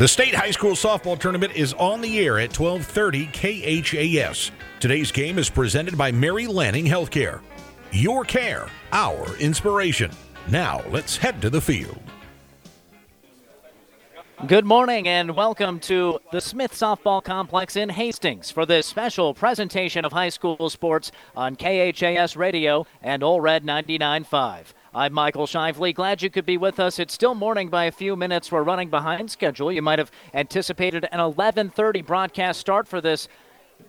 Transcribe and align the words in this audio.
The 0.00 0.08
state 0.08 0.34
high 0.34 0.50
school 0.50 0.70
softball 0.70 1.18
tournament 1.18 1.52
is 1.54 1.74
on 1.74 2.00
the 2.00 2.20
air 2.20 2.38
at 2.38 2.58
1230 2.58 3.26
KHAS. 3.34 4.50
Today's 4.80 5.12
game 5.12 5.38
is 5.38 5.50
presented 5.50 5.98
by 5.98 6.10
Mary 6.10 6.46
Lanning 6.46 6.86
Healthcare. 6.86 7.42
Your 7.92 8.24
care, 8.24 8.68
our 8.92 9.36
inspiration. 9.36 10.10
Now 10.48 10.80
let's 10.88 11.18
head 11.18 11.42
to 11.42 11.50
the 11.50 11.60
field. 11.60 12.00
Good 14.46 14.64
morning 14.64 15.06
and 15.06 15.36
welcome 15.36 15.78
to 15.80 16.18
the 16.32 16.40
Smith 16.40 16.72
Softball 16.72 17.22
Complex 17.22 17.76
in 17.76 17.90
Hastings 17.90 18.50
for 18.50 18.64
this 18.64 18.86
special 18.86 19.34
presentation 19.34 20.06
of 20.06 20.12
high 20.12 20.30
school 20.30 20.70
sports 20.70 21.12
on 21.36 21.56
KHAS 21.56 22.36
Radio 22.36 22.86
and 23.02 23.22
Ole 23.22 23.42
Red 23.42 23.64
99.5. 23.64 24.64
I'm 24.92 25.12
Michael 25.12 25.46
Shively. 25.46 25.94
Glad 25.94 26.20
you 26.20 26.30
could 26.30 26.44
be 26.44 26.56
with 26.56 26.80
us. 26.80 26.98
It's 26.98 27.14
still 27.14 27.36
morning 27.36 27.68
by 27.68 27.84
a 27.84 27.92
few 27.92 28.16
minutes. 28.16 28.50
We're 28.50 28.64
running 28.64 28.90
behind 28.90 29.30
schedule. 29.30 29.70
You 29.70 29.82
might 29.82 30.00
have 30.00 30.10
anticipated 30.34 31.06
an 31.12 31.20
11:30 31.20 32.04
broadcast 32.04 32.58
start 32.58 32.88
for 32.88 33.00
this 33.00 33.28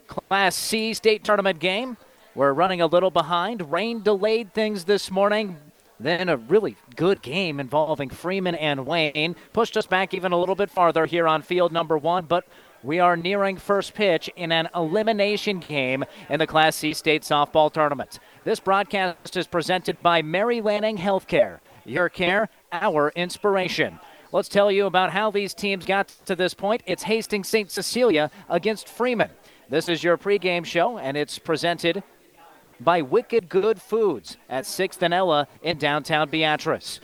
Class 0.06 0.56
C 0.56 0.94
state 0.94 1.24
tournament 1.24 1.58
game. 1.58 1.98
We're 2.36 2.54
running 2.54 2.82
a 2.82 2.86
little 2.86 3.10
behind. 3.10 3.72
Rain 3.72 4.04
delayed 4.04 4.54
things 4.54 4.84
this 4.84 5.10
morning. 5.10 5.58
Then 6.00 6.30
a 6.30 6.38
really 6.38 6.76
good 6.96 7.24
game 7.24 7.60
involving 7.60 8.12
Freeman 8.12 8.54
and 8.54 8.86
Wayne 8.86 9.36
pushed 9.54 9.78
us 9.78 9.88
back 9.88 10.14
even 10.14 10.32
a 10.32 10.38
little 10.38 10.56
bit 10.56 10.70
farther 10.70 11.08
here 11.08 11.28
on 11.28 11.42
field 11.42 11.72
number 11.72 11.98
one, 11.98 12.26
but 12.26 12.46
we 12.84 13.00
are 13.00 13.16
nearing 13.16 13.58
first 13.58 13.94
pitch 13.94 14.30
in 14.36 14.52
an 14.52 14.70
elimination 14.76 15.60
game 15.60 16.04
in 16.30 16.40
the 16.40 16.48
Class 16.48 16.76
C 16.76 16.94
state 16.94 17.24
softball 17.24 17.72
tournament. 17.72 18.20
This 18.44 18.60
broadcast 18.60 19.38
is 19.38 19.48
presented 19.48 20.02
by 20.02 20.22
Mary 20.22 20.62
Lanning 20.62 20.98
Healthcare. 20.98 21.60
Your 21.86 22.10
care, 22.10 22.50
our 22.72 23.12
inspiration. 23.16 24.00
Let's 24.32 24.50
tell 24.50 24.72
you 24.72 24.86
about 24.86 25.12
how 25.12 25.30
these 25.30 25.54
teams 25.54 25.86
got 25.86 26.08
to 26.26 26.36
this 26.36 26.54
point. 26.54 26.84
It's 26.86 27.04
Hastings 27.04 27.50
St. 27.50 27.70
Cecilia 27.70 28.32
against 28.50 28.88
Freeman. 28.88 29.30
This 29.70 29.90
is 29.90 30.04
your 30.04 30.18
pregame 30.18 30.66
show, 30.66 30.98
and 30.98 31.18
it's 31.18 31.38
presented 31.38 32.04
by 32.80 33.02
Wicked 33.02 33.50
Good 33.50 33.82
Foods 33.82 34.38
at 34.50 34.64
6th 34.66 35.02
and 35.02 35.14
Ella 35.14 35.48
in 35.62 35.78
downtown 35.78 36.30
Beatrice. 36.30 37.00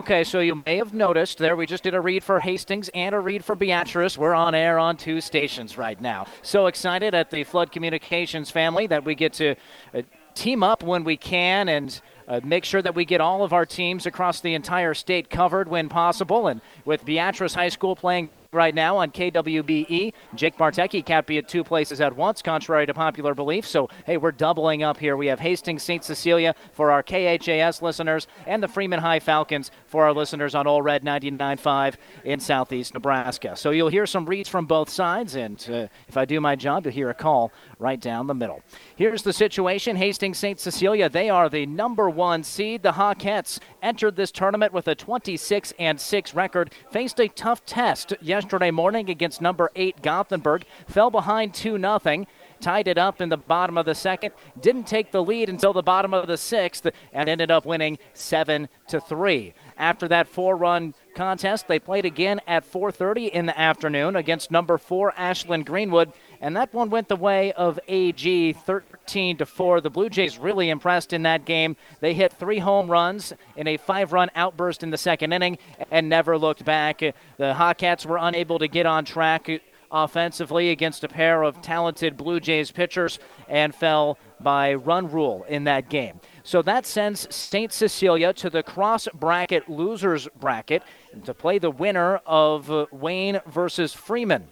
Okay, 0.00 0.24
so 0.24 0.40
you 0.40 0.62
may 0.64 0.78
have 0.78 0.94
noticed 0.94 1.36
there 1.36 1.54
we 1.56 1.66
just 1.66 1.82
did 1.82 1.92
a 1.92 2.00
read 2.00 2.24
for 2.24 2.40
Hastings 2.40 2.88
and 2.94 3.14
a 3.14 3.20
read 3.20 3.44
for 3.44 3.54
Beatrice. 3.54 4.16
We're 4.16 4.32
on 4.32 4.54
air 4.54 4.78
on 4.78 4.96
two 4.96 5.20
stations 5.20 5.76
right 5.76 6.00
now. 6.00 6.24
So 6.40 6.68
excited 6.68 7.14
at 7.14 7.30
the 7.30 7.44
Flood 7.44 7.70
Communications 7.70 8.50
family 8.50 8.86
that 8.86 9.04
we 9.04 9.14
get 9.14 9.34
to 9.34 9.56
uh, 9.92 10.00
team 10.34 10.62
up 10.62 10.82
when 10.82 11.04
we 11.04 11.18
can 11.18 11.68
and 11.68 12.00
uh, 12.26 12.40
make 12.42 12.64
sure 12.64 12.80
that 12.80 12.94
we 12.94 13.04
get 13.04 13.20
all 13.20 13.44
of 13.44 13.52
our 13.52 13.66
teams 13.66 14.06
across 14.06 14.40
the 14.40 14.54
entire 14.54 14.94
state 14.94 15.28
covered 15.28 15.68
when 15.68 15.90
possible. 15.90 16.46
And 16.46 16.62
with 16.86 17.04
Beatrice 17.04 17.52
High 17.52 17.68
School 17.68 17.94
playing 17.94 18.30
right 18.52 18.74
now 18.74 18.96
on 18.96 19.10
KWBE. 19.10 20.12
Jake 20.34 20.56
Bartecki 20.56 21.04
can't 21.04 21.26
be 21.26 21.38
at 21.38 21.48
two 21.48 21.62
places 21.62 22.00
at 22.00 22.16
once, 22.16 22.42
contrary 22.42 22.86
to 22.86 22.94
popular 22.94 23.34
belief. 23.34 23.66
So, 23.66 23.88
hey, 24.06 24.16
we're 24.16 24.32
doubling 24.32 24.82
up 24.82 24.98
here. 24.98 25.16
We 25.16 25.28
have 25.28 25.40
Hastings 25.40 25.82
St. 25.82 26.02
Cecilia 26.02 26.54
for 26.72 26.90
our 26.90 27.02
KHAS 27.02 27.82
listeners 27.82 28.26
and 28.46 28.62
the 28.62 28.68
Freeman 28.68 29.00
High 29.00 29.20
Falcons 29.20 29.70
for 29.86 30.04
our 30.04 30.12
listeners 30.12 30.54
on 30.54 30.66
Ole 30.66 30.82
Red 30.82 31.04
99.5 31.04 31.94
in 32.24 32.40
southeast 32.40 32.94
Nebraska. 32.94 33.56
So 33.56 33.70
you'll 33.70 33.88
hear 33.88 34.06
some 34.06 34.26
reads 34.26 34.48
from 34.48 34.66
both 34.66 34.88
sides, 34.88 35.36
and 35.36 35.64
uh, 35.70 35.86
if 36.08 36.16
I 36.16 36.24
do 36.24 36.40
my 36.40 36.56
job, 36.56 36.84
you'll 36.84 36.94
hear 36.94 37.10
a 37.10 37.14
call 37.14 37.52
right 37.80 38.00
down 38.00 38.26
the 38.26 38.34
middle. 38.34 38.62
Here's 38.94 39.22
the 39.22 39.32
situation 39.32 39.96
Hastings 39.96 40.38
St. 40.38 40.60
Cecilia, 40.60 41.08
they 41.08 41.30
are 41.30 41.48
the 41.48 41.66
number 41.66 42.08
one 42.10 42.42
seed. 42.44 42.82
The 42.82 42.92
Hawkettes 42.92 43.58
entered 43.82 44.16
this 44.16 44.30
tournament 44.30 44.72
with 44.72 44.86
a 44.86 44.94
26 44.94 45.72
and 45.78 46.00
6 46.00 46.34
record, 46.34 46.72
faced 46.90 47.18
a 47.18 47.28
tough 47.28 47.64
test 47.64 48.14
yesterday 48.20 48.70
morning 48.70 49.08
against 49.10 49.40
number 49.40 49.70
8 49.74 50.02
Gothenburg, 50.02 50.64
fell 50.86 51.10
behind 51.10 51.54
2 51.54 51.78
0 51.78 52.26
tied 52.60 52.88
it 52.88 52.98
up 52.98 53.20
in 53.20 53.28
the 53.28 53.36
bottom 53.36 53.78
of 53.78 53.86
the 53.86 53.94
second, 53.94 54.32
didn't 54.60 54.86
take 54.86 55.10
the 55.10 55.22
lead 55.22 55.48
until 55.48 55.72
the 55.72 55.82
bottom 55.82 56.14
of 56.14 56.26
the 56.26 56.36
sixth, 56.36 56.86
and 57.12 57.28
ended 57.28 57.50
up 57.50 57.64
winning 57.64 57.98
seven 58.14 58.68
to 58.88 59.00
three. 59.00 59.54
After 59.76 60.06
that 60.08 60.28
four-run 60.28 60.94
contest, 61.14 61.68
they 61.68 61.78
played 61.78 62.04
again 62.04 62.40
at 62.46 62.64
4:30 62.64 63.28
in 63.28 63.46
the 63.46 63.58
afternoon 63.58 64.14
against 64.14 64.50
number 64.50 64.78
four 64.78 65.12
Ashland 65.16 65.66
Greenwood 65.66 66.12
and 66.40 66.56
that 66.56 66.72
one 66.72 66.90
went 66.90 67.08
the 67.08 67.16
way 67.16 67.52
of 67.52 67.78
AG 67.86 68.52
13 68.54 69.36
to 69.36 69.46
4. 69.46 69.80
The 69.80 69.90
Blue 69.90 70.08
Jays 70.08 70.38
really 70.38 70.70
impressed 70.70 71.12
in 71.12 71.22
that 71.22 71.44
game. 71.44 71.76
They 72.00 72.14
hit 72.14 72.32
three 72.32 72.58
home 72.58 72.90
runs 72.90 73.34
in 73.56 73.66
a 73.66 73.76
five 73.76 74.12
run 74.12 74.30
outburst 74.34 74.82
in 74.82 74.90
the 74.90 74.98
second 74.98 75.32
inning 75.32 75.58
and 75.90 76.08
never 76.08 76.38
looked 76.38 76.64
back. 76.64 77.00
The 77.00 77.14
Hawkettes 77.38 78.06
were 78.06 78.18
unable 78.18 78.58
to 78.58 78.68
get 78.68 78.86
on 78.86 79.04
track 79.04 79.50
offensively 79.92 80.70
against 80.70 81.04
a 81.04 81.08
pair 81.08 81.42
of 81.42 81.60
talented 81.62 82.16
Blue 82.16 82.40
Jays 82.40 82.70
pitchers 82.70 83.18
and 83.48 83.74
fell 83.74 84.18
by 84.40 84.74
run 84.74 85.10
rule 85.10 85.44
in 85.48 85.64
that 85.64 85.88
game. 85.88 86.20
So 86.42 86.62
that 86.62 86.86
sends 86.86 87.32
St. 87.34 87.72
Cecilia 87.72 88.32
to 88.34 88.48
the 88.48 88.62
cross 88.62 89.08
bracket 89.12 89.68
losers 89.68 90.28
bracket 90.38 90.82
to 91.24 91.34
play 91.34 91.58
the 91.58 91.70
winner 91.70 92.20
of 92.24 92.70
uh, 92.70 92.86
Wayne 92.92 93.40
versus 93.46 93.92
Freeman. 93.92 94.48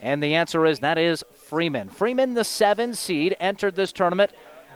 And 0.00 0.22
the 0.22 0.34
answer 0.34 0.64
is 0.64 0.80
that 0.80 0.98
is 0.98 1.24
Freeman. 1.34 1.88
Freeman, 1.88 2.34
the 2.34 2.44
seven 2.44 2.94
seed, 2.94 3.36
entered 3.40 3.74
this 3.74 3.92
tournament 3.92 4.32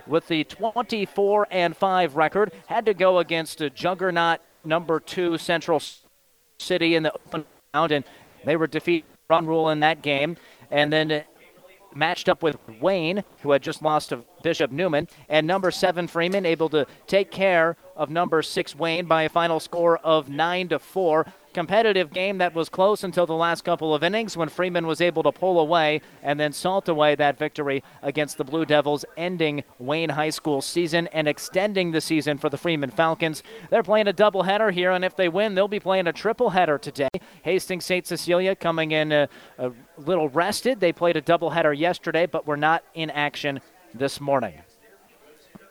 with 0.06 0.26
the 0.28 0.44
24 0.44 1.48
and 1.50 1.76
5 1.76 2.16
record. 2.16 2.52
Had 2.66 2.86
to 2.86 2.94
go 2.94 3.18
against 3.18 3.60
a 3.60 3.70
juggernaut 3.70 4.40
number 4.64 5.00
two 5.00 5.38
Central 5.38 5.80
City 6.58 6.94
in 6.94 7.02
the 7.04 7.12
open 7.12 7.44
round, 7.74 7.92
and 7.92 8.04
they 8.44 8.56
were 8.56 8.66
defeated 8.66 9.04
run 9.28 9.46
rule 9.46 9.70
in 9.70 9.80
that 9.80 10.02
game. 10.02 10.36
And 10.70 10.92
then 10.92 11.10
uh, 11.10 11.22
matched 11.94 12.28
up 12.28 12.42
with 12.42 12.56
Wayne, 12.80 13.24
who 13.42 13.52
had 13.52 13.62
just 13.62 13.82
lost 13.82 14.10
to 14.10 14.24
Bishop 14.42 14.70
Neumann, 14.70 15.08
and 15.28 15.46
number 15.46 15.70
seven 15.70 16.06
Freeman 16.06 16.46
able 16.46 16.68
to 16.70 16.86
take 17.06 17.30
care 17.30 17.76
of 17.96 18.10
number 18.10 18.42
six 18.42 18.74
Wayne 18.74 19.06
by 19.06 19.22
a 19.22 19.28
final 19.28 19.60
score 19.60 19.98
of 19.98 20.28
nine 20.28 20.68
to 20.68 20.78
four 20.78 21.26
competitive 21.52 22.12
game 22.12 22.38
that 22.38 22.54
was 22.54 22.68
close 22.68 23.04
until 23.04 23.26
the 23.26 23.34
last 23.34 23.64
couple 23.64 23.94
of 23.94 24.02
innings 24.02 24.36
when 24.36 24.48
Freeman 24.48 24.86
was 24.86 25.00
able 25.00 25.22
to 25.22 25.32
pull 25.32 25.60
away 25.60 26.00
and 26.22 26.38
then 26.38 26.52
salt 26.52 26.88
away 26.88 27.14
that 27.14 27.38
victory 27.38 27.82
against 28.02 28.38
the 28.38 28.44
Blue 28.44 28.64
Devils, 28.64 29.04
ending 29.16 29.62
Wayne 29.78 30.10
High 30.10 30.30
School 30.30 30.60
season 30.62 31.06
and 31.08 31.28
extending 31.28 31.92
the 31.92 32.00
season 32.00 32.38
for 32.38 32.48
the 32.48 32.56
Freeman 32.56 32.90
Falcons. 32.90 33.42
They're 33.70 33.82
playing 33.82 34.08
a 34.08 34.12
doubleheader 34.12 34.72
here, 34.72 34.90
and 34.90 35.04
if 35.04 35.16
they 35.16 35.28
win, 35.28 35.54
they'll 35.54 35.68
be 35.68 35.80
playing 35.80 36.06
a 36.06 36.12
tripleheader 36.12 36.80
today. 36.80 37.10
Hastings 37.42 37.84
St. 37.84 38.06
Cecilia 38.06 38.56
coming 38.56 38.92
in 38.92 39.12
a, 39.12 39.28
a 39.58 39.72
little 39.98 40.28
rested. 40.28 40.80
They 40.80 40.92
played 40.92 41.16
a 41.16 41.22
doubleheader 41.22 41.76
yesterday, 41.76 42.26
but 42.26 42.46
were 42.46 42.56
not 42.56 42.84
in 42.94 43.10
action 43.10 43.60
this 43.94 44.20
morning 44.20 44.62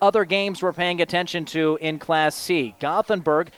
other 0.00 0.24
games 0.24 0.60
we're 0.60 0.72
paying 0.72 1.00
attention 1.00 1.44
to 1.44 1.78
in 1.80 1.96
Class 1.96 2.34
C. 2.34 2.74
Gothenburg 2.80 3.52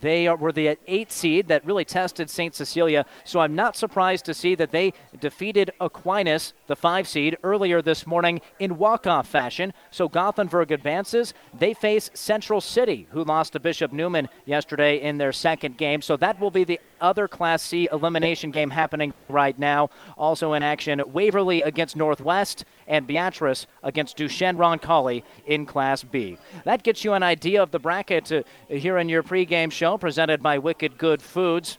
they 0.00 0.28
were 0.28 0.52
the 0.52 0.76
eight 0.86 1.12
seed 1.12 1.48
that 1.48 1.64
really 1.64 1.84
tested 1.84 2.28
St. 2.28 2.54
Cecilia. 2.54 3.06
So 3.24 3.40
I'm 3.40 3.54
not 3.54 3.76
surprised 3.76 4.24
to 4.26 4.34
see 4.34 4.54
that 4.56 4.72
they 4.72 4.92
defeated 5.20 5.70
Aquinas, 5.80 6.52
the 6.66 6.76
five 6.76 7.06
seed, 7.06 7.36
earlier 7.42 7.80
this 7.80 8.06
morning 8.06 8.40
in 8.58 8.76
walk-off 8.76 9.28
fashion. 9.28 9.72
So 9.90 10.08
Gothenburg 10.08 10.72
advances. 10.72 11.34
They 11.56 11.74
face 11.74 12.10
Central 12.14 12.60
City, 12.60 13.06
who 13.10 13.24
lost 13.24 13.52
to 13.52 13.60
Bishop 13.60 13.92
Neumann 13.92 14.28
yesterday 14.44 15.00
in 15.00 15.18
their 15.18 15.32
second 15.32 15.76
game. 15.76 16.02
So 16.02 16.16
that 16.16 16.40
will 16.40 16.50
be 16.50 16.64
the 16.64 16.80
other 17.00 17.28
Class 17.28 17.62
C 17.62 17.88
elimination 17.92 18.50
game 18.50 18.70
happening 18.70 19.12
right 19.28 19.58
now. 19.58 19.90
Also 20.16 20.54
in 20.54 20.62
action, 20.62 21.02
Waverly 21.12 21.62
against 21.62 21.96
Northwest 21.96 22.64
and 22.86 23.06
Beatrice 23.06 23.66
against 23.82 24.16
Duchesne 24.16 24.56
Roncalli 24.56 25.22
in 25.46 25.66
Class 25.66 26.02
B. 26.02 26.38
That 26.64 26.82
gets 26.82 27.04
you 27.04 27.12
an 27.12 27.22
idea 27.22 27.62
of 27.62 27.70
the 27.70 27.78
bracket 27.78 28.32
uh, 28.32 28.42
here 28.68 28.98
in 28.98 29.08
your 29.08 29.22
pregame 29.22 29.70
show 29.70 29.83
presented 29.98 30.42
by 30.42 30.58
Wicked 30.58 30.96
Good 30.98 31.20
Foods. 31.20 31.78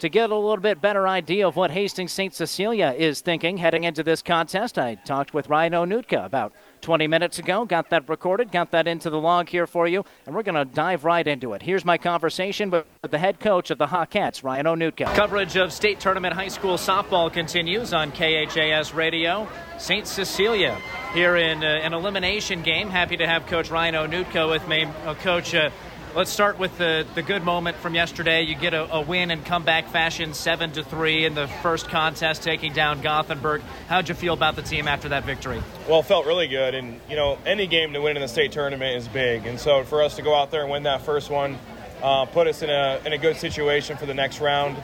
To 0.00 0.08
get 0.08 0.30
a 0.30 0.34
little 0.34 0.56
bit 0.56 0.80
better 0.80 1.06
idea 1.06 1.46
of 1.46 1.56
what 1.56 1.70
Hastings 1.70 2.12
St. 2.12 2.34
Cecilia 2.34 2.94
is 2.96 3.20
thinking 3.20 3.58
heading 3.58 3.84
into 3.84 4.02
this 4.02 4.22
contest, 4.22 4.78
I 4.78 4.94
talked 4.94 5.34
with 5.34 5.50
Ryan 5.50 5.74
Onutka 5.74 6.24
about 6.24 6.54
20 6.80 7.06
minutes 7.06 7.38
ago. 7.38 7.66
Got 7.66 7.90
that 7.90 8.08
recorded, 8.08 8.50
got 8.50 8.70
that 8.70 8.88
into 8.88 9.10
the 9.10 9.20
log 9.20 9.50
here 9.50 9.66
for 9.66 9.86
you, 9.86 10.02
and 10.24 10.34
we're 10.34 10.42
going 10.42 10.54
to 10.54 10.64
dive 10.64 11.04
right 11.04 11.26
into 11.26 11.52
it. 11.52 11.60
Here's 11.60 11.84
my 11.84 11.98
conversation 11.98 12.70
with 12.70 12.86
the 13.10 13.18
head 13.18 13.40
coach 13.40 13.70
of 13.70 13.76
the 13.76 13.88
Hawkettes, 13.88 14.42
Ryan 14.42 14.64
Onutka. 14.64 15.14
Coverage 15.14 15.56
of 15.56 15.70
state 15.70 16.00
tournament 16.00 16.32
high 16.32 16.48
school 16.48 16.78
softball 16.78 17.30
continues 17.30 17.92
on 17.92 18.10
KHAS 18.10 18.94
Radio. 18.94 19.46
St. 19.76 20.06
Cecilia 20.06 20.78
here 21.12 21.36
in 21.36 21.62
uh, 21.62 21.66
an 21.66 21.92
elimination 21.92 22.62
game. 22.62 22.88
Happy 22.88 23.18
to 23.18 23.26
have 23.26 23.46
Coach 23.46 23.70
Ryan 23.70 23.96
Onutka 23.96 24.48
with 24.48 24.66
me. 24.66 24.84
Uh, 25.04 25.14
Coach, 25.14 25.54
uh, 25.54 25.68
Let's 26.12 26.32
start 26.32 26.58
with 26.58 26.76
the, 26.76 27.06
the 27.14 27.22
good 27.22 27.44
moment 27.44 27.76
from 27.76 27.94
yesterday. 27.94 28.42
You 28.42 28.56
get 28.56 28.74
a, 28.74 28.92
a 28.94 29.00
win 29.00 29.30
in 29.30 29.44
comeback 29.44 29.86
fashion, 29.90 30.34
seven 30.34 30.72
to 30.72 30.82
three 30.82 31.24
in 31.24 31.36
the 31.36 31.46
first 31.62 31.88
contest, 31.88 32.42
taking 32.42 32.72
down 32.72 33.00
Gothenburg. 33.00 33.62
How'd 33.86 34.08
you 34.08 34.16
feel 34.16 34.34
about 34.34 34.56
the 34.56 34.62
team 34.62 34.88
after 34.88 35.10
that 35.10 35.24
victory? 35.24 35.62
Well, 35.88 36.02
felt 36.02 36.26
really 36.26 36.48
good, 36.48 36.74
and 36.74 37.00
you 37.08 37.14
know 37.14 37.38
any 37.46 37.68
game 37.68 37.92
to 37.92 38.00
win 38.00 38.16
in 38.16 38.22
the 38.22 38.28
state 38.28 38.50
tournament 38.50 38.96
is 38.96 39.06
big, 39.06 39.46
and 39.46 39.60
so 39.60 39.84
for 39.84 40.02
us 40.02 40.16
to 40.16 40.22
go 40.22 40.34
out 40.34 40.50
there 40.50 40.62
and 40.62 40.70
win 40.70 40.82
that 40.82 41.02
first 41.02 41.30
one, 41.30 41.56
uh, 42.02 42.24
put 42.24 42.48
us 42.48 42.62
in 42.62 42.70
a, 42.70 43.00
in 43.06 43.12
a 43.12 43.18
good 43.18 43.36
situation 43.36 43.96
for 43.96 44.06
the 44.06 44.14
next 44.14 44.40
round. 44.40 44.82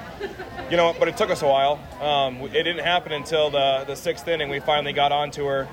You 0.70 0.76
know, 0.76 0.94
but 0.96 1.08
it 1.08 1.16
took 1.16 1.30
us 1.30 1.42
a 1.42 1.48
while. 1.48 1.80
Um, 2.00 2.40
it 2.42 2.62
didn't 2.62 2.84
happen 2.84 3.10
until 3.10 3.50
the, 3.50 3.84
the 3.84 3.96
sixth 3.96 4.28
inning. 4.28 4.48
We 4.48 4.60
finally 4.60 4.92
got 4.92 5.10
onto 5.10 5.44
her. 5.46 5.66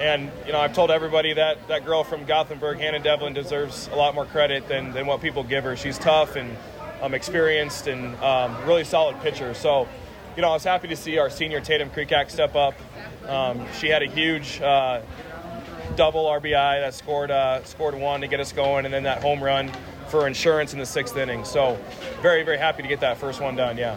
And, 0.00 0.30
you 0.46 0.52
know, 0.52 0.60
I've 0.60 0.74
told 0.74 0.90
everybody 0.90 1.32
that 1.32 1.68
that 1.68 1.86
girl 1.86 2.04
from 2.04 2.24
Gothenburg, 2.26 2.78
Hannah 2.78 2.98
Devlin, 2.98 3.32
deserves 3.32 3.88
a 3.88 3.96
lot 3.96 4.14
more 4.14 4.26
credit 4.26 4.68
than, 4.68 4.92
than 4.92 5.06
what 5.06 5.22
people 5.22 5.42
give 5.42 5.64
her. 5.64 5.74
She's 5.76 5.98
tough 5.98 6.36
and 6.36 6.54
um, 7.00 7.14
experienced 7.14 7.86
and 7.86 8.14
um, 8.16 8.56
really 8.66 8.84
solid 8.84 9.18
pitcher. 9.20 9.54
So, 9.54 9.88
you 10.36 10.42
know, 10.42 10.50
I 10.50 10.52
was 10.52 10.64
happy 10.64 10.88
to 10.88 10.96
see 10.96 11.16
our 11.18 11.30
senior 11.30 11.60
Tatum 11.60 11.88
Creekak 11.90 12.30
step 12.30 12.54
up. 12.54 12.74
Um, 13.26 13.66
she 13.78 13.88
had 13.88 14.02
a 14.02 14.06
huge 14.06 14.60
uh, 14.60 15.00
double 15.96 16.26
RBI 16.26 16.80
that 16.80 16.92
scored 16.92 17.30
uh, 17.30 17.64
scored 17.64 17.94
one 17.94 18.20
to 18.20 18.28
get 18.28 18.38
us 18.38 18.52
going, 18.52 18.84
and 18.84 18.92
then 18.92 19.04
that 19.04 19.22
home 19.22 19.42
run 19.42 19.70
for 20.08 20.26
insurance 20.26 20.74
in 20.74 20.78
the 20.78 20.86
sixth 20.86 21.16
inning. 21.16 21.44
So, 21.44 21.78
very 22.20 22.42
very 22.42 22.58
happy 22.58 22.82
to 22.82 22.88
get 22.88 23.00
that 23.00 23.16
first 23.16 23.40
one 23.40 23.56
done. 23.56 23.78
Yeah. 23.78 23.96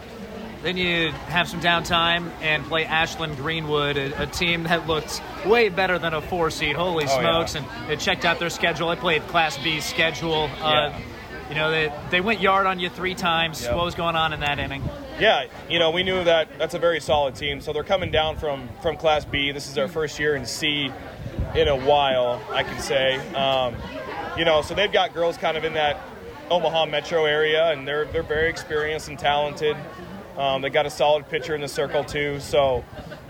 Then 0.62 0.76
you 0.76 1.10
have 1.10 1.48
some 1.48 1.60
downtime 1.60 2.30
and 2.42 2.64
play 2.64 2.84
Ashland 2.84 3.36
Greenwood, 3.36 3.96
a, 3.96 4.22
a 4.22 4.26
team 4.26 4.64
that 4.64 4.86
looked 4.86 5.22
way 5.46 5.70
better 5.70 5.98
than 5.98 6.12
a 6.12 6.20
four 6.20 6.50
seed. 6.50 6.76
Holy 6.76 7.06
oh, 7.08 7.18
smokes! 7.20 7.54
Yeah. 7.54 7.64
And 7.82 7.92
it 7.92 8.00
checked 8.00 8.24
out 8.24 8.38
their 8.38 8.50
schedule. 8.50 8.88
I 8.88 8.96
played 8.96 9.26
Class 9.28 9.56
B 9.58 9.80
schedule. 9.80 10.50
Uh, 10.60 10.90
yeah. 10.92 11.00
You 11.48 11.56
know, 11.56 11.70
they, 11.72 11.92
they 12.10 12.20
went 12.20 12.40
yard 12.40 12.66
on 12.66 12.78
you 12.78 12.88
three 12.88 13.16
times. 13.16 13.62
Yep. 13.62 13.74
What 13.74 13.84
was 13.84 13.96
going 13.96 14.14
on 14.14 14.32
in 14.32 14.38
that 14.40 14.60
inning? 14.60 14.84
Yeah, 15.18 15.46
you 15.68 15.80
know, 15.80 15.90
we 15.90 16.04
knew 16.04 16.22
that 16.22 16.48
that's 16.58 16.74
a 16.74 16.78
very 16.78 17.00
solid 17.00 17.34
team. 17.34 17.60
So 17.60 17.72
they're 17.72 17.82
coming 17.82 18.12
down 18.12 18.36
from, 18.36 18.68
from 18.82 18.96
Class 18.96 19.24
B. 19.24 19.50
This 19.50 19.68
is 19.68 19.76
our 19.76 19.88
first 19.88 20.20
year 20.20 20.36
in 20.36 20.46
C 20.46 20.92
in 21.56 21.66
a 21.66 21.76
while, 21.76 22.40
I 22.50 22.62
can 22.62 22.80
say. 22.80 23.16
Um, 23.34 23.74
you 24.38 24.44
know, 24.44 24.62
so 24.62 24.74
they've 24.74 24.92
got 24.92 25.12
girls 25.12 25.36
kind 25.36 25.56
of 25.56 25.64
in 25.64 25.72
that 25.72 26.00
Omaha 26.50 26.86
metro 26.86 27.24
area, 27.24 27.72
and 27.72 27.86
they're 27.86 28.04
they're 28.06 28.22
very 28.22 28.48
experienced 28.48 29.08
and 29.08 29.18
talented. 29.18 29.76
Um, 30.40 30.62
they 30.62 30.70
got 30.70 30.86
a 30.86 30.90
solid 30.90 31.28
pitcher 31.28 31.54
in 31.54 31.60
the 31.60 31.68
circle 31.68 32.02
too, 32.02 32.40
so 32.40 32.82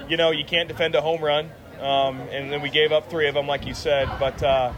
you 0.09 0.17
know 0.17 0.31
you 0.31 0.45
can't 0.45 0.69
defend 0.69 0.95
a 0.95 1.01
home 1.01 1.23
run. 1.23 1.51
Um, 1.81 2.21
and 2.31 2.53
then 2.53 2.63
we 2.63 2.71
gave 2.71 2.93
up 2.93 3.11
three 3.11 3.27
of 3.27 3.35
them, 3.35 3.47
like 3.47 3.67
you 3.67 3.75
said. 3.75 4.09
But 4.21 4.41
uh, 4.43 4.73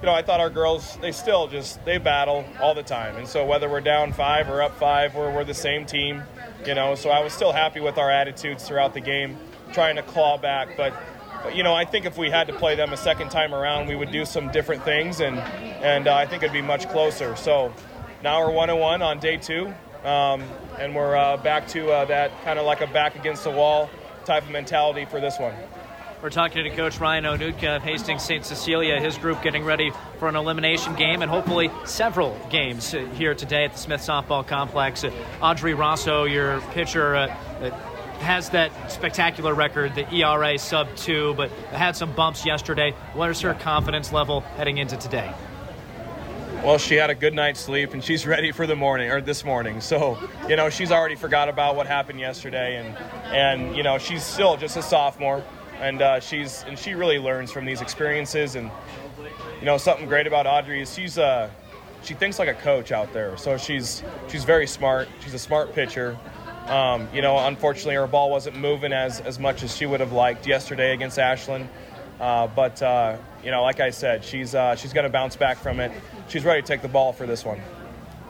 you 0.00 0.06
know, 0.06 0.14
I 0.14 0.22
thought 0.22 0.40
our 0.40 0.48
girls 0.48 0.96
they 1.02 1.12
still 1.12 1.48
just 1.48 1.84
they 1.84 1.98
battle 1.98 2.46
all 2.60 2.74
the 2.74 2.82
time, 2.82 3.16
and 3.16 3.28
so 3.28 3.44
whether 3.44 3.68
we're 3.68 3.82
down 3.82 4.14
five 4.14 4.48
or 4.48 4.62
up 4.62 4.78
five, 4.78 5.14
we're 5.14 5.30
we're 5.30 5.44
the 5.44 5.52
same 5.52 5.84
team. 5.84 6.22
You 6.64 6.74
know, 6.74 6.94
so 6.94 7.10
I 7.10 7.20
was 7.22 7.34
still 7.34 7.52
happy 7.52 7.80
with 7.80 7.98
our 7.98 8.10
attitudes 8.10 8.66
throughout 8.66 8.94
the 8.94 9.00
game, 9.00 9.36
trying 9.74 9.96
to 9.96 10.02
claw 10.02 10.38
back, 10.38 10.76
but 10.78 10.94
you 11.52 11.62
know, 11.62 11.74
I 11.74 11.84
think 11.84 12.06
if 12.06 12.16
we 12.16 12.30
had 12.30 12.46
to 12.46 12.54
play 12.54 12.74
them 12.74 12.92
a 12.92 12.96
second 12.96 13.30
time 13.30 13.54
around, 13.54 13.86
we 13.86 13.94
would 13.94 14.10
do 14.10 14.24
some 14.24 14.50
different 14.50 14.82
things, 14.82 15.20
and 15.20 15.38
and 15.38 16.08
uh, 16.08 16.14
I 16.14 16.26
think 16.26 16.42
it'd 16.42 16.54
be 16.54 16.62
much 16.62 16.88
closer. 16.88 17.36
So 17.36 17.72
now 18.22 18.40
we're 18.40 18.52
one 18.52 18.70
and 18.70 18.80
one 18.80 19.02
on 19.02 19.20
day 19.20 19.36
two, 19.36 19.74
um, 20.04 20.42
and 20.78 20.94
we're 20.94 21.16
uh, 21.16 21.36
back 21.38 21.68
to 21.68 21.90
uh, 21.90 22.04
that 22.06 22.30
kind 22.44 22.58
of 22.58 22.66
like 22.66 22.80
a 22.80 22.86
back 22.86 23.16
against 23.16 23.44
the 23.44 23.50
wall 23.50 23.90
type 24.24 24.44
of 24.44 24.50
mentality 24.50 25.04
for 25.04 25.20
this 25.20 25.38
one. 25.38 25.54
We're 26.22 26.30
talking 26.30 26.64
to 26.64 26.70
Coach 26.70 26.98
Ryan 26.98 27.24
Onutka 27.24 27.76
of 27.76 27.82
Hastings 27.82 28.22
St. 28.22 28.44
Cecilia, 28.44 28.98
his 29.00 29.18
group 29.18 29.42
getting 29.42 29.64
ready 29.64 29.92
for 30.18 30.28
an 30.28 30.34
elimination 30.34 30.94
game 30.94 31.20
and 31.20 31.30
hopefully 31.30 31.70
several 31.84 32.36
games 32.50 32.90
here 32.90 33.34
today 33.34 33.66
at 33.66 33.72
the 33.72 33.78
Smith 33.78 34.00
Softball 34.00 34.46
Complex. 34.46 35.04
Audrey 35.42 35.74
Rosso, 35.74 36.24
your 36.24 36.60
pitcher, 36.72 37.14
uh, 37.14 37.28
has 38.20 38.50
that 38.50 38.90
spectacular 38.90 39.54
record, 39.54 39.94
the 39.94 40.12
ERA 40.12 40.58
sub 40.58 40.94
two, 40.96 41.34
but 41.34 41.50
had 41.70 41.94
some 41.96 42.12
bumps 42.12 42.46
yesterday. 42.46 42.92
What 43.12 43.30
is 43.30 43.40
her 43.42 43.54
confidence 43.54 44.10
level 44.10 44.40
heading 44.40 44.78
into 44.78 44.96
today? 44.96 45.32
Well, 46.62 46.78
she 46.78 46.96
had 46.96 47.10
a 47.10 47.14
good 47.14 47.34
night's 47.34 47.60
sleep 47.60 47.92
and 47.92 48.02
she's 48.02 48.26
ready 48.26 48.50
for 48.50 48.66
the 48.66 48.74
morning 48.74 49.10
or 49.10 49.20
this 49.20 49.44
morning. 49.44 49.80
So, 49.80 50.18
you 50.48 50.56
know, 50.56 50.68
she's 50.68 50.90
already 50.90 51.14
forgot 51.14 51.48
about 51.48 51.76
what 51.76 51.86
happened 51.86 52.18
yesterday, 52.18 52.76
and 52.76 52.96
and 53.32 53.76
you 53.76 53.82
know, 53.82 53.98
she's 53.98 54.24
still 54.24 54.56
just 54.56 54.76
a 54.76 54.82
sophomore, 54.82 55.44
and 55.80 56.02
uh, 56.02 56.18
she's 56.18 56.64
and 56.66 56.76
she 56.78 56.94
really 56.94 57.18
learns 57.18 57.52
from 57.52 57.66
these 57.66 57.80
experiences. 57.82 58.56
And 58.56 58.70
you 59.60 59.66
know, 59.66 59.76
something 59.76 60.06
great 60.06 60.26
about 60.26 60.46
Audrey 60.46 60.82
is 60.82 60.92
she's 60.92 61.18
uh, 61.18 61.50
she 62.02 62.14
thinks 62.14 62.38
like 62.38 62.48
a 62.48 62.54
coach 62.54 62.90
out 62.90 63.12
there. 63.12 63.36
So 63.36 63.56
she's 63.58 64.02
she's 64.28 64.44
very 64.44 64.66
smart. 64.66 65.08
She's 65.22 65.34
a 65.34 65.38
smart 65.38 65.72
pitcher. 65.72 66.18
Um, 66.66 67.08
you 67.14 67.22
know, 67.22 67.38
unfortunately, 67.38 67.94
her 67.94 68.08
ball 68.08 68.30
wasn't 68.30 68.56
moving 68.56 68.92
as, 68.92 69.20
as 69.20 69.38
much 69.38 69.62
as 69.62 69.76
she 69.76 69.86
would 69.86 70.00
have 70.00 70.10
liked 70.10 70.48
yesterday 70.48 70.92
against 70.94 71.16
Ashland. 71.16 71.68
Uh, 72.20 72.46
but 72.46 72.82
uh, 72.82 73.16
you 73.44 73.50
know, 73.50 73.62
like 73.62 73.80
I 73.80 73.90
said, 73.90 74.24
she's 74.24 74.54
uh, 74.54 74.76
she's 74.76 74.92
going 74.92 75.04
to 75.04 75.10
bounce 75.10 75.36
back 75.36 75.58
from 75.58 75.80
it. 75.80 75.92
She's 76.28 76.44
ready 76.44 76.62
to 76.62 76.66
take 76.66 76.82
the 76.82 76.88
ball 76.88 77.12
for 77.12 77.26
this 77.26 77.44
one. 77.44 77.60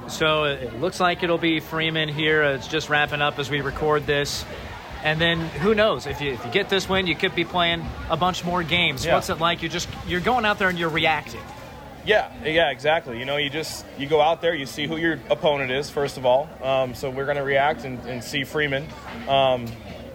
So 0.08 0.44
it 0.44 0.80
looks 0.80 1.00
like 1.00 1.22
it'll 1.22 1.38
be 1.38 1.60
Freeman 1.60 2.08
here. 2.08 2.42
It's 2.42 2.68
just 2.68 2.88
wrapping 2.88 3.22
up 3.22 3.38
as 3.38 3.50
we 3.50 3.60
record 3.60 4.06
this. 4.06 4.44
And 5.02 5.20
then 5.20 5.38
who 5.38 5.74
knows 5.74 6.06
if 6.06 6.20
you 6.20 6.32
if 6.32 6.44
you 6.44 6.50
get 6.50 6.68
this 6.68 6.88
win, 6.88 7.06
you 7.06 7.14
could 7.14 7.34
be 7.34 7.44
playing 7.44 7.84
a 8.10 8.16
bunch 8.16 8.44
more 8.44 8.62
games. 8.62 9.04
Yeah. 9.04 9.14
What's 9.14 9.30
it 9.30 9.38
like? 9.38 9.62
You're 9.62 9.70
just 9.70 9.88
you're 10.06 10.20
going 10.20 10.44
out 10.44 10.58
there 10.58 10.68
and 10.68 10.78
you're 10.78 10.88
reacting. 10.88 11.42
Yeah, 12.06 12.32
yeah, 12.44 12.70
exactly. 12.70 13.18
You 13.18 13.24
know, 13.24 13.36
you 13.36 13.50
just 13.50 13.84
you 13.98 14.06
go 14.06 14.20
out 14.20 14.40
there, 14.40 14.54
you 14.54 14.66
see 14.66 14.86
who 14.86 14.96
your 14.96 15.18
opponent 15.28 15.72
is 15.72 15.90
first 15.90 16.16
of 16.16 16.24
all. 16.24 16.48
Um, 16.62 16.94
so 16.94 17.10
we're 17.10 17.24
going 17.24 17.36
to 17.36 17.42
react 17.42 17.84
and, 17.84 17.98
and, 18.06 18.22
see 18.22 18.44
Freeman. 18.44 18.86
Um, 19.28 19.66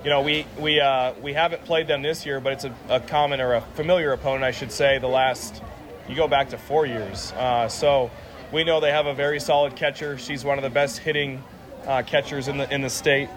you 0.04 0.10
know, 0.10 0.22
we 0.22 0.46
we 0.60 0.80
uh, 0.80 1.14
we 1.22 1.34
haven't 1.34 1.64
played 1.66 1.88
them 1.88 2.02
this 2.02 2.26
year, 2.26 2.40
but 2.40 2.54
it's 2.54 2.64
a, 2.64 2.74
a, 2.90 3.00
common 3.00 3.40
or 3.40 3.54
a 3.54 3.62
familiar 3.62 4.14
opponent, 4.14 4.44
I 4.44 4.52
should 4.52 4.72
say. 4.72 4.98
The 4.98 5.08
last 5.08 5.62
you 6.10 6.16
go 6.16 6.28
back 6.28 6.50
to 6.50 6.58
four 6.58 6.86
years, 6.86 7.32
uh, 7.34 7.68
so 7.68 8.10
we 8.52 8.64
know 8.64 8.80
they 8.80 8.92
have 8.92 9.06
a 9.06 9.14
very 9.14 9.40
solid 9.40 9.76
catcher. 9.76 10.18
She's 10.18 10.44
one 10.44 10.58
of 10.58 10.64
the 10.64 10.72
best 10.72 10.98
hitting 10.98 11.44
uh, 11.86 12.02
catchers 12.02 12.48
in 12.48 12.58
the 12.58 12.74
in 12.74 12.82
the 12.82 12.90
state, 12.90 13.30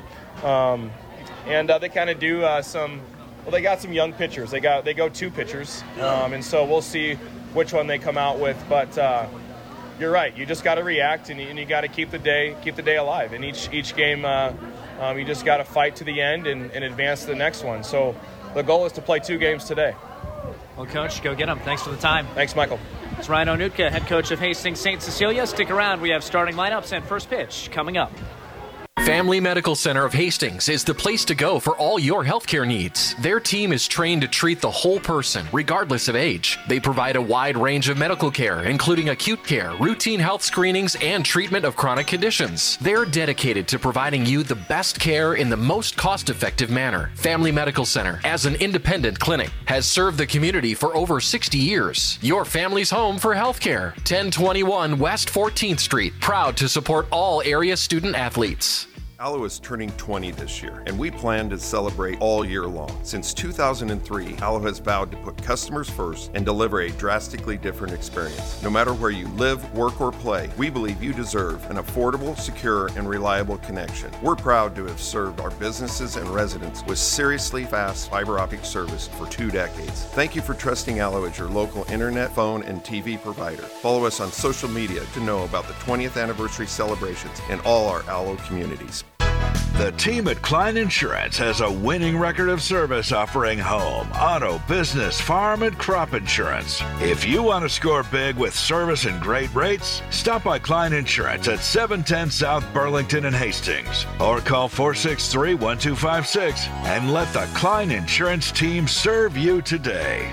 um, 0.43 0.91
and 1.47 1.71
uh, 1.71 1.79
they 1.79 1.91
kind 1.91 2.09
of 2.09 2.19
do 2.19 2.43
uh, 2.43 2.63
some. 2.63 3.03
Well, 3.43 3.51
they 3.53 3.61
got 3.61 3.83
some 3.83 3.93
young 3.93 4.15
pitchers. 4.15 4.51
They 4.51 4.61
got 4.61 4.87
they 4.87 4.95
go 4.95 5.11
two 5.11 5.31
pitchers, 5.31 5.85
um, 6.01 6.33
and 6.33 6.43
so 6.43 6.65
we'll 6.65 6.81
see 6.81 7.15
which 7.53 7.75
one 7.75 7.87
they 7.87 7.99
come 7.99 8.17
out 8.17 8.39
with. 8.39 8.63
But 8.71 8.97
uh, 8.97 9.27
you're 10.01 10.11
right. 10.11 10.35
You 10.35 10.47
just 10.47 10.65
got 10.65 10.77
to 10.77 10.83
react, 10.83 11.29
and 11.29 11.39
you, 11.39 11.49
you 11.49 11.67
got 11.67 11.83
to 11.83 11.89
keep 11.89 12.11
the 12.11 12.19
day 12.19 12.57
keep 12.65 12.75
the 12.75 12.83
day 12.83 12.97
alive. 12.97 13.35
And 13.35 13.45
each 13.45 13.71
each 13.71 13.95
game, 13.95 14.25
um, 15.01 15.19
you 15.19 15.25
just 15.25 15.45
got 15.45 15.59
to 15.59 15.65
fight 15.65 15.97
to 15.97 16.05
the 16.05 16.21
end 16.21 16.47
and, 16.47 16.71
and 16.73 16.85
advance 16.85 17.23
to 17.23 17.27
the 17.29 17.35
next 17.35 17.65
one. 17.65 17.83
So 17.85 18.15
the 18.55 18.63
goal 18.63 18.87
is 18.87 18.93
to 18.93 19.03
play 19.03 19.19
two 19.19 19.39
games 19.39 19.65
today. 19.65 19.95
Well, 20.77 20.87
coach, 20.87 21.23
go 21.23 21.35
get 21.35 21.47
them. 21.47 21.61
Thanks 21.61 21.83
for 21.83 21.91
the 21.91 21.97
time. 21.97 22.27
Thanks, 22.35 22.57
Michael. 22.57 22.81
It's 23.19 23.29
Ryan 23.29 23.49
Onutka, 23.49 23.91
head 23.91 24.07
coach 24.07 24.31
of 24.33 24.41
Hastings 24.41 24.81
St. 24.81 25.01
Cecilia. 25.01 25.47
Stick 25.47 25.71
around. 25.71 26.01
We 26.01 26.11
have 26.11 26.25
starting 26.25 26.57
lineups 26.57 26.93
and 26.93 27.05
first 27.05 27.31
pitch 27.31 27.69
coming 27.71 27.97
up. 27.97 28.13
Family 29.05 29.39
Medical 29.39 29.75
Center 29.75 30.07
of 30.07 30.15
Hastings 30.15 30.71
is 30.71 30.83
the 30.83 30.95
place 30.95 31.27
to 31.27 31.35
go 31.35 31.61
for 31.61 31.77
all 31.77 31.99
your 31.99 32.25
healthcare 32.25 32.67
needs. 32.67 33.15
Their 33.21 33.39
team 33.39 33.71
is 33.71 33.87
trained 33.87 34.23
to 34.23 34.29
treat 34.29 34.63
the 34.63 34.71
whole 34.71 34.99
person, 34.99 35.47
regardless 35.53 36.09
of 36.09 36.17
age. 36.17 36.59
They 36.69 36.81
provide 36.81 37.17
a 37.17 37.21
wide 37.21 37.59
range 37.59 37.91
of 37.91 37.99
medical 37.99 38.31
care, 38.31 38.63
including 38.63 39.11
acute 39.11 39.45
care, 39.45 39.75
routine 39.79 40.21
health 40.21 40.41
screenings, 40.43 40.97
and 41.03 41.23
treatment 41.23 41.67
of 41.67 41.77
chronic 41.77 42.07
conditions. 42.07 42.79
They're 42.79 43.05
dedicated 43.05 43.69
to 43.69 43.79
providing 43.79 44.25
you 44.25 44.43
the 44.43 44.55
best 44.55 44.99
care 44.99 45.35
in 45.35 45.51
the 45.51 45.57
most 45.57 45.99
cost 45.99 46.31
effective 46.31 46.71
manner. 46.71 47.11
Family 47.15 47.53
Medical 47.53 47.85
Center, 47.85 48.21
as 48.25 48.47
an 48.47 48.55
independent 48.55 49.21
clinic, 49.21 49.51
has 49.67 49.85
served 49.87 50.17
the 50.17 50.27
community 50.27 50.73
for 50.73 50.97
over 50.97 51.21
60 51.21 51.59
years. 51.59 52.19
Your 52.23 52.47
family's 52.47 52.91
home 52.91 53.19
for 53.19 53.35
healthcare. 53.35 53.95
1021 53.99 54.99
West 54.99 55.29
14th 55.29 55.81
Street, 55.81 56.15
proud 56.21 56.57
to 56.57 56.71
support 56.71 57.07
all 57.11 57.43
area 57.43 57.77
student 57.77 58.17
athletes. 58.17 58.84
Allo 59.25 59.45
is 59.45 59.59
turning 59.59 59.91
20 59.93 60.33
this 60.33 60.63
year, 60.63 60.83
and 60.87 60.99
we 60.99 61.11
plan 61.11 61.49
to 61.49 61.59
celebrate 61.59 62.21
all 62.21 62.45
year 62.45 62.67
long. 62.67 62.95
Since 63.03 63.33
2003, 63.33 64.37
Allo 64.43 64.61
has 64.61 64.81
vowed 64.81 65.11
to 65.13 65.17
put 65.17 65.43
customers 65.43 65.89
first 65.89 66.31
and 66.35 66.45
deliver 66.45 66.83
a 66.83 66.91
drastically 66.91 67.57
different 67.57 67.95
experience. 67.95 68.63
No 68.63 68.69
matter 68.69 68.93
where 68.93 69.11
you 69.11 69.27
live, 69.29 69.73
work, 69.73 69.99
or 69.99 70.13
play, 70.13 70.51
we 70.59 70.69
believe 70.69 71.03
you 71.03 71.15
deserve 71.15 71.65
an 71.71 71.79
affordable, 71.79 72.39
secure, 72.39 72.89
and 72.99 73.09
reliable 73.09 73.57
connection. 73.57 74.11
We're 74.21 74.37
proud 74.37 74.77
to 74.77 74.85
have 74.85 75.01
served 75.01 75.41
our 75.41 75.53
businesses 75.53 76.17
and 76.17 76.29
residents 76.29 76.85
with 76.85 76.99
seriously 76.99 77.65
fast 77.65 78.11
fiber 78.11 78.39
optic 78.39 78.67
service 78.67 79.09
for 79.09 79.27
two 79.29 79.51
decades. 79.51 80.05
Thank 80.09 80.37
you 80.37 80.43
for 80.43 80.53
trusting 80.53 80.99
Allo 80.99 81.25
as 81.25 81.39
your 81.39 81.49
local 81.49 81.91
internet, 81.91 82.31
phone, 82.35 82.63
and 82.65 82.85
TV 82.85 83.19
provider. 83.23 83.63
Follow 83.63 84.05
us 84.05 84.21
on 84.21 84.31
social 84.31 84.69
media 84.69 85.03
to 85.15 85.21
know 85.21 85.45
about 85.45 85.67
the 85.67 85.73
20th 85.73 86.23
anniversary 86.23 86.67
celebrations 86.67 87.41
in 87.49 87.59
all 87.61 87.89
our 87.89 88.03
Allo 88.03 88.37
communities. 88.37 89.03
The 89.77 89.93
team 89.99 90.29
at 90.29 90.41
Klein 90.41 90.77
Insurance 90.77 91.37
has 91.39 91.61
a 91.61 91.71
winning 91.71 92.17
record 92.17 92.49
of 92.49 92.63
service 92.63 93.11
offering 93.11 93.59
home, 93.59 94.09
auto, 94.13 94.59
business, 94.69 95.21
farm, 95.21 95.65
and 95.65 95.77
crop 95.77 96.15
insurance. 96.15 96.81
If 97.01 97.27
you 97.27 97.43
want 97.43 97.65
to 97.65 97.69
score 97.69 98.05
big 98.05 98.37
with 98.37 98.55
service 98.55 99.05
and 99.05 99.21
great 99.21 99.53
rates, 99.53 100.01
stop 100.11 100.45
by 100.45 100.61
Klein 100.61 100.93
Insurance 100.93 101.49
at 101.49 101.59
710 101.59 102.31
South 102.31 102.65
Burlington 102.73 103.25
and 103.25 103.35
Hastings 103.35 104.07
or 104.21 104.39
call 104.39 104.69
463 104.69 105.55
1256 105.55 106.69
and 106.69 107.13
let 107.13 107.31
the 107.33 107.47
Klein 107.55 107.91
Insurance 107.91 108.53
team 108.53 108.87
serve 108.87 109.37
you 109.37 109.61
today. 109.61 110.33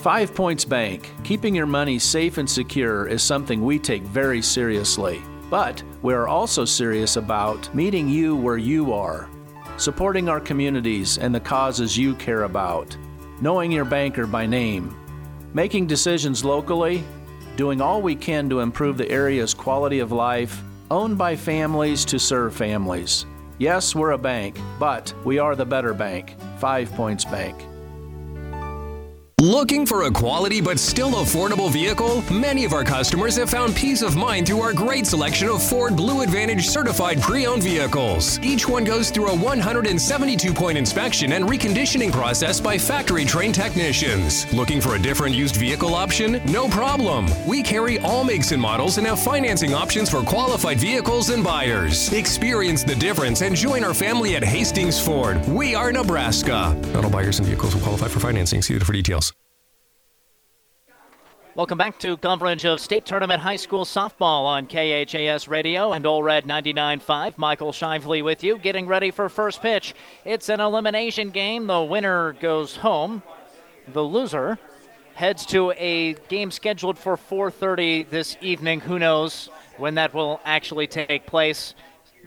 Five 0.00 0.34
Points 0.34 0.64
Bank, 0.64 1.08
keeping 1.22 1.54
your 1.54 1.66
money 1.66 2.00
safe 2.00 2.36
and 2.36 2.50
secure 2.50 3.06
is 3.06 3.22
something 3.22 3.64
we 3.64 3.78
take 3.78 4.02
very 4.02 4.42
seriously. 4.42 5.22
But 5.50 5.82
we 6.02 6.14
are 6.14 6.28
also 6.28 6.64
serious 6.64 7.16
about 7.16 7.74
meeting 7.74 8.08
you 8.08 8.36
where 8.36 8.56
you 8.56 8.92
are, 8.92 9.28
supporting 9.76 10.28
our 10.28 10.40
communities 10.40 11.18
and 11.18 11.34
the 11.34 11.40
causes 11.40 11.98
you 11.98 12.14
care 12.14 12.44
about, 12.44 12.96
knowing 13.40 13.72
your 13.72 13.84
banker 13.84 14.26
by 14.26 14.46
name, 14.46 14.96
making 15.52 15.88
decisions 15.88 16.44
locally, 16.44 17.02
doing 17.56 17.80
all 17.80 18.00
we 18.00 18.14
can 18.14 18.48
to 18.48 18.60
improve 18.60 18.96
the 18.96 19.10
area's 19.10 19.52
quality 19.52 19.98
of 19.98 20.12
life, 20.12 20.62
owned 20.90 21.18
by 21.18 21.34
families 21.34 22.04
to 22.04 22.18
serve 22.18 22.54
families. 22.54 23.26
Yes, 23.58 23.94
we're 23.94 24.12
a 24.12 24.18
bank, 24.18 24.56
but 24.78 25.12
we 25.24 25.38
are 25.38 25.56
the 25.56 25.66
better 25.66 25.92
bank, 25.92 26.36
Five 26.58 26.90
Points 26.92 27.24
Bank. 27.24 27.69
Looking 29.40 29.86
for 29.86 30.02
a 30.02 30.10
quality 30.10 30.60
but 30.60 30.78
still 30.78 31.12
affordable 31.12 31.72
vehicle? 31.72 32.22
Many 32.30 32.66
of 32.66 32.74
our 32.74 32.84
customers 32.84 33.36
have 33.36 33.48
found 33.48 33.74
peace 33.74 34.02
of 34.02 34.14
mind 34.14 34.46
through 34.46 34.60
our 34.60 34.74
great 34.74 35.06
selection 35.06 35.48
of 35.48 35.62
Ford 35.62 35.96
Blue 35.96 36.20
Advantage 36.20 36.68
certified 36.68 37.22
pre 37.22 37.46
owned 37.46 37.62
vehicles. 37.62 38.38
Each 38.40 38.68
one 38.68 38.84
goes 38.84 39.08
through 39.10 39.28
a 39.28 39.34
172 39.34 40.52
point 40.52 40.76
inspection 40.76 41.32
and 41.32 41.46
reconditioning 41.46 42.12
process 42.12 42.60
by 42.60 42.76
factory 42.76 43.24
trained 43.24 43.54
technicians. 43.54 44.52
Looking 44.52 44.78
for 44.78 44.96
a 44.96 44.98
different 44.98 45.34
used 45.34 45.56
vehicle 45.56 45.94
option? 45.94 46.42
No 46.44 46.68
problem. 46.68 47.26
We 47.48 47.62
carry 47.62 47.98
all 48.00 48.24
makes 48.24 48.52
and 48.52 48.60
models 48.60 48.98
and 48.98 49.06
have 49.06 49.20
financing 49.20 49.72
options 49.72 50.10
for 50.10 50.22
qualified 50.22 50.78
vehicles 50.78 51.30
and 51.30 51.42
buyers. 51.42 52.12
Experience 52.12 52.84
the 52.84 52.94
difference 52.94 53.40
and 53.40 53.56
join 53.56 53.84
our 53.84 53.94
family 53.94 54.36
at 54.36 54.44
Hastings 54.44 55.00
Ford. 55.00 55.42
We 55.48 55.74
are 55.74 55.92
Nebraska. 55.92 56.78
Not 56.92 57.06
all 57.06 57.10
buyers 57.10 57.38
and 57.38 57.48
vehicles 57.48 57.74
will 57.74 57.80
qualify 57.80 58.08
for 58.08 58.20
financing. 58.20 58.60
See 58.60 58.76
the 58.76 58.84
for 58.84 58.92
details. 58.92 59.29
Welcome 61.60 61.76
back 61.76 61.98
to 61.98 62.16
coverage 62.16 62.64
of 62.64 62.80
State 62.80 63.04
Tournament 63.04 63.42
High 63.42 63.56
School 63.56 63.84
Softball 63.84 64.46
on 64.46 64.66
KHAS 64.66 65.46
Radio 65.46 65.92
and 65.92 66.06
Ole 66.06 66.22
Red 66.22 66.46
99.5. 66.46 67.36
Michael 67.36 67.70
Shively 67.70 68.24
with 68.24 68.42
you, 68.42 68.56
getting 68.56 68.86
ready 68.86 69.10
for 69.10 69.28
first 69.28 69.60
pitch. 69.60 69.94
It's 70.24 70.48
an 70.48 70.58
elimination 70.58 71.28
game. 71.28 71.66
The 71.66 71.82
winner 71.82 72.32
goes 72.32 72.76
home. 72.76 73.22
The 73.88 74.00
loser 74.00 74.58
heads 75.12 75.44
to 75.48 75.72
a 75.72 76.14
game 76.30 76.50
scheduled 76.50 76.96
for 76.96 77.18
4:30 77.18 78.08
this 78.08 78.38
evening. 78.40 78.80
Who 78.80 78.98
knows 78.98 79.50
when 79.76 79.96
that 79.96 80.14
will 80.14 80.40
actually 80.46 80.86
take 80.86 81.26
place? 81.26 81.74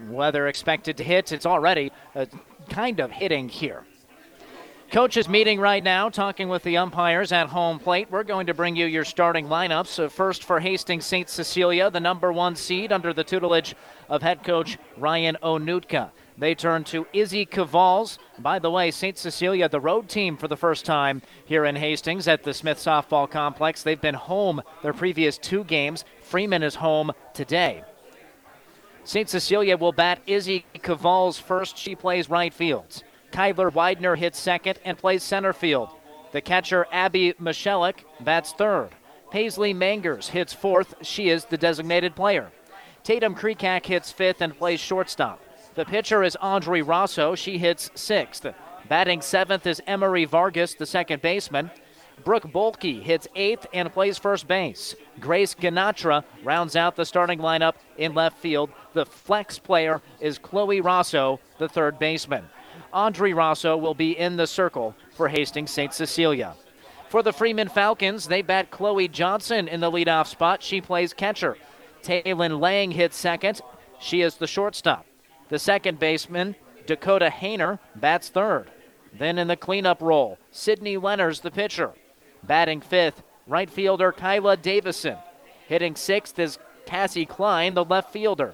Weather 0.10 0.48
expected 0.48 0.98
to 0.98 1.04
hit. 1.04 1.32
It's 1.32 1.48
already 1.48 1.92
uh, 2.16 2.28
kind 2.70 3.00
of 3.00 3.10
hitting 3.10 3.50
here. 3.50 3.84
Coaches 4.94 5.28
meeting 5.28 5.60
right 5.60 5.84
now, 5.84 6.08
talking 6.08 6.50
with 6.50 6.62
the 6.62 6.78
umpires 6.78 7.32
at 7.32 7.48
home 7.48 7.80
plate. 7.80 8.12
We're 8.12 8.24
going 8.24 8.46
to 8.46 8.54
bring 8.54 8.76
you 8.76 8.86
your 8.86 9.06
starting 9.06 9.48
lineups. 9.48 9.88
So 9.88 10.08
first 10.08 10.44
for 10.44 10.60
Hastings 10.60 11.08
St. 11.08 11.28
Cecilia, 11.28 11.90
the 11.90 12.00
number 12.00 12.32
one 12.32 12.56
seed 12.56 12.92
under 12.92 13.12
the 13.12 13.24
tutelage 13.24 13.74
of 14.08 14.22
head 14.22 14.44
coach 14.44 14.78
Ryan 14.96 15.36
Onutka. 15.42 16.12
They 16.38 16.54
turn 16.54 16.84
to 16.84 17.08
Izzy 17.12 17.44
Cavals. 17.44 18.20
By 18.38 18.60
the 18.60 18.70
way, 18.70 18.92
St. 18.92 19.18
Cecilia, 19.18 19.68
the 19.68 19.80
road 19.80 20.10
team 20.10 20.38
for 20.38 20.48
the 20.48 20.56
first 20.56 20.86
time 20.86 21.24
here 21.44 21.66
in 21.66 21.76
Hastings 21.76 22.28
at 22.28 22.44
the 22.44 22.54
Smith 22.54 22.78
Softball 22.78 23.28
Complex. 23.28 23.82
They've 23.82 24.00
been 24.00 24.14
home 24.14 24.62
their 24.84 24.94
previous 24.94 25.40
two 25.40 25.64
games. 25.64 26.06
Freeman 26.22 26.62
is 26.62 26.76
home 26.76 27.14
today. 27.34 27.84
St. 29.06 29.28
Cecilia 29.28 29.76
will 29.76 29.92
bat 29.92 30.20
Izzy 30.28 30.66
Cavals 30.76 31.40
first. 31.40 31.80
She 31.80 31.96
plays 31.96 32.30
right 32.30 32.54
field. 32.54 33.04
Kyler 33.34 33.74
Widener 33.74 34.16
hits 34.16 34.40
second 34.40 34.80
and 34.86 34.98
plays 34.98 35.24
center 35.24 35.54
field. 35.54 35.90
The 36.32 36.42
catcher, 36.42 36.88
Abby 36.92 37.34
Michelik, 37.34 38.04
bats 38.22 38.54
third. 38.54 38.90
Paisley 39.32 39.74
Mangers 39.74 40.30
hits 40.30 40.54
fourth. 40.54 40.94
She 41.02 41.30
is 41.30 41.46
the 41.46 41.58
designated 41.58 42.16
player. 42.16 42.52
Tatum 43.04 43.34
Kreekak 43.34 43.88
hits 43.88 44.12
fifth 44.12 44.42
and 44.42 44.56
plays 44.56 44.80
shortstop. 44.80 45.42
The 45.74 45.86
pitcher 45.86 46.24
is 46.24 46.38
Audrey 46.40 46.84
Rosso. 46.84 47.34
She 47.34 47.58
hits 47.58 47.90
sixth. 47.96 48.46
Batting 48.88 49.22
seventh 49.22 49.66
is 49.66 49.82
Emery 49.88 50.26
Vargas, 50.26 50.76
the 50.76 50.86
second 50.86 51.24
baseman. 51.24 51.72
Brooke 52.24 52.52
Bolke 52.52 53.02
hits 53.02 53.28
eighth 53.36 53.66
and 53.74 53.92
plays 53.92 54.20
first 54.20 54.48
base. 54.48 54.96
Grace 55.20 55.56
Ganatra 55.56 56.24
rounds 56.44 56.76
out 56.76 56.96
the 56.96 57.06
starting 57.06 57.40
lineup 57.40 57.74
in 57.98 58.14
left 58.14 58.38
field. 58.38 58.70
The 58.94 59.08
flex 59.08 59.58
player 59.58 60.02
is 60.20 60.38
Chloe 60.38 60.82
Rosso, 60.82 61.40
the 61.58 61.68
third 61.68 61.98
baseman. 61.98 62.46
Audrey 62.94 63.34
Rosso 63.34 63.76
will 63.76 63.96
be 63.96 64.18
in 64.18 64.38
the 64.38 64.46
circle 64.46 64.96
for 65.16 65.28
Hastings 65.28 65.72
St. 65.72 65.92
Cecilia. 65.92 66.54
For 67.10 67.24
the 67.24 67.34
Freeman 67.34 67.68
Falcons, 67.68 68.28
they 68.28 68.44
bat 68.44 68.70
Chloe 68.70 69.08
Johnson 69.08 69.68
in 69.68 69.80
the 69.80 69.92
leadoff 69.92 70.28
spot. 70.28 70.62
She 70.62 70.80
plays 70.80 71.12
catcher. 71.12 71.58
Taylin 72.04 72.60
Lang 72.60 72.92
hits 72.92 73.18
second. 73.18 73.62
She 74.00 74.22
is 74.22 74.36
the 74.36 74.48
shortstop. 74.48 75.06
The 75.50 75.60
second 75.60 76.00
baseman, 76.00 76.56
Dakota 76.86 77.30
Hayner, 77.30 77.80
bats 77.96 78.30
third. 78.30 78.70
Then 79.12 79.38
in 79.38 79.48
the 79.48 79.56
cleanup 79.56 80.02
role, 80.02 80.38
Sydney 80.52 80.98
Lenners, 80.98 81.42
the 81.42 81.52
pitcher. 81.52 81.94
Batting 82.44 82.82
fifth, 82.82 83.24
right 83.48 83.70
fielder 83.70 84.12
Kyla 84.12 84.58
Davison. 84.58 85.18
Hitting 85.68 85.96
sixth 85.96 86.38
is 86.38 86.60
Cassie 86.86 87.26
Klein, 87.26 87.74
the 87.74 87.86
left 87.86 88.12
fielder. 88.12 88.54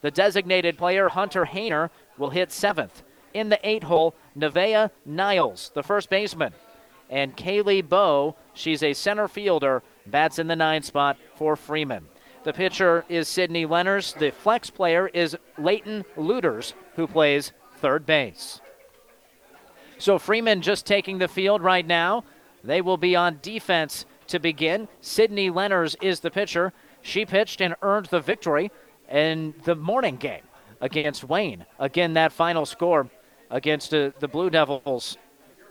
The 0.00 0.10
designated 0.10 0.78
player, 0.78 1.08
Hunter 1.08 1.44
Hayner, 1.46 1.90
will 2.18 2.30
hit 2.30 2.52
seventh 2.52 3.02
in 3.34 3.48
the 3.48 3.60
eight 3.62 3.84
hole, 3.84 4.14
Nevea 4.36 4.90
Niles, 5.04 5.70
the 5.74 5.82
first 5.82 6.08
baseman. 6.08 6.54
And 7.10 7.36
Kaylee 7.36 7.86
Bow, 7.86 8.36
she's 8.54 8.82
a 8.82 8.94
center 8.94 9.28
fielder, 9.28 9.82
bats 10.06 10.38
in 10.38 10.46
the 10.46 10.56
nine 10.56 10.82
spot 10.82 11.18
for 11.34 11.56
Freeman. 11.56 12.06
The 12.44 12.52
pitcher 12.52 13.04
is 13.08 13.28
Sydney 13.28 13.66
Lenners. 13.66 14.18
The 14.18 14.30
flex 14.30 14.70
player 14.70 15.08
is 15.08 15.36
Leighton 15.58 16.04
Luders, 16.16 16.74
who 16.96 17.06
plays 17.06 17.52
third 17.78 18.06
base. 18.06 18.60
So 19.98 20.18
Freeman 20.18 20.60
just 20.60 20.86
taking 20.86 21.18
the 21.18 21.28
field 21.28 21.62
right 21.62 21.86
now. 21.86 22.24
They 22.62 22.80
will 22.80 22.96
be 22.96 23.16
on 23.16 23.38
defense 23.42 24.04
to 24.28 24.38
begin. 24.38 24.88
Sydney 25.00 25.50
Lenners 25.50 25.96
is 26.02 26.20
the 26.20 26.30
pitcher. 26.30 26.72
She 27.02 27.24
pitched 27.24 27.60
and 27.60 27.76
earned 27.82 28.06
the 28.06 28.20
victory 28.20 28.70
in 29.10 29.54
the 29.64 29.74
morning 29.74 30.16
game 30.16 30.42
against 30.80 31.24
Wayne. 31.24 31.64
Again, 31.78 32.14
that 32.14 32.32
final 32.32 32.66
score 32.66 33.08
against 33.50 33.94
uh, 33.94 34.10
the 34.20 34.28
Blue 34.28 34.50
Devils 34.50 35.16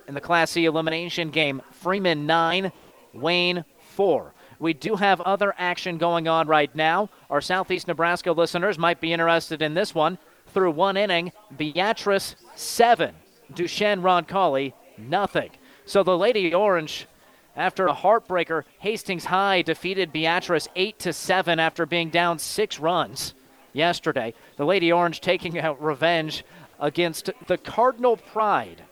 in 0.08 0.14
the 0.14 0.22
Class 0.22 0.52
C 0.52 0.66
elimination 0.66 1.30
game. 1.30 1.62
Freeman 1.72 2.26
9, 2.26 2.72
Wayne 3.14 3.66
4. 3.96 4.34
We 4.60 4.74
do 4.74 4.96
have 4.96 5.20
other 5.22 5.54
action 5.58 5.98
going 5.98 6.28
on 6.28 6.48
right 6.48 6.74
now. 6.76 7.10
Our 7.30 7.42
Southeast 7.42 7.88
Nebraska 7.88 8.32
listeners 8.32 8.78
might 8.78 9.02
be 9.02 9.14
interested 9.14 9.62
in 9.62 9.74
this 9.74 9.94
one. 9.94 10.18
Through 10.54 10.72
one 10.72 10.98
inning, 10.98 11.32
Beatrice 11.58 12.36
7, 12.56 13.16
Duchesne 13.54 14.02
Roncalli 14.02 14.74
nothing. 14.98 15.50
So 15.86 16.04
the 16.04 16.18
Lady 16.18 16.54
Orange, 16.54 17.08
after 17.56 17.88
a 17.88 17.94
heartbreaker, 17.94 18.64
Hastings 18.80 19.26
High 19.26 19.62
defeated 19.62 20.14
Beatrice 20.14 20.68
8 20.76 21.00
to 21.00 21.14
7 21.14 21.60
after 21.60 21.86
being 21.86 22.10
down 22.10 22.40
six 22.40 22.80
runs 22.80 23.34
yesterday. 23.74 24.34
The 24.58 24.66
Lady 24.66 24.92
Orange 24.92 25.20
taking 25.22 25.60
out 25.60 25.82
revenge 25.84 26.46
against 26.80 27.30
the 27.48 27.58
Cardinal 27.58 28.18
Pride. 28.18 28.84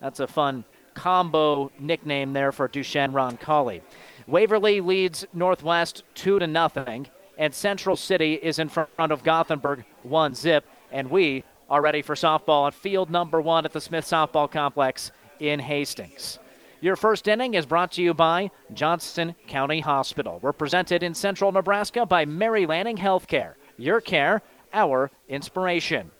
That's 0.00 0.20
a 0.20 0.26
fun 0.26 0.64
combo 0.94 1.70
nickname 1.78 2.32
there 2.32 2.52
for 2.52 2.68
Duchesne 2.68 3.12
Roncalli. 3.12 3.82
Waverly 4.26 4.80
leads 4.80 5.26
Northwest 5.32 6.02
2 6.14 6.40
to 6.40 6.46
nothing, 6.46 7.08
and 7.38 7.54
Central 7.54 7.96
City 7.96 8.34
is 8.34 8.58
in 8.58 8.68
front 8.68 8.90
of 8.98 9.22
Gothenburg 9.22 9.84
1 10.02 10.34
zip, 10.34 10.64
and 10.90 11.10
we 11.10 11.44
are 11.70 11.80
ready 11.80 12.02
for 12.02 12.14
softball 12.14 12.66
at 12.66 12.74
field 12.74 13.10
number 13.10 13.40
1 13.40 13.64
at 13.64 13.72
the 13.72 13.80
Smith 13.80 14.04
Softball 14.04 14.50
Complex 14.50 15.12
in 15.38 15.60
Hastings. 15.60 16.38
Your 16.80 16.96
first 16.96 17.26
inning 17.26 17.54
is 17.54 17.66
brought 17.66 17.92
to 17.92 18.02
you 18.02 18.14
by 18.14 18.50
Johnson 18.72 19.34
County 19.46 19.80
Hospital. 19.80 20.38
We're 20.42 20.52
presented 20.52 21.02
in 21.02 21.14
central 21.14 21.50
Nebraska 21.50 22.06
by 22.06 22.24
Mary 22.24 22.66
Lanning 22.66 22.96
Healthcare. 22.96 23.54
Your 23.76 24.00
care, 24.00 24.42
our 24.72 25.10
inspiration. 25.28 26.10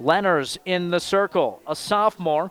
Lenners 0.00 0.58
in 0.64 0.90
the 0.90 1.00
circle, 1.00 1.60
a 1.66 1.74
sophomore, 1.74 2.50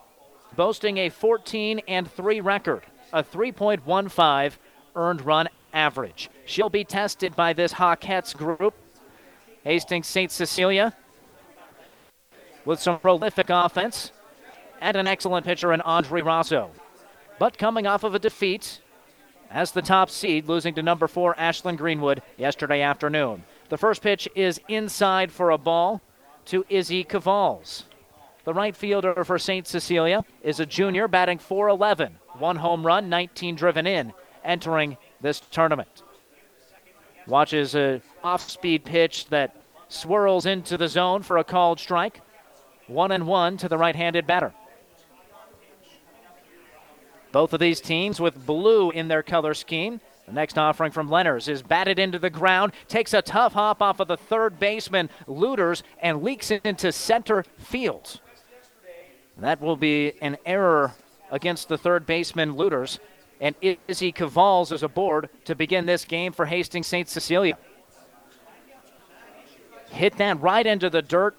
boasting 0.56 0.98
a 0.98 1.10
14 1.10 1.82
and 1.88 2.12
3 2.12 2.42
record, 2.42 2.84
a 3.14 3.24
3.15 3.24 4.58
earned 4.96 5.26
run 5.26 5.48
average. 5.74 6.30
She'll 6.46 6.70
be 6.70 6.84
tested 6.84 7.36
by 7.36 7.54
this 7.54 7.74
Hawkettes 7.74 8.36
group. 8.36 8.74
Hastings 9.64 10.08
St. 10.08 10.32
Cecilia 10.32 10.96
with 12.64 12.80
some 12.80 13.00
prolific 13.00 13.50
offense 13.50 14.12
and 14.80 14.96
an 14.96 15.08
excellent 15.08 15.46
pitcher 15.46 15.74
in 15.74 15.82
Audrey 15.82 16.22
Rosso. 16.22 16.72
But 17.40 17.58
coming 17.58 17.86
off 17.86 18.04
of 18.04 18.16
a 18.16 18.20
defeat 18.20 18.82
as 19.52 19.72
the 19.72 19.82
top 19.82 20.10
seed, 20.10 20.48
losing 20.48 20.74
to 20.76 20.84
number 20.84 21.08
four 21.08 21.38
Ashland 21.38 21.78
Greenwood 21.78 22.22
yesterday 22.38 22.82
afternoon. 22.82 23.44
The 23.70 23.78
first 23.78 24.02
pitch 24.02 24.28
is 24.36 24.60
inside 24.68 25.32
for 25.32 25.52
a 25.52 25.58
ball 25.58 26.02
to 26.48 26.66
Izzy 26.70 27.04
Cavals. 27.04 27.86
The 28.44 28.54
right 28.54 28.76
fielder 28.76 29.24
for 29.24 29.38
St. 29.38 29.68
Cecilia 29.68 30.24
is 30.42 30.60
a 30.60 30.66
junior 30.66 31.08
batting 31.08 31.38
411, 31.38 32.18
one 32.38 32.56
home 32.56 32.86
run, 32.86 33.10
19 33.10 33.56
driven 33.56 33.86
in, 33.86 34.14
entering 34.44 34.98
this 35.20 35.40
tournament. 35.40 36.04
Watches 37.28 37.76
a 37.76 38.02
off-speed 38.24 38.86
pitch 38.86 39.28
that 39.28 39.56
swirls 39.90 40.46
into 40.46 40.78
the 40.78 40.88
zone 40.88 41.24
for 41.24 41.38
a 41.38 41.44
called 41.44 41.80
strike. 41.80 42.22
One 42.88 43.12
and 43.12 43.28
one 43.28 43.58
to 43.58 43.68
the 43.68 43.78
right-handed 43.78 44.26
batter. 44.26 44.54
Both 47.34 47.52
of 47.52 47.60
these 47.60 47.82
teams 47.82 48.22
with 48.22 48.46
blue 48.46 48.92
in 48.92 49.10
their 49.10 49.24
color 49.24 49.54
scheme. 49.54 50.00
The 50.28 50.34
next 50.34 50.58
offering 50.58 50.92
from 50.92 51.10
Lenners 51.10 51.48
is 51.48 51.62
batted 51.62 52.00
into 52.00 52.20
the 52.20 52.30
ground, 52.30 52.74
takes 52.90 53.14
a 53.14 53.22
tough 53.22 53.54
hop 53.54 53.82
off 53.82 54.02
of 54.02 54.10
the 54.10 54.18
third 54.18 54.60
baseman, 54.60 55.10
Luders, 55.26 55.84
and 56.00 56.22
leaks 56.22 56.52
it 56.52 56.66
into 56.66 56.92
center 56.92 57.46
field. 57.58 58.20
That 59.38 59.62
will 59.62 59.78
be 59.78 60.14
an 60.22 60.38
error 60.46 60.94
against 61.32 61.70
the 61.70 61.78
third 61.78 62.06
baseman, 62.06 62.56
Luders. 62.56 63.00
And 63.40 63.56
Izzy 63.62 64.12
Cavals 64.12 64.74
is 64.74 64.84
aboard 64.84 65.30
to 65.46 65.56
begin 65.56 65.86
this 65.86 66.04
game 66.04 66.34
for 66.34 66.46
Hastings 66.46 66.88
St. 66.88 67.08
Cecilia. 67.08 67.58
Hit 69.92 70.18
that 70.18 70.42
right 70.42 70.66
into 70.66 70.90
the 70.90 71.02
dirt, 71.02 71.38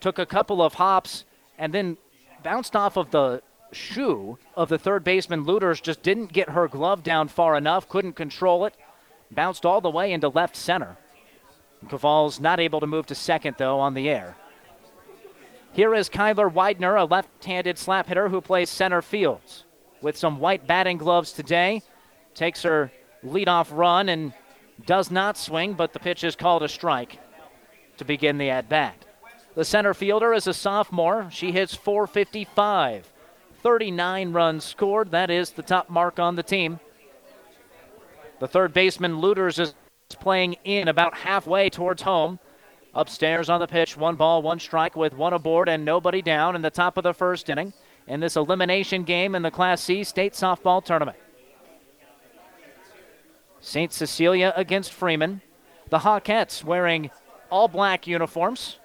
took 0.00 0.18
a 0.18 0.26
couple 0.26 0.60
of 0.60 0.74
hops, 0.74 1.24
and 1.56 1.72
then 1.72 1.96
bounced 2.42 2.74
off 2.74 2.96
of 2.96 3.10
the 3.12 3.42
shoe 3.72 4.38
of 4.56 4.68
the 4.68 4.78
third 4.78 5.04
baseman 5.04 5.44
Luders. 5.44 5.82
Just 5.82 6.02
didn't 6.02 6.32
get 6.32 6.50
her 6.50 6.68
glove 6.68 7.02
down 7.02 7.28
far 7.28 7.56
enough, 7.56 7.88
couldn't 7.88 8.14
control 8.14 8.64
it, 8.64 8.74
bounced 9.30 9.66
all 9.66 9.80
the 9.80 9.90
way 9.90 10.12
into 10.12 10.28
left 10.28 10.56
center. 10.56 10.96
Cavals 11.88 12.40
not 12.40 12.60
able 12.60 12.80
to 12.80 12.86
move 12.86 13.06
to 13.06 13.14
second, 13.14 13.56
though, 13.58 13.78
on 13.78 13.94
the 13.94 14.08
air. 14.08 14.36
Here 15.72 15.94
is 15.94 16.08
Kyler 16.08 16.52
Widener, 16.52 16.96
a 16.96 17.04
left 17.04 17.44
handed 17.44 17.78
slap 17.78 18.06
hitter 18.06 18.28
who 18.28 18.40
plays 18.40 18.70
center 18.70 19.02
field. 19.02 19.40
With 20.00 20.16
some 20.16 20.40
white 20.40 20.66
batting 20.66 20.98
gloves 20.98 21.32
today, 21.32 21.82
takes 22.34 22.62
her 22.62 22.90
leadoff 23.24 23.68
run 23.70 24.08
and 24.08 24.32
does 24.86 25.10
not 25.10 25.36
swing, 25.36 25.74
but 25.74 25.92
the 25.92 25.98
pitch 25.98 26.24
is 26.24 26.36
called 26.36 26.62
a 26.62 26.68
strike 26.68 27.18
to 27.98 28.04
begin 28.04 28.38
the 28.38 28.50
at 28.50 28.68
bat. 28.68 29.04
The 29.54 29.64
center 29.64 29.92
fielder 29.92 30.32
is 30.32 30.46
a 30.46 30.54
sophomore. 30.54 31.28
She 31.32 31.50
hits 31.52 31.74
455. 31.74 33.12
39 33.62 34.32
runs 34.32 34.64
scored. 34.64 35.10
That 35.10 35.30
is 35.30 35.50
the 35.50 35.62
top 35.62 35.90
mark 35.90 36.18
on 36.18 36.36
the 36.36 36.42
team. 36.42 36.80
The 38.40 38.48
third 38.48 38.72
baseman, 38.72 39.20
Luders, 39.20 39.58
is 39.58 39.74
playing 40.20 40.56
in 40.64 40.88
about 40.88 41.14
halfway 41.14 41.68
towards 41.68 42.02
home. 42.02 42.38
Upstairs 42.94 43.50
on 43.50 43.60
the 43.60 43.66
pitch, 43.66 43.96
one 43.96 44.16
ball, 44.16 44.42
one 44.42 44.58
strike 44.58 44.96
with 44.96 45.12
one 45.12 45.32
aboard 45.32 45.68
and 45.68 45.84
nobody 45.84 46.22
down 46.22 46.56
in 46.56 46.62
the 46.62 46.70
top 46.70 46.96
of 46.96 47.04
the 47.04 47.12
first 47.12 47.50
inning 47.50 47.72
in 48.06 48.20
this 48.20 48.36
elimination 48.36 49.04
game 49.04 49.34
in 49.34 49.42
the 49.42 49.50
Class 49.50 49.82
C 49.82 50.02
state 50.02 50.32
softball 50.32 50.82
tournament. 50.82 51.16
St. 53.60 53.92
Cecilia 53.92 54.52
against 54.56 54.92
Freeman. 54.92 55.42
The 55.90 55.98
Hawkettes 55.98 56.64
wearing 56.64 57.10
all 57.50 57.68
black 57.68 58.06
uniforms 58.06 58.78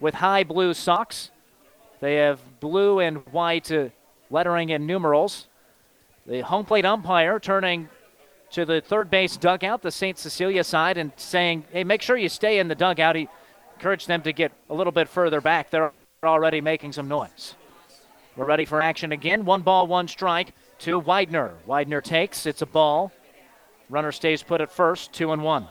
with 0.00 0.14
high 0.14 0.44
blue 0.44 0.74
socks. 0.74 1.30
They 2.04 2.16
have 2.16 2.60
blue 2.60 3.00
and 3.00 3.24
white 3.32 3.72
uh, 3.72 3.88
lettering 4.28 4.70
and 4.70 4.86
numerals. 4.86 5.46
The 6.26 6.42
home 6.42 6.66
plate 6.66 6.84
umpire 6.84 7.40
turning 7.40 7.88
to 8.50 8.66
the 8.66 8.82
third 8.82 9.08
base 9.08 9.38
dugout, 9.38 9.80
the 9.80 9.90
St. 9.90 10.18
Cecilia 10.18 10.64
side, 10.64 10.98
and 10.98 11.12
saying, 11.16 11.64
hey, 11.72 11.82
make 11.82 12.02
sure 12.02 12.18
you 12.18 12.28
stay 12.28 12.58
in 12.58 12.68
the 12.68 12.74
dugout. 12.74 13.16
He 13.16 13.26
encouraged 13.76 14.06
them 14.06 14.20
to 14.20 14.34
get 14.34 14.52
a 14.68 14.74
little 14.74 14.92
bit 14.92 15.08
further 15.08 15.40
back. 15.40 15.70
They're 15.70 15.92
already 16.22 16.60
making 16.60 16.92
some 16.92 17.08
noise. 17.08 17.54
We're 18.36 18.44
ready 18.44 18.66
for 18.66 18.82
action 18.82 19.10
again. 19.12 19.46
One 19.46 19.62
ball, 19.62 19.86
one 19.86 20.06
strike 20.06 20.52
to 20.80 20.98
Widener. 20.98 21.54
Widener 21.64 22.02
takes. 22.02 22.44
It's 22.44 22.60
a 22.60 22.66
ball. 22.66 23.12
Runner 23.88 24.12
stays 24.12 24.42
put 24.42 24.60
at 24.60 24.70
first, 24.70 25.14
two 25.14 25.32
and 25.32 25.42
one. 25.42 25.68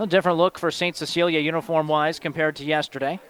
A 0.00 0.06
different 0.06 0.38
look 0.38 0.58
for 0.58 0.70
St. 0.70 0.96
Cecilia 0.96 1.40
uniform 1.40 1.86
wise 1.86 2.18
compared 2.18 2.56
to 2.56 2.64
yesterday. 2.64 3.20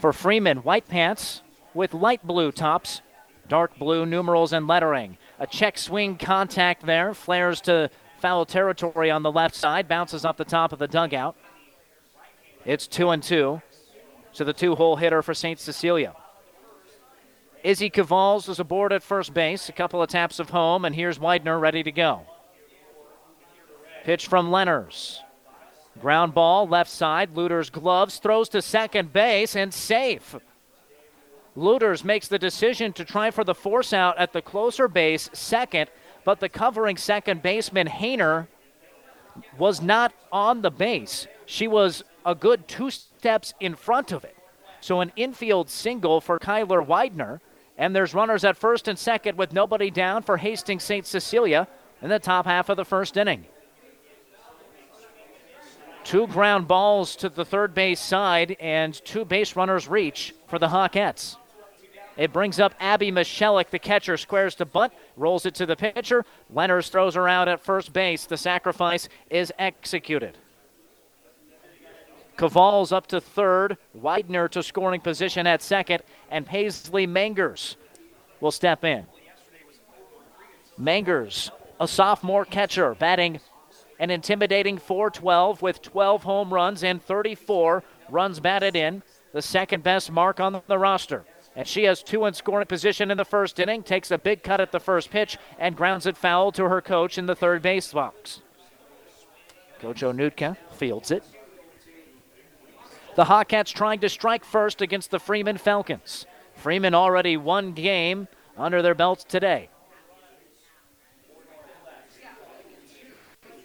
For 0.00 0.12
Freeman, 0.12 0.58
white 0.64 0.88
pants 0.88 1.42
with 1.74 1.94
light 1.94 2.26
blue 2.26 2.50
tops, 2.50 3.00
dark 3.48 3.78
blue 3.78 4.04
numerals 4.04 4.52
and 4.52 4.66
lettering. 4.66 5.16
A 5.38 5.46
check 5.46 5.78
swing 5.78 6.18
contact 6.18 6.84
there, 6.84 7.14
flares 7.14 7.60
to 7.62 7.88
foul 8.18 8.44
territory 8.44 9.12
on 9.12 9.22
the 9.22 9.30
left 9.30 9.54
side, 9.54 9.86
bounces 9.86 10.24
off 10.24 10.36
the 10.36 10.44
top 10.44 10.72
of 10.72 10.80
the 10.80 10.88
dugout. 10.88 11.36
It's 12.64 12.88
two 12.88 13.10
and 13.10 13.22
two 13.22 13.62
to 14.34 14.42
the 14.42 14.52
two 14.52 14.74
hole 14.74 14.96
hitter 14.96 15.22
for 15.22 15.34
St. 15.34 15.60
Cecilia. 15.60 16.16
Izzy 17.62 17.90
Cavals 17.90 18.48
is 18.48 18.58
aboard 18.58 18.92
at 18.92 19.04
first 19.04 19.32
base, 19.32 19.68
a 19.68 19.72
couple 19.72 20.02
of 20.02 20.08
taps 20.08 20.40
of 20.40 20.50
home, 20.50 20.84
and 20.84 20.96
here's 20.96 21.20
Widener 21.20 21.60
ready 21.60 21.84
to 21.84 21.92
go. 21.92 22.26
Pitch 24.04 24.26
from 24.26 24.50
Lenners. 24.50 25.18
Ground 26.00 26.34
ball, 26.34 26.66
left 26.66 26.90
side. 26.90 27.34
Luders 27.34 27.70
gloves, 27.70 28.18
throws 28.18 28.48
to 28.50 28.62
second 28.62 29.12
base, 29.12 29.54
and 29.54 29.72
safe. 29.72 30.34
Luders 31.56 32.02
makes 32.02 32.28
the 32.28 32.38
decision 32.38 32.92
to 32.94 33.04
try 33.04 33.30
for 33.30 33.44
the 33.44 33.54
force 33.54 33.92
out 33.92 34.16
at 34.18 34.32
the 34.32 34.42
closer 34.42 34.88
base, 34.88 35.28
second, 35.32 35.90
but 36.24 36.40
the 36.40 36.48
covering 36.48 36.96
second 36.96 37.42
baseman, 37.42 37.86
Hayner, 37.86 38.48
was 39.58 39.82
not 39.82 40.12
on 40.30 40.62
the 40.62 40.70
base. 40.70 41.26
She 41.46 41.68
was 41.68 42.02
a 42.24 42.34
good 42.34 42.66
two 42.66 42.90
steps 42.90 43.54
in 43.60 43.74
front 43.74 44.12
of 44.12 44.24
it. 44.24 44.36
So 44.80 45.00
an 45.00 45.12
infield 45.14 45.68
single 45.68 46.20
for 46.20 46.38
Kyler 46.38 46.84
Widener, 46.84 47.40
and 47.76 47.94
there's 47.94 48.14
runners 48.14 48.44
at 48.44 48.56
first 48.56 48.88
and 48.88 48.98
second 48.98 49.36
with 49.38 49.52
nobody 49.52 49.90
down 49.90 50.22
for 50.22 50.38
Hastings 50.38 50.82
St. 50.82 51.06
Cecilia 51.06 51.68
in 52.00 52.08
the 52.08 52.18
top 52.18 52.46
half 52.46 52.68
of 52.68 52.76
the 52.76 52.84
first 52.84 53.16
inning. 53.16 53.46
Two 56.04 56.26
ground 56.26 56.68
balls 56.68 57.16
to 57.16 57.28
the 57.28 57.44
third 57.44 57.74
base 57.74 58.00
side 58.00 58.56
and 58.60 58.94
two 59.04 59.24
base 59.24 59.56
runners 59.56 59.88
reach 59.88 60.34
for 60.48 60.58
the 60.58 60.68
Hawkettes. 60.68 61.36
It 62.16 62.32
brings 62.32 62.60
up 62.60 62.74
Abby 62.78 63.10
Michelik, 63.10 63.70
the 63.70 63.78
catcher, 63.78 64.16
squares 64.16 64.54
to 64.56 64.66
bunt, 64.66 64.92
rolls 65.16 65.46
it 65.46 65.54
to 65.56 65.66
the 65.66 65.76
pitcher. 65.76 66.26
Lenners 66.52 66.90
throws 66.90 67.14
her 67.14 67.26
out 67.28 67.48
at 67.48 67.64
first 67.64 67.92
base. 67.92 68.26
The 68.26 68.36
sacrifice 68.36 69.08
is 69.30 69.52
executed. 69.58 70.36
Cavals 72.36 72.92
up 72.92 73.06
to 73.08 73.20
third, 73.20 73.78
Widener 73.94 74.48
to 74.48 74.62
scoring 74.62 75.00
position 75.00 75.46
at 75.46 75.62
second, 75.62 76.02
and 76.30 76.44
Paisley 76.44 77.06
Mangers 77.06 77.76
will 78.40 78.50
step 78.50 78.84
in. 78.84 79.06
Mangers, 80.76 81.50
a 81.80 81.86
sophomore 81.86 82.44
catcher, 82.44 82.94
batting 82.94 83.40
an 84.02 84.10
intimidating 84.10 84.78
412 84.78 85.62
with 85.62 85.80
12 85.80 86.24
home 86.24 86.52
runs 86.52 86.82
and 86.82 87.00
34 87.00 87.84
runs 88.10 88.40
batted 88.40 88.74
in, 88.74 89.00
the 89.32 89.40
second 89.40 89.84
best 89.84 90.10
mark 90.10 90.40
on 90.40 90.60
the 90.66 90.76
roster. 90.76 91.24
And 91.54 91.68
she 91.68 91.84
has 91.84 92.02
two 92.02 92.24
in 92.24 92.34
scoring 92.34 92.66
position 92.66 93.12
in 93.12 93.16
the 93.16 93.24
first 93.24 93.60
inning, 93.60 93.84
takes 93.84 94.10
a 94.10 94.18
big 94.18 94.42
cut 94.42 94.60
at 94.60 94.72
the 94.72 94.80
first 94.80 95.08
pitch, 95.10 95.38
and 95.56 95.76
grounds 95.76 96.04
it 96.04 96.16
foul 96.16 96.50
to 96.50 96.68
her 96.68 96.80
coach 96.80 97.16
in 97.16 97.26
the 97.26 97.36
third 97.36 97.62
base 97.62 97.92
box. 97.92 98.42
Coach 99.78 100.00
Onutka 100.00 100.56
fields 100.72 101.12
it. 101.12 101.22
The 103.14 103.26
Hawkettes 103.26 103.72
trying 103.72 104.00
to 104.00 104.08
strike 104.08 104.44
first 104.44 104.82
against 104.82 105.12
the 105.12 105.20
Freeman 105.20 105.58
Falcons. 105.58 106.26
Freeman 106.56 106.94
already 106.94 107.36
one 107.36 107.72
game 107.72 108.26
under 108.58 108.82
their 108.82 108.96
belts 108.96 109.22
today. 109.22 109.68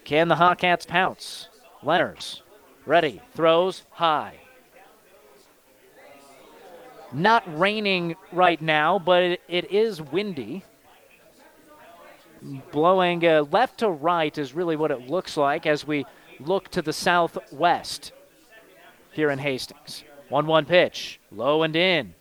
Can 0.08 0.30
the 0.30 0.36
Hawkettes 0.36 0.88
pounce? 0.88 1.50
Lenners, 1.84 2.40
ready, 2.86 3.20
throws 3.34 3.84
high. 3.90 4.36
Not 7.12 7.44
raining 7.60 8.16
right 8.32 8.62
now, 8.62 9.00
but 9.00 9.42
it, 9.50 9.70
is 9.70 10.02
windy. 10.02 10.64
Blowing 12.72 13.28
uh, 13.28 13.44
left 13.52 13.80
to 13.80 13.90
right 13.90 14.38
is 14.38 14.54
really 14.54 14.78
what 14.78 14.92
it 14.92 15.10
looks 15.10 15.36
like 15.36 15.66
as 15.66 15.86
we 15.86 16.06
look 16.40 16.70
to 16.70 16.82
the 16.82 16.94
southwest 16.94 18.14
here 19.12 19.30
in 19.30 19.40
Hastings. 19.40 20.06
1 20.30 20.48
1 20.48 20.64
pitch, 20.64 21.20
low 21.34 21.64
and 21.64 21.76
in. 21.76 22.16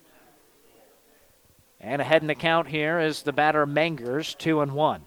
And 1.79 2.01
ahead 2.01 2.21
in 2.21 2.27
the 2.27 2.35
count 2.35 2.67
here 2.67 2.99
is 2.99 3.21
the 3.21 3.31
batter 3.31 3.65
Mangers, 3.65 4.35
2 4.35 4.59
and 4.59 4.73
1 4.73 5.03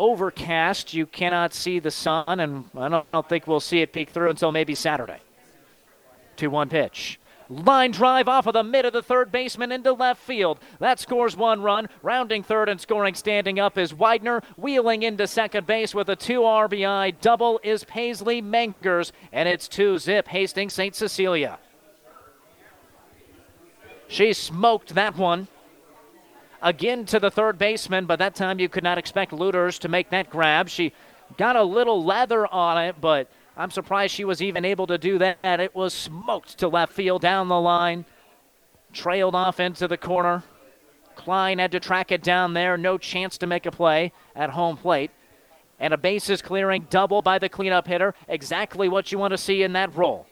overcast. 0.00 0.94
You 0.94 1.06
cannot 1.06 1.52
see 1.52 1.78
the 1.78 1.90
sun, 1.90 2.40
and 2.40 2.64
I 2.74 2.88
don't, 2.88 3.06
I 3.12 3.12
don't 3.12 3.28
think 3.28 3.46
we'll 3.46 3.60
see 3.60 3.82
it 3.82 3.92
peek 3.92 4.10
through 4.10 4.30
until 4.30 4.50
maybe 4.50 4.74
Saturday. 4.74 5.18
2 6.36 6.50
1 6.50 6.68
pitch. 6.70 7.20
Line 7.50 7.90
drive 7.90 8.28
off 8.28 8.46
of 8.46 8.54
the 8.54 8.62
mid 8.62 8.84
of 8.84 8.92
the 8.92 9.02
third 9.02 9.32
baseman 9.32 9.72
into 9.72 9.92
left 9.92 10.22
field. 10.22 10.58
That 10.78 11.00
scores 11.00 11.36
one 11.36 11.62
run. 11.62 11.88
Rounding 12.00 12.44
third 12.44 12.68
and 12.68 12.80
scoring 12.80 13.14
standing 13.14 13.58
up 13.58 13.76
is 13.76 13.92
Widener. 13.92 14.42
Wheeling 14.56 15.02
into 15.02 15.26
second 15.26 15.66
base 15.66 15.92
with 15.92 16.08
a 16.08 16.14
two 16.14 16.42
RBI 16.42 17.20
double 17.20 17.60
is 17.64 17.82
Paisley 17.82 18.40
Mangers. 18.40 19.12
And 19.32 19.48
it's 19.48 19.66
two 19.66 19.98
zip 19.98 20.28
Hastings 20.28 20.74
St. 20.74 20.94
Cecilia. 20.94 21.58
She 24.06 24.32
smoked 24.32 24.94
that 24.94 25.16
one. 25.16 25.48
Again 26.62 27.06
to 27.06 27.18
the 27.18 27.30
third 27.30 27.58
baseman, 27.58 28.06
but 28.06 28.18
that 28.18 28.34
time 28.34 28.58
you 28.58 28.68
could 28.68 28.84
not 28.84 28.98
expect 28.98 29.32
Luders 29.32 29.78
to 29.80 29.88
make 29.88 30.10
that 30.10 30.28
grab. 30.28 30.68
She 30.68 30.92
got 31.38 31.56
a 31.56 31.62
little 31.62 32.04
leather 32.04 32.46
on 32.46 32.82
it, 32.84 33.00
but 33.00 33.30
I'm 33.56 33.70
surprised 33.70 34.14
she 34.14 34.24
was 34.24 34.42
even 34.42 34.64
able 34.64 34.86
to 34.88 34.98
do 34.98 35.18
that. 35.18 35.38
And 35.42 35.62
It 35.62 35.74
was 35.74 35.94
smoked 35.94 36.58
to 36.58 36.68
left 36.68 36.92
field 36.92 37.22
down 37.22 37.48
the 37.48 37.60
line, 37.60 38.04
trailed 38.92 39.34
off 39.34 39.58
into 39.58 39.88
the 39.88 39.96
corner. 39.96 40.42
Klein 41.16 41.58
had 41.58 41.72
to 41.72 41.80
track 41.80 42.12
it 42.12 42.22
down 42.22 42.54
there. 42.54 42.76
No 42.76 42.98
chance 42.98 43.38
to 43.38 43.46
make 43.46 43.66
a 43.66 43.70
play 43.70 44.12
at 44.34 44.50
home 44.50 44.76
plate. 44.76 45.10
And 45.78 45.94
a 45.94 45.98
bases 45.98 46.42
clearing 46.42 46.86
double 46.90 47.22
by 47.22 47.38
the 47.38 47.48
cleanup 47.48 47.86
hitter. 47.86 48.14
Exactly 48.28 48.88
what 48.88 49.12
you 49.12 49.18
want 49.18 49.32
to 49.32 49.38
see 49.38 49.62
in 49.62 49.72
that 49.74 49.94
role. 49.94 50.26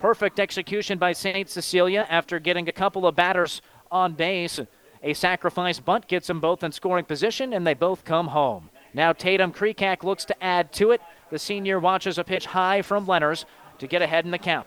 Perfect 0.00 0.40
execution 0.40 0.98
by 0.98 1.12
St. 1.12 1.48
Cecilia 1.48 2.06
after 2.10 2.40
getting 2.40 2.68
a 2.68 2.72
couple 2.72 3.06
of 3.06 3.14
batters 3.14 3.62
on 3.90 4.14
base. 4.14 4.60
A 5.02 5.14
sacrifice 5.14 5.80
bunt 5.80 6.06
gets 6.06 6.28
them 6.28 6.40
both 6.40 6.62
in 6.62 6.70
scoring 6.70 7.04
position, 7.04 7.52
and 7.52 7.66
they 7.66 7.74
both 7.74 8.04
come 8.04 8.28
home. 8.28 8.70
Now 8.94 9.12
Tatum 9.12 9.52
Kreekak 9.52 10.04
looks 10.04 10.24
to 10.26 10.44
add 10.44 10.72
to 10.74 10.92
it. 10.92 11.00
The 11.30 11.38
senior 11.38 11.80
watches 11.80 12.18
a 12.18 12.24
pitch 12.24 12.46
high 12.46 12.82
from 12.82 13.06
Lenners 13.06 13.44
to 13.78 13.86
get 13.86 14.02
ahead 14.02 14.24
in 14.24 14.30
the 14.30 14.38
count. 14.38 14.66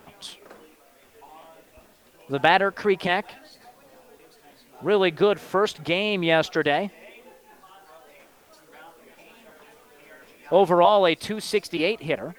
The 2.27 2.39
batter, 2.39 2.71
Kreekak, 2.71 3.25
really 4.81 5.11
good 5.11 5.39
first 5.39 5.83
game 5.83 6.23
yesterday. 6.23 6.91
Overall, 10.51 11.05
a 11.05 11.15
268 11.15 12.01
hitter. 12.01 12.35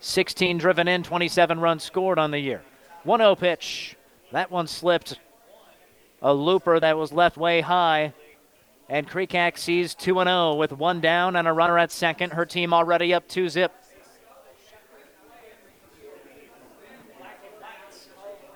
16 0.00 0.58
driven 0.58 0.88
in, 0.88 1.02
27 1.02 1.60
runs 1.60 1.84
scored 1.84 2.18
on 2.18 2.32
the 2.32 2.38
year. 2.38 2.62
1 3.04 3.20
0 3.20 3.36
pitch. 3.36 3.96
That 4.32 4.50
one 4.50 4.66
slipped. 4.66 5.18
A 6.20 6.32
looper 6.32 6.78
that 6.78 6.96
was 6.96 7.12
left 7.12 7.36
way 7.36 7.60
high 7.60 8.12
and 8.92 9.08
Kreekak 9.08 9.56
sees 9.56 9.94
2 9.94 10.16
0 10.16 10.54
with 10.56 10.70
one 10.70 11.00
down 11.00 11.34
and 11.36 11.48
a 11.48 11.52
runner 11.52 11.78
at 11.78 11.90
second. 11.90 12.34
Her 12.34 12.44
team 12.44 12.74
already 12.74 13.14
up 13.14 13.26
2 13.26 13.48
zip. 13.48 13.72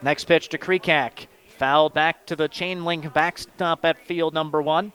Next 0.02 0.24
pitch 0.24 0.50
to 0.50 0.58
Kreekak. 0.58 1.26
Foul 1.56 1.88
back 1.88 2.26
to 2.26 2.36
the 2.36 2.48
chain 2.48 2.84
link 2.84 3.14
backstop 3.14 3.82
at 3.86 4.06
field 4.06 4.34
number 4.34 4.60
one. 4.60 4.92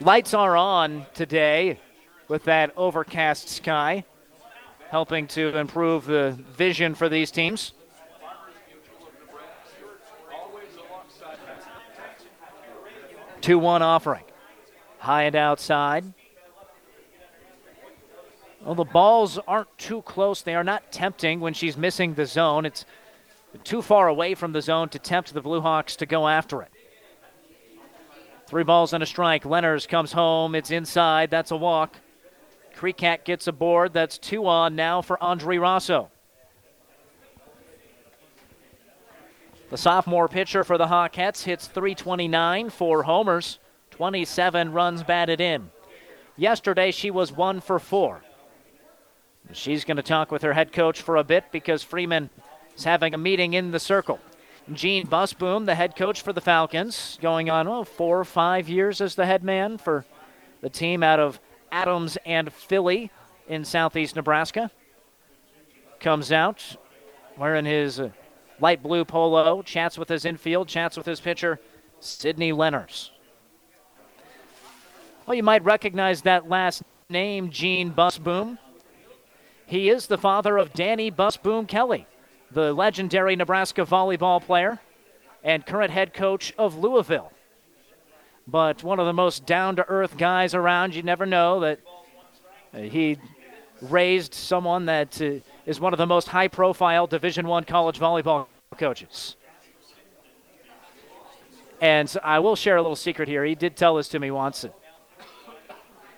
Lights 0.00 0.32
are 0.32 0.56
on 0.56 1.04
today 1.12 1.78
with 2.26 2.44
that 2.44 2.72
overcast 2.74 3.50
sky, 3.50 4.04
helping 4.88 5.26
to 5.26 5.54
improve 5.58 6.06
the 6.06 6.38
vision 6.56 6.94
for 6.94 7.10
these 7.10 7.30
teams. 7.30 7.74
2 13.40 13.58
1 13.58 13.82
offering. 13.82 14.24
High 14.98 15.24
and 15.24 15.36
outside. 15.36 16.04
Well, 18.64 18.74
the 18.74 18.84
balls 18.84 19.38
aren't 19.46 19.76
too 19.78 20.02
close. 20.02 20.42
They 20.42 20.54
are 20.54 20.64
not 20.64 20.90
tempting 20.90 21.40
when 21.40 21.54
she's 21.54 21.76
missing 21.76 22.14
the 22.14 22.26
zone. 22.26 22.66
It's 22.66 22.84
too 23.64 23.82
far 23.82 24.08
away 24.08 24.34
from 24.34 24.52
the 24.52 24.60
zone 24.60 24.88
to 24.90 24.98
tempt 24.98 25.32
the 25.32 25.40
Blue 25.40 25.60
Hawks 25.60 25.96
to 25.96 26.06
go 26.06 26.26
after 26.26 26.62
it. 26.62 26.70
Three 28.46 28.64
balls 28.64 28.92
and 28.92 29.02
a 29.02 29.06
strike. 29.06 29.44
Lenners 29.44 29.86
comes 29.86 30.12
home. 30.12 30.54
It's 30.54 30.70
inside. 30.70 31.30
That's 31.30 31.50
a 31.50 31.56
walk. 31.56 31.96
Kreekak 32.74 33.24
gets 33.24 33.46
aboard. 33.46 33.92
That's 33.92 34.18
two 34.18 34.46
on 34.46 34.74
now 34.74 35.02
for 35.02 35.22
Audrey 35.22 35.58
Rosso. 35.58 36.10
The 39.70 39.76
sophomore 39.76 40.28
pitcher 40.28 40.64
for 40.64 40.78
the 40.78 40.86
Hawkettes 40.86 41.44
hits 41.44 41.66
329, 41.66 42.70
four 42.70 43.02
homers, 43.02 43.58
27 43.90 44.72
runs 44.72 45.02
batted 45.02 45.40
in. 45.40 45.70
Yesterday, 46.36 46.90
she 46.90 47.10
was 47.10 47.32
one 47.32 47.60
for 47.60 47.78
four. 47.78 48.22
She's 49.52 49.84
going 49.84 49.96
to 49.98 50.02
talk 50.02 50.30
with 50.30 50.42
her 50.42 50.54
head 50.54 50.72
coach 50.72 51.02
for 51.02 51.16
a 51.16 51.24
bit 51.24 51.44
because 51.52 51.82
Freeman 51.82 52.30
is 52.76 52.84
having 52.84 53.12
a 53.12 53.18
meeting 53.18 53.54
in 53.54 53.70
the 53.70 53.80
circle. 53.80 54.20
Gene 54.72 55.06
Busboom, 55.06 55.66
the 55.66 55.74
head 55.74 55.96
coach 55.96 56.22
for 56.22 56.32
the 56.32 56.40
Falcons, 56.40 57.18
going 57.20 57.50
on 57.50 57.84
four 57.84 58.20
or 58.20 58.24
five 58.24 58.68
years 58.68 59.00
as 59.00 59.14
the 59.14 59.26
head 59.26 59.42
man 59.42 59.78
for 59.78 60.04
the 60.60 60.70
team 60.70 61.02
out 61.02 61.20
of 61.20 61.40
Adams 61.72 62.16
and 62.24 62.52
Filley 62.52 63.10
in 63.48 63.64
southeast 63.64 64.16
Nebraska. 64.16 64.70
Comes 66.00 66.30
out 66.30 66.76
wearing 67.36 67.64
his 67.64 67.98
uh, 67.98 68.10
light 68.60 68.82
blue 68.82 69.04
polo, 69.04 69.62
chats 69.62 69.98
with 69.98 70.08
his 70.08 70.24
infield, 70.24 70.68
chats 70.68 70.96
with 70.96 71.06
his 71.06 71.20
pitcher, 71.20 71.60
Sydney 72.00 72.52
Lenners. 72.52 73.10
Well, 75.26 75.34
you 75.34 75.42
might 75.42 75.64
recognize 75.64 76.22
that 76.22 76.48
last 76.48 76.82
name, 77.10 77.50
Gene 77.50 77.92
Busboom. 77.92 78.58
He 79.66 79.90
is 79.90 80.06
the 80.06 80.16
father 80.16 80.56
of 80.56 80.72
Dani 80.72 81.14
Busboom 81.14 81.68
Kelly, 81.68 82.06
the 82.50 82.72
legendary 82.72 83.36
Nebraska 83.36 83.84
volleyball 83.84 84.42
player 84.42 84.80
and 85.44 85.66
current 85.66 85.90
head 85.90 86.14
coach 86.14 86.54
of 86.56 86.76
Louisville. 86.76 87.32
But 88.46 88.82
one 88.82 88.98
of 88.98 89.06
the 89.06 89.12
most 89.12 89.44
down 89.44 89.76
to 89.76 89.86
earth 89.88 90.16
guys 90.16 90.54
around. 90.54 90.94
You 90.94 91.02
never 91.02 91.26
know 91.26 91.60
that 91.60 91.80
uh, 92.72 92.78
he 92.78 93.18
raised 93.80 94.34
someone 94.34 94.86
that 94.86 95.20
uh, 95.20 95.34
is 95.66 95.80
one 95.80 95.92
of 95.92 95.98
the 95.98 96.06
most 96.06 96.28
high 96.28 96.48
profile 96.48 97.06
Division 97.06 97.46
One 97.46 97.64
college 97.64 97.98
volleyball 97.98 98.46
coaches. 98.76 99.36
And 101.80 102.14
I 102.24 102.40
will 102.40 102.56
share 102.56 102.76
a 102.76 102.82
little 102.82 102.96
secret 102.96 103.28
here. 103.28 103.44
He 103.44 103.54
did 103.54 103.76
tell 103.76 103.96
this 103.96 104.08
to 104.08 104.18
me 104.18 104.30
once. 104.30 104.66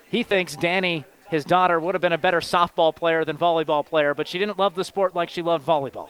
He 0.09 0.23
thinks 0.23 0.55
Dani, 0.55 1.05
his 1.29 1.45
daughter, 1.45 1.79
would 1.79 1.95
have 1.95 2.01
been 2.01 2.13
a 2.13 2.17
better 2.17 2.39
softball 2.39 2.95
player 2.95 3.23
than 3.23 3.37
volleyball 3.37 3.85
player, 3.85 4.13
but 4.13 4.27
she 4.27 4.39
didn't 4.39 4.57
love 4.57 4.75
the 4.75 4.83
sport 4.83 5.15
like 5.15 5.29
she 5.29 5.41
loved 5.41 5.65
volleyball. 5.65 6.09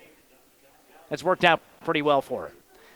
It's 1.09 1.23
worked 1.23 1.43
out 1.43 1.61
pretty 1.83 2.01
well 2.01 2.21
for 2.21 2.43
her. 2.43 2.53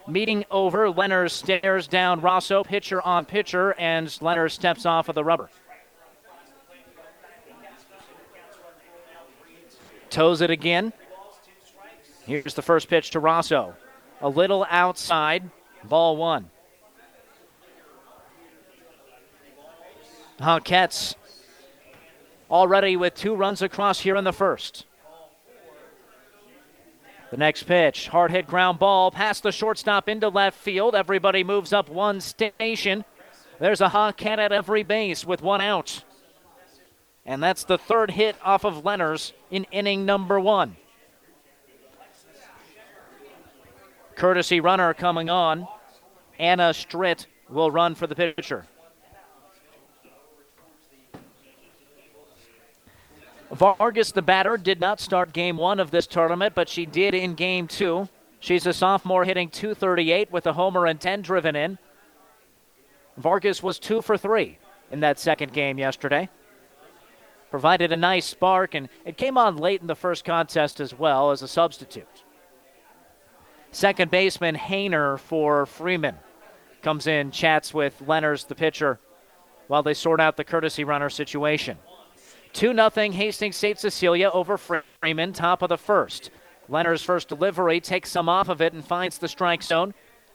Meeting 0.08 0.46
over, 0.50 0.88
Lenners 0.88 1.32
stares 1.32 1.88
down 1.88 2.22
Rosso, 2.22 2.64
pitcher 2.64 3.02
on 3.02 3.26
pitcher, 3.26 3.74
and 3.78 4.08
Lenners 4.08 4.52
steps 4.52 4.86
off 4.86 5.10
of 5.10 5.16
the 5.16 5.24
rubber. 5.24 5.50
Toes 10.16 10.40
it 10.40 10.50
again. 10.50 10.94
Here's 12.26 12.54
the 12.54 12.62
first 12.62 12.88
pitch 12.88 13.10
to 13.10 13.20
Rosso. 13.20 13.76
A 14.22 14.30
little 14.30 14.66
outside, 14.70 15.50
ball 15.84 16.16
one. 16.16 16.50
Hawkettes 20.40 21.16
already 22.50 22.96
with 22.96 23.14
two 23.14 23.36
runs 23.36 23.62
across 23.62 24.00
here 24.00 24.16
in 24.16 24.24
the 24.24 24.32
first. 24.32 24.86
The 27.30 27.36
next 27.36 27.64
pitch, 27.64 28.08
hard 28.08 28.32
hit 28.32 28.48
ground 28.48 28.80
ball 28.80 29.12
past 29.12 29.44
the 29.44 29.52
shortstop 29.52 30.08
into 30.08 30.30
left 30.30 30.58
field. 30.58 30.96
Everybody 30.96 31.44
moves 31.44 31.74
up 31.74 31.90
one 31.90 32.22
station. 32.22 33.04
There's 33.60 33.82
a 33.82 33.90
Hawkette 33.90 34.38
at 34.38 34.54
every 34.54 34.84
base 34.84 35.26
with 35.26 35.42
one 35.42 35.60
out. 35.60 36.05
And 37.26 37.42
that's 37.42 37.64
the 37.64 37.78
third 37.78 38.12
hit 38.12 38.36
off 38.44 38.64
of 38.64 38.84
Lenners 38.84 39.34
in 39.50 39.66
inning 39.72 40.06
number 40.06 40.40
one. 40.40 40.76
Courtesy 44.16 44.60
runner 44.60 44.94
coming 44.94 45.30
on. 45.30 45.68
Anna 46.38 46.74
Stritt 46.74 47.28
will 47.50 47.72
run 47.72 47.96
for 47.96 48.08
the 48.08 48.16
pitcher. 48.16 48.66
Vargas, 53.52 54.12
the 54.12 54.22
batter, 54.22 54.58
did 54.58 54.80
not 54.80 55.00
start 55.00 55.34
game 55.34 55.58
one 55.58 55.80
of 55.80 55.92
this 55.92 56.08
tournament, 56.08 56.54
but 56.56 56.68
she 56.68 56.86
did 56.86 57.14
in 57.14 57.36
game 57.36 57.68
two. 57.68 58.08
She's 58.40 58.66
a 58.66 58.74
sophomore 58.74 59.24
hitting 59.24 59.50
238 59.50 60.32
with 60.32 60.46
a 60.46 60.54
homer 60.54 60.86
and 60.86 61.00
10 61.00 61.22
driven 61.22 61.56
in. 61.56 61.78
Vargas 63.18 63.64
was 63.64 63.80
two 63.80 64.02
for 64.02 64.18
three 64.18 64.58
in 64.92 65.00
that 65.00 65.20
second 65.20 65.54
game 65.54 65.80
yesterday 65.80 66.30
provided 67.56 67.94
a 67.94 67.96
nice 67.96 68.26
spark, 68.26 68.76
and 68.76 68.90
it 69.06 69.16
came 69.16 69.38
on 69.38 69.56
late 69.56 69.80
in 69.80 69.88
the 69.88 69.96
first 69.96 70.26
contest 70.26 70.82
as 70.82 70.94
well 70.94 71.32
as 71.32 71.42
a 71.42 71.48
substitute. 71.48 72.26
Second 73.72 74.12
baseman 74.12 74.58
Hayner 74.58 75.18
for 75.18 75.66
Freeman 75.66 76.16
comes 76.82 77.08
in, 77.08 77.32
chats 77.32 77.74
with 77.74 78.04
Lenners, 78.06 78.46
the 78.46 78.56
pitcher, 78.56 79.00
while 79.68 79.84
they 79.84 79.94
sort 79.94 80.20
out 80.20 80.36
the 80.36 80.44
courtesy 80.44 80.84
runner 80.84 81.10
situation. 81.10 81.78
2 82.52 82.74
0 82.74 82.90
Hastings 83.14 83.56
St. 83.56 83.80
Cecilia 83.80 84.30
over 84.32 84.58
Freeman, 84.58 85.32
top 85.32 85.62
of 85.62 85.70
the 85.70 85.78
first. 85.78 86.32
Lenners' 86.70 87.06
first 87.06 87.30
delivery 87.30 87.80
takes 87.80 88.12
some 88.12 88.28
off 88.28 88.50
of 88.50 88.60
it 88.60 88.74
and 88.74 88.86
finds 88.86 89.18
the 89.18 89.30
strike 89.30 89.64
zone. 89.64 89.94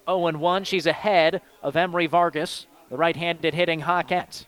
0 0.09 0.38
1. 0.38 0.64
She's 0.64 0.87
ahead 0.87 1.42
of 1.62 1.76
Emery 1.76 2.06
Vargas, 2.06 2.66
the 2.88 2.96
right 2.96 3.14
handed 3.14 3.52
hitting 3.52 3.83
Hawkette. 3.83 4.46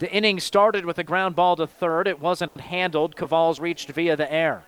The 0.00 0.10
inning 0.10 0.40
started 0.40 0.86
with 0.86 0.98
a 0.98 1.04
ground 1.04 1.36
ball 1.36 1.56
to 1.56 1.66
third. 1.66 2.08
It 2.08 2.20
wasn't 2.20 2.58
handled. 2.58 3.16
Cavals 3.16 3.60
reached 3.60 3.90
via 3.90 4.16
the 4.16 4.32
air. 4.32 4.64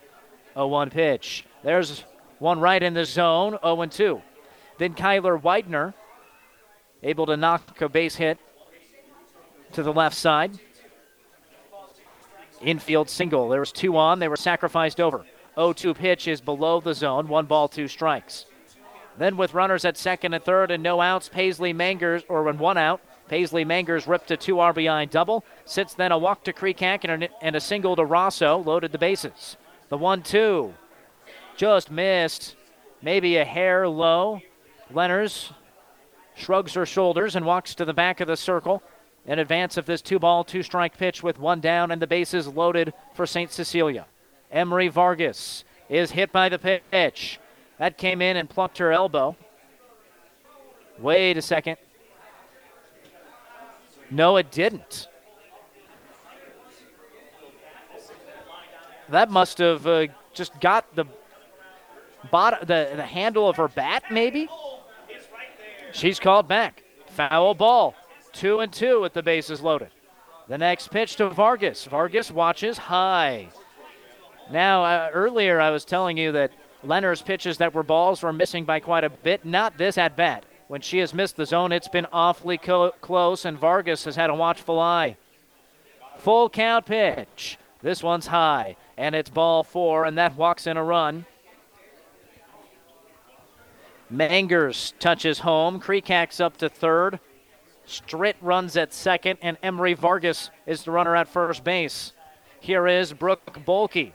0 0.52 0.66
1 0.66 0.90
pitch. 0.90 1.46
There's 1.64 2.04
one 2.38 2.60
right 2.60 2.82
in 2.82 2.92
the 2.92 3.06
zone, 3.06 3.58
0 3.64 3.86
2. 3.86 4.22
Then 4.76 4.94
Kyler 4.94 5.42
Widener 5.42 5.94
able 7.02 7.24
to 7.26 7.38
knock 7.38 7.80
a 7.80 7.88
base 7.88 8.16
hit 8.16 8.38
to 9.72 9.82
the 9.82 9.92
left 9.92 10.16
side. 10.16 10.52
Infield 12.60 13.08
single. 13.08 13.48
There 13.48 13.60
was 13.60 13.72
two 13.72 13.96
on. 13.96 14.18
They 14.18 14.28
were 14.28 14.36
sacrificed 14.36 15.00
over. 15.00 15.24
0 15.54 15.72
2 15.72 15.94
pitch 15.94 16.28
is 16.28 16.42
below 16.42 16.78
the 16.82 16.92
zone. 16.92 17.26
One 17.26 17.46
ball, 17.46 17.68
two 17.68 17.88
strikes. 17.88 18.44
Then 19.16 19.38
with 19.38 19.54
runners 19.54 19.86
at 19.86 19.96
second 19.96 20.34
and 20.34 20.44
third 20.44 20.70
and 20.70 20.82
no 20.82 21.00
outs, 21.00 21.30
Paisley 21.30 21.72
Mangers, 21.72 22.22
or 22.28 22.42
when 22.42 22.58
one 22.58 22.76
out, 22.76 23.00
Paisley 23.32 23.64
Mangers 23.64 24.06
ripped 24.06 24.30
a 24.30 24.36
two 24.36 24.56
RBI 24.56 25.08
double. 25.08 25.42
Since 25.64 25.94
then 25.94 26.12
a 26.12 26.18
walk 26.18 26.44
to 26.44 26.52
Creekak 26.52 27.08
and, 27.08 27.30
and 27.40 27.56
a 27.56 27.60
single 27.60 27.96
to 27.96 28.04
Rosso, 28.04 28.58
loaded 28.58 28.92
the 28.92 28.98
bases. 28.98 29.56
The 29.88 29.96
1 29.96 30.20
2 30.20 30.74
just 31.56 31.90
missed, 31.90 32.56
maybe 33.00 33.38
a 33.38 33.44
hair 33.46 33.88
low. 33.88 34.42
Lenners 34.92 35.50
shrugs 36.34 36.74
her 36.74 36.84
shoulders 36.84 37.34
and 37.34 37.46
walks 37.46 37.74
to 37.76 37.86
the 37.86 37.94
back 37.94 38.20
of 38.20 38.28
the 38.28 38.36
circle 38.36 38.82
in 39.24 39.38
advance 39.38 39.78
of 39.78 39.86
this 39.86 40.02
two 40.02 40.18
ball, 40.18 40.44
two 40.44 40.62
strike 40.62 40.98
pitch 40.98 41.22
with 41.22 41.38
one 41.38 41.62
down 41.62 41.90
and 41.90 42.02
the 42.02 42.06
bases 42.06 42.46
loaded 42.46 42.92
for 43.14 43.24
St. 43.24 43.50
Cecilia. 43.50 44.04
Emery 44.50 44.88
Vargas 44.88 45.64
is 45.88 46.10
hit 46.10 46.32
by 46.32 46.50
the 46.50 46.58
pitch. 46.58 47.40
That 47.78 47.96
came 47.96 48.20
in 48.20 48.36
and 48.36 48.50
plucked 48.50 48.76
her 48.76 48.92
elbow. 48.92 49.36
Wait 50.98 51.38
a 51.38 51.42
second. 51.42 51.78
No, 54.12 54.36
it 54.36 54.50
didn't. 54.50 55.08
That 59.08 59.30
must 59.30 59.56
have 59.58 59.86
uh, 59.86 60.06
just 60.34 60.58
got 60.60 60.94
the 60.94 61.06
bottom, 62.30 62.60
the, 62.60 62.92
the 62.94 63.06
handle 63.06 63.48
of 63.48 63.56
her 63.56 63.68
bat, 63.68 64.04
maybe? 64.10 64.48
She's 65.92 66.20
called 66.20 66.46
back. 66.46 66.82
Foul 67.08 67.54
ball. 67.54 67.94
Two 68.32 68.60
and 68.60 68.70
two 68.70 69.00
with 69.00 69.14
the 69.14 69.22
bases 69.22 69.62
loaded. 69.62 69.90
The 70.48 70.58
next 70.58 70.90
pitch 70.90 71.16
to 71.16 71.30
Vargas. 71.30 71.86
Vargas 71.86 72.30
watches 72.30 72.76
high. 72.76 73.48
Now, 74.50 74.84
uh, 74.84 75.10
earlier 75.12 75.58
I 75.58 75.70
was 75.70 75.86
telling 75.86 76.18
you 76.18 76.32
that 76.32 76.52
Lenners' 76.84 77.24
pitches 77.24 77.56
that 77.58 77.72
were 77.72 77.82
balls 77.82 78.22
were 78.22 78.32
missing 78.32 78.66
by 78.66 78.80
quite 78.80 79.04
a 79.04 79.10
bit. 79.10 79.44
Not 79.46 79.78
this 79.78 79.96
at 79.96 80.16
bat. 80.16 80.44
When 80.68 80.80
she 80.80 80.98
has 80.98 81.12
missed 81.12 81.36
the 81.36 81.46
zone, 81.46 81.72
it's 81.72 81.88
been 81.88 82.06
awfully 82.12 82.58
co- 82.58 82.92
close, 83.00 83.44
and 83.44 83.58
Vargas 83.58 84.04
has 84.04 84.16
had 84.16 84.30
a 84.30 84.34
watchful 84.34 84.78
eye. 84.78 85.16
Full 86.18 86.48
count 86.48 86.86
pitch. 86.86 87.58
This 87.82 88.02
one's 88.02 88.28
high, 88.28 88.76
and 88.96 89.14
it's 89.14 89.28
ball 89.28 89.64
four, 89.64 90.04
and 90.04 90.16
that 90.16 90.36
walks 90.36 90.66
in 90.66 90.76
a 90.76 90.84
run. 90.84 91.26
Mangers 94.08 94.94
touches 94.98 95.40
home. 95.40 95.80
Creekak's 95.80 96.38
up 96.38 96.58
to 96.58 96.68
third. 96.68 97.18
Stritt 97.86 98.36
runs 98.40 98.76
at 98.76 98.92
second, 98.92 99.38
and 99.42 99.56
Emery 99.62 99.94
Vargas 99.94 100.50
is 100.66 100.84
the 100.84 100.90
runner 100.90 101.16
at 101.16 101.28
first 101.28 101.64
base. 101.64 102.12
Here 102.60 102.86
is 102.86 103.12
Brooke 103.12 103.58
Bulkey. 103.66 104.12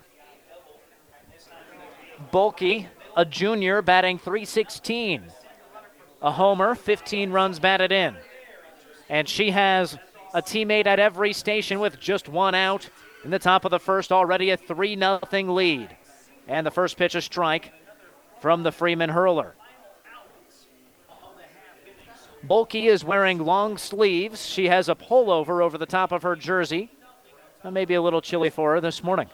Bulkey, 2.31 2.87
a 3.15 3.25
junior, 3.25 3.81
batting 3.81 4.17
316. 4.17 5.23
A 6.21 6.31
homer, 6.31 6.73
15 6.75 7.31
runs 7.31 7.59
batted 7.59 7.91
in. 7.91 8.15
And 9.09 9.29
she 9.29 9.51
has 9.51 9.97
a 10.33 10.41
teammate 10.41 10.87
at 10.87 10.99
every 10.99 11.33
station 11.33 11.79
with 11.79 11.99
just 11.99 12.27
one 12.27 12.55
out. 12.55 12.89
In 13.23 13.31
the 13.31 13.39
top 13.39 13.65
of 13.65 13.71
the 13.71 13.79
first, 13.79 14.11
already 14.11 14.49
a 14.49 14.57
3 14.57 14.97
0 14.97 15.19
lead. 15.53 15.95
And 16.47 16.65
the 16.65 16.71
first 16.71 16.97
pitch 16.97 17.15
a 17.15 17.21
strike 17.21 17.71
from 18.39 18.63
the 18.63 18.71
Freeman 18.71 19.09
hurler. 19.09 19.55
Bulkey 22.47 22.87
is 22.87 23.03
wearing 23.03 23.39
long 23.39 23.77
sleeves. 23.77 24.45
She 24.45 24.67
has 24.67 24.89
a 24.89 24.95
pullover 24.95 25.61
over 25.61 25.77
the 25.77 25.85
top 25.85 26.11
of 26.11 26.23
her 26.23 26.35
jersey. 26.35 26.91
maybe 27.69 27.95
a 27.95 28.01
little 28.01 28.21
chilly 28.21 28.49
for 28.49 28.73
her 28.73 28.81
this 28.81 29.03
morning. 29.03 29.27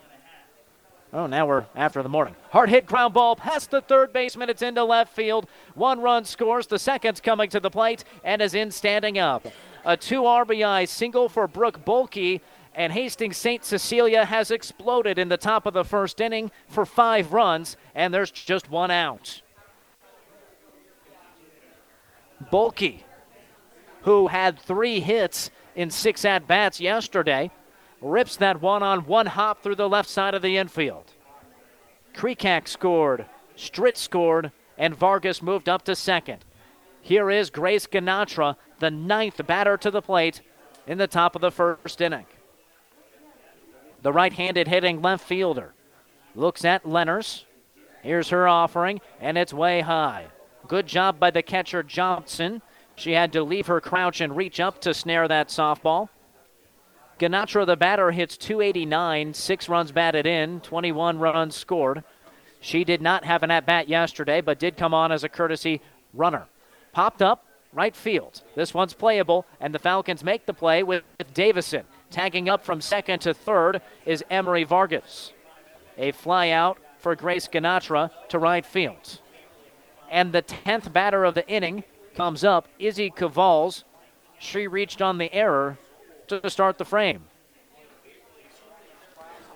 Oh, 1.15 1.27
now 1.27 1.45
we're 1.45 1.65
after 1.75 2.01
the 2.01 2.09
morning. 2.09 2.35
Hard 2.49 2.69
hit 2.69 2.87
ground 2.87 3.13
ball 3.13 3.35
past 3.35 3.69
the 3.69 3.81
third 3.81 4.11
baseman. 4.11 4.49
It's 4.49 4.63
into 4.63 4.83
left 4.83 5.15
field. 5.15 5.47
One 5.75 6.01
run 6.01 6.25
scores. 6.25 6.65
The 6.65 6.79
second's 6.79 7.21
coming 7.21 7.51
to 7.51 7.59
the 7.59 7.69
plate 7.69 8.03
and 8.23 8.41
is 8.41 8.55
in 8.55 8.71
standing 8.71 9.19
up. 9.19 9.45
A 9.85 9.95
two 9.95 10.23
RBI 10.23 10.87
single 10.87 11.29
for 11.29 11.47
Brooke 11.47 11.85
Bulkey. 11.85 12.41
And 12.73 12.91
Hastings 12.91 13.37
St. 13.37 13.63
Cecilia 13.63 14.25
has 14.25 14.49
exploded 14.49 15.19
in 15.19 15.29
the 15.29 15.37
top 15.37 15.67
of 15.67 15.75
the 15.75 15.83
first 15.83 16.19
inning 16.19 16.49
for 16.67 16.87
five 16.87 17.31
runs, 17.31 17.77
and 17.93 18.11
there's 18.11 18.31
just 18.31 18.67
one 18.67 18.89
out. 18.89 19.43
Bulkey, 22.51 23.03
who 24.01 24.25
had 24.25 24.59
three 24.59 24.99
hits 24.99 25.51
in 25.75 25.91
six 25.91 26.25
at 26.25 26.47
bats 26.47 26.81
yesterday, 26.81 27.51
rips 28.03 28.35
that 28.35 28.61
one 28.61 28.83
on 28.83 29.05
one 29.05 29.27
hop 29.27 29.63
through 29.63 29.75
the 29.75 29.89
left 29.89 30.09
side 30.09 30.33
of 30.33 30.41
the 30.41 30.57
infield. 30.57 31.13
Creekak 32.13 32.67
scored, 32.67 33.25
Stritt 33.55 33.97
scored, 33.97 34.51
and 34.77 34.95
Vargas 34.95 35.41
moved 35.41 35.69
up 35.69 35.83
to 35.85 35.95
second. 35.95 36.43
Here 37.01 37.29
is 37.31 37.49
Grace 37.49 37.87
Ganatra, 37.87 38.55
the 38.79 38.91
ninth 38.91 39.45
batter 39.47 39.77
to 39.77 39.89
the 39.89 40.01
plate 40.01 40.41
in 40.85 40.97
the 40.97 41.07
top 41.07 41.35
of 41.35 41.41
the 41.41 41.51
first 41.51 42.01
inning. 42.01 42.25
The 44.01 44.11
right 44.11 44.33
handed 44.33 44.67
hitting 44.67 45.01
left 45.01 45.25
fielder 45.25 45.73
looks 46.35 46.65
at 46.65 46.83
Lenners. 46.83 47.45
Here's 48.01 48.29
her 48.29 48.47
offering, 48.47 48.99
and 49.21 49.37
it's 49.37 49.53
way 49.53 49.81
high. 49.81 50.27
Good 50.67 50.87
job 50.87 51.19
by 51.19 51.31
the 51.31 51.41
catcher 51.41 51.83
Johnson. 51.83 52.61
She 52.95 53.13
had 53.13 53.31
to 53.33 53.43
leave 53.43 53.67
her 53.67 53.79
crouch 53.79 54.19
and 54.19 54.35
reach 54.35 54.59
up 54.59 54.81
to 54.81 54.93
snare 54.93 55.27
that 55.27 55.47
softball. 55.47 56.09
Ganatra, 57.23 57.65
the 57.65 57.77
batter, 57.77 58.11
hits 58.11 58.35
289, 58.35 59.33
six 59.33 59.69
runs 59.69 59.93
batted 59.93 60.27
in, 60.27 60.59
21 60.59 61.19
runs 61.19 61.55
scored. 61.55 62.03
She 62.59 62.83
did 62.83 63.01
not 63.01 63.23
have 63.23 63.43
an 63.43 63.51
at 63.51 63.65
bat 63.65 63.87
yesterday, 63.87 64.41
but 64.41 64.59
did 64.59 64.75
come 64.75 64.93
on 64.93 65.09
as 65.09 65.23
a 65.23 65.29
courtesy 65.29 65.79
runner. 66.13 66.47
Popped 66.91 67.21
up, 67.21 67.45
right 67.71 67.95
field. 67.95 68.41
This 68.55 68.73
one's 68.73 68.93
playable, 68.93 69.45
and 69.61 69.73
the 69.73 69.79
Falcons 69.79 70.21
make 70.21 70.45
the 70.45 70.53
play 70.53 70.83
with 70.83 71.03
Davison. 71.33 71.85
Tagging 72.11 72.49
up 72.49 72.65
from 72.65 72.81
second 72.81 73.19
to 73.19 73.33
third 73.33 73.81
is 74.05 74.25
Emery 74.29 74.65
Vargas. 74.65 75.31
A 75.97 76.11
fly 76.11 76.49
out 76.49 76.77
for 76.97 77.15
Grace 77.15 77.47
Ganatra 77.47 78.11
to 78.27 78.37
right 78.37 78.65
field. 78.65 79.21
And 80.11 80.33
the 80.33 80.41
10th 80.41 80.91
batter 80.91 81.23
of 81.23 81.35
the 81.35 81.47
inning 81.47 81.85
comes 82.15 82.43
up, 82.43 82.67
Izzy 82.79 83.09
Cavals. 83.09 83.85
She 84.39 84.67
reached 84.67 85.01
on 85.01 85.19
the 85.19 85.33
error 85.33 85.77
to 86.27 86.49
start 86.49 86.77
the 86.77 86.85
frame. 86.85 87.23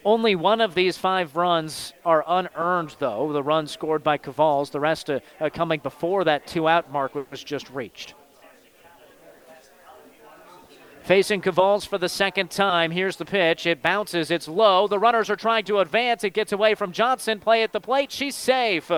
Only 0.06 0.36
one 0.36 0.62
of 0.62 0.74
these 0.74 0.98
five 0.98 1.36
runs 1.36 1.94
are 2.06 2.24
unearned, 2.26 2.96
though. 3.00 3.34
The 3.34 3.44
run 3.44 3.68
scored 3.68 4.04
by 4.04 4.18
Cavals, 4.18 4.70
the 4.70 4.80
rest 4.80 5.10
uh, 5.10 5.20
uh, 5.42 5.50
coming 5.50 5.82
before 5.82 6.24
that 6.24 6.48
two 6.48 6.68
out 6.68 6.92
mark 6.92 7.14
was 7.30 7.44
just 7.44 7.70
reached. 7.70 8.14
Facing 11.04 11.42
Cavals 11.42 11.86
for 11.86 11.98
the 11.98 12.10
second 12.10 12.52
time. 12.52 12.92
Here's 12.92 13.16
the 13.16 13.26
pitch. 13.26 13.66
It 13.66 13.82
bounces. 13.82 14.30
It's 14.30 14.48
low. 14.48 14.88
The 14.88 15.00
runners 15.00 15.30
are 15.30 15.36
trying 15.36 15.64
to 15.66 15.80
advance. 15.80 16.24
It 16.24 16.34
gets 16.34 16.52
away 16.52 16.76
from 16.76 16.92
Johnson. 16.92 17.40
Play 17.40 17.64
at 17.64 17.72
the 17.72 17.82
plate. 17.82 18.12
She's 18.12 18.36
safe. 18.36 18.92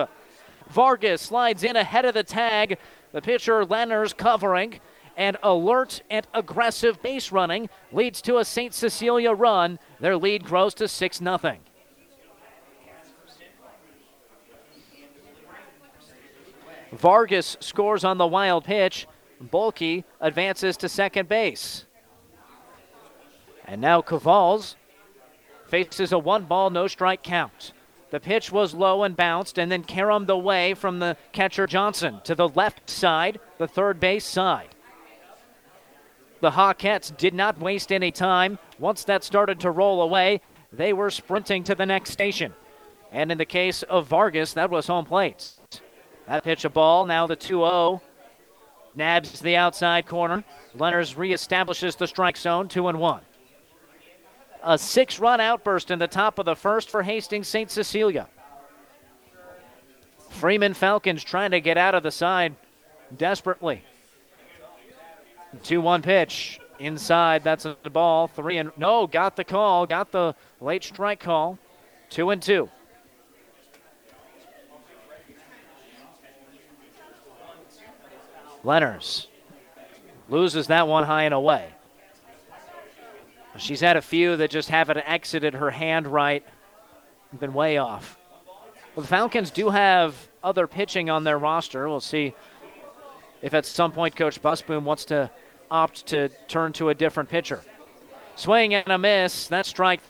Vargas 0.68 1.22
slides 1.22 1.64
in 1.64 1.76
ahead 1.76 2.04
of 2.04 2.14
the 2.14 2.22
tag. 2.24 2.78
The 3.12 3.20
pitcher 3.20 3.64
Lenners 3.64 4.16
covering. 4.16 4.80
And 5.16 5.36
alert 5.42 6.02
and 6.10 6.26
aggressive 6.32 7.02
base 7.02 7.30
running 7.32 7.68
leads 7.92 8.22
to 8.22 8.38
a 8.38 8.44
St. 8.44 8.72
Cecilia 8.72 9.32
run. 9.32 9.78
Their 10.00 10.16
lead 10.16 10.44
grows 10.44 10.74
to 10.74 10.88
6 10.88 11.18
0. 11.18 11.56
Vargas 16.92 17.56
scores 17.60 18.04
on 18.04 18.18
the 18.18 18.26
wild 18.26 18.64
pitch. 18.64 19.06
Bulkey 19.42 20.04
advances 20.20 20.76
to 20.78 20.88
second 20.88 21.28
base. 21.28 21.86
And 23.64 23.80
now 23.80 24.02
Cavals 24.02 24.76
faces 25.68 26.12
a 26.12 26.18
one 26.18 26.44
ball, 26.44 26.70
no 26.70 26.88
strike 26.88 27.22
count. 27.22 27.72
The 28.10 28.20
pitch 28.20 28.50
was 28.50 28.74
low 28.74 29.04
and 29.04 29.16
bounced 29.16 29.58
and 29.58 29.70
then 29.70 29.84
caromed 29.84 30.28
away 30.28 30.74
from 30.74 30.98
the 30.98 31.16
catcher 31.32 31.68
Johnson 31.68 32.20
to 32.24 32.34
the 32.34 32.48
left 32.48 32.90
side, 32.90 33.38
the 33.58 33.68
third 33.68 34.00
base 34.00 34.24
side. 34.24 34.74
The 36.40 36.50
Hawkettes 36.50 37.16
did 37.16 37.34
not 37.34 37.60
waste 37.60 37.92
any 37.92 38.10
time. 38.10 38.58
Once 38.78 39.04
that 39.04 39.24
started 39.24 39.60
to 39.60 39.70
roll 39.70 40.02
away, 40.02 40.40
they 40.72 40.92
were 40.92 41.10
sprinting 41.10 41.64
to 41.64 41.74
the 41.74 41.86
next 41.86 42.10
station. 42.10 42.54
And 43.12 43.30
in 43.30 43.38
the 43.38 43.44
case 43.44 43.82
of 43.82 44.06
Vargas, 44.06 44.54
that 44.54 44.70
was 44.70 44.86
home 44.86 45.04
plate. 45.04 45.52
That 46.26 46.44
pitch 46.44 46.64
a 46.64 46.70
ball, 46.70 47.06
now 47.06 47.26
the 47.26 47.36
2 47.36 47.58
0. 47.58 48.02
Nabs 48.94 49.40
the 49.40 49.56
outside 49.56 50.06
corner. 50.06 50.44
Lenners 50.76 51.14
reestablishes 51.16 51.96
the 51.96 52.06
strike 52.06 52.36
zone, 52.36 52.68
2 52.68 52.88
and 52.88 52.98
1. 52.98 53.20
A 54.62 54.78
six 54.78 55.18
run 55.18 55.40
outburst 55.40 55.90
in 55.90 55.98
the 55.98 56.06
top 56.06 56.38
of 56.38 56.44
the 56.44 56.54
first 56.54 56.90
for 56.90 57.02
Hastings 57.02 57.48
St. 57.48 57.70
Cecilia. 57.70 58.28
Freeman 60.28 60.74
Falcons 60.74 61.24
trying 61.24 61.50
to 61.50 61.60
get 61.60 61.76
out 61.76 61.94
of 61.94 62.02
the 62.02 62.10
side 62.10 62.54
desperately. 63.16 63.82
2 65.62 65.80
1 65.80 66.02
pitch 66.02 66.60
inside. 66.78 67.44
That's 67.44 67.64
a 67.64 67.74
ball. 67.90 68.26
Three 68.28 68.58
and 68.58 68.70
no, 68.76 69.06
got 69.06 69.36
the 69.36 69.44
call, 69.44 69.86
got 69.86 70.12
the 70.12 70.34
late 70.60 70.84
strike 70.84 71.20
call. 71.20 71.58
2 72.10 72.30
and 72.30 72.42
2. 72.42 72.68
Lenners 78.64 79.26
loses 80.28 80.66
that 80.66 80.86
one 80.86 81.04
high 81.04 81.24
and 81.24 81.34
away. 81.34 81.70
She's 83.56 83.80
had 83.80 83.96
a 83.96 84.02
few 84.02 84.36
that 84.36 84.50
just 84.50 84.68
haven't 84.68 84.98
exited 84.98 85.54
her 85.54 85.70
hand 85.70 86.06
right, 86.06 86.44
been 87.38 87.52
way 87.52 87.78
off. 87.78 88.18
Well, 88.94 89.02
the 89.02 89.08
Falcons 89.08 89.50
do 89.50 89.70
have 89.70 90.14
other 90.42 90.66
pitching 90.66 91.10
on 91.10 91.24
their 91.24 91.38
roster. 91.38 91.88
We'll 91.88 92.00
see 92.00 92.34
if 93.42 93.54
at 93.54 93.66
some 93.66 93.92
point 93.92 94.16
Coach 94.16 94.40
Busboom 94.42 94.82
wants 94.82 95.04
to 95.06 95.30
opt 95.70 96.06
to 96.06 96.28
turn 96.48 96.72
to 96.74 96.88
a 96.88 96.94
different 96.94 97.28
pitcher. 97.28 97.62
Swing 98.36 98.74
and 98.74 98.88
a 98.88 98.98
miss. 98.98 99.48
That's 99.48 99.68
strike 99.68 100.00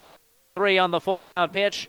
three 0.57 0.79
on 0.79 0.91
the 0.91 1.01
full 1.01 1.21
out 1.37 1.53
pitch. 1.53 1.89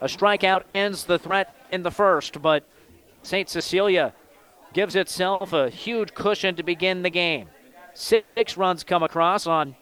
A 0.00 0.06
strikeout 0.06 0.64
ends 0.74 1.04
the 1.04 1.18
threat 1.18 1.54
in 1.72 1.82
the 1.82 1.90
first, 1.90 2.40
but 2.40 2.64
St. 3.22 3.48
Cecilia 3.48 4.14
gives 4.72 4.94
itself 4.94 5.52
a 5.52 5.70
huge 5.70 6.14
cushion 6.14 6.54
to 6.56 6.62
begin 6.62 7.02
the 7.02 7.10
game. 7.10 7.48
Six 7.94 8.56
runs 8.56 8.84
come 8.84 9.02
across 9.02 9.46
on 9.46 9.74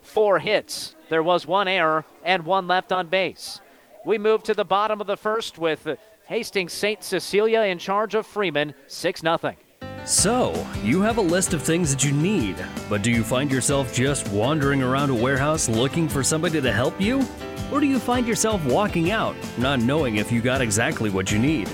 four 0.00 0.38
hits. 0.38 0.94
There 1.08 1.22
was 1.22 1.46
one 1.46 1.68
error 1.68 2.04
and 2.24 2.44
one 2.44 2.68
left 2.68 2.92
on 2.92 3.08
base. 3.08 3.60
We 4.04 4.16
move 4.16 4.42
to 4.44 4.54
the 4.54 4.64
bottom 4.64 5.00
of 5.00 5.06
the 5.06 5.16
first 5.16 5.58
with 5.58 5.86
Hastings 6.28 6.74
St. 6.74 7.02
Cecilia 7.02 7.62
in 7.62 7.78
charge 7.78 8.14
of 8.14 8.26
Freeman, 8.26 8.74
6 8.86 9.22
0. 9.22 9.56
So, 10.04 10.66
you 10.82 11.00
have 11.00 11.16
a 11.16 11.22
list 11.22 11.54
of 11.54 11.62
things 11.62 11.90
that 11.90 12.04
you 12.04 12.12
need, 12.12 12.56
but 12.90 13.00
do 13.00 13.10
you 13.10 13.24
find 13.24 13.50
yourself 13.50 13.94
just 13.94 14.28
wandering 14.28 14.82
around 14.82 15.08
a 15.08 15.14
warehouse 15.14 15.70
looking 15.70 16.06
for 16.06 16.22
somebody 16.22 16.60
to 16.60 16.70
help 16.70 17.00
you? 17.00 17.26
Or 17.72 17.80
do 17.80 17.86
you 17.86 17.98
find 17.98 18.28
yourself 18.28 18.62
walking 18.66 19.10
out, 19.10 19.36
not 19.56 19.80
knowing 19.80 20.16
if 20.16 20.30
you 20.30 20.42
got 20.42 20.60
exactly 20.60 21.08
what 21.08 21.32
you 21.32 21.38
need? 21.38 21.66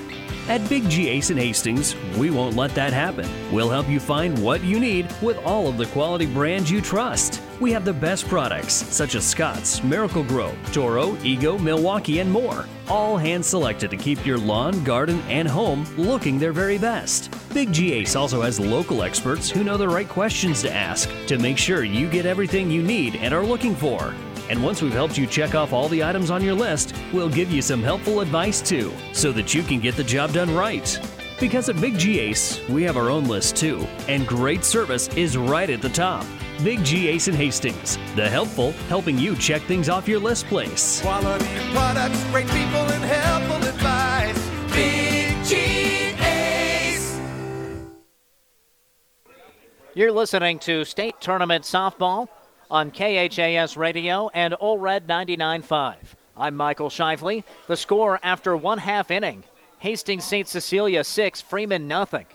At 0.47 0.69
Big 0.69 0.87
G 0.91 1.09
Ace 1.09 1.31
in 1.31 1.39
Hastings, 1.39 1.97
we 2.19 2.31
won't 2.31 2.55
let 2.55 2.75
that 2.75 2.93
happen. 2.93 3.27
We'll 3.51 3.71
help 3.71 3.89
you 3.89 3.99
find 3.99 4.39
what 4.45 4.63
you 4.63 4.79
need 4.79 5.11
with 5.23 5.39
all 5.39 5.69
of 5.69 5.79
the 5.79 5.87
quality 5.87 6.27
brands 6.27 6.71
you 6.71 6.83
trust. 6.83 7.41
We 7.61 7.73
have 7.73 7.87
the 7.87 7.95
best 7.95 8.29
products 8.29 8.75
such 8.75 9.15
as 9.15 9.25
Scott's, 9.25 9.83
Miracle-Gro, 9.83 10.55
Toro, 10.71 11.17
Ego, 11.23 11.57
Milwaukee, 11.57 12.19
and 12.19 12.31
more. 12.31 12.67
All 12.89 13.17
hand 13.17 13.43
selected 13.43 13.91
to 13.91 13.97
keep 13.97 14.27
your 14.27 14.37
lawn, 14.37 14.85
garden, 14.85 15.23
and 15.29 15.49
home 15.49 15.87
looking 15.97 16.39
their 16.39 16.53
very 16.53 16.77
best. 16.77 17.35
Big 17.55 17.73
G 17.73 17.95
Ace 17.95 18.15
also 18.15 18.43
has 18.43 18.61
local 18.61 19.03
experts 19.03 19.49
who 19.49 19.65
know 19.65 19.79
the 19.79 19.89
right 19.89 20.09
questions 20.09 20.61
to 20.61 20.71
ask 20.71 21.09
to 21.27 21.39
make 21.39 21.57
sure 21.57 21.85
you 21.85 22.07
get 22.07 22.27
everything 22.27 22.71
you 22.71 22.83
need 22.83 23.17
and 23.17 23.33
are 23.33 23.47
looking 23.47 23.75
for. 23.75 24.13
And 24.51 24.63
once 24.63 24.83
we've 24.83 24.93
helped 24.93 25.17
you 25.17 25.27
check 25.27 25.55
off 25.55 25.73
all 25.73 25.89
the 25.89 26.05
items 26.05 26.31
on 26.31 26.43
your 26.43 26.55
list, 26.55 26.95
we'll 27.13 27.29
give 27.29 27.51
you 27.51 27.63
some 27.63 27.83
helpful 27.83 28.21
advice 28.21 28.61
too, 28.61 28.93
so 29.13 29.33
that 29.33 29.55
you 29.55 29.63
can 29.63 29.81
get 29.81 29.97
the 29.97 30.05
job 30.05 30.33
done 30.33 30.55
right. 30.55 30.99
Because 31.41 31.69
at 31.69 31.81
Big 31.81 31.99
G 31.99 32.21
Ace, 32.21 32.61
we 32.69 32.83
have 32.85 32.97
our 32.97 33.11
own 33.11 33.25
list 33.25 33.57
too, 33.57 33.87
and 34.09 34.27
great 34.27 34.65
service 34.65 35.09
is 35.17 35.37
right 35.37 35.69
at 35.69 35.83
the 35.83 35.89
top. 35.89 36.25
Big 36.63 36.85
G 36.85 37.09
Ace 37.09 37.27
in 37.27 37.35
Hastings, 37.35 37.99
the 38.15 38.29
helpful, 38.29 38.73
helping 38.89 39.19
you 39.19 39.35
check 39.37 39.63
things 39.63 39.89
off 39.89 40.07
your 40.07 40.21
list 40.21 40.47
place. 40.47 41.01
Quality 41.01 41.47
products, 41.73 42.23
great 42.31 42.47
people, 42.47 42.81
and 42.81 43.05
helpful 43.05 43.69
advice. 43.69 44.49
Big 44.73 45.45
G 45.45 45.57
Ace. 46.25 47.19
You're 49.95 50.13
listening 50.13 50.61
to 50.61 50.85
State 50.85 51.21
Tournament 51.21 51.65
Softball 51.65 52.29
on 52.71 52.91
KHAS 52.91 53.77
Radio 53.77 54.29
and 54.35 54.55
Red 54.61 55.07
99.5. 55.07 55.97
I'm 56.37 56.57
Michael 56.57 56.89
Shively. 56.89 57.45
The 57.67 57.77
score 57.77 58.19
after 58.23 58.57
one 58.57 58.79
half 58.79 59.11
inning 59.11 59.45
Hastings 59.79 60.25
St. 60.25 60.49
Cecilia 60.49 61.05
6, 61.05 61.43
Freeman 61.43 61.87
nothing. 61.87 62.27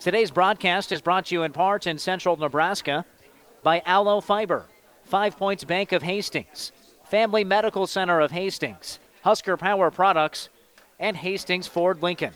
Today's 0.00 0.30
broadcast 0.30 0.90
is 0.90 1.00
brought 1.00 1.26
to 1.26 1.34
you 1.34 1.42
in 1.42 1.52
part 1.52 1.86
in 1.86 1.98
central 1.98 2.36
Nebraska 2.36 3.04
by 3.62 3.82
ALLO 3.86 4.20
Fiber, 4.20 4.66
Five 5.04 5.36
Points 5.36 5.62
Bank 5.62 5.92
of 5.92 6.02
Hastings, 6.02 6.72
Family 7.04 7.44
Medical 7.44 7.86
Center 7.86 8.18
of 8.18 8.30
Hastings, 8.30 8.98
Husker 9.22 9.56
Power 9.56 9.90
Products, 9.90 10.48
and 10.98 11.16
Hastings 11.16 11.66
Ford 11.66 12.02
Lincoln. 12.02 12.32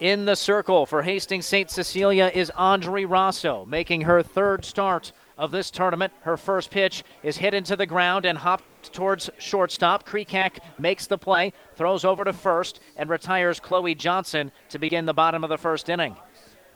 In 0.00 0.26
the 0.26 0.36
circle 0.36 0.86
for 0.86 1.02
Hastings 1.02 1.44
St. 1.44 1.68
Cecilia 1.68 2.30
is 2.32 2.52
Audrey 2.56 3.04
Rosso, 3.04 3.64
making 3.64 4.02
her 4.02 4.22
third 4.22 4.64
start 4.64 5.10
of 5.36 5.50
this 5.50 5.72
tournament. 5.72 6.12
Her 6.20 6.36
first 6.36 6.70
pitch 6.70 7.02
is 7.24 7.38
hit 7.38 7.52
into 7.52 7.74
the 7.74 7.84
ground 7.84 8.24
and 8.24 8.38
hopped 8.38 8.92
towards 8.92 9.28
shortstop. 9.38 10.06
Krekak 10.06 10.60
makes 10.78 11.08
the 11.08 11.18
play, 11.18 11.52
throws 11.74 12.04
over 12.04 12.22
to 12.22 12.32
first, 12.32 12.78
and 12.96 13.10
retires 13.10 13.58
Chloe 13.58 13.96
Johnson 13.96 14.52
to 14.68 14.78
begin 14.78 15.04
the 15.04 15.12
bottom 15.12 15.42
of 15.42 15.50
the 15.50 15.58
first 15.58 15.88
inning. 15.88 16.14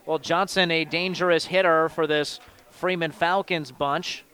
Well, 0.05 0.19
Johnson, 0.19 0.73
a 0.73 0.85
dangerous 0.85 1.45
hitter 1.45 1.89
for 1.91 2.09
this 2.09 2.41
Freeman 2.71 3.13
Falcons 3.13 3.71
bunch. 3.71 4.25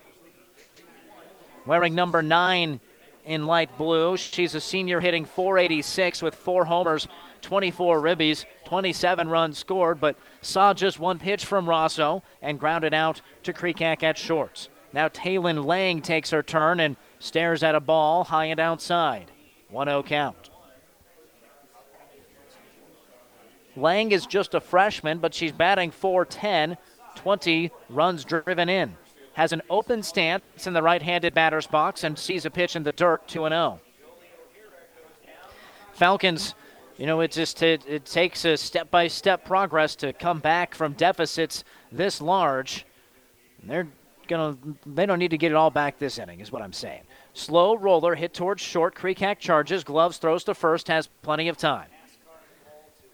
Wearing 1.67 1.95
number 1.95 2.23
nine 2.23 2.81
in 3.27 3.47
light 3.47 3.77
blue. 3.77 4.17
She's 4.17 4.55
a 4.55 4.61
senior 4.61 5.01
hitting 5.01 5.27
486 5.27 6.23
with 6.23 6.35
four 6.35 6.65
homers, 6.65 7.07
24 7.43 8.01
ribbies. 8.01 8.45
27 8.65 9.29
runs 9.29 9.59
scored, 9.59 10.01
but 10.01 10.17
saw 10.43 10.75
just 10.75 10.99
one 10.99 11.19
pitch 11.19 11.45
from 11.45 11.69
Rosso 11.69 12.23
and 12.43 12.61
grounded 12.61 12.95
out 12.95 13.21
to 13.43 13.53
Krekak 13.53 14.03
at 14.03 14.19
shorts. 14.19 14.69
Now 14.93 15.09
Taylin 15.09 15.65
Lang 15.65 16.01
takes 16.01 16.31
her 16.31 16.43
turn 16.43 16.81
and 16.81 16.97
stares 17.19 17.63
at 17.63 17.75
a 17.75 17.81
ball 17.81 18.25
high 18.25 18.47
and 18.47 18.61
outside. 18.61 19.31
1 19.71 19.87
0 19.87 20.03
count. 20.03 20.51
Lang 23.77 24.11
is 24.13 24.27
just 24.27 24.55
a 24.55 24.61
freshman, 24.61 25.19
but 25.19 25.35
she's 25.35 25.53
batting 25.53 25.91
410, 25.91 26.77
20 27.15 27.71
runs 27.89 28.25
driven 28.25 28.69
in. 28.69 28.97
Has 29.35 29.53
an 29.53 29.63
open 29.71 30.03
stance 30.03 30.67
in 30.67 30.73
the 30.73 30.83
right 30.83 31.03
handed 31.03 31.33
batter's 31.33 31.67
box 31.67 32.03
and 32.03 32.19
sees 32.19 32.45
a 32.45 32.51
pitch 32.51 32.75
in 32.75 32.83
the 32.83 32.93
dirt 32.93 33.29
2 33.29 33.49
0. 33.49 33.81
Falcons 35.93 36.55
you 36.99 37.07
know, 37.07 37.21
it 37.21 37.31
just 37.31 37.63
it, 37.63 37.85
it 37.87 38.05
takes 38.05 38.45
a 38.45 38.57
step 38.57 38.91
by 38.91 39.07
step 39.07 39.45
progress 39.45 39.95
to 39.97 40.13
come 40.13 40.41
back 40.41 40.75
from 40.75 40.93
deficits 40.95 41.63
this 41.93 42.21
large. 42.21 42.85
They're 43.63 43.87
gonna 44.27 44.59
they 44.85 45.07
don't 45.07 45.21
need 45.21 45.31
to 45.31 45.39
get 45.39 45.53
it 45.53 45.55
all 45.55 45.71
back 45.71 45.99
this 45.99 46.19
inning, 46.19 46.41
is 46.41 46.51
what 46.51 46.61
I'm 46.61 46.73
saying. 46.73 47.03
Slow 47.35 47.77
roller 47.77 48.17
hit 48.17 48.35
towards 48.35 48.61
short. 48.63 48.97
Krekak 48.97 49.39
charges, 49.39 49.85
gloves 49.85 50.19
throws 50.19 50.43
to 50.45 50.55
first, 50.55 50.89
has 50.89 51.07
plenty 51.23 51.49
of 51.49 51.57
time. 51.57 51.87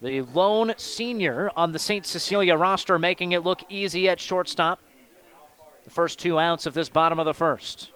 The 0.00 0.22
lone 0.22 0.74
senior 0.78 1.50
on 1.54 1.72
the 1.72 1.78
St. 1.78 2.06
Cecilia 2.06 2.56
roster 2.56 2.98
making 2.98 3.32
it 3.32 3.44
look 3.44 3.62
easy 3.68 4.08
at 4.08 4.18
shortstop. 4.18 4.80
The 5.84 5.90
first 5.90 6.18
two 6.18 6.38
outs 6.38 6.64
of 6.64 6.72
this 6.72 6.88
bottom 6.88 7.18
of 7.18 7.26
the 7.26 7.34
first. 7.34 7.90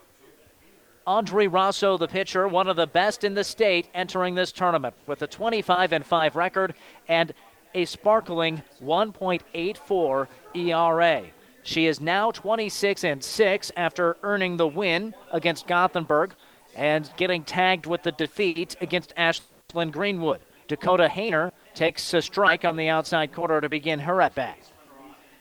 Audrey 1.09 1.49
Rosso, 1.49 1.97
the 1.97 2.07
pitcher, 2.07 2.47
one 2.47 2.69
of 2.69 2.77
the 2.77 2.87
best 2.87 3.25
in 3.25 3.33
the 3.33 3.43
state 3.43 3.89
entering 3.95 4.35
this 4.35 4.53
tournament 4.53 4.95
with 5.07 5.23
a 5.23 5.27
25 5.27 5.95
and 5.95 6.05
5 6.05 6.37
record 6.37 6.75
and 7.09 7.33
a 7.75 7.87
sparkling 7.87 8.63
1.84 8.85 10.29
ERA. 10.55 11.23
She 11.63 11.87
is 11.87 11.99
now 11.99 12.31
26 12.31 13.05
and 13.05 13.25
6 13.25 13.73
after 13.75 14.19
earning 14.23 14.59
the 14.59 14.67
win 14.67 15.15
against 15.33 15.67
Gothenburg 15.67 16.35
and 16.77 17.11
getting 17.17 17.43
tagged 17.43 17.87
with 17.87 18.03
the 18.03 18.13
defeat 18.13 18.77
against 18.83 19.15
Ashland 19.17 19.95
Greenwood. 19.95 20.41
Dakota 20.67 21.09
Hayner 21.11 21.53
takes 21.75 22.13
a 22.13 22.21
strike 22.21 22.67
on 22.67 22.77
the 22.77 22.91
outside 22.91 23.33
corner 23.33 23.63
to 23.63 23.71
begin 23.71 24.01
her 24.01 24.21
at 24.21 24.35
bat. 24.35 24.59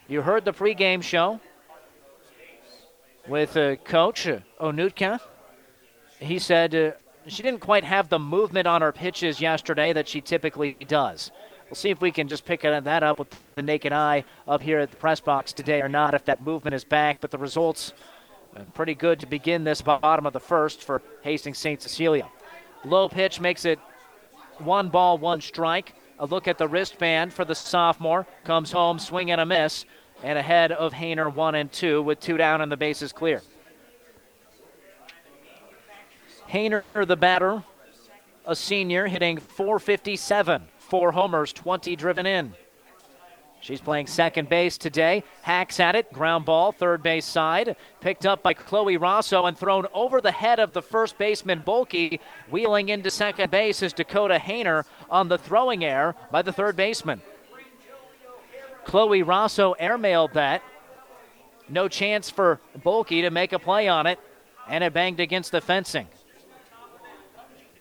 You 0.07 0.21
heard 0.21 0.45
the 0.45 0.53
pregame 0.53 1.03
show 1.03 1.41
with 3.27 3.57
uh, 3.57 3.75
Coach 3.75 4.29
Onutka 4.61 5.19
he 6.19 6.39
said 6.39 6.75
uh, 6.75 6.91
she 7.27 7.43
didn't 7.43 7.59
quite 7.59 7.83
have 7.83 8.09
the 8.09 8.19
movement 8.19 8.67
on 8.67 8.81
her 8.81 8.91
pitches 8.91 9.41
yesterday 9.41 9.93
that 9.93 10.07
she 10.07 10.21
typically 10.21 10.73
does. 10.87 11.31
We'll 11.65 11.75
see 11.75 11.89
if 11.89 11.99
we 11.99 12.11
can 12.11 12.27
just 12.27 12.45
pick 12.45 12.61
that 12.61 13.03
up 13.03 13.19
with 13.19 13.27
the 13.55 13.61
naked 13.61 13.91
eye 13.91 14.23
up 14.47 14.61
here 14.61 14.79
at 14.79 14.89
the 14.89 14.97
press 14.97 15.19
box 15.19 15.51
today 15.51 15.81
or 15.81 15.89
not, 15.89 16.13
if 16.13 16.23
that 16.25 16.41
movement 16.41 16.73
is 16.73 16.85
back. 16.85 17.19
But 17.19 17.31
the 17.31 17.37
results 17.37 17.91
pretty 18.73 18.95
good 18.95 19.19
to 19.19 19.27
begin 19.27 19.63
this 19.63 19.81
bottom 19.81 20.25
of 20.25 20.33
the 20.33 20.39
first 20.39 20.83
for 20.83 21.01
Hastings 21.21 21.57
St. 21.57 21.81
Cecilia. 21.81 22.27
Low 22.85 23.09
pitch 23.09 23.39
makes 23.39 23.65
it 23.65 23.79
one 24.59 24.89
ball, 24.89 25.17
one 25.17 25.41
strike. 25.41 25.93
A 26.19 26.25
look 26.25 26.47
at 26.47 26.57
the 26.57 26.67
wristband 26.67 27.33
for 27.33 27.45
the 27.45 27.53
sophomore. 27.53 28.25
Comes 28.43 28.71
home, 28.71 28.97
swing 28.97 29.29
and 29.29 29.41
a 29.41 29.45
miss, 29.45 29.85
and 30.23 30.39
ahead 30.39 30.71
of 30.71 30.93
Hayner, 30.93 31.31
one 31.33 31.53
and 31.53 31.71
two, 31.71 32.01
with 32.01 32.19
two 32.19 32.37
down 32.37 32.61
and 32.61 32.71
the 32.71 32.77
bases 32.77 33.13
clear. 33.13 33.41
Hayner, 36.49 36.83
the 37.05 37.15
batter, 37.15 37.63
a 38.45 38.55
senior, 38.55 39.07
hitting 39.07 39.37
457, 39.37 40.63
four 40.79 41.11
homers, 41.11 41.51
20 41.53 41.95
driven 41.95 42.25
in. 42.25 42.53
She's 43.59 43.81
playing 43.81 44.07
second 44.07 44.49
base 44.49 44.77
today. 44.77 45.23
Hacks 45.41 45.79
at 45.79 45.95
it. 45.95 46.13
Ground 46.13 46.45
ball, 46.45 46.71
third 46.71 47.01
base 47.01 47.25
side. 47.25 47.75
Picked 47.99 48.25
up 48.25 48.43
by 48.43 48.53
Chloe 48.53 48.97
Rosso 48.97 49.45
and 49.45 49.57
thrown 49.57 49.87
over 49.93 50.21
the 50.21 50.31
head 50.31 50.59
of 50.59 50.73
the 50.73 50.81
first 50.81 51.17
baseman, 51.17 51.63
Bulky. 51.65 52.21
Wheeling 52.49 52.89
into 52.89 53.09
second 53.09 53.51
base 53.51 53.81
is 53.81 53.93
Dakota 53.93 54.37
Hayner 54.37 54.85
on 55.09 55.27
the 55.27 55.37
throwing 55.37 55.83
air 55.83 56.15
by 56.31 56.43
the 56.43 56.53
third 56.53 56.75
baseman. 56.75 57.21
Chloe 58.85 59.23
Rosso 59.23 59.75
airmailed 59.81 60.33
that. 60.33 60.63
No 61.67 61.89
chance 61.89 62.29
for 62.29 62.61
Bulky 62.83 63.23
to 63.23 63.31
make 63.31 63.51
a 63.51 63.59
play 63.59 63.89
on 63.89 64.07
it, 64.07 64.19
and 64.69 64.83
it 64.83 64.93
banged 64.93 65.19
against 65.19 65.51
the 65.51 65.59
fencing. 65.59 66.07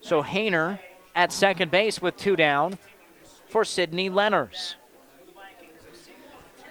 So 0.06 0.22
Hayner 0.22 0.78
at 1.16 1.32
second 1.32 1.72
base 1.72 2.00
with 2.00 2.16
two 2.16 2.36
down 2.36 2.78
for 3.48 3.64
Sydney 3.64 4.08
Lenners. 4.08 4.76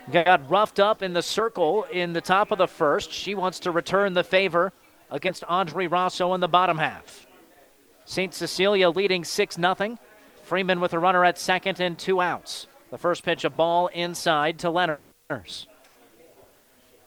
Got 0.09 0.49
roughed 0.49 0.79
up 0.79 1.01
in 1.01 1.11
the 1.11 1.21
circle 1.21 1.83
in 1.91 2.13
the 2.13 2.21
top 2.21 2.51
of 2.51 2.57
the 2.57 2.67
first. 2.67 3.11
She 3.11 3.36
wants 3.36 3.59
to 3.59 3.71
return 3.71 4.13
the 4.13 4.23
favor 4.23 4.71
against 5.11 5.43
Audrey 5.49 5.86
Rosso 5.86 6.33
in 6.33 6.39
the 6.39 6.47
bottom 6.47 6.77
half. 6.77 7.27
St. 8.05 8.33
Cecilia 8.33 8.89
leading 8.89 9.25
6 9.25 9.55
0. 9.57 9.97
Freeman 10.43 10.79
with 10.79 10.93
a 10.93 10.99
runner 10.99 11.25
at 11.25 11.38
second 11.38 11.81
and 11.81 11.99
two 11.99 12.21
outs. 12.21 12.67
The 12.89 12.97
first 12.97 13.23
pitch, 13.23 13.43
a 13.43 13.49
ball 13.49 13.88
inside 13.88 14.59
to 14.59 14.67
Lenners. 14.67 15.67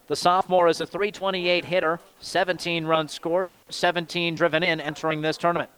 The 0.09 0.17
sophomore 0.17 0.69
is 0.69 0.83
a 0.83 0.87
328 0.87 1.65
hitter, 1.65 2.01
17 2.21 2.85
runs 2.85 3.13
scored, 3.13 3.49
17 3.71 4.35
driven 4.35 4.63
in 4.63 4.79
entering 4.79 5.23
this 5.23 5.39
tournament. 5.39 5.71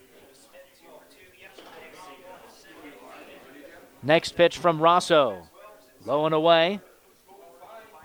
Next 4.03 4.33
pitch 4.33 4.59
from 4.59 4.81
Rosso. 4.81 5.43
Low 6.07 6.25
and 6.27 6.35
away. 6.35 6.81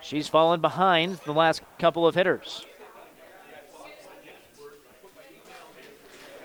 She's 0.02 0.28
fallen 0.28 0.60
behind 0.60 1.16
the 1.24 1.32
last 1.32 1.62
couple 1.78 2.06
of 2.06 2.14
hitters. 2.14 2.66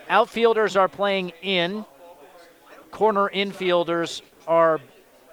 Outfielders 0.09 0.75
are 0.75 0.87
playing 0.87 1.33
in. 1.41 1.85
Corner 2.91 3.29
infielders 3.33 4.21
are 4.47 4.79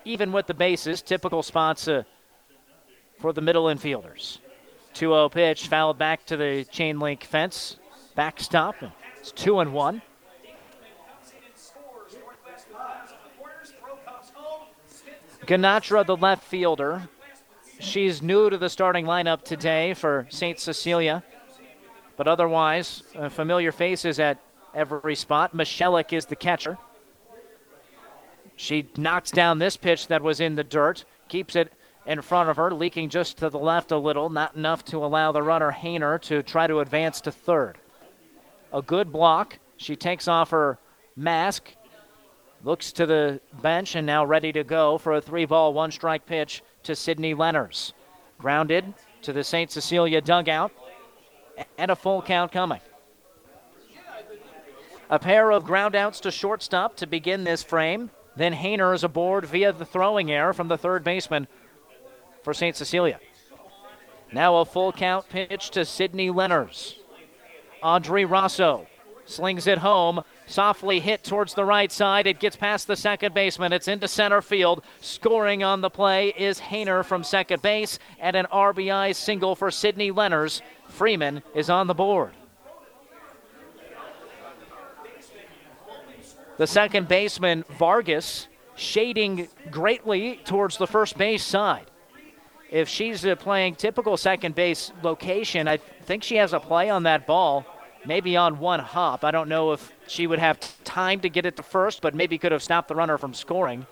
even 0.05 0.33
with 0.33 0.47
the 0.47 0.55
bases. 0.55 1.03
Typical 1.03 1.43
spots 1.43 1.89
uh, 1.89 2.03
for 3.19 3.33
the 3.33 3.41
middle 3.41 3.65
infielders. 3.65 4.39
2 4.95 5.11
0 5.11 5.29
pitch, 5.29 5.69
fouled 5.69 5.99
back 5.99 6.25
to 6.27 6.37
the 6.37 6.65
chain 6.71 6.99
link 6.99 7.25
fence. 7.25 7.77
Backstop. 8.15 8.77
It's 9.21 9.33
2 9.33 9.61
and 9.61 9.73
1. 9.73 10.03
Ganatra, 15.49 16.07
the 16.07 16.17
left 16.17 16.45
fielder, 16.45 17.09
She's 17.81 18.23
new 18.23 18.51
to 18.51 18.59
the 18.59 18.69
starting 18.69 19.05
lineup 19.05 19.45
today 19.45 19.95
for 19.95 20.27
St. 20.31 20.59
Cecilia, 20.59 21.23
but 22.17 22.27
otherwise, 22.27 23.05
uh, 23.17 23.29
familiar 23.29 23.71
faces 23.71 24.19
at 24.19 24.39
every 24.75 25.15
spot. 25.15 25.55
Michelik 25.55 26.13
is 26.13 26.27
the 26.27 26.35
catcher. 26.35 26.77
She 28.57 28.91
knocks 28.97 29.31
down 29.31 29.61
this 29.61 29.77
pitch 29.77 30.09
that 30.09 30.23
was 30.23 30.41
in 30.41 30.57
the 30.57 30.65
dirt, 30.65 31.05
keeps 31.29 31.55
it 31.55 31.73
in 32.05 32.21
front 32.21 32.51
of 32.51 32.57
her, 32.57 32.75
leaking 32.75 33.11
just 33.11 33.39
to 33.39 33.49
the 33.49 33.59
left 33.61 33.93
a 33.93 33.99
little, 33.99 34.29
not 34.29 34.57
enough 34.57 34.85
to 34.87 35.05
allow 35.05 35.31
the 35.31 35.43
runner 35.43 35.71
Hayner 35.71 36.21
to 36.23 36.43
try 36.43 36.67
to 36.67 36.81
advance 36.81 37.21
to 37.21 37.31
third. 37.31 37.79
A 38.73 38.83
good 38.83 39.13
block. 39.13 39.61
She 39.77 39.95
takes 39.95 40.27
off 40.27 40.51
her 40.51 40.79
mask, 41.15 41.75
looks 42.65 42.93
to 42.93 43.07
the 43.07 43.41
bench, 43.63 43.95
and 43.95 44.07
now 44.07 44.25
ready 44.25 44.53
to 44.53 44.65
go 44.65 44.99
for 44.99 45.15
a 45.15 45.21
three 45.21 45.45
ball, 45.45 45.73
one 45.73 45.91
strike 45.91 46.27
pitch 46.27 46.63
to 46.83 46.95
Sydney 46.95 47.35
Lenners. 47.35 47.93
Grounded 48.39 48.95
to 49.23 49.33
the 49.33 49.45
St. 49.45 49.71
Cecilia 49.71 50.21
dugout, 50.21 50.73
and 51.77 51.91
a 51.91 51.97
full 51.97 52.23
count 52.23 52.53
coming. 52.53 52.81
A 55.11 55.19
pair 55.19 55.51
of 55.51 55.65
groundouts 55.65 56.21
to 56.21 56.31
shortstop 56.31 56.97
to 56.97 57.07
begin 57.07 57.45
this 57.45 57.63
frame. 57.63 58.11
Then 58.37 58.55
Hayner 58.55 58.95
is 58.95 59.03
aboard 59.03 59.47
via 59.47 59.73
the 59.73 59.87
throwing 59.87 60.31
error 60.31 60.53
from 60.53 60.69
the 60.69 60.79
third 60.79 61.03
baseman 61.03 61.49
for 62.43 62.55
St. 62.55 62.77
Cecilia. 62.77 63.19
Now 64.33 64.57
a 64.57 64.65
full 64.65 64.93
count 64.93 65.29
pitch 65.29 65.71
to 65.71 65.85
Sydney 65.85 66.29
Lenners. 66.29 66.97
Audrey 67.83 68.25
Rosso 68.25 68.87
slings 69.25 69.67
it 69.67 69.79
home 69.79 70.23
Softly 70.49 70.99
hit 70.99 71.25
towards 71.25 71.53
the 71.53 71.65
right 71.65 71.93
side. 71.93 72.27
It 72.27 72.41
gets 72.41 72.57
past 72.57 72.87
the 72.87 72.97
second 72.97 73.35
baseman. 73.35 73.75
It's 73.75 73.87
into 73.87 74.09
center 74.09 74.41
field. 74.41 74.83
Scoring 75.03 75.63
on 75.63 75.83
the 75.83 75.91
play 75.91 76.29
is 76.39 76.59
Hayner 76.59 77.05
from 77.05 77.23
second 77.23 77.61
base 77.61 77.99
and 78.19 78.35
an 78.35 78.47
RBI 78.51 79.15
single 79.15 79.55
for 79.55 79.71
Sydney 79.71 80.11
Lenners. 80.11 80.63
Freeman 80.89 81.43
is 81.55 81.69
on 81.69 81.87
the 81.87 81.93
board. 81.93 82.33
The 86.57 86.67
second 86.67 87.09
baseman, 87.09 87.67
Vargas, 87.79 88.49
shading 88.75 89.49
greatly 89.71 90.41
towards 90.47 90.79
the 90.79 90.87
first 90.87 91.19
base 91.19 91.45
side. 91.45 91.91
If 92.71 92.89
she's 92.89 93.25
uh, 93.25 93.37
playing 93.37 93.75
typical 93.75 94.17
second 94.17 94.55
base 94.55 94.93
location, 95.03 95.69
I 95.69 95.77
think 95.77 96.23
she 96.23 96.37
has 96.37 96.55
a 96.55 96.61
play 96.61 96.89
on 96.89 97.03
that 97.03 97.27
ball 97.27 97.67
maybe 98.09 98.39
on 98.39 98.59
one 98.59 98.81
hop. 98.81 99.23
I 99.23 99.31
don't 99.31 99.51
know 99.51 99.73
if 99.73 99.93
she 100.07 100.27
would 100.27 100.39
have 100.39 100.59
time 100.83 101.21
to 101.21 101.29
get 101.29 101.45
it 101.45 101.57
to 101.57 101.63
first, 101.63 102.01
but 102.01 102.15
maybe 102.15 102.39
could 102.39 102.53
have 102.53 102.63
stopped 102.63 102.89
the 102.89 102.95
runner 102.95 103.19
from 103.19 103.35
scoring. 103.35 103.87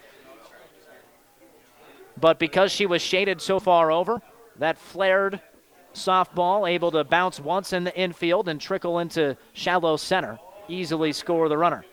But 2.19 2.39
because 2.39 2.73
she 2.73 2.87
was 2.87 3.03
shaded 3.03 3.43
so 3.43 3.61
far 3.61 3.93
over, 3.93 4.23
that 4.59 4.79
flared 4.79 5.43
softball 5.93 6.69
able 6.69 6.91
to 6.93 7.05
bounce 7.05 7.39
once 7.39 7.75
in 7.75 7.85
the 7.85 7.95
infield 7.95 8.49
and 8.49 8.59
trickle 8.59 9.01
into 9.01 9.37
shallow 9.53 9.99
center, 9.99 10.39
easily 10.67 11.13
score 11.13 11.51
the 11.51 11.59
runner. 11.59 11.85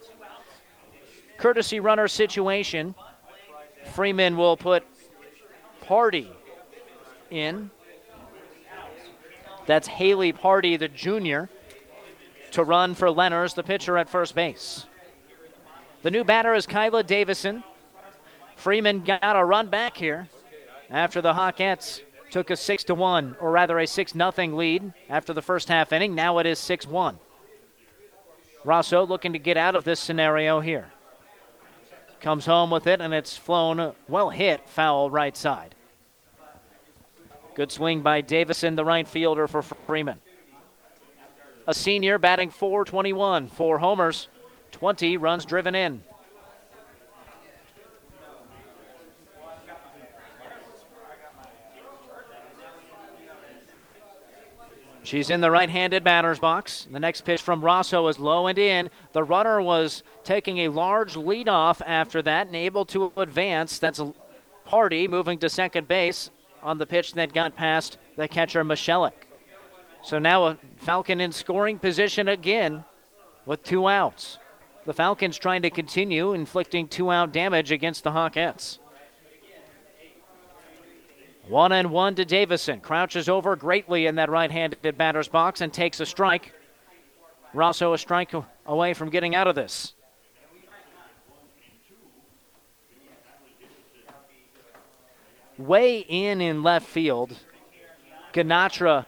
Courtesy 1.37 1.81
runner 1.81 2.07
situation. 2.07 2.95
Freeman 3.93 4.37
will 4.37 4.55
put 4.55 4.85
Party 5.81 6.31
in. 7.29 7.69
That's 9.65 9.87
Haley 9.89 10.31
Party, 10.31 10.77
the 10.77 10.87
junior 10.87 11.49
to 12.53 12.63
run 12.63 12.93
for 12.93 13.07
Lenners, 13.07 13.55
the 13.55 13.63
pitcher 13.63 13.97
at 13.97 14.09
first 14.09 14.35
base. 14.35 14.85
The 16.03 16.11
new 16.11 16.23
batter 16.23 16.53
is 16.53 16.67
Kyla 16.67 17.03
Davison. 17.03 17.63
Freeman 18.55 19.01
got 19.01 19.35
a 19.35 19.43
run 19.43 19.67
back 19.67 19.97
here 19.97 20.29
after 20.89 21.21
the 21.21 21.33
Hawkettes 21.33 22.01
took 22.29 22.49
a 22.49 22.55
6 22.55 22.83
to 22.85 22.95
1, 22.95 23.37
or 23.39 23.51
rather 23.51 23.79
a 23.79 23.87
6 23.87 24.13
0 24.13 24.31
lead 24.55 24.93
after 25.09 25.33
the 25.33 25.41
first 25.41 25.67
half 25.67 25.91
inning. 25.91 26.13
Now 26.13 26.37
it 26.37 26.45
is 26.45 26.59
6 26.59 26.87
1. 26.87 27.17
Rosso 28.63 29.05
looking 29.05 29.33
to 29.33 29.39
get 29.39 29.57
out 29.57 29.75
of 29.75 29.83
this 29.83 29.99
scenario 29.99 30.59
here. 30.59 30.91
Comes 32.21 32.45
home 32.45 32.69
with 32.69 32.87
it, 32.87 33.01
and 33.01 33.13
it's 33.13 33.35
flown 33.35 33.93
well 34.07 34.29
hit, 34.29 34.69
foul 34.69 35.09
right 35.09 35.35
side. 35.35 35.75
Good 37.55 37.71
swing 37.71 38.01
by 38.01 38.21
Davison, 38.21 38.75
the 38.75 38.85
right 38.85 39.07
fielder 39.07 39.47
for 39.47 39.61
Freeman 39.61 40.19
a 41.67 41.73
senior 41.73 42.17
batting 42.17 42.49
421, 42.49 43.47
four 43.47 43.79
homers, 43.79 44.27
20 44.71 45.17
runs 45.17 45.45
driven 45.45 45.75
in. 45.75 46.03
She's 55.03 55.29
in 55.29 55.41
the 55.41 55.51
right 55.51 55.69
handed 55.69 56.03
batter's 56.03 56.39
box. 56.39 56.87
The 56.89 56.99
next 56.99 57.21
pitch 57.21 57.41
from 57.41 57.63
Rosso 57.63 58.07
is 58.07 58.17
low 58.17 58.47
and 58.47 58.57
in. 58.57 58.89
The 59.11 59.23
runner 59.23 59.61
was 59.61 60.01
taking 60.23 60.59
a 60.59 60.69
large 60.69 61.17
lead 61.17 61.49
off 61.49 61.81
after 61.85 62.21
that 62.21 62.47
and 62.47 62.55
able 62.55 62.85
to 62.85 63.11
advance. 63.17 63.79
That's 63.79 64.01
Hardy 64.65 65.07
moving 65.09 65.37
to 65.39 65.49
second 65.49 65.89
base 65.89 66.31
on 66.63 66.77
the 66.77 66.85
pitch 66.85 67.13
that 67.13 67.33
got 67.33 67.55
past 67.55 67.97
the 68.15 68.29
catcher, 68.29 68.63
Michelik. 68.63 69.11
So 70.03 70.19
now 70.19 70.47
a 70.47 70.57
Falcon 70.75 71.21
in 71.21 71.31
scoring 71.31 71.79
position 71.79 72.27
again 72.27 72.83
with 73.45 73.63
two 73.63 73.87
outs. 73.87 74.37
the 74.85 74.93
Falcons 74.93 75.37
trying 75.37 75.61
to 75.61 75.69
continue 75.69 76.33
inflicting 76.33 76.89
two 76.89 77.09
out 77.09 77.31
damage 77.31 77.71
against 77.71 78.03
the 78.03 78.11
Hawkettes. 78.11 78.79
One 81.47 81.71
and 81.71 81.89
one 81.89 82.15
to 82.15 82.25
Davison. 82.25 82.81
Crouches 82.81 83.29
over 83.29 83.55
greatly 83.55 84.05
in 84.05 84.15
that 84.15 84.29
right 84.29 84.51
handed 84.51 84.97
batter's 84.97 85.29
box 85.29 85.61
and 85.61 85.71
takes 85.71 86.01
a 86.01 86.05
strike. 86.05 86.53
Rosso 87.53 87.93
a 87.93 87.97
strike 87.97 88.33
away 88.65 88.93
from 88.93 89.09
getting 89.09 89.35
out 89.35 89.47
of 89.47 89.55
this. 89.55 89.93
Way 95.57 95.99
in 95.99 96.41
in 96.41 96.61
left 96.61 96.87
field. 96.87 97.37
Ganatra 98.33 99.05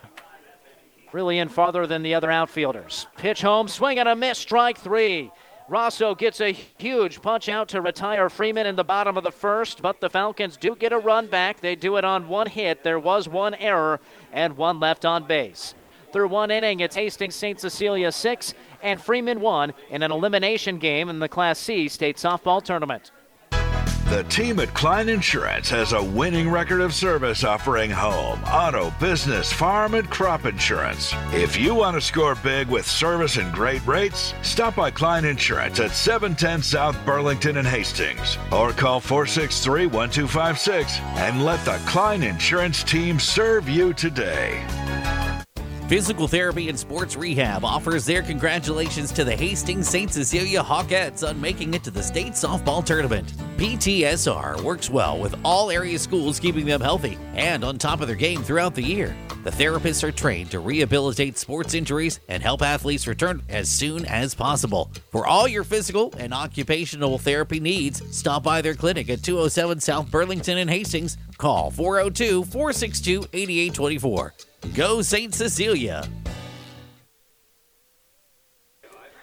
really 1.16 1.40
in 1.40 1.48
farther 1.48 1.88
than 1.88 2.04
the 2.04 2.14
other 2.14 2.30
outfielders. 2.30 3.08
Pitch 3.16 3.42
home, 3.42 3.70
swing 3.70 4.00
and 4.00 4.10
a 4.10 4.16
miss, 4.16 4.38
strike 4.38 4.78
three. 4.78 5.32
Rosso 5.70 6.14
gets 6.14 6.42
a 6.42 6.52
huge 6.52 7.22
punch 7.22 7.48
out 7.48 7.70
to 7.70 7.80
retire 7.80 8.30
Freeman 8.30 8.68
in 8.68 8.76
the 8.76 8.84
bottom 8.84 9.16
of 9.16 9.24
the 9.24 9.32
first, 9.32 9.82
but 9.82 10.02
the 10.02 10.10
Falcons 10.10 10.58
do 10.58 10.76
get 10.76 10.92
a 10.92 11.00
run 11.00 11.28
back. 11.28 11.62
They 11.62 11.76
do 11.76 11.96
it 11.96 12.04
on 12.04 12.28
one 12.28 12.48
hit. 12.48 12.84
There 12.84 13.00
was 13.00 13.30
one 13.30 13.56
error 13.56 14.02
and 14.34 14.58
one 14.58 14.82
left 14.82 15.06
on 15.06 15.24
base. 15.26 15.74
Through 16.12 16.28
one 16.28 16.52
inning, 16.52 16.82
it's 16.82 16.98
Hastings 16.98 17.36
St. 17.36 17.62
Cecilia 17.62 18.12
6 18.12 18.54
and 18.84 19.02
Freeman 19.02 19.40
1 19.40 19.74
in 19.92 20.04
an 20.04 20.12
elimination 20.12 20.80
game 20.80 21.08
in 21.08 21.20
the 21.20 21.30
Class 21.30 21.60
C 21.60 21.88
state 21.88 22.18
softball 22.18 22.62
tournament. 22.62 23.12
The 24.06 24.24
team 24.26 24.60
at 24.60 24.72
Klein 24.76 25.10
Insurance 25.10 25.68
has 25.72 25.92
a 25.92 26.04
winning 26.04 26.48
record 26.48 26.80
of 26.80 26.94
service 26.94 27.44
offering 27.44 27.90
home, 27.90 28.40
auto, 28.44 28.94
business, 29.00 29.52
farm, 29.52 29.96
and 29.96 30.08
crop 30.12 30.46
insurance. 30.46 31.12
If 31.34 31.58
you 31.58 31.74
want 31.74 31.96
to 31.96 32.02
score 32.02 32.36
big 32.36 32.68
with 32.68 32.86
service 32.86 33.38
and 33.38 33.52
great 33.52 33.86
rates, 33.88 34.36
stop 34.44 34.76
by 34.76 34.92
Klein 34.92 35.26
Insurance 35.26 35.80
at 35.80 35.90
710 35.90 36.62
South 36.62 37.04
Burlington 37.04 37.58
and 37.58 37.68
Hastings 37.68 38.38
or 38.52 38.74
call 38.74 39.00
463 39.00 39.88
1256 39.88 41.00
and 41.00 41.44
let 41.44 41.66
the 41.66 41.82
Klein 41.88 42.22
Insurance 42.22 42.84
team 42.84 43.20
serve 43.20 43.68
you 43.68 43.92
today. 43.92 44.64
Physical 45.88 46.28
Therapy 46.28 46.68
and 46.68 46.80
Sports 46.80 47.16
Rehab 47.16 47.64
offers 47.64 48.06
their 48.06 48.24
congratulations 48.24 49.12
to 49.12 49.24
the 49.24 49.36
Hastings 49.36 49.88
St. 49.88 50.12
Cecilia 50.12 50.64
Hawkettes 50.64 51.28
on 51.28 51.40
making 51.40 51.76
it 51.76 51.84
to 51.84 51.92
the 51.92 52.02
state 52.02 52.34
softball 52.34 52.84
tournament. 52.84 53.32
PTSR 53.58 54.64
works 54.64 54.90
well 54.90 55.20
with 55.20 55.36
all 55.46 55.70
area 55.70 56.00
schools, 56.00 56.40
keeping 56.40 56.66
them 56.66 56.82
healthy 56.82 57.20
and 57.36 57.64
on 57.64 57.78
top 57.78 58.02
of 58.02 58.08
their 58.08 58.16
game 58.16 58.42
throughout 58.42 58.74
the 58.74 58.82
year. 58.82 59.16
The 59.44 59.52
therapists 59.52 60.04
are 60.04 60.12
trained 60.12 60.50
to 60.52 60.60
rehabilitate 60.60 61.38
sports 61.38 61.76
injuries 61.76 62.20
and 62.30 62.42
help 62.42 62.64
athletes 62.64 63.06
return 63.06 63.44
as 63.48 63.70
soon 63.70 64.06
as 64.08 64.34
possible. 64.34 64.90
For 65.12 65.28
all 65.28 65.48
your 65.48 65.64
physical 65.64 66.12
and 66.18 66.34
occupational 66.34 67.20
therapy 67.20 67.60
needs, 67.60 68.02
stop 68.10 68.42
by 68.42 68.64
their 68.64 68.74
clinic 68.74 69.08
at 69.12 69.22
207 69.22 69.82
South 69.82 70.10
Burlington 70.10 70.58
in 70.58 70.68
Hastings. 70.68 71.18
Call 71.38 71.70
402 71.70 72.46
462 72.46 73.28
8824. 73.34 74.34
Go 74.74 75.02
St. 75.02 75.34
Cecilia. 75.34 76.08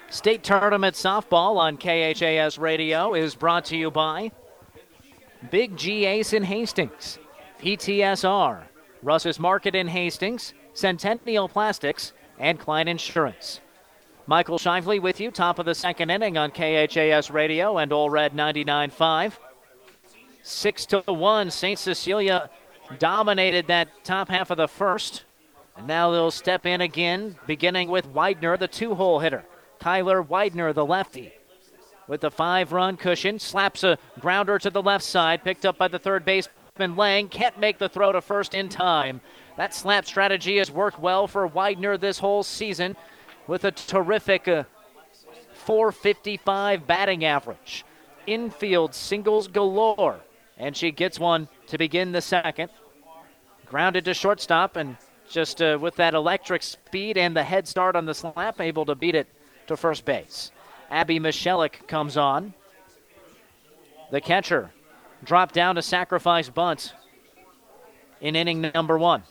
State 0.09 0.45
Tournament 0.45 0.95
Softball 0.95 1.57
on 1.57 1.77
KHAS 1.77 2.59
Radio 2.59 3.15
is 3.15 3.35
brought 3.35 3.65
to 3.67 3.77
you 3.77 3.91
by 3.91 4.31
Big 5.51 5.77
G 5.77 6.05
Ace 6.05 6.33
in 6.33 6.43
Hastings, 6.43 7.19
PTSR, 7.61 8.63
Russ's 9.03 9.41
Market 9.41 9.75
in 9.75 9.89
Hastings, 9.89 10.55
Centennial 10.75 11.49
Plastics, 11.49 12.13
and 12.39 12.59
Klein 12.59 12.89
Insurance. 12.89 13.61
Michael 14.27 14.59
Shively 14.59 15.01
with 15.01 15.21
you, 15.21 15.31
top 15.31 15.59
of 15.59 15.67
the 15.67 15.75
second 15.75 16.11
inning 16.11 16.37
on 16.37 16.51
KHAS 16.51 17.31
Radio 17.31 17.79
and 17.79 17.93
Ole 17.93 18.11
Red 18.11 18.35
99.5. 18.35 19.33
Six 20.43 20.87
to 20.87 21.01
one, 21.07 21.51
St. 21.51 21.79
Cecilia 21.79 22.51
dominated 22.99 23.67
that 23.67 23.89
top 24.05 24.29
half 24.29 24.51
of 24.51 24.57
the 24.57 24.69
first. 24.69 25.25
And 25.77 25.87
now 25.87 26.11
they'll 26.11 26.31
step 26.31 26.67
in 26.67 26.81
again, 26.81 27.37
beginning 27.47 27.89
with 27.89 28.07
Widener, 28.07 28.57
the 28.57 28.69
two 28.69 28.95
hole 28.95 29.21
hitter. 29.21 29.45
Tyler 29.79 30.23
Widener, 30.23 30.73
the 30.73 30.85
lefty. 30.85 31.33
With 32.07 32.21
the 32.21 32.31
five 32.31 32.73
run 32.73 32.97
cushion, 32.97 33.39
slaps 33.39 33.85
a 33.85 33.99
grounder 34.21 34.59
to 34.59 34.71
the 34.71 34.83
left 34.83 35.05
side, 35.05 35.45
picked 35.45 35.65
up 35.65 35.79
by 35.79 35.89
the 35.89 35.99
third 35.99 36.25
baseman 36.25 36.97
Lang. 36.97 37.29
Can't 37.29 37.59
make 37.59 37.79
the 37.79 37.89
throw 37.89 38.13
to 38.13 38.21
first 38.21 38.55
in 38.55 38.69
time. 38.69 39.21
That 39.57 39.75
slap 39.75 40.07
strategy 40.07 40.59
has 40.59 40.71
worked 40.71 40.99
well 40.99 41.27
for 41.27 41.47
Widener 41.47 41.97
this 41.97 42.19
whole 42.19 42.43
season 42.43 42.97
with 43.47 43.65
a 43.65 43.71
terrific 43.71 44.49
uh, 44.49 44.65
455 45.55 46.87
batting 46.87 47.25
average. 47.25 47.85
Infield 48.27 48.95
singles 48.95 49.49
galore. 49.49 50.21
And 50.59 50.77
she 50.77 50.91
gets 50.91 51.19
one 51.19 51.49
to 51.69 51.79
begin 51.79 52.13
the 52.13 52.21
second. 52.21 52.71
Grounded 53.67 54.05
to 54.05 54.15
shortstop 54.15 54.77
and 54.77 54.97
just 55.33 55.63
uh, 55.63 55.79
with 55.81 55.97
that 55.97 56.15
electric 56.15 56.63
speed 56.63 57.17
and 57.17 57.35
the 57.35 57.43
head 57.43 57.67
start 57.67 57.97
on 57.97 58.05
the 58.05 58.15
slap, 58.15 58.61
able 58.61 58.85
to 58.85 58.95
beat 58.95 59.15
it 59.15 59.27
to 59.67 59.77
first 59.77 60.05
base. 60.05 60.53
Abby 60.91 61.19
Michelik 61.19 61.87
comes 61.89 62.17
on. 62.17 62.53
The 64.11 64.21
catcher 64.21 64.71
dropped 65.25 65.55
down 65.55 65.77
to 65.77 65.83
sacrifice 65.83 66.51
bunt 66.51 66.93
in 68.21 68.37
inning 68.37 68.61
number 68.61 68.99
one. 68.99 69.23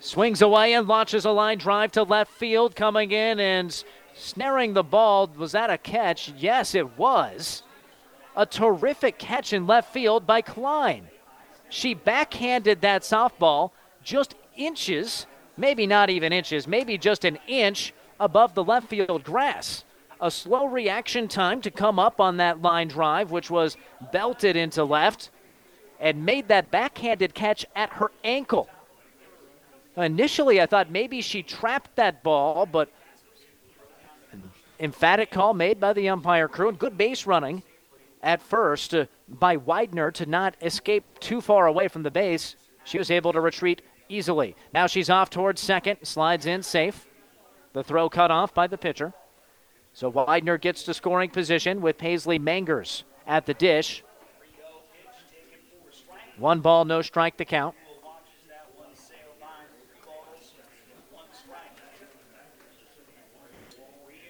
Swings 0.00 0.40
away 0.40 0.72
and 0.72 0.88
launches 0.88 1.24
a 1.24 1.30
line 1.30 1.58
drive 1.58 1.92
to 1.92 2.02
left 2.02 2.30
field, 2.32 2.74
coming 2.74 3.10
in 3.10 3.40
and 3.40 3.84
snaring 4.14 4.72
the 4.72 4.82
ball. 4.82 5.26
Was 5.36 5.52
that 5.52 5.70
a 5.70 5.78
catch? 5.78 6.32
Yes, 6.38 6.74
it 6.74 6.96
was. 6.98 7.62
A 8.34 8.46
terrific 8.46 9.18
catch 9.18 9.52
in 9.52 9.66
left 9.66 9.92
field 9.92 10.26
by 10.26 10.42
Klein. 10.42 11.08
She 11.68 11.94
backhanded 11.94 12.80
that 12.80 13.02
softball 13.02 13.72
just 14.02 14.34
inches, 14.56 15.26
maybe 15.56 15.86
not 15.86 16.10
even 16.10 16.32
inches, 16.32 16.66
maybe 16.66 16.96
just 16.96 17.24
an 17.24 17.38
inch 17.46 17.92
above 18.20 18.54
the 18.54 18.64
left 18.64 18.88
field 18.88 19.24
grass. 19.24 19.84
A 20.20 20.30
slow 20.30 20.66
reaction 20.66 21.28
time 21.28 21.60
to 21.60 21.70
come 21.70 21.98
up 21.98 22.20
on 22.20 22.38
that 22.38 22.62
line 22.62 22.88
drive, 22.88 23.30
which 23.30 23.50
was 23.50 23.76
belted 24.12 24.56
into 24.56 24.84
left, 24.84 25.30
and 26.00 26.24
made 26.24 26.48
that 26.48 26.70
backhanded 26.70 27.34
catch 27.34 27.66
at 27.74 27.90
her 27.90 28.10
ankle. 28.24 28.68
Initially, 29.96 30.60
I 30.60 30.66
thought 30.66 30.90
maybe 30.90 31.20
she 31.20 31.42
trapped 31.42 31.96
that 31.96 32.22
ball, 32.22 32.66
but 32.66 32.90
emphatic 34.78 35.30
call 35.30 35.54
made 35.54 35.80
by 35.80 35.92
the 35.92 36.08
umpire 36.08 36.48
crew 36.48 36.68
and 36.68 36.78
good 36.78 36.96
base 36.96 37.26
running 37.26 37.62
at 38.26 38.42
first 38.42 38.92
uh, 38.92 39.06
by 39.28 39.56
Widener 39.56 40.10
to 40.10 40.26
not 40.26 40.56
escape 40.60 41.04
too 41.20 41.40
far 41.40 41.66
away 41.68 41.86
from 41.86 42.02
the 42.02 42.10
base. 42.10 42.56
She 42.84 42.98
was 42.98 43.10
able 43.10 43.32
to 43.32 43.40
retreat 43.40 43.82
easily. 44.08 44.56
Now 44.74 44.88
she's 44.88 45.08
off 45.08 45.30
towards 45.30 45.60
second, 45.60 45.98
slides 46.02 46.44
in 46.44 46.62
safe. 46.62 47.06
The 47.72 47.84
throw 47.84 48.08
cut 48.10 48.32
off 48.32 48.52
by 48.52 48.66
the 48.66 48.76
pitcher. 48.76 49.14
So 49.92 50.08
Widener 50.08 50.58
gets 50.58 50.82
to 50.82 50.92
scoring 50.92 51.30
position 51.30 51.80
with 51.80 51.98
Paisley 51.98 52.38
Mangers 52.38 53.04
at 53.26 53.46
the 53.46 53.54
dish. 53.54 54.02
One 56.36 56.60
ball, 56.60 56.84
no 56.84 57.02
strike 57.02 57.36
to 57.38 57.44
count. 57.44 57.76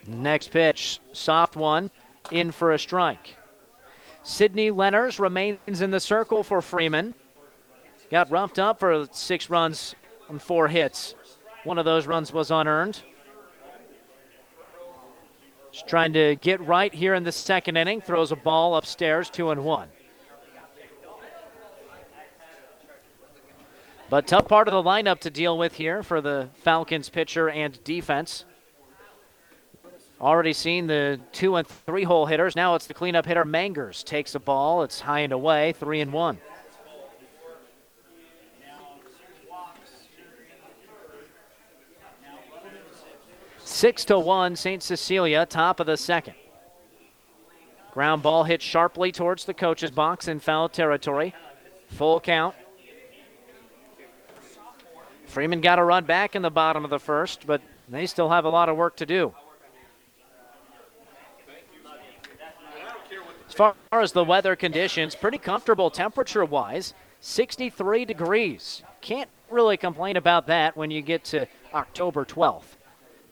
Next 0.06 0.52
pitch, 0.52 1.00
soft 1.12 1.56
one, 1.56 1.90
in 2.30 2.52
for 2.52 2.72
a 2.72 2.78
strike. 2.78 3.36
Sydney 4.26 4.72
Lenners 4.72 5.20
remains 5.20 5.80
in 5.80 5.92
the 5.92 6.00
circle 6.00 6.42
for 6.42 6.60
Freeman. 6.60 7.14
Got 8.10 8.28
roughed 8.28 8.58
up 8.58 8.80
for 8.80 9.06
six 9.12 9.48
runs 9.48 9.94
and 10.28 10.42
four 10.42 10.66
hits. 10.66 11.14
One 11.62 11.78
of 11.78 11.84
those 11.84 12.08
runs 12.08 12.32
was 12.32 12.50
unearned. 12.50 13.00
Just 15.70 15.86
trying 15.86 16.12
to 16.14 16.34
get 16.34 16.60
right 16.60 16.92
here 16.92 17.14
in 17.14 17.22
the 17.22 17.30
second 17.30 17.76
inning. 17.76 18.00
Throws 18.00 18.32
a 18.32 18.36
ball 18.36 18.74
upstairs, 18.74 19.30
two 19.30 19.50
and 19.50 19.64
one. 19.64 19.90
But 24.10 24.26
tough 24.26 24.48
part 24.48 24.66
of 24.66 24.74
the 24.74 24.82
lineup 24.82 25.20
to 25.20 25.30
deal 25.30 25.56
with 25.56 25.74
here 25.74 26.02
for 26.02 26.20
the 26.20 26.48
Falcons 26.64 27.08
pitcher 27.10 27.48
and 27.48 27.82
defense. 27.84 28.44
Already 30.20 30.54
seen 30.54 30.86
the 30.86 31.20
two 31.32 31.56
and 31.56 31.66
three 31.66 32.04
hole 32.04 32.24
hitters. 32.24 32.56
Now 32.56 32.74
it's 32.74 32.86
the 32.86 32.94
cleanup 32.94 33.26
hitter 33.26 33.44
Mangers 33.44 34.02
takes 34.02 34.32
the 34.32 34.40
ball. 34.40 34.82
It's 34.82 35.00
high 35.00 35.20
and 35.20 35.32
away, 35.32 35.72
three 35.72 36.00
and 36.00 36.12
one. 36.12 36.38
Six 43.62 44.06
to 44.06 44.18
one, 44.18 44.56
St. 44.56 44.82
Cecilia, 44.82 45.44
top 45.44 45.80
of 45.80 45.86
the 45.86 45.98
second. 45.98 46.34
Ground 47.92 48.22
ball 48.22 48.44
hit 48.44 48.62
sharply 48.62 49.12
towards 49.12 49.44
the 49.44 49.52
coach's 49.52 49.90
box 49.90 50.28
in 50.28 50.40
foul 50.40 50.70
territory. 50.70 51.34
Full 51.88 52.20
count. 52.20 52.54
Freeman 55.26 55.60
got 55.60 55.78
a 55.78 55.84
run 55.84 56.04
back 56.04 56.34
in 56.34 56.40
the 56.40 56.50
bottom 56.50 56.84
of 56.84 56.90
the 56.90 56.98
first, 56.98 57.46
but 57.46 57.60
they 57.88 58.06
still 58.06 58.30
have 58.30 58.46
a 58.46 58.48
lot 58.48 58.70
of 58.70 58.76
work 58.76 58.96
to 58.96 59.04
do. 59.04 59.34
Far 63.56 63.74
as 63.92 64.12
the 64.12 64.24
weather 64.24 64.54
conditions, 64.54 65.14
pretty 65.14 65.38
comfortable 65.38 65.90
temperature 65.90 66.44
wise. 66.44 66.94
63 67.20 68.04
degrees. 68.04 68.82
Can't 69.00 69.30
really 69.50 69.76
complain 69.76 70.16
about 70.16 70.46
that 70.46 70.76
when 70.76 70.90
you 70.90 71.02
get 71.02 71.24
to 71.24 71.46
October 71.74 72.24
12th. 72.24 72.76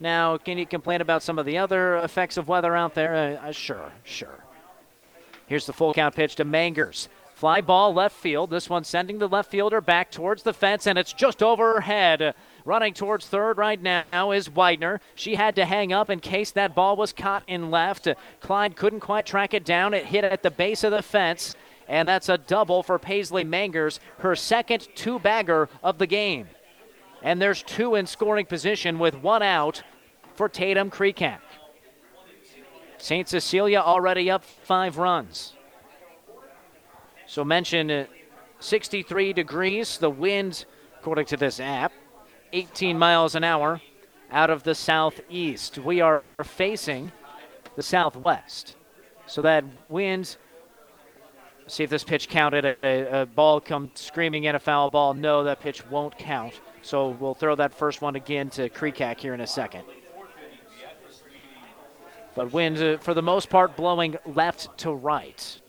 Now, 0.00 0.36
can 0.36 0.58
you 0.58 0.66
complain 0.66 1.00
about 1.00 1.22
some 1.22 1.38
of 1.38 1.46
the 1.46 1.58
other 1.58 1.96
effects 1.98 2.36
of 2.36 2.48
weather 2.48 2.74
out 2.74 2.94
there? 2.94 3.14
Uh, 3.14 3.48
uh, 3.48 3.52
sure, 3.52 3.92
sure. 4.02 4.44
Here's 5.46 5.66
the 5.66 5.72
full 5.72 5.94
count 5.94 6.14
pitch 6.14 6.36
to 6.36 6.44
Mangers. 6.44 7.08
Fly 7.34 7.60
ball 7.60 7.92
left 7.92 8.16
field. 8.16 8.50
This 8.50 8.70
one 8.70 8.84
sending 8.84 9.18
the 9.18 9.28
left 9.28 9.50
fielder 9.50 9.80
back 9.80 10.10
towards 10.10 10.42
the 10.42 10.52
fence, 10.52 10.86
and 10.86 10.98
it's 10.98 11.12
just 11.12 11.42
over 11.42 11.74
her 11.74 11.80
head. 11.80 12.34
Running 12.66 12.94
towards 12.94 13.26
third 13.26 13.58
right 13.58 13.80
now 13.80 14.30
is 14.30 14.48
Widener. 14.48 15.00
She 15.14 15.34
had 15.34 15.54
to 15.56 15.66
hang 15.66 15.92
up 15.92 16.08
in 16.08 16.20
case 16.20 16.50
that 16.52 16.74
ball 16.74 16.96
was 16.96 17.12
caught 17.12 17.42
in 17.46 17.70
left. 17.70 18.08
Klein 18.40 18.72
couldn't 18.72 19.00
quite 19.00 19.26
track 19.26 19.52
it 19.52 19.66
down. 19.66 19.92
It 19.92 20.06
hit 20.06 20.24
at 20.24 20.42
the 20.42 20.50
base 20.50 20.82
of 20.82 20.90
the 20.90 21.02
fence, 21.02 21.56
and 21.88 22.08
that's 22.08 22.30
a 22.30 22.38
double 22.38 22.82
for 22.82 22.98
Paisley 22.98 23.44
Mangers, 23.44 24.00
her 24.18 24.34
second 24.34 24.88
two 24.94 25.18
bagger 25.18 25.68
of 25.82 25.98
the 25.98 26.06
game. 26.06 26.48
And 27.22 27.40
there's 27.40 27.62
two 27.62 27.96
in 27.96 28.06
scoring 28.06 28.46
position 28.46 28.98
with 28.98 29.14
one 29.14 29.42
out 29.42 29.82
for 30.34 30.48
Tatum 30.48 30.90
Creekak. 30.90 31.40
St. 32.96 33.28
Cecilia 33.28 33.80
already 33.80 34.30
up 34.30 34.42
five 34.42 34.96
runs. 34.96 35.52
So 37.26 37.44
mention 37.44 37.90
uh, 37.90 38.06
63 38.60 39.34
degrees. 39.34 39.98
The 39.98 40.08
wind, 40.08 40.64
according 40.98 41.26
to 41.26 41.36
this 41.36 41.60
app, 41.60 41.92
18 42.54 42.96
miles 42.96 43.34
an 43.34 43.42
hour 43.42 43.80
out 44.30 44.48
of 44.48 44.62
the 44.62 44.74
southeast. 44.74 45.76
We 45.78 46.00
are 46.00 46.22
facing 46.42 47.10
the 47.74 47.82
southwest. 47.82 48.76
So 49.26 49.42
that 49.42 49.64
wind, 49.88 50.36
see 51.66 51.82
if 51.82 51.90
this 51.90 52.04
pitch 52.04 52.28
counted. 52.28 52.64
A, 52.64 52.76
a, 52.84 53.22
a, 53.22 53.26
ball 53.26 53.60
come 53.60 53.90
screaming 53.94 54.44
in 54.44 54.54
a 54.54 54.60
foul 54.60 54.90
ball. 54.90 55.14
No, 55.14 55.42
that 55.44 55.60
pitch 55.60 55.84
won't 55.88 56.16
count. 56.16 56.60
So 56.82 57.08
we'll 57.08 57.34
throw 57.34 57.56
that 57.56 57.74
first 57.74 58.00
one 58.00 58.14
again 58.14 58.50
to 58.50 58.68
Creekak 58.68 59.18
here 59.18 59.34
in 59.34 59.40
a 59.40 59.46
second. 59.46 59.84
But 62.36 62.52
wind, 62.52 62.78
uh, 62.78 62.98
for 62.98 63.14
the 63.14 63.22
most 63.22 63.50
part, 63.50 63.76
blowing 63.76 64.16
left 64.26 64.78
to 64.78 64.92
right 64.92 65.60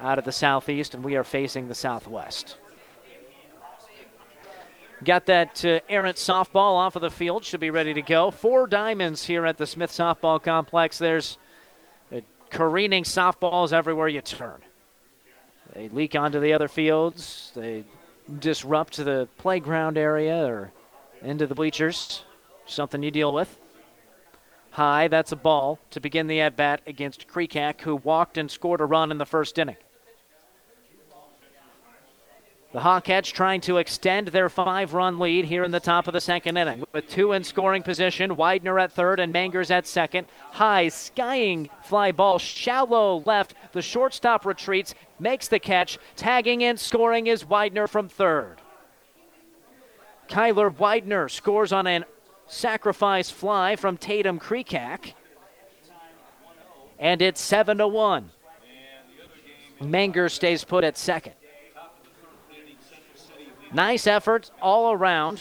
out 0.00 0.18
of 0.18 0.24
the 0.24 0.32
southeast, 0.32 0.94
and 0.94 1.02
we 1.04 1.16
are 1.16 1.24
facing 1.24 1.68
the 1.68 1.74
southwest. 1.74 2.56
Got 5.02 5.26
that 5.26 5.64
uh, 5.64 5.80
errant 5.88 6.18
softball 6.18 6.74
off 6.76 6.94
of 6.94 7.00
the 7.00 7.10
field. 7.10 7.44
Should 7.44 7.60
be 7.60 7.70
ready 7.70 7.94
to 7.94 8.02
go. 8.02 8.30
Four 8.30 8.66
diamonds 8.66 9.24
here 9.24 9.46
at 9.46 9.56
the 9.56 9.66
Smith 9.66 9.90
Softball 9.90 10.42
Complex. 10.42 10.98
There's 10.98 11.38
uh, 12.14 12.20
careening 12.50 13.04
softballs 13.04 13.72
everywhere 13.72 14.08
you 14.08 14.20
turn. 14.20 14.60
They 15.74 15.88
leak 15.88 16.14
onto 16.14 16.38
the 16.38 16.52
other 16.52 16.68
fields. 16.68 17.50
They 17.54 17.84
disrupt 18.40 18.98
the 18.98 19.26
playground 19.38 19.96
area 19.96 20.44
or 20.44 20.72
into 21.22 21.46
the 21.46 21.54
bleachers. 21.54 22.24
Something 22.66 23.02
you 23.02 23.10
deal 23.10 23.32
with. 23.32 23.58
High, 24.72 25.08
that's 25.08 25.32
a 25.32 25.36
ball 25.36 25.78
to 25.92 26.00
begin 26.00 26.26
the 26.26 26.42
at 26.42 26.56
bat 26.56 26.82
against 26.86 27.26
Creekak, 27.26 27.80
who 27.80 27.96
walked 27.96 28.36
and 28.36 28.50
scored 28.50 28.82
a 28.82 28.84
run 28.84 29.10
in 29.10 29.18
the 29.18 29.26
first 29.26 29.58
inning. 29.58 29.76
The 32.72 32.78
Hawkettes 32.78 33.32
trying 33.32 33.60
to 33.62 33.78
extend 33.78 34.28
their 34.28 34.48
five 34.48 34.94
run 34.94 35.18
lead 35.18 35.44
here 35.44 35.64
in 35.64 35.72
the 35.72 35.80
top 35.80 36.06
of 36.06 36.12
the 36.12 36.20
second 36.20 36.56
inning. 36.56 36.84
With 36.92 37.08
two 37.08 37.32
in 37.32 37.42
scoring 37.42 37.82
position, 37.82 38.36
Widener 38.36 38.78
at 38.78 38.92
third 38.92 39.18
and 39.18 39.32
Mangers 39.32 39.72
at 39.72 39.88
second. 39.88 40.28
High, 40.52 40.86
skying 40.88 41.68
fly 41.82 42.12
ball, 42.12 42.38
shallow 42.38 43.24
left. 43.26 43.54
The 43.72 43.82
shortstop 43.82 44.46
retreats, 44.46 44.94
makes 45.18 45.48
the 45.48 45.58
catch. 45.58 45.98
Tagging 46.14 46.60
in, 46.60 46.76
scoring 46.76 47.26
is 47.26 47.44
Widener 47.44 47.88
from 47.88 48.08
third. 48.08 48.58
Kyler 50.28 50.72
Widener 50.72 51.28
scores 51.28 51.72
on 51.72 51.88
an 51.88 52.04
sacrifice 52.46 53.30
fly 53.30 53.74
from 53.74 53.96
Tatum 53.96 54.38
Creekak. 54.38 55.14
And 57.00 57.20
it's 57.20 57.40
7 57.40 57.78
to 57.78 57.88
1. 57.88 58.30
Manger 59.80 60.28
stays 60.28 60.62
put 60.62 60.84
at 60.84 60.96
second. 60.96 61.34
Nice 63.72 64.06
effort 64.06 64.50
all 64.60 64.92
around. 64.92 65.40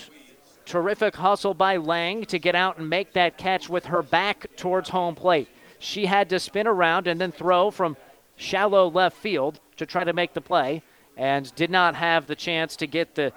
Terrific 0.66 1.16
hustle 1.16 1.56
by 1.56 1.78
Lang 1.78 2.26
to 2.26 2.38
get 2.38 2.54
out 2.54 2.78
and 2.78 2.88
make 2.88 3.14
that 3.14 3.38
catch 3.38 3.70
with 3.70 3.86
her 3.86 4.04
back 4.04 4.56
towards 4.56 4.90
home 4.90 5.16
plate. 5.16 5.50
She 5.80 6.06
had 6.06 6.30
to 6.30 6.40
spin 6.40 6.68
around 6.68 7.08
and 7.08 7.20
then 7.20 7.32
throw 7.32 7.72
from 7.72 7.98
shallow 8.36 8.90
left 8.90 9.18
field 9.18 9.60
to 9.78 9.86
try 9.86 10.04
to 10.04 10.14
make 10.14 10.34
the 10.34 10.42
play 10.42 10.84
and 11.18 11.54
did 11.56 11.72
not 11.72 11.96
have 11.96 12.28
the 12.28 12.36
chance 12.36 12.76
to 12.78 12.88
get 12.88 13.16
the 13.16 13.34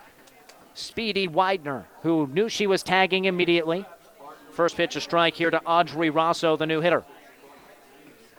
speedy 0.74 1.26
Widener, 1.26 1.86
who 2.02 2.26
knew 2.26 2.48
she 2.48 2.66
was 2.66 2.82
tagging 2.82 3.24
immediately. 3.24 3.86
First 4.50 4.76
pitch 4.76 4.96
a 4.96 5.00
strike 5.00 5.34
here 5.34 5.50
to 5.50 5.62
Audrey 5.64 6.10
Rosso, 6.10 6.56
the 6.56 6.66
new 6.66 6.82
hitter. 6.82 7.04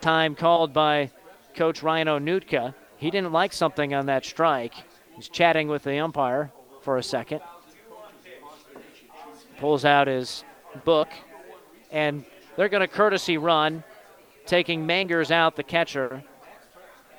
Time 0.00 0.36
called 0.36 0.72
by 0.72 1.10
Coach 1.56 1.82
Ryan 1.82 2.06
Onutka. 2.06 2.74
He 2.96 3.10
didn't 3.10 3.32
like 3.32 3.52
something 3.52 3.92
on 3.92 4.06
that 4.06 4.24
strike 4.24 4.74
He's 5.16 5.28
chatting 5.28 5.68
with 5.68 5.84
the 5.84 5.98
umpire 5.98 6.50
for 6.82 6.98
a 6.98 7.02
second. 7.02 7.40
Pulls 9.58 9.84
out 9.84 10.08
his 10.08 10.44
book, 10.84 11.08
and 11.90 12.24
they're 12.56 12.68
going 12.68 12.80
to 12.80 12.88
courtesy 12.88 13.38
run, 13.38 13.84
taking 14.46 14.84
Mangers 14.84 15.30
out, 15.30 15.56
the 15.56 15.62
catcher. 15.62 16.22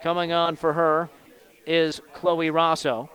Coming 0.03 0.31
on 0.31 0.55
for 0.55 0.73
her 0.73 1.09
is 1.65 2.01
Chloe 2.13 2.49
Rosso. 2.49 3.09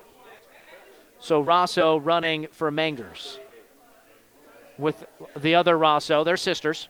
So 1.18 1.40
Rosso 1.40 1.98
running 1.98 2.48
for 2.50 2.70
Mangers. 2.70 3.38
With 4.78 5.04
the 5.36 5.54
other 5.54 5.76
Rosso, 5.76 6.24
they're 6.24 6.38
sisters, 6.38 6.88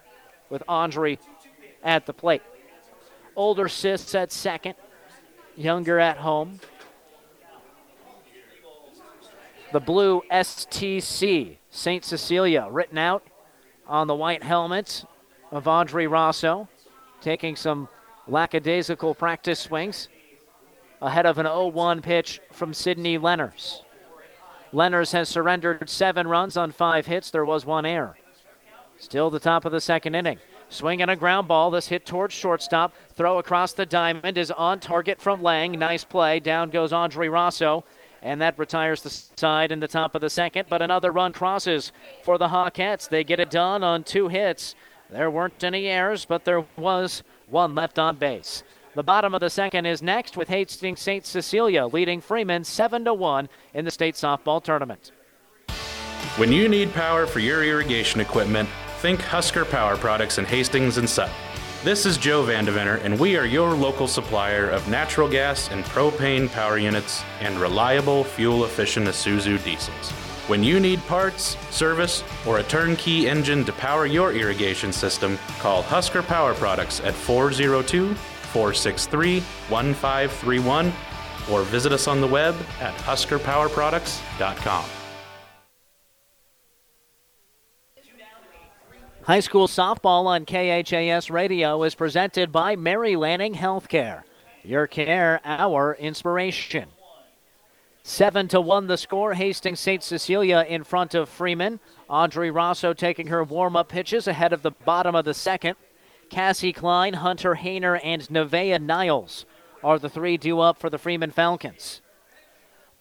with 0.49 0.63
Audrey 0.69 1.19
at 1.83 2.07
the 2.07 2.13
plate. 2.13 2.43
Older 3.35 3.69
sis 3.69 4.15
at 4.15 4.31
second, 4.31 4.77
younger 5.57 5.99
at 5.99 6.19
home. 6.19 6.61
The 9.73 9.81
blue 9.81 10.23
STC, 10.31 11.57
St. 11.71 12.05
Cecilia, 12.05 12.69
written 12.71 12.99
out 12.99 13.23
on 13.87 14.07
the 14.07 14.15
white 14.15 14.43
helmet 14.43 15.05
of 15.51 15.69
Audrey 15.69 16.07
Rosso, 16.07 16.69
taking 17.21 17.57
some 17.57 17.89
lackadaisical 18.27 19.15
practice 19.15 19.61
swings 19.61 20.09
ahead 21.03 21.27
of 21.27 21.39
an 21.39 21.47
0 21.47 21.69
1 21.69 22.03
pitch 22.03 22.41
from 22.53 22.75
Sydney 22.75 23.19
Lenners. 23.19 23.83
Lenners 24.73 25.13
has 25.13 25.29
surrendered 25.29 25.89
seven 25.89 26.29
runs 26.29 26.57
on 26.57 26.71
five 26.71 27.07
hits. 27.07 27.31
There 27.31 27.45
was 27.45 27.67
one 27.67 27.85
error. 27.85 28.17
Still 28.99 29.31
the 29.31 29.41
top 29.41 29.65
of 29.65 29.73
the 29.73 29.81
second 29.81 30.15
inning. 30.15 30.39
Swing 30.69 31.03
and 31.03 31.11
a 31.11 31.17
ground 31.17 31.49
ball. 31.49 31.71
This 31.71 31.89
hit 31.89 32.07
towards 32.07 32.35
shortstop. 32.35 32.95
Throw 33.15 33.39
across 33.39 33.73
the 33.73 33.87
diamond 33.87 34.39
is 34.39 34.53
on 34.53 34.79
target 34.79 35.21
from 35.21 35.43
Lang. 35.43 35.73
Nice 35.73 36.05
play. 36.05 36.39
Down 36.39 36.71
goes 36.71 36.93
Audrey 36.93 37.29
Rosso 37.29 37.85
and 38.23 38.41
that 38.41 38.59
retires 38.59 39.03
the 39.03 39.11
side 39.11 39.73
in 39.73 39.81
the 39.81 39.89
top 39.89 40.15
of 40.15 40.21
the 40.21 40.31
second. 40.31 40.67
But 40.69 40.83
another 40.83 41.11
run 41.11 41.33
crosses 41.33 41.93
for 42.23 42.39
the 42.39 42.49
Hawkettes. 42.49 43.09
They 43.09 43.25
get 43.25 43.41
it 43.41 43.51
done 43.51 43.83
on 43.83 44.05
two 44.05 44.29
hits. 44.29 44.75
There 45.11 45.31
weren't 45.31 45.65
any 45.65 45.87
errors, 45.87 46.25
but 46.25 46.45
there 46.45 46.65
was 46.77 47.23
one 47.49 47.75
left 47.75 47.99
on 47.99 48.17
base. 48.17 48.63
The 48.95 49.03
bottom 49.03 49.35
of 49.35 49.41
the 49.41 49.51
second 49.51 49.87
is 49.87 50.03
next 50.03 50.37
with 50.37 50.49
Hastings 50.49 51.01
St. 51.01 51.25
Cecilia 51.25 51.87
leading 51.87 52.21
Freeman 52.21 52.65
7 52.65 53.05
to 53.05 53.15
1 53.15 53.49
in 53.75 53.85
the 53.85 53.91
state 53.91 54.17
softball 54.17 54.63
tournament. 54.63 55.13
When 56.37 56.53
you 56.53 56.69
need 56.69 56.93
power 56.93 57.27
for 57.27 57.39
your 57.39 57.65
irrigation 57.65 58.21
equipment, 58.21 58.69
think 58.99 59.21
Husker 59.21 59.65
Power 59.65 59.97
Products 59.97 60.39
in 60.39 60.45
Hastings 60.45 60.99
and 60.99 61.09
Sutton. 61.09 61.35
This 61.83 62.05
is 62.05 62.19
Joe 62.19 62.45
Vandeventer, 62.45 63.03
and 63.03 63.19
we 63.19 63.39
are 63.39 63.47
your 63.47 63.73
local 63.73 64.07
supplier 64.07 64.69
of 64.69 64.87
natural 64.87 65.27
gas 65.27 65.71
and 65.71 65.83
propane 65.83 66.53
power 66.53 66.77
units 66.77 67.23
and 67.41 67.59
reliable, 67.59 68.23
fuel 68.23 68.67
efficient 68.67 69.07
Isuzu 69.07 69.65
diesels. 69.65 70.11
When 70.47 70.63
you 70.63 70.79
need 70.79 71.01
parts, 71.07 71.57
service, 71.75 72.23
or 72.47 72.59
a 72.59 72.63
turnkey 72.63 73.31
engine 73.31 73.65
to 73.65 73.73
power 73.73 74.05
your 74.05 74.35
irrigation 74.35 74.93
system, 74.93 75.39
call 75.59 75.81
Husker 75.81 76.23
Power 76.23 76.53
Products 76.53 77.01
at 77.01 77.15
402 77.15 78.15
463 78.15 79.41
1531 79.41 80.93
or 81.51 81.63
visit 81.63 81.93
us 81.93 82.07
on 82.07 82.21
the 82.21 82.27
web 82.27 82.55
at 82.81 82.95
huskerpowerproducts.com. 82.97 85.00
High 89.31 89.39
school 89.39 89.69
softball 89.69 90.27
on 90.27 90.45
KHAS 90.45 91.31
radio 91.31 91.85
is 91.85 91.95
presented 91.95 92.51
by 92.51 92.75
Mary 92.75 93.15
Lanning 93.15 93.55
Healthcare. 93.55 94.25
Your 94.65 94.89
care, 94.89 95.41
our 95.45 95.95
inspiration. 95.95 96.89
Seven 98.03 98.49
to 98.49 98.61
one 98.61 98.89
the 98.89 98.97
score. 98.97 99.35
Hastings 99.35 99.79
St. 99.79 100.03
Cecilia 100.03 100.67
in 100.69 100.83
front 100.83 101.15
of 101.15 101.29
Freeman. 101.29 101.79
Audrey 102.09 102.51
Rosso 102.51 102.93
taking 102.93 103.29
her 103.29 103.45
warm-up 103.45 103.89
pitches 103.89 104.27
ahead 104.27 104.53
of 104.53 104.63
the 104.63 104.73
bottom 104.73 105.15
of 105.15 105.25
the 105.25 105.33
second. 105.33 105.77
Cassie 106.29 106.73
Klein, 106.73 107.13
Hunter 107.15 107.55
Hayner, 107.55 108.01
and 108.03 108.23
Nevaeh 108.23 108.83
Niles 108.83 109.47
are 109.85 110.01
the 110.01 110.11
three 110.11 110.39
due 110.39 110.59
up 110.59 110.77
for 110.77 110.91
the 110.91 110.99
Freeman 110.99 111.31
Falcons. 111.31 112.03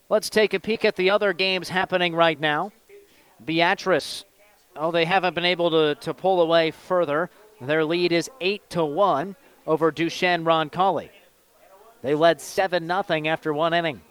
Let's 0.10 0.30
take 0.30 0.54
a 0.54 0.60
peek 0.60 0.86
at 0.86 0.96
the 0.96 1.10
other 1.10 1.34
games 1.34 1.70
happening 1.70 2.14
right 2.14 2.40
now. 2.40 2.72
Beatrice, 3.44 4.26
oh, 4.76 4.92
they 4.92 5.06
haven't 5.06 5.34
been 5.34 5.46
able 5.46 5.72
to, 5.72 5.96
to 5.96 6.14
pull 6.14 6.42
away 6.42 6.72
further. 6.72 7.30
Their 7.62 7.84
lead 7.86 8.12
is 8.12 8.30
8 8.40 8.70
to 8.72 8.86
1 8.86 9.36
over 9.68 9.92
Duchesne 9.92 10.44
Roncalli. 10.44 11.10
They 12.02 12.16
led 12.16 12.40
7 12.40 12.88
0 12.88 13.04
after 13.28 13.54
one 13.54 13.74
inning. 13.74 14.02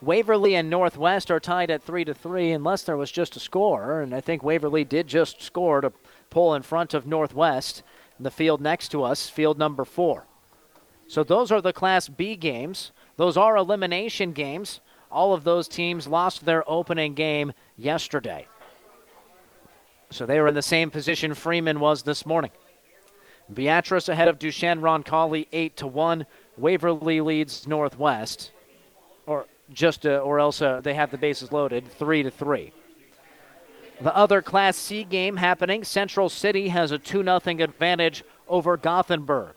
Waverly 0.00 0.54
and 0.54 0.68
Northwest 0.68 1.30
are 1.30 1.40
tied 1.40 1.70
at 1.70 1.82
3 1.82 2.04
to 2.04 2.14
3 2.14 2.52
unless 2.52 2.82
there 2.82 2.96
was 2.96 3.10
just 3.10 3.36
a 3.36 3.40
score, 3.40 4.00
and 4.00 4.14
I 4.14 4.20
think 4.20 4.42
Waverly 4.42 4.84
did 4.84 5.06
just 5.06 5.42
score 5.42 5.80
to 5.80 5.92
pull 6.28 6.54
in 6.54 6.62
front 6.62 6.94
of 6.94 7.06
Northwest 7.06 7.82
in 8.18 8.24
the 8.24 8.30
field 8.30 8.60
next 8.60 8.88
to 8.88 9.02
us, 9.02 9.28
field 9.28 9.58
number 9.58 9.84
4. 9.84 10.26
So 11.08 11.22
those 11.22 11.50
are 11.50 11.60
the 11.60 11.72
Class 11.72 12.08
B 12.08 12.36
games. 12.36 12.92
Those 13.16 13.36
are 13.36 13.56
elimination 13.56 14.32
games. 14.32 14.80
All 15.10 15.32
of 15.32 15.44
those 15.44 15.68
teams 15.68 16.06
lost 16.06 16.44
their 16.44 16.68
opening 16.68 17.14
game 17.14 17.52
yesterday. 17.76 18.46
So 20.10 20.26
they 20.26 20.40
were 20.40 20.48
in 20.48 20.54
the 20.54 20.62
same 20.62 20.90
position 20.90 21.34
Freeman 21.34 21.80
was 21.80 22.02
this 22.02 22.24
morning. 22.24 22.50
Beatrice 23.52 24.08
ahead 24.08 24.28
of 24.28 24.38
Duchesne 24.38 24.80
Roncalli 24.80 25.46
8 25.52 25.76
to 25.78 25.86
1. 25.86 26.26
Waverly 26.56 27.20
leads 27.20 27.66
Northwest. 27.66 28.52
Or 29.26 29.46
just 29.72 30.06
uh, 30.06 30.18
or 30.18 30.38
else 30.38 30.62
uh, 30.62 30.80
they 30.80 30.94
have 30.94 31.10
the 31.10 31.18
bases 31.18 31.52
loaded 31.52 31.90
3 31.92 32.24
to 32.24 32.30
3. 32.30 32.72
The 34.00 34.14
other 34.14 34.42
Class 34.42 34.76
C 34.76 35.04
game 35.04 35.36
happening, 35.36 35.82
Central 35.82 36.28
City 36.28 36.68
has 36.68 36.90
a 36.90 36.98
2 36.98 37.22
0 37.22 37.40
advantage 37.60 38.24
over 38.48 38.76
Gothenburg. 38.76 39.54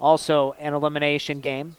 Also 0.00 0.54
an 0.58 0.74
elimination 0.74 1.40
game. 1.40 1.76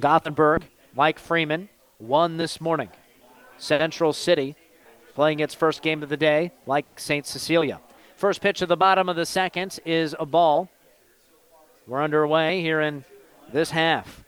Gothenburg, 0.00 0.64
like 0.96 1.18
Freeman, 1.18 1.68
won 1.98 2.36
this 2.36 2.60
morning. 2.60 2.88
Central 3.58 4.12
City 4.12 4.56
playing 5.14 5.40
its 5.40 5.54
first 5.54 5.82
game 5.82 6.02
of 6.02 6.08
the 6.08 6.16
day, 6.16 6.52
like 6.66 6.86
St. 6.96 7.26
Cecilia. 7.26 7.80
First 8.16 8.40
pitch 8.40 8.62
of 8.62 8.68
the 8.68 8.76
bottom 8.76 9.08
of 9.08 9.16
the 9.16 9.26
second 9.26 9.78
is 9.84 10.14
a 10.18 10.26
ball. 10.26 10.70
We're 11.86 12.02
underway 12.02 12.60
here 12.60 12.80
in 12.80 13.04
this 13.52 13.70
half. 13.70 14.24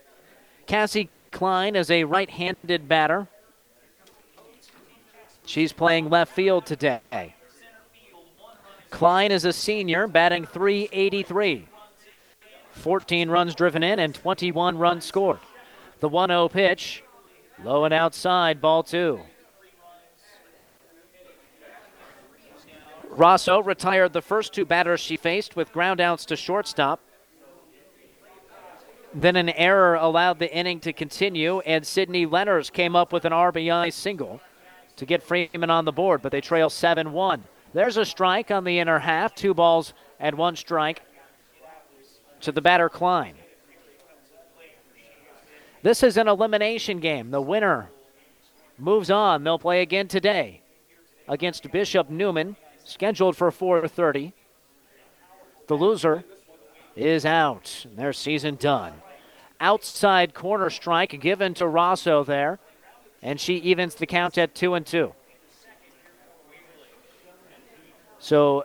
Cassie 0.66 1.10
Klein 1.30 1.76
is 1.76 1.90
a 1.90 2.04
right 2.04 2.30
handed 2.30 2.88
batter. 2.88 3.28
She's 5.46 5.72
playing 5.72 6.10
left 6.10 6.32
field 6.32 6.66
today. 6.66 7.34
Klein 8.90 9.32
is 9.32 9.44
a 9.44 9.52
senior, 9.52 10.06
batting 10.06 10.46
383. 10.46 11.68
14 12.72 13.30
runs 13.30 13.54
driven 13.54 13.82
in 13.82 13.98
and 13.98 14.14
21 14.14 14.78
runs 14.78 15.04
scored. 15.04 15.38
The 16.00 16.08
1 16.08 16.30
0 16.30 16.48
pitch, 16.48 17.02
low 17.62 17.84
and 17.84 17.94
outside, 17.94 18.60
ball 18.60 18.82
two. 18.82 19.20
Rosso 23.16 23.62
retired 23.62 24.12
the 24.12 24.22
first 24.22 24.52
two 24.52 24.64
batters 24.64 25.00
she 25.00 25.16
faced 25.16 25.54
with 25.54 25.72
groundouts 25.72 26.26
to 26.26 26.36
shortstop. 26.36 27.00
Then 29.14 29.36
an 29.36 29.50
error 29.50 29.94
allowed 29.94 30.40
the 30.40 30.52
inning 30.52 30.80
to 30.80 30.92
continue, 30.92 31.60
and 31.60 31.86
Sydney 31.86 32.26
Lenners 32.26 32.72
came 32.72 32.96
up 32.96 33.12
with 33.12 33.24
an 33.24 33.32
RBI 33.32 33.92
single 33.92 34.40
to 34.96 35.06
get 35.06 35.22
Freeman 35.22 35.70
on 35.70 35.84
the 35.84 35.92
board, 35.92 36.22
but 36.22 36.32
they 36.32 36.40
trail 36.40 36.68
7 36.68 37.12
1. 37.12 37.44
There's 37.72 37.96
a 37.96 38.04
strike 38.04 38.50
on 38.50 38.64
the 38.64 38.78
inner 38.80 38.98
half, 38.98 39.34
two 39.34 39.54
balls 39.54 39.94
and 40.18 40.36
one 40.36 40.56
strike 40.56 41.02
to 42.40 42.50
the 42.50 42.60
batter 42.60 42.88
Klein. 42.88 43.34
This 45.82 46.02
is 46.02 46.16
an 46.16 46.28
elimination 46.28 46.98
game. 46.98 47.30
The 47.30 47.42
winner 47.42 47.90
moves 48.78 49.10
on. 49.10 49.44
They'll 49.44 49.58
play 49.58 49.82
again 49.82 50.08
today 50.08 50.62
against 51.28 51.70
Bishop 51.70 52.10
Neumann, 52.10 52.56
scheduled 52.84 53.36
for 53.36 53.50
4:30. 53.50 54.32
The 55.66 55.74
loser 55.74 56.24
is 56.94 57.26
out. 57.26 57.86
Their 57.96 58.12
season 58.12 58.56
done. 58.56 59.02
Outside 59.60 60.34
corner 60.34 60.70
strike 60.70 61.18
given 61.20 61.54
to 61.54 61.66
Rosso 61.66 62.22
there, 62.22 62.58
and 63.22 63.40
she 63.40 63.56
evens 63.56 63.94
the 63.94 64.06
count 64.06 64.36
at 64.36 64.54
two 64.54 64.74
and 64.74 64.86
two. 64.86 65.14
So 68.18 68.64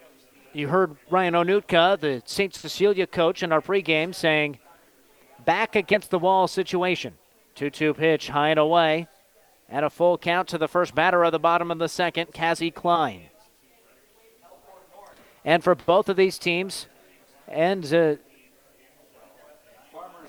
you 0.53 0.67
heard 0.67 0.95
Ryan 1.09 1.33
Onutka, 1.33 1.99
the 1.99 2.21
St. 2.25 2.53
Cecilia 2.53 3.07
coach, 3.07 3.43
in 3.43 3.51
our 3.51 3.61
pregame 3.61 4.13
saying, 4.13 4.59
back 5.45 5.75
against 5.75 6.11
the 6.11 6.19
wall 6.19 6.47
situation. 6.47 7.15
2 7.55 7.69
2 7.69 7.93
pitch, 7.93 8.29
high 8.29 8.49
and 8.49 8.59
away. 8.59 9.07
And 9.67 9.85
a 9.85 9.89
full 9.89 10.17
count 10.17 10.47
to 10.49 10.57
the 10.57 10.67
first 10.67 10.95
batter 10.95 11.23
of 11.23 11.31
the 11.31 11.39
bottom 11.39 11.71
of 11.71 11.77
the 11.77 11.89
second, 11.89 12.33
Cassie 12.33 12.71
Klein. 12.71 13.28
And 15.45 15.63
for 15.63 15.75
both 15.75 16.09
of 16.09 16.17
these 16.17 16.37
teams, 16.37 16.87
and 17.47 17.93
uh, 17.93 18.15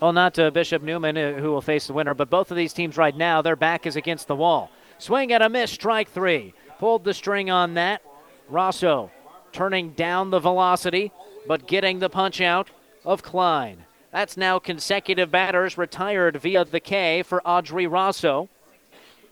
well, 0.00 0.12
not 0.12 0.38
uh, 0.38 0.50
Bishop 0.50 0.82
Neumann, 0.82 1.18
uh, 1.18 1.32
who 1.34 1.50
will 1.50 1.61
face 1.61 1.86
the 1.86 1.92
winner, 1.92 2.14
but 2.14 2.30
both 2.30 2.50
of 2.50 2.56
these 2.56 2.72
teams 2.72 2.96
right 2.96 3.16
now, 3.16 3.42
their 3.42 3.56
back 3.56 3.86
is 3.86 3.96
against 3.96 4.28
the 4.28 4.36
wall. 4.36 4.70
Swing 4.98 5.32
and 5.32 5.42
a 5.42 5.48
miss, 5.48 5.70
strike 5.70 6.11
three. 6.11 6.54
Pulled 6.78 7.04
the 7.04 7.14
string 7.14 7.50
on 7.50 7.74
that. 7.74 8.02
Rosso 8.48 9.11
turning 9.52 9.90
down 9.90 10.30
the 10.30 10.38
velocity, 10.38 11.12
but 11.46 11.66
getting 11.66 11.98
the 11.98 12.11
punch 12.11 12.40
out 12.40 12.70
of 13.04 13.22
Klein. 13.22 13.84
That's 14.12 14.36
now 14.36 14.58
consecutive 14.58 15.30
batters 15.30 15.78
retired 15.78 16.36
via 16.36 16.64
the 16.64 16.80
K 16.80 17.22
for 17.22 17.40
Audrey 17.46 17.86
Rosso. 17.86 18.48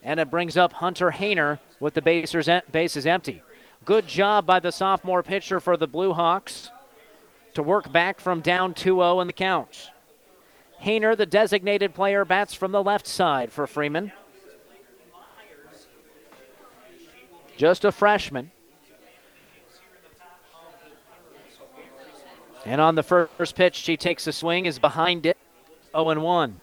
And 0.03 0.21
it 0.21 0.31
brings 0.31 0.57
up 0.57 0.75
Hunter 0.75 1.11
Hayner 1.11 1.59
with 1.81 1.95
the 1.95 2.03
bases 2.03 3.07
empty. 3.07 3.43
Good 3.85 4.07
job 4.07 4.45
by 4.47 4.61
the 4.61 4.73
sophomore 4.73 5.23
pitcher 5.23 5.61
for 5.61 5.77
the 5.77 5.87
Blue 5.87 6.13
Hawks 6.13 6.71
to 7.55 7.63
work 7.63 7.91
back 7.91 8.21
from 8.21 8.41
down 8.41 8.75
2 8.75 8.97
0 8.97 9.21
in 9.21 9.27
the 9.27 9.33
count. 9.33 9.91
Hayner, 10.83 11.17
the 11.17 11.27
designated 11.27 11.95
player, 11.95 12.25
bats 12.25 12.55
from 12.55 12.73
the 12.73 12.83
left 12.83 13.07
side 13.07 13.51
for 13.51 13.67
Freeman. 13.67 14.13
Just 17.57 17.85
a 17.85 17.91
freshman. 17.91 18.53
And 22.65 22.81
on 22.81 22.95
the 22.95 23.03
first 23.03 23.57
pitch, 23.57 23.75
she 23.75 23.97
takes 23.97 24.27
a 24.27 24.33
swing, 24.33 24.67
is 24.67 24.79
behind 24.79 25.27
it, 25.27 25.37
0 25.93 26.21
1. 26.21 26.61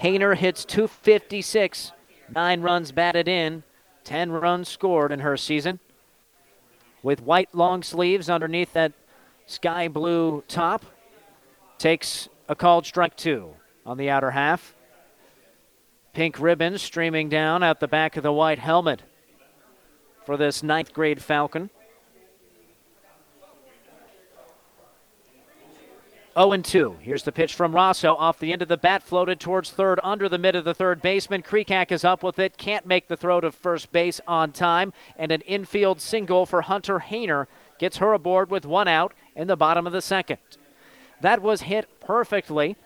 Hayner 0.00 0.36
hits 0.36 0.64
256, 0.64 1.92
nine 2.34 2.62
runs 2.62 2.90
batted 2.90 3.28
in, 3.28 3.62
10 4.04 4.30
runs 4.32 4.68
scored 4.68 5.12
in 5.12 5.20
her 5.20 5.36
season. 5.36 5.80
With 7.02 7.20
white 7.20 7.54
long 7.54 7.82
sleeves 7.82 8.30
underneath 8.30 8.72
that 8.74 8.92
sky 9.46 9.88
blue 9.88 10.42
top, 10.48 10.84
takes 11.78 12.28
a 12.48 12.54
called 12.54 12.86
strike 12.86 13.16
two 13.16 13.54
on 13.84 13.98
the 13.98 14.10
outer 14.10 14.30
half. 14.30 14.74
Pink 16.12 16.38
ribbons 16.38 16.80
streaming 16.80 17.28
down 17.28 17.62
at 17.62 17.80
the 17.80 17.88
back 17.88 18.16
of 18.16 18.22
the 18.22 18.32
white 18.32 18.58
helmet 18.58 19.02
for 20.24 20.36
this 20.36 20.62
ninth 20.62 20.92
grade 20.92 21.20
Falcon. 21.20 21.70
0 26.36 26.56
2. 26.56 26.96
Here's 27.00 27.22
the 27.22 27.32
pitch 27.32 27.54
from 27.54 27.74
Rosso 27.74 28.14
off 28.16 28.40
the 28.40 28.52
end 28.52 28.60
of 28.60 28.68
the 28.68 28.76
bat, 28.76 29.02
floated 29.02 29.38
towards 29.38 29.70
third 29.70 30.00
under 30.02 30.28
the 30.28 30.38
mid 30.38 30.56
of 30.56 30.64
the 30.64 30.74
third 30.74 31.00
baseman. 31.00 31.42
Kreekak 31.42 31.92
is 31.92 32.04
up 32.04 32.22
with 32.22 32.38
it, 32.38 32.56
can't 32.56 32.86
make 32.86 33.06
the 33.06 33.16
throw 33.16 33.40
to 33.40 33.52
first 33.52 33.92
base 33.92 34.20
on 34.26 34.50
time, 34.50 34.92
and 35.16 35.30
an 35.30 35.42
infield 35.42 36.00
single 36.00 36.44
for 36.44 36.62
Hunter 36.62 36.98
Hayner 36.98 37.46
gets 37.78 37.98
her 37.98 38.12
aboard 38.12 38.50
with 38.50 38.66
one 38.66 38.88
out 38.88 39.14
in 39.36 39.46
the 39.46 39.56
bottom 39.56 39.86
of 39.86 39.92
the 39.92 40.02
second. 40.02 40.38
That 41.20 41.40
was 41.40 41.62
hit 41.62 42.00
perfectly, 42.00 42.76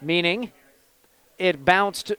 meaning 0.00 0.52
it 1.38 1.64
bounced 1.64 2.12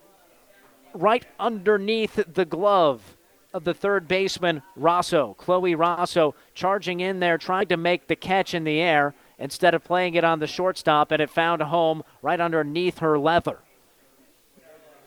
right 0.94 1.26
underneath 1.40 2.34
the 2.34 2.46
glove 2.46 3.18
of 3.54 3.66
the 3.66 3.74
third 3.74 4.08
baseman, 4.08 4.62
Rosso. 4.76 5.34
Chloe 5.38 5.76
Rosso 5.76 6.36
charging 6.54 7.02
in 7.02 7.20
there, 7.20 7.38
trying 7.38 7.68
to 7.68 7.78
make 7.78 8.08
the 8.08 8.16
catch 8.16 8.54
in 8.54 8.64
the 8.64 8.80
air 8.80 9.14
instead 9.40 9.74
of 9.74 9.84
playing 9.84 10.16
it 10.16 10.24
on 10.24 10.40
the 10.40 10.48
shortstop, 10.48 11.12
and 11.12 11.22
it 11.22 11.30
found 11.30 11.62
a 11.62 11.66
home 11.66 12.04
right 12.22 12.40
underneath 12.40 13.00
her 13.00 13.20
leather. 13.20 13.60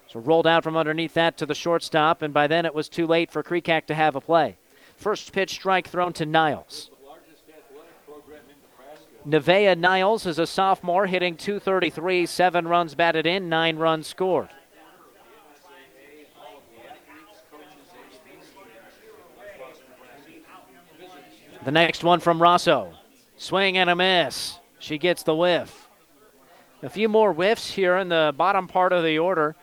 So 0.07 0.21
rolled 0.21 0.47
out 0.47 0.65
from 0.65 0.77
underneath 0.77 1.15
that 1.15 1.37
to 1.39 1.47
the 1.47 1.55
shortstop, 1.55 2.23
and 2.23 2.35
by 2.35 2.47
then 2.47 2.67
it 2.67 2.75
was 2.75 2.89
too 2.89 3.07
late 3.07 3.31
for 3.31 3.43
Kreekak 3.43 3.87
to 3.87 3.95
have 3.95 4.17
a 4.17 4.21
play. 4.21 4.57
First 4.97 5.33
pitch 5.33 5.51
strike 5.51 5.89
thrown 5.89 6.13
to 6.15 6.27
Niles. 6.27 6.91
Nevaeh 9.27 9.79
Niles 9.79 10.27
is 10.27 10.39
a 10.39 10.47
sophomore 10.47 11.07
hitting 11.07 11.37
233, 11.37 12.27
seven 12.27 12.67
runs 12.67 12.95
batted 12.95 13.27
in, 13.27 13.49
nine 13.49 13.77
runs 13.77 14.07
scored. 14.07 14.49
The 21.65 21.71
next 21.71 22.03
one 22.03 22.21
from 22.21 22.41
Rosso. 22.41 22.95
Swing 23.41 23.79
and 23.79 23.89
a 23.89 23.97
miss. 23.97 24.59
She 24.81 24.99
gets 24.99 25.23
the 25.23 25.35
whiff. 25.35 25.89
A 26.83 26.91
few 26.91 27.09
more 27.09 27.33
whiffs 27.33 27.71
here 27.71 27.97
in 27.97 28.11
the 28.11 28.35
bottom 28.37 28.69
part 28.69 28.93
of 28.93 29.03
the 29.03 29.19
order. 29.19 29.57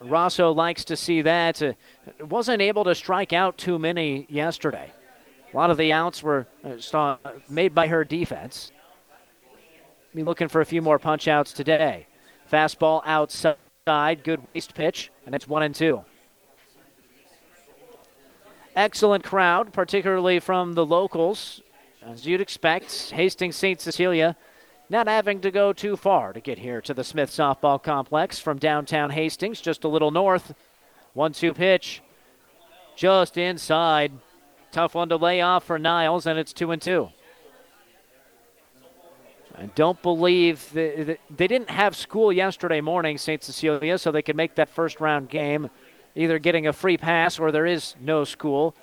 Rosso 0.00 0.50
likes 0.50 0.84
to 0.86 0.96
see 0.96 1.22
that. 1.22 1.62
Uh, 1.62 1.74
wasn't 2.18 2.60
able 2.60 2.82
to 2.82 2.94
strike 2.96 3.32
out 3.32 3.56
too 3.56 3.78
many 3.78 4.26
yesterday. 4.28 4.92
A 5.52 5.56
lot 5.56 5.70
of 5.70 5.76
the 5.76 5.92
outs 5.92 6.24
were 6.24 6.48
uh, 6.92 7.16
made 7.48 7.72
by 7.72 7.86
her 7.86 8.02
defense. 8.02 8.72
Be 10.12 10.24
looking 10.24 10.48
for 10.48 10.60
a 10.60 10.66
few 10.66 10.82
more 10.82 10.98
punch 10.98 11.28
outs 11.28 11.52
today. 11.52 12.08
Fastball 12.50 13.00
outside, 13.04 14.24
good 14.24 14.42
waste 14.52 14.74
pitch, 14.74 15.12
and 15.24 15.36
it's 15.36 15.46
one 15.46 15.62
and 15.62 15.74
two. 15.74 16.04
Excellent 18.74 19.22
crowd, 19.22 19.72
particularly 19.72 20.40
from 20.40 20.72
the 20.72 20.84
locals. 20.84 21.62
As 22.02 22.26
you'd 22.26 22.40
expect, 22.40 23.10
Hastings 23.10 23.56
St. 23.56 23.78
Cecilia 23.78 24.34
not 24.88 25.06
having 25.06 25.40
to 25.42 25.50
go 25.50 25.72
too 25.72 25.96
far 25.96 26.32
to 26.32 26.40
get 26.40 26.58
here 26.58 26.80
to 26.80 26.94
the 26.94 27.04
Smith 27.04 27.30
Softball 27.30 27.80
Complex 27.80 28.38
from 28.38 28.58
downtown 28.58 29.10
Hastings, 29.10 29.60
just 29.60 29.84
a 29.84 29.88
little 29.88 30.10
north. 30.10 30.54
One 31.12 31.32
two 31.32 31.52
pitch, 31.52 32.02
just 32.96 33.36
inside. 33.36 34.12
Tough 34.72 34.94
one 34.94 35.10
to 35.10 35.16
lay 35.16 35.42
off 35.42 35.64
for 35.64 35.78
Niles, 35.78 36.26
and 36.26 36.38
it's 36.38 36.54
two 36.54 36.70
and 36.70 36.80
two. 36.80 37.10
I 39.56 39.66
don't 39.66 40.00
believe 40.00 40.72
they, 40.72 41.18
they 41.28 41.46
didn't 41.46 41.70
have 41.70 41.94
school 41.94 42.32
yesterday 42.32 42.80
morning, 42.80 43.18
St. 43.18 43.44
Cecilia, 43.44 43.98
so 43.98 44.10
they 44.10 44.22
could 44.22 44.36
make 44.36 44.54
that 44.54 44.70
first 44.70 45.00
round 45.00 45.28
game 45.28 45.68
either 46.14 46.38
getting 46.38 46.66
a 46.66 46.72
free 46.72 46.96
pass 46.96 47.38
or 47.38 47.52
there 47.52 47.66
is 47.66 47.94
no 48.00 48.24
school 48.24 48.74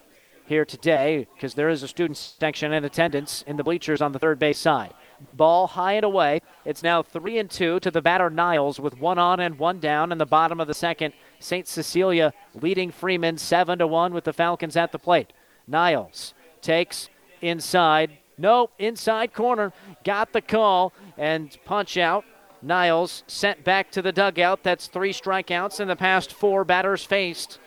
here 0.47 0.65
today 0.65 1.27
because 1.35 1.53
there 1.53 1.69
is 1.69 1.83
a 1.83 1.87
student 1.87 2.17
section 2.17 2.73
in 2.73 2.83
attendance 2.85 3.43
in 3.45 3.57
the 3.57 3.63
bleachers 3.63 4.01
on 4.01 4.13
the 4.13 4.19
third 4.19 4.39
base 4.39 4.57
side. 4.57 4.93
Ball 5.33 5.67
high 5.67 5.93
and 5.93 6.05
away. 6.05 6.41
It's 6.63 6.83
now 6.83 7.03
three 7.03 7.37
and 7.37 7.49
two 7.49 7.79
to 7.81 7.91
the 7.91 8.01
batter 8.01 8.29
Niles 8.29 8.79
with 8.79 8.99
one 8.99 9.17
on 9.17 9.39
and 9.39 9.59
one 9.59 9.79
down 9.79 10.11
in 10.11 10.17
the 10.17 10.25
bottom 10.25 10.59
of 10.59 10.67
the 10.67 10.73
second. 10.73 11.13
St. 11.39 11.67
Cecilia 11.67 12.33
leading 12.53 12.91
Freeman 12.91 13.37
seven 13.37 13.79
to 13.79 13.87
one 13.87 14.13
with 14.13 14.23
the 14.23 14.33
Falcons 14.33 14.77
at 14.77 14.91
the 14.91 14.99
plate. 14.99 15.33
Niles 15.67 16.33
takes 16.61 17.09
inside. 17.41 18.17
Nope, 18.37 18.71
inside 18.79 19.33
corner. 19.33 19.73
Got 20.03 20.31
the 20.31 20.41
call 20.41 20.93
and 21.17 21.57
punch 21.65 21.97
out. 21.97 22.23
Niles 22.61 23.23
sent 23.27 23.63
back 23.63 23.91
to 23.91 24.01
the 24.01 24.11
dugout. 24.11 24.63
That's 24.63 24.87
three 24.87 25.13
strikeouts 25.13 25.79
in 25.79 25.87
the 25.87 25.95
past 25.95 26.33
four 26.33 26.63
batters 26.63 27.03
faced 27.03 27.59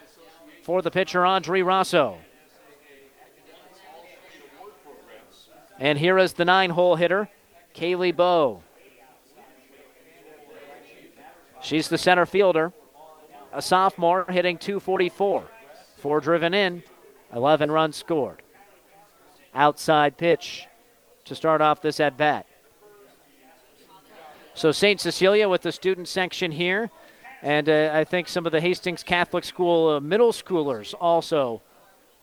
for 0.62 0.82
the 0.82 0.90
pitcher 0.90 1.26
Audrey 1.26 1.62
Rosso. 1.62 2.18
And 5.80 5.98
here 5.98 6.18
is 6.18 6.34
the 6.34 6.44
nine 6.44 6.70
hole 6.70 6.96
hitter, 6.96 7.30
Kaylee 7.74 8.14
Bow. 8.14 8.62
She's 11.62 11.88
the 11.88 11.96
center 11.96 12.26
fielder, 12.26 12.72
a 13.52 13.62
sophomore 13.62 14.26
hitting 14.28 14.58
244. 14.58 15.44
Four 15.96 16.20
driven 16.20 16.54
in, 16.54 16.82
11 17.34 17.70
runs 17.70 17.96
scored. 17.96 18.42
Outside 19.54 20.18
pitch 20.18 20.66
to 21.24 21.34
start 21.34 21.62
off 21.62 21.80
this 21.80 21.98
at 21.98 22.16
bat. 22.16 22.46
So 24.54 24.72
St. 24.72 25.00
Cecilia 25.00 25.48
with 25.48 25.62
the 25.62 25.72
student 25.72 26.08
section 26.08 26.52
here. 26.52 26.90
And 27.42 27.70
uh, 27.70 27.90
I 27.94 28.04
think 28.04 28.28
some 28.28 28.44
of 28.44 28.52
the 28.52 28.60
Hastings 28.60 29.02
Catholic 29.02 29.44
School 29.44 29.88
uh, 29.88 30.00
middle 30.00 30.32
schoolers 30.32 30.94
also 31.00 31.62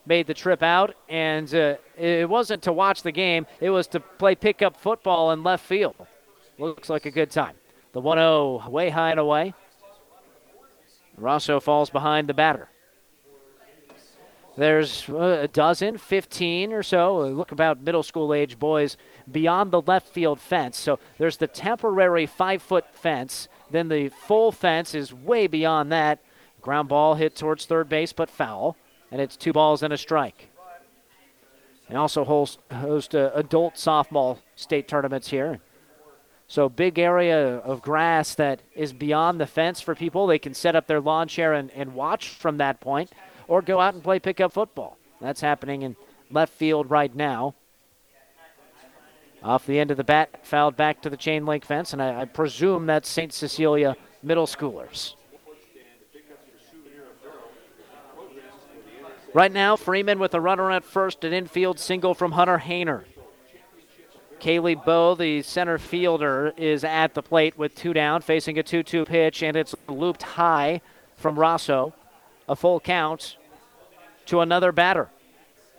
made 0.08 0.28
the 0.28 0.34
trip 0.34 0.64
out. 0.64 0.95
And 1.10 1.53
uh, 1.53 1.76
it 1.97 2.28
wasn't 2.30 2.64
to 2.64 2.74
watch 2.74 3.03
the 3.03 3.12
game, 3.12 3.45
it 3.60 3.70
was 3.70 3.88
to 3.88 3.99
play 3.99 4.36
pickup 4.36 4.78
football 4.78 5.32
in 5.32 5.43
left 5.43 5.66
field. 5.66 5.95
Looks 6.58 6.89
like 6.89 7.05
a 7.05 7.12
good 7.12 7.30
time. 7.30 7.55
The 7.93 8.01
1 8.01 8.18
0 8.18 8.70
way 8.70 8.89
high 8.89 9.12
and 9.12 9.20
away. 9.20 9.53
Rosso 11.18 11.60
falls 11.60 11.89
behind 11.89 12.30
the 12.30 12.34
batter. 12.34 12.70
There's 14.58 15.08
uh, 15.08 15.41
a 15.43 15.47
dozen, 15.47 15.99
15 15.99 16.74
or 16.74 16.82
so, 16.82 17.22
uh, 17.22 17.26
look 17.28 17.51
about 17.51 17.82
middle 17.82 18.01
school 18.01 18.34
age 18.34 18.58
boys 18.58 18.97
beyond 19.32 19.72
the 19.72 19.82
left 19.84 20.08
field 20.08 20.39
fence. 20.39 20.80
So 20.80 20.97
there's 21.20 21.38
the 21.38 21.45
temporary 21.45 22.26
five 22.26 22.64
foot 22.64 22.86
fence. 22.91 23.47
Then 23.70 23.88
the 23.88 24.10
full 24.10 24.51
fence 24.51 24.95
is 24.95 25.14
way 25.14 25.45
beyond 25.45 25.91
that. 25.91 26.20
Ground 26.60 26.89
ball 26.89 27.14
hit 27.14 27.36
towards 27.36 27.66
third 27.66 27.88
base, 27.88 28.14
but 28.14 28.32
foul. 28.32 28.76
And 29.12 29.22
it's 29.22 29.38
two 29.38 29.53
balls 29.53 29.84
and 29.84 29.93
a 29.93 29.97
strike. 29.97 30.49
They 31.89 31.95
also 31.95 32.26
host, 32.26 32.60
host 32.72 33.16
uh, 33.16 33.32
adult 33.34 33.76
softball 33.76 34.39
state 34.55 34.88
tournaments 34.88 35.30
here. 35.30 35.60
So 36.47 36.70
big 36.70 36.97
area 36.97 37.58
of 37.58 37.82
grass 37.82 38.36
that 38.36 38.62
is 38.74 38.93
beyond 38.93 39.39
the 39.39 39.47
fence 39.47 39.82
for 39.82 39.95
people. 39.95 40.28
They 40.28 40.39
can 40.39 40.53
set 40.53 40.76
up 40.76 40.88
their 40.88 41.01
lawn 41.01 41.28
chair 41.28 41.53
and, 41.53 41.72
and 41.72 41.93
watch 41.93 42.30
from 42.30 42.58
that 42.58 42.80
point 42.80 43.12
or 43.47 43.62
go 43.62 43.80
out 43.80 43.93
and 43.93 44.03
play 44.03 44.20
pickup 44.20 44.53
football. 44.53 44.97
That's 45.20 45.41
happening 45.41 45.82
in 45.82 45.95
left 46.30 46.53
field 46.53 46.89
right 46.89 47.14
now. 47.14 47.55
Off 49.43 49.66
the 49.66 49.80
end 49.80 49.91
of 49.91 49.97
the 49.97 50.03
bat, 50.03 50.45
fouled 50.45 50.76
back 50.76 51.01
to 51.01 51.10
the 51.10 51.18
chain 51.18 51.45
link 51.45 51.64
fence, 51.64 51.93
and 51.93 52.01
I, 52.01 52.22
I 52.22 52.26
presume 52.26 52.86
that's 52.86 53.08
St. 53.08 53.32
Cecilia 53.32 53.95
middle 54.24 54.47
schoolers. 54.47 55.14
Right 59.38 59.53
now, 59.53 59.75
Freeman 59.75 60.17
with 60.17 60.33
a 60.33 60.41
runner 60.41 60.71
at 60.71 60.83
first, 60.83 61.23
an 61.23 61.31
infield 61.31 61.77
single 61.77 62.15
from 62.15 62.31
Hunter 62.31 62.57
Hayner. 62.57 63.03
Kaylee 64.39 64.83
Bow, 64.83 65.13
the 65.13 65.43
center 65.43 65.77
fielder, 65.77 66.53
is 66.57 66.83
at 66.83 67.13
the 67.13 67.21
plate 67.21 67.55
with 67.55 67.75
two 67.75 67.93
down, 67.93 68.23
facing 68.23 68.57
a 68.57 68.63
2 68.63 68.81
2 68.81 69.05
pitch, 69.05 69.43
and 69.43 69.55
it's 69.55 69.75
looped 69.88 70.23
high 70.23 70.81
from 71.17 71.38
Rosso 71.38 71.93
a 72.49 72.55
full 72.55 72.79
count 72.79 73.38
to 74.25 74.39
another 74.39 74.71
batter. 74.71 75.07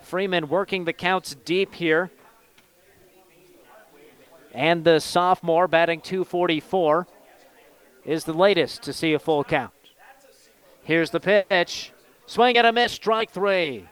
Freeman 0.03 0.47
working 0.47 0.85
the 0.85 0.93
counts 0.93 1.35
deep 1.43 1.73
here. 1.75 2.11
And 4.53 4.85
the 4.85 5.01
sophomore 5.01 5.67
batting 5.67 5.99
244 5.99 7.07
is 8.05 8.23
the 8.23 8.31
latest 8.31 8.83
to 8.83 8.93
see 8.93 9.11
a 9.11 9.19
full 9.19 9.43
count. 9.43 9.73
Here's 10.81 11.09
the 11.09 11.19
pitch. 11.19 11.91
Swing 12.29 12.59
and 12.59 12.67
a 12.67 12.71
miss, 12.71 12.91
strike 12.91 13.31
three. 13.31 13.87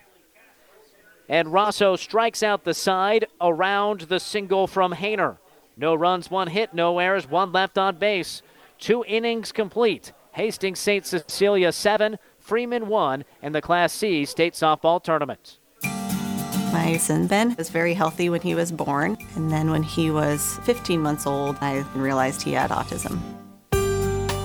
And 1.27 1.51
Rosso 1.51 1.95
strikes 1.95 2.43
out 2.43 2.65
the 2.65 2.75
side 2.75 3.25
around 3.41 4.01
the 4.01 4.19
single 4.19 4.67
from 4.67 4.93
Hayner. 4.93 5.39
No 5.75 5.95
runs, 5.95 6.29
one 6.29 6.47
hit, 6.47 6.71
no 6.71 6.99
errors, 6.99 7.27
one 7.27 7.51
left 7.51 7.79
on 7.79 7.97
base. 7.97 8.43
Two 8.77 9.03
innings 9.07 9.51
complete. 9.51 10.13
Hastings 10.33 10.77
St. 10.77 11.03
Cecilia 11.03 11.71
seven, 11.71 12.19
Freeman 12.37 12.87
1, 12.87 13.25
in 13.41 13.53
the 13.53 13.61
Class 13.61 13.91
C 13.91 14.23
state 14.23 14.53
softball 14.53 15.01
tournament. 15.01 15.57
My 15.81 16.97
son 16.97 17.25
Ben 17.25 17.55
was 17.57 17.71
very 17.71 17.95
healthy 17.95 18.29
when 18.29 18.41
he 18.41 18.53
was 18.53 18.71
born, 18.71 19.17
and 19.33 19.49
then 19.49 19.71
when 19.71 19.81
he 19.81 20.11
was 20.11 20.59
15 20.61 21.01
months 21.01 21.25
old, 21.25 21.57
I 21.59 21.79
realized 21.95 22.43
he 22.43 22.51
had 22.51 22.69
autism. 22.69 23.19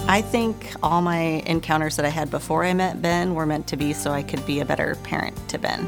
I 0.09 0.20
think 0.20 0.74
all 0.82 1.00
my 1.00 1.42
encounters 1.46 1.96
that 1.96 2.05
I 2.05 2.11
had 2.11 2.30
before 2.30 2.64
I 2.64 2.74
met 2.74 3.00
Ben 3.00 3.34
were 3.34 3.46
meant 3.46 3.66
to 3.68 3.76
be 3.76 3.92
so 3.92 4.11
I 4.11 4.22
could 4.22 4.44
be 4.44 4.61
a 4.61 4.64
better 4.64 4.96
parent 5.05 5.36
to 5.48 5.59
Ben. 5.59 5.86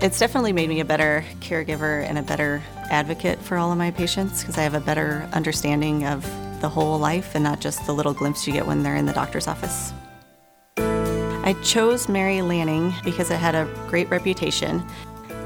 It's 0.00 0.18
definitely 0.18 0.52
made 0.52 0.68
me 0.68 0.80
a 0.80 0.84
better 0.84 1.24
caregiver 1.40 2.04
and 2.04 2.18
a 2.18 2.22
better 2.22 2.62
advocate 2.90 3.38
for 3.38 3.56
all 3.56 3.72
of 3.72 3.78
my 3.78 3.90
patients 3.90 4.40
because 4.40 4.56
I 4.56 4.62
have 4.62 4.74
a 4.74 4.80
better 4.80 5.28
understanding 5.32 6.06
of 6.06 6.22
the 6.60 6.68
whole 6.68 6.98
life 6.98 7.34
and 7.34 7.42
not 7.42 7.60
just 7.60 7.84
the 7.86 7.92
little 7.92 8.14
glimpse 8.14 8.46
you 8.46 8.52
get 8.52 8.66
when 8.66 8.82
they're 8.82 8.96
in 8.96 9.06
the 9.06 9.12
doctor's 9.12 9.48
office. 9.48 9.92
I 10.76 11.56
chose 11.64 12.08
Mary 12.08 12.42
Lanning 12.42 12.94
because 13.04 13.30
it 13.30 13.38
had 13.38 13.54
a 13.54 13.68
great 13.88 14.08
reputation, 14.10 14.82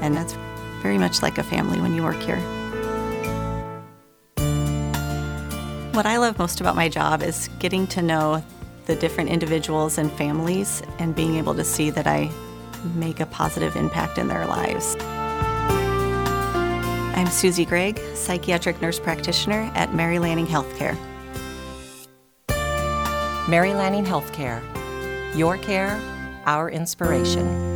and 0.01 0.15
that's 0.15 0.33
very 0.81 0.97
much 0.97 1.21
like 1.21 1.37
a 1.37 1.43
family 1.43 1.81
when 1.81 1.95
you 1.95 2.03
work 2.03 2.21
here. 2.21 2.39
What 5.95 6.05
I 6.05 6.17
love 6.17 6.37
most 6.37 6.59
about 6.59 6.75
my 6.75 6.89
job 6.89 7.23
is 7.23 7.49
getting 7.57 7.87
to 7.87 8.01
know 8.01 8.43
the 8.85 8.97
different 8.97 9.29
individuals 9.29 9.97
and 9.97 10.11
families 10.11 10.83
and 10.99 11.15
being 11.15 11.37
able 11.37 11.55
to 11.55 11.63
see 11.63 11.89
that 11.89 12.05
I 12.05 12.29
make 12.95 13.21
a 13.21 13.25
positive 13.27 13.77
impact 13.77 14.17
in 14.17 14.27
their 14.27 14.45
lives. 14.45 14.97
I'm 17.15 17.27
Susie 17.27 17.63
Gregg, 17.63 18.01
psychiatric 18.13 18.81
nurse 18.81 18.99
practitioner 18.99 19.71
at 19.73 19.93
Mary 19.93 20.19
Lanning 20.19 20.47
Healthcare. 20.47 20.97
Mary 23.47 23.73
Lanning 23.73 24.03
Healthcare 24.03 24.61
your 25.33 25.57
care, 25.57 25.97
our 26.45 26.69
inspiration. 26.69 27.74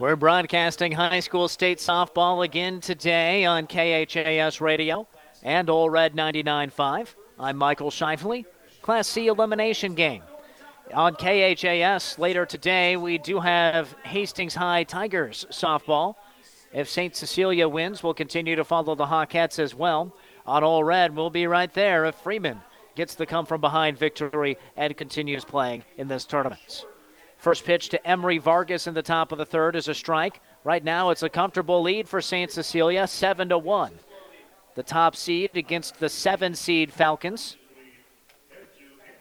We're 0.00 0.16
broadcasting 0.16 0.90
high 0.90 1.20
school 1.20 1.46
state 1.46 1.78
softball 1.78 2.44
again 2.44 2.80
today 2.80 3.44
on 3.44 3.68
KHAS 3.68 4.60
Radio 4.60 5.06
and 5.44 5.70
Ole 5.70 5.88
Red 5.88 6.16
99.5. 6.16 7.14
I'm 7.38 7.56
Michael 7.56 7.90
Shively. 7.90 8.44
Class 8.82 9.06
C 9.06 9.28
elimination 9.28 9.94
game. 9.94 10.22
On 10.92 11.14
KHAS 11.14 12.18
later 12.18 12.44
today, 12.44 12.96
we 12.96 13.18
do 13.18 13.38
have 13.38 13.94
Hastings 14.02 14.56
High 14.56 14.82
Tigers 14.82 15.46
softball. 15.50 16.16
If 16.72 16.90
St. 16.90 17.14
Cecilia 17.14 17.68
wins, 17.68 18.02
we'll 18.02 18.14
continue 18.14 18.56
to 18.56 18.64
follow 18.64 18.96
the 18.96 19.06
Hawkettes 19.06 19.60
as 19.60 19.76
well. 19.76 20.12
On 20.44 20.64
Ole 20.64 20.82
Red, 20.82 21.14
we'll 21.14 21.30
be 21.30 21.46
right 21.46 21.72
there 21.72 22.04
if 22.06 22.16
Freeman 22.16 22.60
gets 22.96 23.14
the 23.14 23.26
come 23.26 23.46
from 23.46 23.60
behind 23.60 23.96
victory 23.96 24.58
and 24.76 24.96
continues 24.96 25.44
playing 25.44 25.84
in 25.96 26.08
this 26.08 26.24
tournament. 26.24 26.84
First 27.44 27.66
pitch 27.66 27.90
to 27.90 28.08
Emery 28.08 28.38
Vargas 28.38 28.86
in 28.86 28.94
the 28.94 29.02
top 29.02 29.30
of 29.30 29.36
the 29.36 29.44
third 29.44 29.76
is 29.76 29.86
a 29.88 29.92
strike. 29.92 30.40
Right 30.64 30.82
now, 30.82 31.10
it's 31.10 31.22
a 31.22 31.28
comfortable 31.28 31.82
lead 31.82 32.08
for 32.08 32.22
St. 32.22 32.50
Cecilia, 32.50 33.06
7 33.06 33.50
to 33.50 33.58
1. 33.58 33.92
The 34.76 34.82
top 34.82 35.14
seed 35.14 35.50
against 35.54 36.00
the 36.00 36.08
7 36.08 36.54
seed 36.54 36.90
Falcons. 36.90 37.58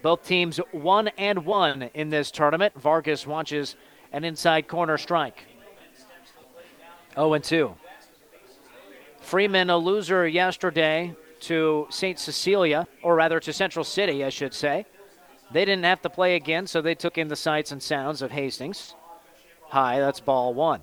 Both 0.02 0.26
teams 0.26 0.62
1 0.72 1.10
and 1.18 1.46
1 1.46 1.90
in 1.94 2.12
this 2.12 2.32
tournament. 2.32 2.74
Vargas 2.80 3.28
watches 3.28 3.76
an 4.14 4.24
inside 4.24 4.70
corner 4.70 4.98
strike. 4.98 5.44
0 7.16 7.34
and 7.34 7.44
2. 7.44 7.76
Freeman, 9.20 9.70
a 9.70 9.76
loser 9.76 10.26
yesterday 10.26 11.14
to 11.42 11.88
St. 11.90 12.18
Cecilia, 12.18 12.88
or 13.02 13.16
rather 13.16 13.42
to 13.42 13.52
Central 13.52 13.84
City, 13.84 14.24
I 14.24 14.30
should 14.30 14.54
say. 14.54 14.86
They 15.54 15.66
didn't 15.66 15.86
have 15.86 16.02
to 16.02 16.10
play 16.10 16.36
again, 16.36 16.66
so 16.66 16.82
they 16.82 16.96
took 16.96 17.18
in 17.18 17.28
the 17.28 17.36
sights 17.36 17.72
and 17.72 17.82
sounds 17.82 18.24
of 18.24 18.32
Hastings. 18.32 18.96
High, 19.70 20.00
that's 20.00 20.20
ball 20.20 20.54
one. 20.54 20.82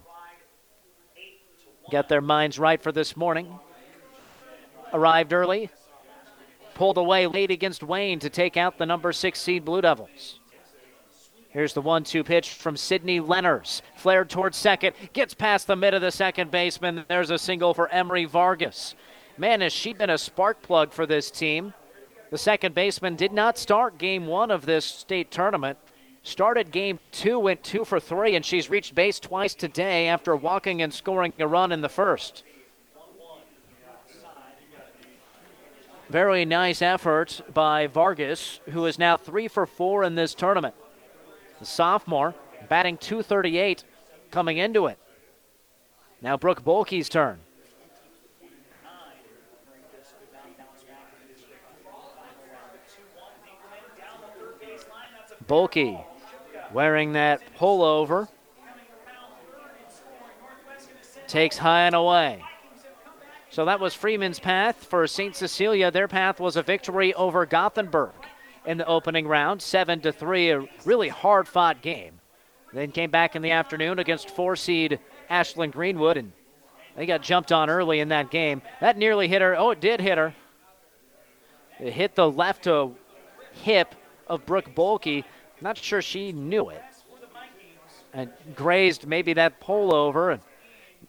Got 1.90 2.08
their 2.08 2.20
minds 2.20 2.56
right 2.56 2.80
for 2.80 2.92
this 2.92 3.16
morning. 3.16 3.58
Arrived 4.92 5.32
early, 5.32 5.70
pulled 6.74 6.98
away 6.98 7.26
late 7.26 7.50
against 7.50 7.82
Wayne 7.82 8.20
to 8.20 8.30
take 8.30 8.56
out 8.56 8.78
the 8.78 8.86
number 8.86 9.12
six 9.12 9.40
seed 9.40 9.64
Blue 9.64 9.80
Devils. 9.80 10.38
Here's 11.48 11.72
the 11.72 11.82
one 11.82 12.04
two 12.04 12.22
pitch 12.22 12.50
from 12.50 12.76
Sydney 12.76 13.20
Lenners. 13.20 13.82
Flared 13.96 14.30
towards 14.30 14.56
second, 14.56 14.94
gets 15.12 15.34
past 15.34 15.66
the 15.66 15.74
mid 15.74 15.94
of 15.94 16.00
the 16.00 16.12
second 16.12 16.52
baseman. 16.52 17.04
There's 17.08 17.30
a 17.30 17.38
single 17.38 17.74
for 17.74 17.88
Emery 17.88 18.24
Vargas. 18.24 18.94
Man, 19.36 19.62
has 19.62 19.72
she 19.72 19.92
been 19.92 20.10
a 20.10 20.18
spark 20.18 20.62
plug 20.62 20.92
for 20.92 21.06
this 21.06 21.30
team? 21.30 21.74
The 22.30 22.38
second 22.38 22.76
baseman 22.76 23.16
did 23.16 23.32
not 23.32 23.58
start 23.58 23.98
game 23.98 24.26
one 24.26 24.52
of 24.52 24.64
this 24.64 24.84
state 24.84 25.32
tournament. 25.32 25.78
Started 26.22 26.70
game 26.70 27.00
two, 27.10 27.40
went 27.40 27.64
two 27.64 27.84
for 27.84 27.98
three, 27.98 28.36
and 28.36 28.44
she's 28.44 28.70
reached 28.70 28.94
base 28.94 29.18
twice 29.18 29.54
today 29.54 30.06
after 30.06 30.36
walking 30.36 30.80
and 30.80 30.94
scoring 30.94 31.32
a 31.40 31.46
run 31.46 31.72
in 31.72 31.80
the 31.80 31.88
first. 31.88 32.44
Very 36.08 36.44
nice 36.44 36.82
effort 36.82 37.40
by 37.52 37.86
Vargas, 37.86 38.60
who 38.70 38.86
is 38.86 38.98
now 38.98 39.16
three 39.16 39.48
for 39.48 39.66
four 39.66 40.04
in 40.04 40.14
this 40.14 40.34
tournament. 40.34 40.74
The 41.58 41.66
sophomore 41.66 42.34
batting 42.68 42.98
238 42.98 43.84
coming 44.30 44.58
into 44.58 44.86
it. 44.86 44.98
Now 46.20 46.36
Brooke 46.36 46.64
Bolke's 46.64 47.08
turn. 47.08 47.40
Bolke 55.50 56.04
wearing 56.72 57.14
that 57.14 57.40
pullover. 57.58 58.28
Takes 61.26 61.58
high 61.58 61.86
and 61.86 61.94
away. 61.96 62.44
So 63.50 63.64
that 63.64 63.80
was 63.80 63.92
Freeman's 63.92 64.38
path 64.38 64.84
for 64.84 65.04
St. 65.08 65.34
Cecilia. 65.34 65.90
Their 65.90 66.06
path 66.06 66.38
was 66.38 66.56
a 66.56 66.62
victory 66.62 67.12
over 67.14 67.44
Gothenburg 67.46 68.12
in 68.64 68.78
the 68.78 68.86
opening 68.86 69.26
round, 69.26 69.60
7 69.60 70.00
to 70.02 70.12
3, 70.12 70.50
a 70.50 70.68
really 70.84 71.08
hard 71.08 71.48
fought 71.48 71.82
game. 71.82 72.20
Then 72.72 72.92
came 72.92 73.10
back 73.10 73.34
in 73.34 73.42
the 73.42 73.50
afternoon 73.50 73.98
against 73.98 74.30
four 74.30 74.54
seed 74.54 75.00
Ashland 75.28 75.72
Greenwood, 75.72 76.16
and 76.16 76.30
they 76.94 77.06
got 77.06 77.22
jumped 77.22 77.50
on 77.50 77.68
early 77.68 77.98
in 77.98 78.10
that 78.10 78.30
game. 78.30 78.62
That 78.80 78.96
nearly 78.96 79.26
hit 79.26 79.42
her. 79.42 79.56
Oh, 79.56 79.70
it 79.70 79.80
did 79.80 80.00
hit 80.00 80.16
her. 80.16 80.32
It 81.80 81.92
hit 81.92 82.14
the 82.14 82.30
left 82.30 82.68
hip 83.52 83.94
of 84.30 84.46
Brooke 84.46 84.74
Bolke. 84.76 85.24
Not 85.60 85.76
sure 85.78 86.02
she 86.02 86.32
knew 86.32 86.70
it. 86.70 86.82
And 88.12 88.30
grazed 88.54 89.06
maybe 89.06 89.34
that 89.34 89.60
pole 89.60 89.94
over. 89.94 90.30
An 90.30 90.40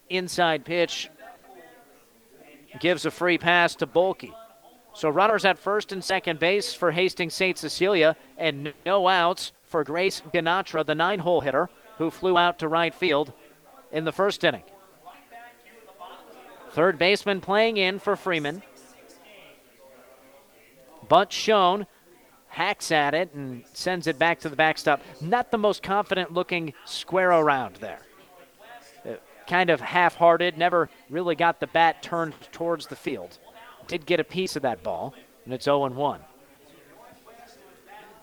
inside 0.09 0.65
pitch 0.65 1.09
gives 2.79 3.05
a 3.05 3.11
free 3.11 3.37
pass 3.37 3.75
to 3.75 3.87
Bolke. 3.87 4.33
So 4.93 5.09
runners 5.09 5.45
at 5.45 5.57
first 5.57 5.91
and 5.91 6.03
second 6.03 6.39
base 6.39 6.73
for 6.73 6.91
Hastings 6.91 7.33
St. 7.33 7.57
Cecilia, 7.57 8.15
and 8.37 8.73
no 8.85 9.07
outs 9.07 9.53
for 9.63 9.83
Grace 9.83 10.21
Ganatra, 10.33 10.85
the 10.85 10.95
nine 10.95 11.19
hole 11.19 11.41
hitter, 11.41 11.69
who 11.97 12.11
flew 12.11 12.37
out 12.37 12.59
to 12.59 12.67
right 12.67 12.93
field 12.93 13.31
in 13.91 14.03
the 14.03 14.11
first 14.11 14.43
inning. 14.43 14.63
Third 16.71 16.97
baseman 16.97 17.41
playing 17.41 17.77
in 17.77 17.99
for 17.99 18.15
Freeman. 18.15 18.63
Bunt 21.07 21.31
shown 21.31 21.87
hacks 22.51 22.91
at 22.91 23.13
it 23.13 23.33
and 23.33 23.63
sends 23.73 24.07
it 24.07 24.19
back 24.19 24.39
to 24.41 24.49
the 24.49 24.55
backstop. 24.55 25.01
Not 25.21 25.51
the 25.51 25.57
most 25.57 25.81
confident 25.81 26.33
looking 26.33 26.73
square 26.85 27.31
around 27.31 27.77
there. 27.77 28.01
Uh, 29.05 29.13
kind 29.47 29.69
of 29.69 29.79
half 29.79 30.15
hearted, 30.15 30.57
never 30.57 30.89
really 31.09 31.35
got 31.35 31.61
the 31.61 31.67
bat 31.67 32.03
turned 32.03 32.33
towards 32.51 32.87
the 32.87 32.95
field. 32.95 33.39
Did 33.87 34.05
get 34.05 34.19
a 34.19 34.25
piece 34.25 34.57
of 34.57 34.61
that 34.63 34.83
ball, 34.83 35.13
and 35.45 35.53
it's 35.53 35.63
0 35.63 35.89
1. 35.89 36.19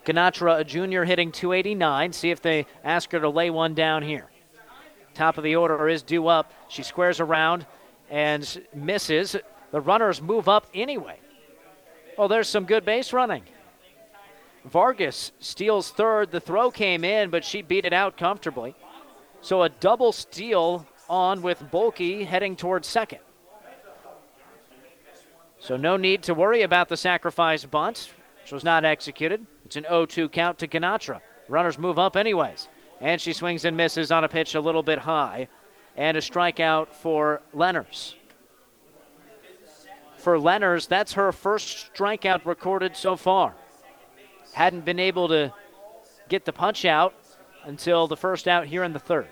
Ganatra, 0.05 0.59
a 0.59 0.63
junior, 0.63 1.05
hitting 1.05 1.31
289. 1.31 2.13
See 2.13 2.29
if 2.29 2.41
they 2.41 2.67
ask 2.83 3.11
her 3.11 3.19
to 3.19 3.29
lay 3.29 3.49
one 3.49 3.73
down 3.73 4.03
here. 4.03 4.27
Top 5.15 5.37
of 5.37 5.43
the 5.43 5.55
order 5.55 5.89
is 5.89 6.03
due 6.03 6.27
up. 6.27 6.53
She 6.67 6.83
squares 6.83 7.19
around 7.19 7.65
and 8.09 8.61
misses. 8.73 9.35
The 9.71 9.81
runners 9.81 10.21
move 10.21 10.47
up 10.47 10.67
anyway. 10.73 11.19
Oh, 12.17 12.27
there's 12.27 12.47
some 12.47 12.65
good 12.65 12.85
base 12.85 13.11
running. 13.11 13.43
Vargas 14.65 15.31
steals 15.39 15.91
third. 15.91 16.31
The 16.31 16.39
throw 16.39 16.71
came 16.71 17.03
in, 17.03 17.29
but 17.29 17.45
she 17.45 17.61
beat 17.61 17.85
it 17.85 17.93
out 17.93 18.17
comfortably. 18.17 18.75
So 19.41 19.63
a 19.63 19.69
double 19.69 20.11
steal 20.11 20.85
on 21.09 21.41
with 21.41 21.63
Bolke 21.71 22.25
heading 22.25 22.55
towards 22.55 22.87
second. 22.87 23.19
So 25.59 25.75
no 25.75 25.97
need 25.97 26.23
to 26.23 26.33
worry 26.33 26.61
about 26.61 26.89
the 26.89 26.97
sacrifice 26.97 27.65
bunt, 27.65 28.13
which 28.43 28.51
was 28.51 28.63
not 28.63 28.85
executed. 28.85 29.45
It's 29.65 29.75
an 29.75 29.85
0-2 29.89 30.31
count 30.31 30.57
to 30.59 30.67
Ganatra. 30.67 31.21
Runners 31.47 31.77
move 31.77 31.99
up 31.99 32.15
anyways. 32.15 32.67
And 33.01 33.19
she 33.19 33.33
swings 33.33 33.65
and 33.65 33.75
misses 33.75 34.11
on 34.11 34.23
a 34.23 34.29
pitch 34.29 34.55
a 34.55 34.61
little 34.61 34.83
bit 34.83 34.99
high. 34.99 35.47
And 35.95 36.15
a 36.15 36.21
strikeout 36.21 36.93
for 36.93 37.41
Lenners. 37.53 38.15
For 40.17 40.37
Lenners, 40.37 40.87
that's 40.87 41.13
her 41.13 41.31
first 41.31 41.93
strikeout 41.93 42.45
recorded 42.45 42.95
so 42.95 43.15
far 43.15 43.55
hadn't 44.59 44.83
been 44.83 44.99
able 44.99 45.29
to 45.29 45.53
get 46.27 46.43
the 46.43 46.51
punch 46.51 46.83
out 46.83 47.13
until 47.63 48.07
the 48.07 48.17
first 48.17 48.45
out 48.45 48.67
here 48.67 48.83
in 48.83 48.91
the 48.91 48.99
third. 48.99 49.25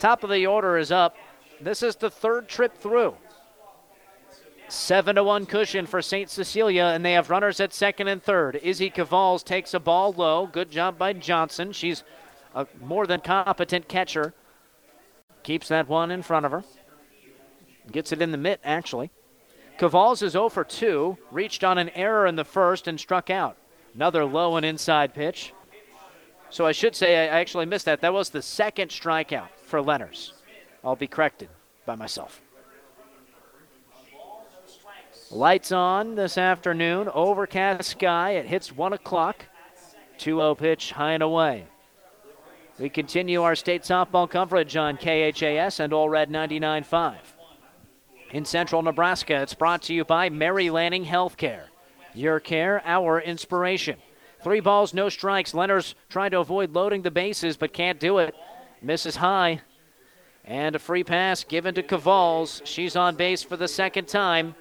Top 0.00 0.24
of 0.24 0.30
the 0.30 0.44
order 0.48 0.76
is 0.76 0.90
up. 0.90 1.14
This 1.60 1.80
is 1.80 1.94
the 1.94 2.10
third 2.10 2.48
trip 2.48 2.76
through. 2.76 3.14
Seven 4.66 5.14
to 5.14 5.22
one 5.22 5.46
cushion 5.46 5.86
for 5.86 6.02
St. 6.02 6.28
Cecilia, 6.28 6.86
and 6.86 7.04
they 7.04 7.12
have 7.12 7.30
runners 7.30 7.60
at 7.60 7.72
second 7.72 8.08
and 8.08 8.20
third. 8.20 8.58
Izzy 8.64 8.90
Cavals 8.90 9.44
takes 9.44 9.74
a 9.74 9.78
ball 9.78 10.12
low. 10.12 10.48
Good 10.48 10.72
job 10.72 10.98
by 10.98 11.12
Johnson. 11.12 11.70
She's 11.70 12.02
a 12.52 12.66
more 12.80 13.06
than 13.06 13.20
competent 13.20 13.86
catcher. 13.86 14.34
Keeps 15.44 15.68
that 15.68 15.88
one 15.88 16.10
in 16.10 16.22
front 16.22 16.46
of 16.46 16.50
her. 16.50 16.64
Gets 17.92 18.10
it 18.10 18.20
in 18.20 18.32
the 18.32 18.38
mitt, 18.38 18.58
actually. 18.64 19.12
Cavals 19.78 20.20
is 20.20 20.32
0 20.32 20.48
for 20.48 20.64
2. 20.64 21.16
Reached 21.30 21.62
on 21.62 21.78
an 21.78 21.90
error 21.90 22.26
in 22.26 22.34
the 22.34 22.44
first 22.44 22.88
and 22.88 22.98
struck 22.98 23.30
out. 23.30 23.56
Another 23.96 24.26
low 24.26 24.56
and 24.56 24.66
inside 24.66 25.14
pitch. 25.14 25.54
So 26.50 26.66
I 26.66 26.72
should 26.72 26.94
say 26.94 27.16
I 27.16 27.40
actually 27.40 27.64
missed 27.64 27.86
that. 27.86 28.02
That 28.02 28.12
was 28.12 28.28
the 28.28 28.42
second 28.42 28.90
strikeout 28.90 29.48
for 29.62 29.80
Lenners. 29.80 30.32
I'll 30.84 30.96
be 30.96 31.06
corrected 31.06 31.48
by 31.86 31.94
myself. 31.96 32.42
Lights 35.30 35.72
on 35.72 36.14
this 36.14 36.36
afternoon. 36.36 37.08
Overcast 37.08 37.88
sky. 37.88 38.32
It 38.32 38.46
hits 38.46 38.70
1 38.70 38.92
o'clock. 38.92 39.46
2 40.18 40.36
0 40.36 40.54
pitch 40.54 40.92
high 40.92 41.12
and 41.12 41.22
away. 41.22 41.64
We 42.78 42.90
continue 42.90 43.42
our 43.42 43.56
state 43.56 43.82
softball 43.82 44.28
coverage 44.28 44.76
on 44.76 44.98
KHAS 44.98 45.80
and 45.80 45.94
Ole 45.94 46.10
Red 46.10 46.30
99.5. 46.30 47.16
In 48.32 48.44
central 48.44 48.82
Nebraska, 48.82 49.40
it's 49.40 49.54
brought 49.54 49.80
to 49.82 49.94
you 49.94 50.04
by 50.04 50.28
Mary 50.28 50.68
Lanning 50.68 51.06
Healthcare. 51.06 51.68
Your 52.16 52.40
care, 52.40 52.82
our 52.86 53.20
inspiration. 53.20 53.96
Three 54.42 54.60
balls, 54.60 54.94
no 54.94 55.10
strikes. 55.10 55.52
Lenners 55.52 55.94
trying 56.08 56.30
to 56.30 56.38
avoid 56.38 56.72
loading 56.72 57.02
the 57.02 57.10
bases, 57.10 57.58
but 57.58 57.74
can't 57.74 58.00
do 58.00 58.18
it. 58.18 58.34
Misses 58.80 59.16
high. 59.16 59.60
And 60.44 60.74
a 60.74 60.78
free 60.78 61.04
pass 61.04 61.44
given 61.44 61.74
to 61.74 61.82
Cavals. 61.82 62.62
She's 62.64 62.96
on 62.96 63.16
base 63.16 63.42
for 63.42 63.58
the 63.58 63.68
second 63.68 64.08
time. 64.08 64.54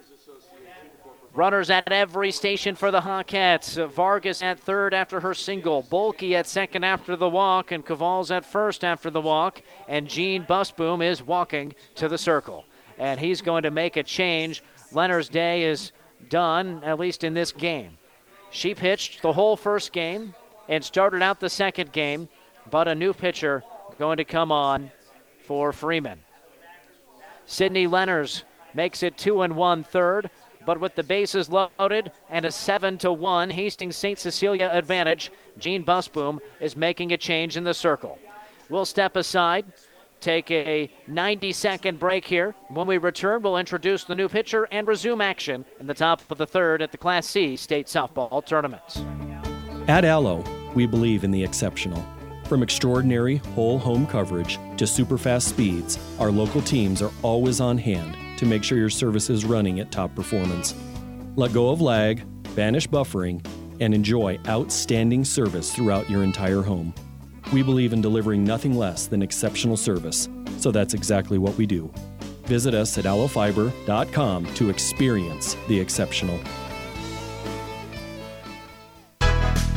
Runners 1.34 1.70
at 1.70 1.90
every 1.92 2.32
station 2.32 2.76
for 2.76 2.92
the 2.92 3.02
Hawkettes. 3.02 3.90
Vargas 3.90 4.42
at 4.42 4.60
third 4.60 4.94
after 4.94 5.22
her 5.22 5.34
single. 5.34 5.84
Bolke 5.84 6.34
at 6.34 6.48
second 6.48 6.84
after 6.84 7.16
the 7.16 7.30
walk. 7.30 7.72
And 7.72 7.86
Cavals 7.86 8.32
at 8.32 8.44
first 8.44 8.84
after 8.84 9.10
the 9.10 9.22
walk. 9.22 9.62
And 9.88 10.10
Gene 10.10 10.44
Busboom 10.44 11.06
is 11.06 11.24
walking 11.24 11.74
to 11.96 12.10
the 12.10 12.18
circle. 12.18 12.66
And 12.98 13.18
he's 13.18 13.42
going 13.42 13.64
to 13.64 13.72
make 13.72 13.96
a 13.96 14.04
change. 14.04 14.62
Lenners' 14.92 15.30
day 15.30 15.64
is 15.64 15.94
done, 16.30 16.82
at 16.84 17.00
least 17.00 17.24
in 17.24 17.34
this 17.34 17.52
game. 17.52 17.98
She 18.52 18.74
pitched 18.74 19.22
the 19.22 19.34
whole 19.34 19.58
first 19.58 19.92
game 19.92 20.34
and 20.68 20.84
started 20.84 21.22
out 21.22 21.40
the 21.40 21.50
second 21.50 21.92
game, 21.92 22.30
but 22.70 22.88
a 22.88 22.96
new 22.96 23.14
pitcher 23.14 23.64
going 24.00 24.18
to 24.18 24.26
come 24.26 24.52
on 24.52 24.92
for 25.44 25.72
Freeman. 25.72 26.20
Sydney 27.46 27.88
Lenners 27.88 28.44
makes 28.74 29.04
it 29.04 29.18
two 29.18 29.42
and 29.42 29.56
one 29.56 29.84
third. 29.84 30.30
But 30.66 30.80
with 30.80 30.96
the 30.96 31.04
bases 31.04 31.50
loaded 31.50 32.12
and 32.30 32.44
a 32.44 32.52
7 32.52 32.98
to 33.00 33.14
1 33.14 33.52
Hastings 33.52 33.96
St. 33.96 34.18
Cecilia 34.18 34.70
advantage, 34.74 35.32
Gene 35.60 35.86
Busboom 35.86 36.40
is 36.60 36.76
making 36.76 37.14
a 37.14 37.18
change 37.18 37.56
in 37.56 37.64
the 37.64 37.74
circle. 37.74 38.18
We'll 38.68 38.86
step 38.86 39.16
aside, 39.16 39.66
take 40.26 40.50
a 40.50 40.90
90 41.08 41.52
second 41.52 42.00
break 42.00 42.26
here. 42.26 42.56
When 42.70 42.88
we 42.88 42.98
return, 42.98 43.44
we'll 43.44 43.58
introduce 43.58 44.04
the 44.04 44.16
new 44.16 44.28
pitcher 44.28 44.68
and 44.72 44.88
resume 44.88 45.22
action 45.22 45.66
in 45.80 45.86
the 45.86 45.94
top 45.94 46.24
of 46.32 46.40
the 46.40 46.48
third 46.48 46.82
at 46.82 46.92
the 46.92 46.98
Class 46.98 47.28
C 47.28 47.56
state 47.56 47.86
softball 47.86 48.44
tournament. 48.44 49.06
At 49.88 50.04
Allo, 50.04 50.44
we 50.74 50.88
believe 50.88 51.24
in 51.24 51.30
the 51.30 51.44
exceptional. 51.44 52.04
From 52.46 52.64
extraordinary 52.64 53.38
whole 53.54 53.78
home 53.78 54.08
coverage 54.08 54.58
to 54.78 54.88
super 54.88 55.18
fast 55.20 55.48
speeds, 55.48 56.00
our 56.20 56.32
local 56.32 56.62
teams 56.62 57.04
are 57.04 57.12
always 57.22 57.62
on 57.62 57.78
hand 57.78 58.18
to 58.40 58.48
make 58.48 58.64
sure 58.64 58.80
your 58.80 58.90
service 58.90 59.30
is 59.30 59.46
running 59.46 59.80
at 59.80 59.92
top 59.92 60.16
performance. 60.16 60.74
Let 61.36 61.54
go 61.54 61.70
of 61.70 61.82
lag, 61.82 62.24
banish 62.56 62.88
buffering, 62.88 63.46
and 63.80 63.94
enjoy 63.94 64.40
outstanding 64.48 65.24
service 65.24 65.74
throughout 65.74 66.10
your 66.10 66.24
entire 66.24 66.64
home. 66.64 66.96
We 67.54 67.64
believe 67.64 67.94
in 67.94 68.02
delivering 68.02 68.44
nothing 68.44 68.76
less 68.76 69.08
than 69.08 69.22
exceptional 69.22 69.78
service, 69.78 70.30
so 70.58 70.72
that's 70.72 70.94
exactly 70.94 71.38
what 71.38 71.58
we 71.58 71.66
do. 71.66 71.92
Visit 72.46 72.74
us 72.74 72.98
at 72.98 73.06
allofiber.com 73.06 74.54
to 74.56 74.70
experience 74.70 75.56
the 75.68 75.80
exceptional. 75.80 76.40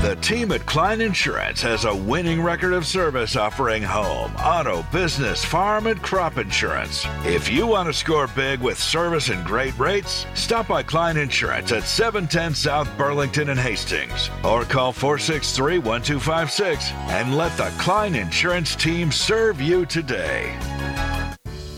The 0.01 0.15
team 0.15 0.53
at 0.53 0.65
Klein 0.65 1.01
Insurance 1.01 1.61
has 1.63 1.85
a 1.85 1.93
winning 1.93 2.41
record 2.41 2.73
of 2.73 2.87
service 2.87 3.35
offering 3.35 3.83
home, 3.83 4.33
auto, 4.37 4.85
business, 4.93 5.45
farm, 5.45 5.89
and 5.89 6.01
crop 6.01 6.39
insurance. 6.39 7.05
If 7.25 7.51
you 7.51 7.67
want 7.67 7.89
to 7.89 7.93
score 7.93 8.29
big 8.29 8.61
with 8.61 8.79
service 8.79 9.29
and 9.29 9.45
great 9.45 9.77
rates, 9.77 10.25
stop 10.35 10.69
by 10.69 10.85
Klein 10.85 11.17
Insurance 11.17 11.73
at 11.73 11.83
710 11.83 12.55
South 12.55 12.89
Burlington 12.97 13.49
and 13.51 13.59
Hastings 13.59 14.31
or 14.45 14.63
call 14.63 14.93
463 14.93 15.81
1256 15.81 16.93
and 16.93 17.37
let 17.37 17.57
the 17.57 17.73
Klein 17.79 18.15
Insurance 18.15 18.77
team 18.77 19.11
serve 19.11 19.61
you 19.61 19.85
today. 19.85 20.57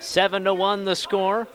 7 0.00 0.44
to 0.44 0.54
1 0.54 0.84
the 0.86 0.96
score. 0.96 1.46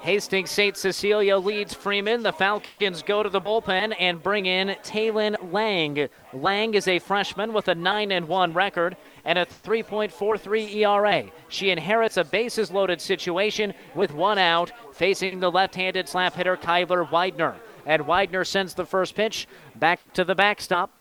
Hastings 0.00 0.50
St. 0.50 0.76
Cecilia 0.76 1.38
leads 1.38 1.74
Freeman. 1.74 2.22
The 2.22 2.32
Falcons 2.32 3.02
go 3.02 3.22
to 3.22 3.28
the 3.28 3.40
bullpen 3.40 3.94
and 3.98 4.22
bring 4.22 4.46
in 4.46 4.76
Taylin 4.84 5.34
Lang. 5.52 6.08
Lang 6.32 6.74
is 6.74 6.86
a 6.86 6.98
freshman 6.98 7.52
with 7.52 7.68
a 7.68 7.74
9 7.74 8.12
and 8.12 8.28
1 8.28 8.52
record 8.52 8.96
and 9.24 9.38
a 9.38 9.46
3.43 9.46 10.74
ERA. 10.76 11.24
She 11.48 11.70
inherits 11.70 12.16
a 12.16 12.24
bases 12.24 12.70
loaded 12.70 13.00
situation 13.00 13.74
with 13.94 14.12
one 14.12 14.38
out, 14.38 14.70
facing 14.92 15.40
the 15.40 15.50
left 15.50 15.74
handed 15.74 16.08
slap 16.08 16.34
hitter 16.34 16.56
Kyler 16.56 17.10
Widener. 17.10 17.56
And 17.86 18.06
Widener 18.06 18.44
sends 18.44 18.74
the 18.74 18.86
first 18.86 19.14
pitch 19.14 19.48
back 19.74 20.00
to 20.12 20.24
the 20.24 20.34
backstop. 20.34 20.92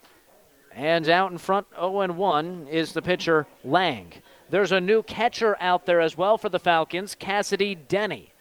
And 0.74 1.08
out 1.08 1.32
in 1.32 1.38
front, 1.38 1.68
0 1.76 2.14
1 2.14 2.68
is 2.72 2.94
the 2.94 3.02
pitcher 3.02 3.46
Lang. 3.64 4.12
There's 4.54 4.72
a 4.72 4.80
new 4.80 5.02
catcher 5.02 5.58
out 5.60 5.88
there 5.88 6.00
as 6.00 6.16
well 6.16 6.38
for 6.38 6.48
the 6.48 6.60
Falcons, 6.60 7.16
Cassidy 7.16 7.74
Denny. 7.74 8.32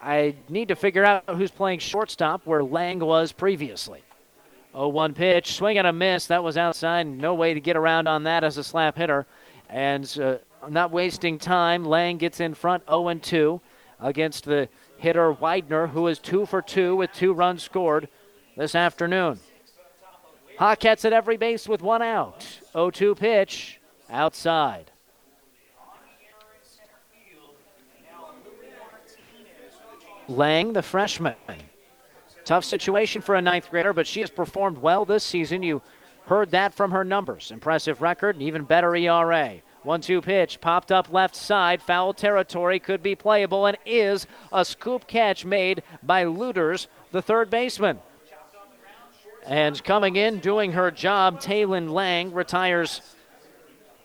I 0.00 0.36
need 0.48 0.68
to 0.68 0.76
figure 0.76 1.04
out 1.04 1.24
who's 1.28 1.50
playing 1.50 1.80
shortstop 1.80 2.46
where 2.46 2.62
Lang 2.62 3.00
was 3.00 3.32
previously. 3.32 4.04
0 4.70 4.90
1 4.90 5.14
pitch, 5.14 5.54
swing 5.54 5.76
and 5.76 5.88
a 5.88 5.92
miss. 5.92 6.28
That 6.28 6.44
was 6.44 6.56
outside. 6.56 7.08
No 7.08 7.34
way 7.34 7.52
to 7.52 7.58
get 7.58 7.76
around 7.76 8.06
on 8.06 8.22
that 8.22 8.44
as 8.44 8.58
a 8.58 8.62
slap 8.62 8.96
hitter. 8.96 9.26
And 9.68 10.06
uh, 10.22 10.36
not 10.68 10.92
wasting 10.92 11.36
time, 11.36 11.84
Lang 11.84 12.16
gets 12.16 12.38
in 12.38 12.54
front 12.54 12.84
0 12.88 13.12
2 13.14 13.60
against 13.98 14.44
the 14.44 14.68
hitter 14.98 15.32
Widener, 15.32 15.88
who 15.88 16.06
is 16.06 16.20
2 16.20 16.46
for 16.46 16.62
2 16.62 16.94
with 16.94 17.12
two 17.12 17.32
runs 17.32 17.64
scored 17.64 18.08
this 18.56 18.76
afternoon. 18.76 19.40
Hawkettes 20.60 21.04
at 21.04 21.12
every 21.12 21.36
base 21.36 21.66
with 21.66 21.82
one 21.82 22.02
out. 22.02 22.46
0 22.72 22.92
2 22.92 23.16
pitch 23.16 23.80
outside. 24.08 24.92
Lang, 30.28 30.72
the 30.72 30.82
freshman. 30.82 31.34
Tough 32.44 32.64
situation 32.64 33.22
for 33.22 33.34
a 33.34 33.42
ninth 33.42 33.70
grader, 33.70 33.92
but 33.92 34.06
she 34.06 34.20
has 34.20 34.30
performed 34.30 34.78
well 34.78 35.04
this 35.04 35.24
season. 35.24 35.62
You 35.62 35.82
heard 36.26 36.50
that 36.52 36.74
from 36.74 36.90
her 36.90 37.04
numbers. 37.04 37.50
Impressive 37.50 38.02
record 38.02 38.36
and 38.36 38.42
even 38.42 38.64
better 38.64 38.94
ERA. 38.94 39.56
1 39.82 40.00
2 40.00 40.20
pitch, 40.20 40.60
popped 40.60 40.90
up 40.90 41.12
left 41.12 41.36
side, 41.36 41.80
foul 41.80 42.12
territory, 42.12 42.80
could 42.80 43.02
be 43.02 43.14
playable, 43.14 43.66
and 43.66 43.76
is 43.86 44.26
a 44.52 44.64
scoop 44.64 45.06
catch 45.06 45.44
made 45.44 45.82
by 46.02 46.24
Luders, 46.24 46.88
the 47.12 47.22
third 47.22 47.50
baseman. 47.50 48.00
And 49.44 49.82
coming 49.84 50.16
in, 50.16 50.40
doing 50.40 50.72
her 50.72 50.90
job, 50.90 51.40
Taylin 51.40 51.90
Lang 51.90 52.32
retires 52.32 53.00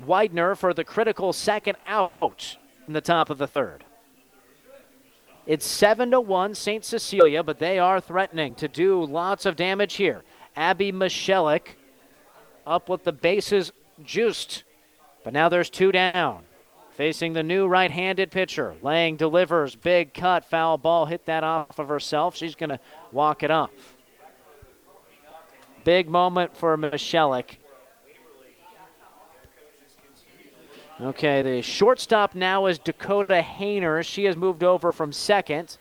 Widener 0.06 0.56
for 0.56 0.72
the 0.72 0.84
critical 0.84 1.34
second 1.34 1.78
out 1.88 2.58
in 2.88 2.94
the 2.94 3.02
top 3.02 3.32
of 3.32 3.40
the 3.40 3.48
third. 3.48 3.84
It's 5.46 5.66
7 5.66 6.12
to 6.12 6.22
1 6.22 6.56
St. 6.56 6.86
Cecilia, 6.86 7.44
but 7.44 7.60
they 7.60 7.80
are 7.80 8.00
threatening 8.00 8.56
to 8.56 8.68
do 8.68 9.04
lots 9.04 9.46
of 9.46 9.56
damage 9.56 9.96
here. 9.96 10.24
Abby 10.56 10.92
Michelik 10.92 11.76
up 12.66 12.90
with 12.90 13.04
the 13.04 13.12
bases 13.12 13.72
juiced. 14.04 14.64
But 15.24 15.34
now 15.34 15.50
there's 15.50 15.70
two 15.70 15.92
down. 15.92 16.44
Facing 16.92 17.34
the 17.34 17.44
new 17.44 17.68
right 17.68 17.90
handed 17.90 18.32
pitcher. 18.32 18.76
Lang 18.82 19.16
delivers. 19.16 19.76
Big 19.76 20.14
cut. 20.14 20.46
Foul 20.46 20.78
ball. 20.78 21.06
Hit 21.06 21.26
that 21.26 21.44
off 21.44 21.80
of 21.80 21.88
herself. 21.88 22.36
She's 22.36 22.56
going 22.56 22.70
to 22.70 22.80
walk 23.12 23.44
it 23.44 23.50
off. 23.50 23.72
Big 25.84 26.08
moment 26.10 26.56
for 26.56 26.78
Michelik. 26.78 27.58
Okay, 31.02 31.42
the 31.42 31.64
shortstop 31.64 32.36
now 32.36 32.68
is 32.68 32.78
Dakota 32.78 33.44
Hayner. 33.44 34.06
She 34.06 34.26
has 34.26 34.36
moved 34.36 34.64
over 34.64 34.92
from 34.92 35.12
second. 35.12 35.80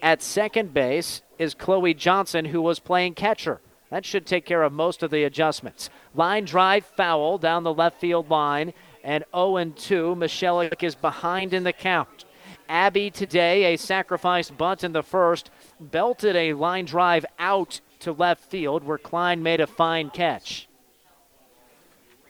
At 0.00 0.22
second 0.22 0.72
base 0.72 1.22
is 1.36 1.52
Chloe 1.52 1.94
Johnson, 1.94 2.44
who 2.44 2.62
was 2.62 2.78
playing 2.78 3.14
catcher. 3.14 3.60
That 3.90 4.04
should 4.04 4.24
take 4.24 4.44
care 4.44 4.62
of 4.62 4.72
most 4.72 5.02
of 5.02 5.10
the 5.10 5.24
adjustments. 5.24 5.90
Line 6.14 6.44
drive 6.44 6.86
foul 6.86 7.38
down 7.38 7.64
the 7.64 7.74
left 7.74 8.00
field 8.00 8.30
line, 8.30 8.72
and 9.02 9.24
0 9.34 9.72
2. 9.74 10.14
Michelik 10.14 10.84
is 10.84 10.94
behind 10.94 11.52
in 11.52 11.64
the 11.64 11.72
count. 11.72 12.24
Abby 12.68 13.10
today, 13.10 13.74
a 13.74 13.76
sacrifice 13.76 14.48
bunt 14.48 14.84
in 14.84 14.92
the 14.92 15.02
first, 15.02 15.50
belted 15.80 16.36
a 16.36 16.52
line 16.52 16.84
drive 16.84 17.26
out 17.40 17.80
to 17.98 18.12
left 18.12 18.44
field 18.44 18.84
where 18.84 18.96
Klein 18.96 19.42
made 19.42 19.60
a 19.60 19.66
fine 19.66 20.10
catch. 20.10 20.65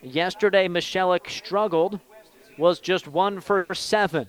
Yesterday, 0.03 0.69
Michelik 0.69 1.29
struggled, 1.29 2.01
was 2.59 2.81
just 2.81 3.09
one 3.09 3.41
for 3.41 3.67
seven. 3.75 4.29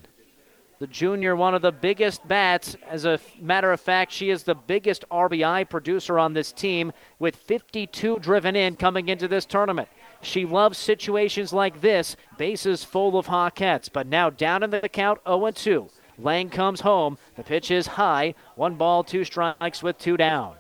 The 0.80 0.88
junior, 0.88 1.36
one 1.36 1.56
of 1.56 1.64
the 1.64 1.72
biggest 1.72 2.28
bats. 2.28 2.78
As 2.88 3.06
a 3.06 3.20
matter 3.42 3.72
of 3.72 3.82
fact, 3.82 4.12
she 4.12 4.30
is 4.30 4.44
the 4.44 4.54
biggest 4.54 5.06
RBI 5.10 5.70
producer 5.70 6.20
on 6.20 6.34
this 6.34 6.52
team 6.52 6.94
with 7.18 7.36
52 7.36 8.20
driven 8.20 8.56
in 8.56 8.76
coming 8.76 9.10
into 9.10 9.28
this 9.28 9.46
tournament. 9.46 9.90
She 10.22 10.46
loves 10.46 10.78
situations 10.78 11.52
like 11.52 11.82
this, 11.82 12.16
bases 12.38 12.84
full 12.84 13.18
of 13.18 13.28
Hawkettes, 13.28 13.90
but 13.92 14.08
now 14.08 14.30
down 14.30 14.62
in 14.64 14.70
the 14.70 14.88
count 14.90 15.20
0 15.28 15.52
2. 15.52 15.90
Lang 16.20 16.50
comes 16.50 16.82
home. 16.82 17.18
The 17.36 17.44
pitch 17.44 17.70
is 17.72 17.88
high. 17.88 18.34
One 18.56 18.76
ball, 18.76 19.04
two 19.04 19.24
strikes 19.24 19.84
with 19.84 19.98
two 19.98 20.18
down. 20.18 20.56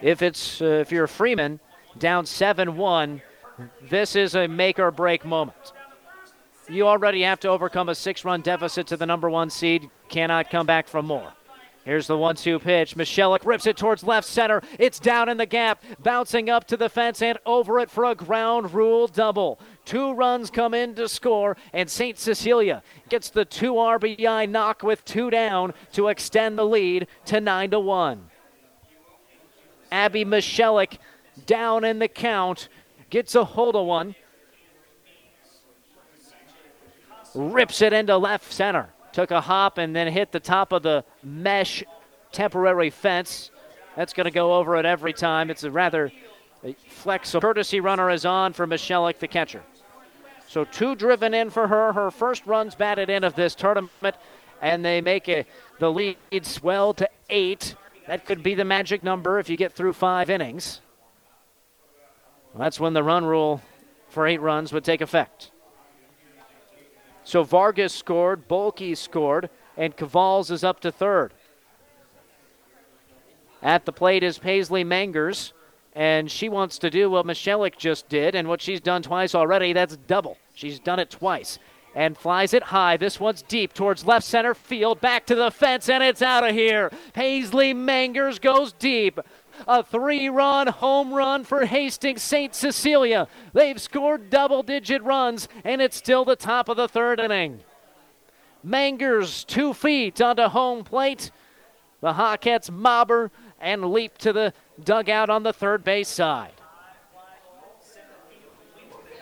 If 0.00 0.22
it's 0.22 0.62
uh, 0.62 0.64
if 0.64 0.90
you're 0.90 1.06
Freeman 1.06 1.60
down 1.98 2.24
7-1, 2.24 3.20
this 3.88 4.16
is 4.16 4.34
a 4.34 4.48
make 4.48 4.78
or 4.78 4.90
break 4.90 5.24
moment. 5.24 5.72
You 6.68 6.86
already 6.86 7.22
have 7.22 7.40
to 7.40 7.48
overcome 7.48 7.88
a 7.88 7.94
six-run 7.94 8.42
deficit 8.42 8.86
to 8.88 8.96
the 8.96 9.06
number 9.06 9.28
one 9.28 9.50
seed. 9.50 9.90
Cannot 10.08 10.50
come 10.50 10.66
back 10.66 10.86
from 10.86 11.06
more. 11.06 11.32
Here's 11.84 12.06
the 12.06 12.16
one 12.16 12.36
two 12.36 12.58
pitch. 12.58 12.94
Michelik 12.94 13.44
rips 13.44 13.66
it 13.66 13.76
towards 13.76 14.04
left 14.04 14.28
center. 14.28 14.62
It's 14.78 15.00
down 15.00 15.28
in 15.28 15.38
the 15.38 15.46
gap, 15.46 15.82
bouncing 16.00 16.50
up 16.50 16.66
to 16.66 16.76
the 16.76 16.90
fence 16.90 17.22
and 17.22 17.38
over 17.46 17.80
it 17.80 17.90
for 17.90 18.04
a 18.04 18.14
ground 18.14 18.74
rule 18.74 19.06
double. 19.06 19.58
Two 19.86 20.12
runs 20.12 20.50
come 20.50 20.74
in 20.74 20.94
to 20.96 21.08
score, 21.08 21.56
and 21.72 21.90
St. 21.90 22.18
Cecilia 22.18 22.82
gets 23.08 23.30
the 23.30 23.46
two 23.46 23.72
RBI 23.72 24.48
knock 24.48 24.82
with 24.82 25.04
two 25.04 25.30
down 25.30 25.72
to 25.92 26.08
extend 26.08 26.58
the 26.58 26.66
lead 26.66 27.06
to 27.24 27.40
9 27.40 27.70
to 27.70 27.80
1. 27.80 28.30
Abby 29.90 30.24
Michelik 30.24 30.98
down 31.46 31.84
in 31.84 31.98
the 31.98 32.08
count, 32.08 32.68
gets 33.10 33.34
a 33.34 33.44
hold 33.44 33.76
of 33.76 33.86
one, 33.86 34.14
rips 37.34 37.82
it 37.82 37.92
into 37.92 38.16
left 38.16 38.52
center 38.52 38.90
took 39.12 39.30
a 39.30 39.40
hop 39.40 39.78
and 39.78 39.94
then 39.94 40.06
hit 40.08 40.32
the 40.32 40.40
top 40.40 40.72
of 40.72 40.82
the 40.82 41.04
mesh 41.22 41.82
temporary 42.32 42.90
fence. 42.90 43.50
That's 43.96 44.12
going 44.12 44.24
to 44.24 44.30
go 44.30 44.54
over 44.54 44.76
it 44.76 44.86
every 44.86 45.12
time. 45.12 45.50
It's 45.50 45.64
a 45.64 45.70
rather 45.70 46.12
flexible. 46.88 47.40
Courtesy 47.40 47.80
runner 47.80 48.10
is 48.10 48.24
on 48.24 48.52
for 48.52 48.66
Michelik, 48.66 49.18
the 49.18 49.28
catcher. 49.28 49.62
So 50.48 50.64
two 50.64 50.94
driven 50.94 51.34
in 51.34 51.50
for 51.50 51.68
her. 51.68 51.92
Her 51.92 52.10
first 52.10 52.46
runs 52.46 52.74
batted 52.74 53.10
in 53.10 53.24
of 53.24 53.34
this 53.34 53.54
tournament, 53.54 54.16
and 54.60 54.84
they 54.84 55.00
make 55.00 55.28
a, 55.28 55.44
the 55.78 55.90
lead 55.90 56.16
swell 56.42 56.94
to 56.94 57.08
eight. 57.28 57.74
That 58.06 58.26
could 58.26 58.42
be 58.42 58.54
the 58.54 58.64
magic 58.64 59.02
number 59.04 59.38
if 59.38 59.48
you 59.48 59.56
get 59.56 59.72
through 59.72 59.92
five 59.92 60.30
innings. 60.30 60.80
That's 62.56 62.80
when 62.80 62.92
the 62.94 63.02
run 63.02 63.24
rule 63.24 63.62
for 64.08 64.26
eight 64.26 64.40
runs 64.40 64.72
would 64.72 64.84
take 64.84 65.00
effect. 65.00 65.50
So 67.24 67.44
Vargas 67.44 67.94
scored, 67.94 68.48
Bolke 68.48 68.96
scored, 68.96 69.50
and 69.76 69.96
Cavals 69.96 70.50
is 70.50 70.64
up 70.64 70.80
to 70.80 70.90
third. 70.90 71.32
At 73.62 73.84
the 73.84 73.92
plate 73.92 74.22
is 74.22 74.38
Paisley 74.38 74.84
Mangers, 74.84 75.52
and 75.94 76.30
she 76.30 76.48
wants 76.48 76.78
to 76.78 76.90
do 76.90 77.10
what 77.10 77.26
Michelik 77.26 77.76
just 77.76 78.08
did, 78.08 78.34
and 78.34 78.48
what 78.48 78.60
she's 78.60 78.80
done 78.80 79.02
twice 79.02 79.34
already, 79.34 79.72
that's 79.72 79.96
double. 79.96 80.38
She's 80.54 80.80
done 80.80 80.98
it 80.98 81.10
twice. 81.10 81.58
And 81.94 82.16
flies 82.16 82.54
it 82.54 82.62
high. 82.62 82.96
This 82.96 83.18
one's 83.18 83.42
deep 83.42 83.74
towards 83.74 84.06
left 84.06 84.24
center 84.24 84.54
field, 84.54 85.00
back 85.00 85.26
to 85.26 85.34
the 85.34 85.50
fence, 85.50 85.88
and 85.88 86.04
it's 86.04 86.22
out 86.22 86.48
of 86.48 86.54
here. 86.54 86.90
Paisley 87.12 87.74
Mangers 87.74 88.38
goes 88.38 88.72
deep. 88.72 89.18
A 89.66 89.82
three 89.82 90.28
run 90.28 90.66
home 90.66 91.12
run 91.12 91.44
for 91.44 91.64
Hastings 91.64 92.22
St. 92.22 92.54
Cecilia. 92.54 93.28
They've 93.52 93.80
scored 93.80 94.30
double 94.30 94.62
digit 94.62 95.02
runs, 95.02 95.48
and 95.64 95.80
it's 95.80 95.96
still 95.96 96.24
the 96.24 96.36
top 96.36 96.68
of 96.68 96.76
the 96.76 96.88
third 96.88 97.20
inning. 97.20 97.60
Mangers 98.62 99.44
two 99.44 99.72
feet 99.72 100.20
onto 100.20 100.44
home 100.44 100.84
plate. 100.84 101.30
The 102.00 102.12
Hawkettes 102.12 102.70
mobber 102.70 103.30
and 103.60 103.92
leap 103.92 104.16
to 104.18 104.32
the 104.32 104.54
dugout 104.82 105.28
on 105.28 105.42
the 105.42 105.52
third 105.52 105.84
base 105.84 106.08
side. 106.08 106.52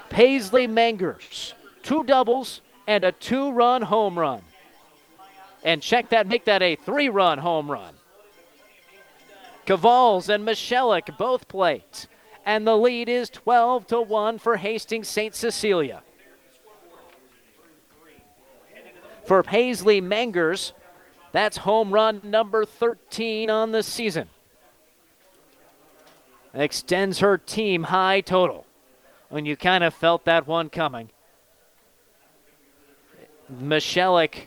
Paisley 0.09 0.67
Mangers, 0.67 1.55
two 1.83 2.03
doubles 2.05 2.63
and 2.87 3.05
a 3.05 3.13
two 3.13 3.53
run 3.53 3.83
home 3.83 4.19
run. 4.19 4.41
And 5.63 5.83
check 5.83 6.09
that, 6.11 6.27
make 6.27 6.47
that 6.47 6.63
a 6.63 6.77
three 6.77 7.09
run 7.09 7.39
home 7.39 7.71
run. 7.71 7.95
Cavals 9.69 10.31
and 10.31 10.47
Michelik 10.47 11.19
both 11.19 11.47
played. 11.47 11.83
And 12.47 12.67
the 12.67 12.75
lead 12.75 13.07
is 13.07 13.29
12 13.29 13.87
to 13.89 14.01
1 14.01 14.39
for 14.39 14.57
Hastings 14.57 15.09
St. 15.09 15.35
Cecilia. 15.35 16.03
For 19.27 19.43
Paisley 19.43 20.01
Mangers, 20.01 20.73
that's 21.33 21.59
home 21.59 21.91
run 21.91 22.23
number 22.25 22.65
13 22.65 23.51
on 23.51 23.73
the 23.73 23.83
season. 23.83 24.31
Extends 26.55 27.19
her 27.19 27.37
team 27.37 27.83
high 27.85 28.23
total. 28.23 28.65
When 29.29 29.45
you 29.45 29.55
kind 29.55 29.85
of 29.85 29.93
felt 29.93 30.25
that 30.25 30.47
one 30.47 30.71
coming. 30.71 31.11
Michelik 33.53 34.47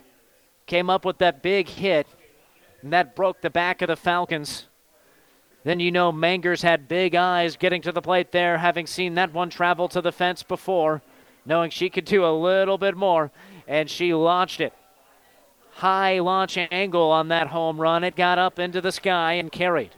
came 0.66 0.90
up 0.90 1.04
with 1.04 1.18
that 1.18 1.42
big 1.42 1.68
hit, 1.68 2.08
and 2.82 2.92
that 2.92 3.14
broke 3.14 3.40
the 3.40 3.50
back 3.50 3.82
of 3.82 3.86
the 3.86 3.94
Falcons. 3.94 4.66
Then 5.64 5.78
you 5.78 5.92
know 5.92 6.10
Mangers 6.10 6.62
had 6.62 6.88
big 6.88 7.14
eyes 7.14 7.56
getting 7.56 7.82
to 7.82 7.92
the 7.92 8.02
plate 8.02 8.32
there, 8.32 8.58
having 8.58 8.86
seen 8.86 9.14
that 9.14 9.32
one 9.32 9.50
travel 9.50 9.88
to 9.88 10.00
the 10.00 10.12
fence 10.12 10.42
before, 10.42 11.02
knowing 11.46 11.70
she 11.70 11.88
could 11.88 12.04
do 12.04 12.24
a 12.24 12.36
little 12.36 12.78
bit 12.78 12.96
more, 12.96 13.30
and 13.68 13.88
she 13.88 14.12
launched 14.12 14.60
it. 14.60 14.72
High 15.74 16.18
launch 16.18 16.58
angle 16.58 17.10
on 17.10 17.28
that 17.28 17.48
home 17.48 17.80
run. 17.80 18.04
It 18.04 18.16
got 18.16 18.38
up 18.38 18.58
into 18.58 18.80
the 18.80 18.92
sky 18.92 19.34
and 19.34 19.50
carried. 19.50 19.90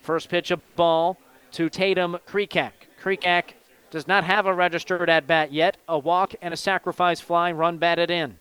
First 0.00 0.28
pitch 0.28 0.50
of 0.50 0.60
ball 0.74 1.18
to 1.52 1.68
Tatum 1.68 2.18
Kreekak. 2.26 2.72
Kreekak 3.02 3.52
does 3.90 4.08
not 4.08 4.24
have 4.24 4.46
a 4.46 4.54
registered 4.54 5.10
at 5.10 5.26
bat 5.26 5.52
yet. 5.52 5.76
A 5.88 5.98
walk 5.98 6.34
and 6.40 6.54
a 6.54 6.56
sacrifice 6.56 7.20
fly 7.20 7.52
run 7.52 7.78
batted 7.78 8.10
in. 8.10 8.38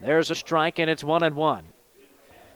There's 0.00 0.30
a 0.30 0.34
strike, 0.34 0.78
and 0.78 0.90
it's 0.90 1.04
one 1.04 1.22
and 1.22 1.34
one. 1.34 1.64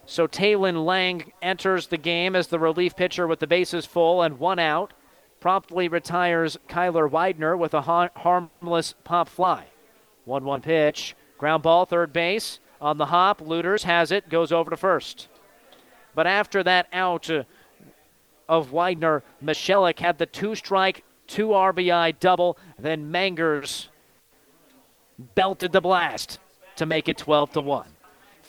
So 0.09 0.27
Taylin 0.27 0.87
Lang 0.87 1.33
enters 1.43 1.89
the 1.89 1.99
game 1.99 2.35
as 2.35 2.47
the 2.47 2.59
relief 2.59 2.97
pitcher 2.97 3.27
with 3.27 3.41
the 3.41 3.47
bases 3.47 3.85
full 3.85 4.23
and 4.23 4.39
one 4.39 4.59
out. 4.59 4.95
Promptly 5.39 5.87
retires 5.87 6.57
Kyler 6.67 7.11
Widener 7.11 7.59
with 7.59 7.75
a 7.75 7.83
ha- 7.83 8.09
harmless 8.17 8.95
pop 9.05 9.29
fly. 9.29 9.67
1 10.25 10.45
1 10.47 10.63
pitch. 10.63 11.15
Ground 11.37 11.63
ball, 11.63 11.85
third 11.85 12.11
base. 12.15 12.59
On 12.81 12.97
the 12.97 13.05
hop, 13.05 13.43
Luders 13.43 13.83
has 13.83 14.11
it, 14.11 14.31
goes 14.31 14.51
over 14.51 14.71
to 14.71 14.79
first. 14.79 15.29
But 16.15 16.27
after 16.27 16.63
that 16.63 16.87
out 16.91 17.29
uh, 17.29 17.45
of 18.49 18.73
Widener, 18.73 19.23
Michelik 19.45 19.99
had 19.99 20.17
the 20.17 20.25
two 20.25 20.55
strike, 20.55 21.05
two 21.27 21.49
RBI 21.49 22.19
double. 22.19 22.57
Then 22.79 23.11
Mangers 23.11 23.91
belted 25.35 25.73
the 25.73 25.83
blast 25.83 26.39
to 26.77 26.87
make 26.87 27.11
it 27.11 27.19
12 27.19 27.53
to 27.53 27.61
1. 27.61 27.87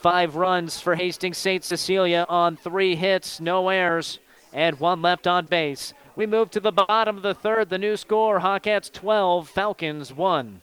Five 0.01 0.38
runs 0.38 0.80
for 0.80 0.95
Hastings 0.95 1.38
St. 1.38 1.61
Cecilia 1.61 2.26
on 2.30 2.55
three 2.55 2.95
hits, 2.95 3.41
no 3.41 3.67
errors, 3.67 4.19
and 4.53 4.80
one 4.80 5.01
left 5.01 5.27
on 5.27 5.45
base. 5.45 5.93
We 6.15 6.26
move 6.26 6.49
to 6.51 6.61
the 6.61 6.71
bottom 6.71 7.17
of 7.17 7.23
the 7.23 7.34
third. 7.34 7.67
The 7.67 7.77
new 7.77 7.97
score 7.97 8.39
Hawkettes 8.39 8.89
12, 8.93 9.49
Falcons 9.49 10.13
1. 10.13 10.61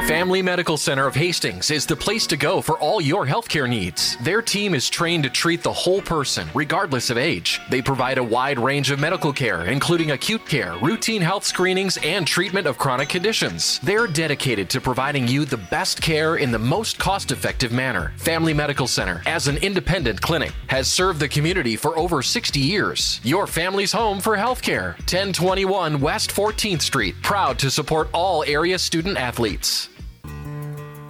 Family 0.00 0.42
Medical 0.42 0.76
Center 0.76 1.06
of 1.06 1.14
Hastings 1.14 1.70
is 1.70 1.86
the 1.86 1.96
place 1.96 2.26
to 2.26 2.36
go 2.36 2.60
for 2.60 2.78
all 2.78 3.00
your 3.00 3.26
healthcare 3.26 3.66
needs. 3.66 4.18
Their 4.22 4.42
team 4.42 4.74
is 4.74 4.90
trained 4.90 5.24
to 5.24 5.30
treat 5.30 5.62
the 5.62 5.72
whole 5.72 6.02
person, 6.02 6.46
regardless 6.52 7.08
of 7.08 7.16
age. 7.16 7.58
They 7.70 7.80
provide 7.80 8.18
a 8.18 8.22
wide 8.22 8.58
range 8.58 8.90
of 8.90 9.00
medical 9.00 9.32
care, 9.32 9.64
including 9.64 10.10
acute 10.10 10.46
care, 10.46 10.76
routine 10.82 11.22
health 11.22 11.44
screenings, 11.44 11.96
and 12.04 12.26
treatment 12.26 12.66
of 12.66 12.76
chronic 12.76 13.08
conditions. 13.08 13.78
They're 13.78 14.06
dedicated 14.06 14.68
to 14.70 14.80
providing 14.80 15.26
you 15.26 15.46
the 15.46 15.56
best 15.56 16.02
care 16.02 16.36
in 16.36 16.50
the 16.50 16.58
most 16.58 16.98
cost 16.98 17.30
effective 17.30 17.72
manner. 17.72 18.12
Family 18.18 18.52
Medical 18.52 18.86
Center, 18.86 19.22
as 19.24 19.48
an 19.48 19.56
independent 19.58 20.20
clinic, 20.20 20.52
has 20.66 20.86
served 20.86 21.18
the 21.18 21.28
community 21.28 21.76
for 21.76 21.98
over 21.98 22.20
60 22.20 22.60
years. 22.60 23.20
Your 23.24 23.46
family's 23.46 23.92
home 23.92 24.20
for 24.20 24.36
healthcare. 24.36 24.98
1021 24.98 25.98
West 25.98 26.30
14th 26.30 26.82
Street, 26.82 27.14
proud 27.22 27.58
to 27.58 27.70
support 27.70 28.10
all 28.12 28.44
area 28.44 28.78
student 28.78 29.16
athletes. 29.16 29.83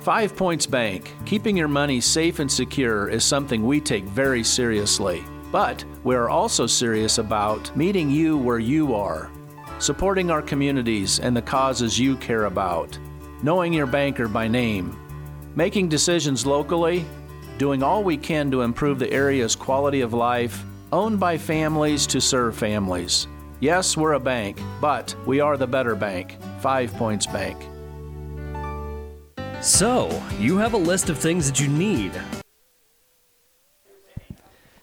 Five 0.04 0.36
Points 0.36 0.66
Bank, 0.66 1.10
keeping 1.24 1.56
your 1.56 1.66
money 1.66 1.98
safe 1.98 2.38
and 2.38 2.52
secure 2.52 3.08
is 3.08 3.24
something 3.24 3.64
we 3.64 3.80
take 3.80 4.04
very 4.04 4.44
seriously. 4.44 5.24
But 5.50 5.82
we 6.04 6.14
are 6.14 6.28
also 6.28 6.66
serious 6.66 7.16
about 7.16 7.74
meeting 7.74 8.10
you 8.10 8.36
where 8.36 8.58
you 8.58 8.94
are, 8.94 9.30
supporting 9.78 10.30
our 10.30 10.42
communities 10.42 11.20
and 11.20 11.34
the 11.34 11.40
causes 11.40 11.98
you 11.98 12.16
care 12.16 12.44
about, 12.44 12.98
knowing 13.42 13.72
your 13.72 13.86
banker 13.86 14.28
by 14.28 14.46
name, 14.46 14.94
making 15.54 15.88
decisions 15.88 16.44
locally, 16.44 17.06
doing 17.56 17.82
all 17.82 18.04
we 18.04 18.18
can 18.18 18.50
to 18.50 18.60
improve 18.60 18.98
the 18.98 19.10
area's 19.10 19.56
quality 19.56 20.02
of 20.02 20.12
life, 20.12 20.64
owned 20.92 21.18
by 21.18 21.38
families 21.38 22.06
to 22.08 22.20
serve 22.20 22.54
families. 22.54 23.26
Yes, 23.60 23.96
we're 23.96 24.12
a 24.12 24.20
bank, 24.20 24.58
but 24.82 25.16
we 25.24 25.40
are 25.40 25.56
the 25.56 25.66
better 25.66 25.94
bank, 25.94 26.36
Five 26.60 26.92
Points 26.92 27.26
Bank. 27.26 27.56
So, 29.64 30.22
you 30.38 30.58
have 30.58 30.74
a 30.74 30.76
list 30.76 31.08
of 31.08 31.16
things 31.16 31.50
that 31.50 31.58
you 31.58 31.68
need. 31.68 32.12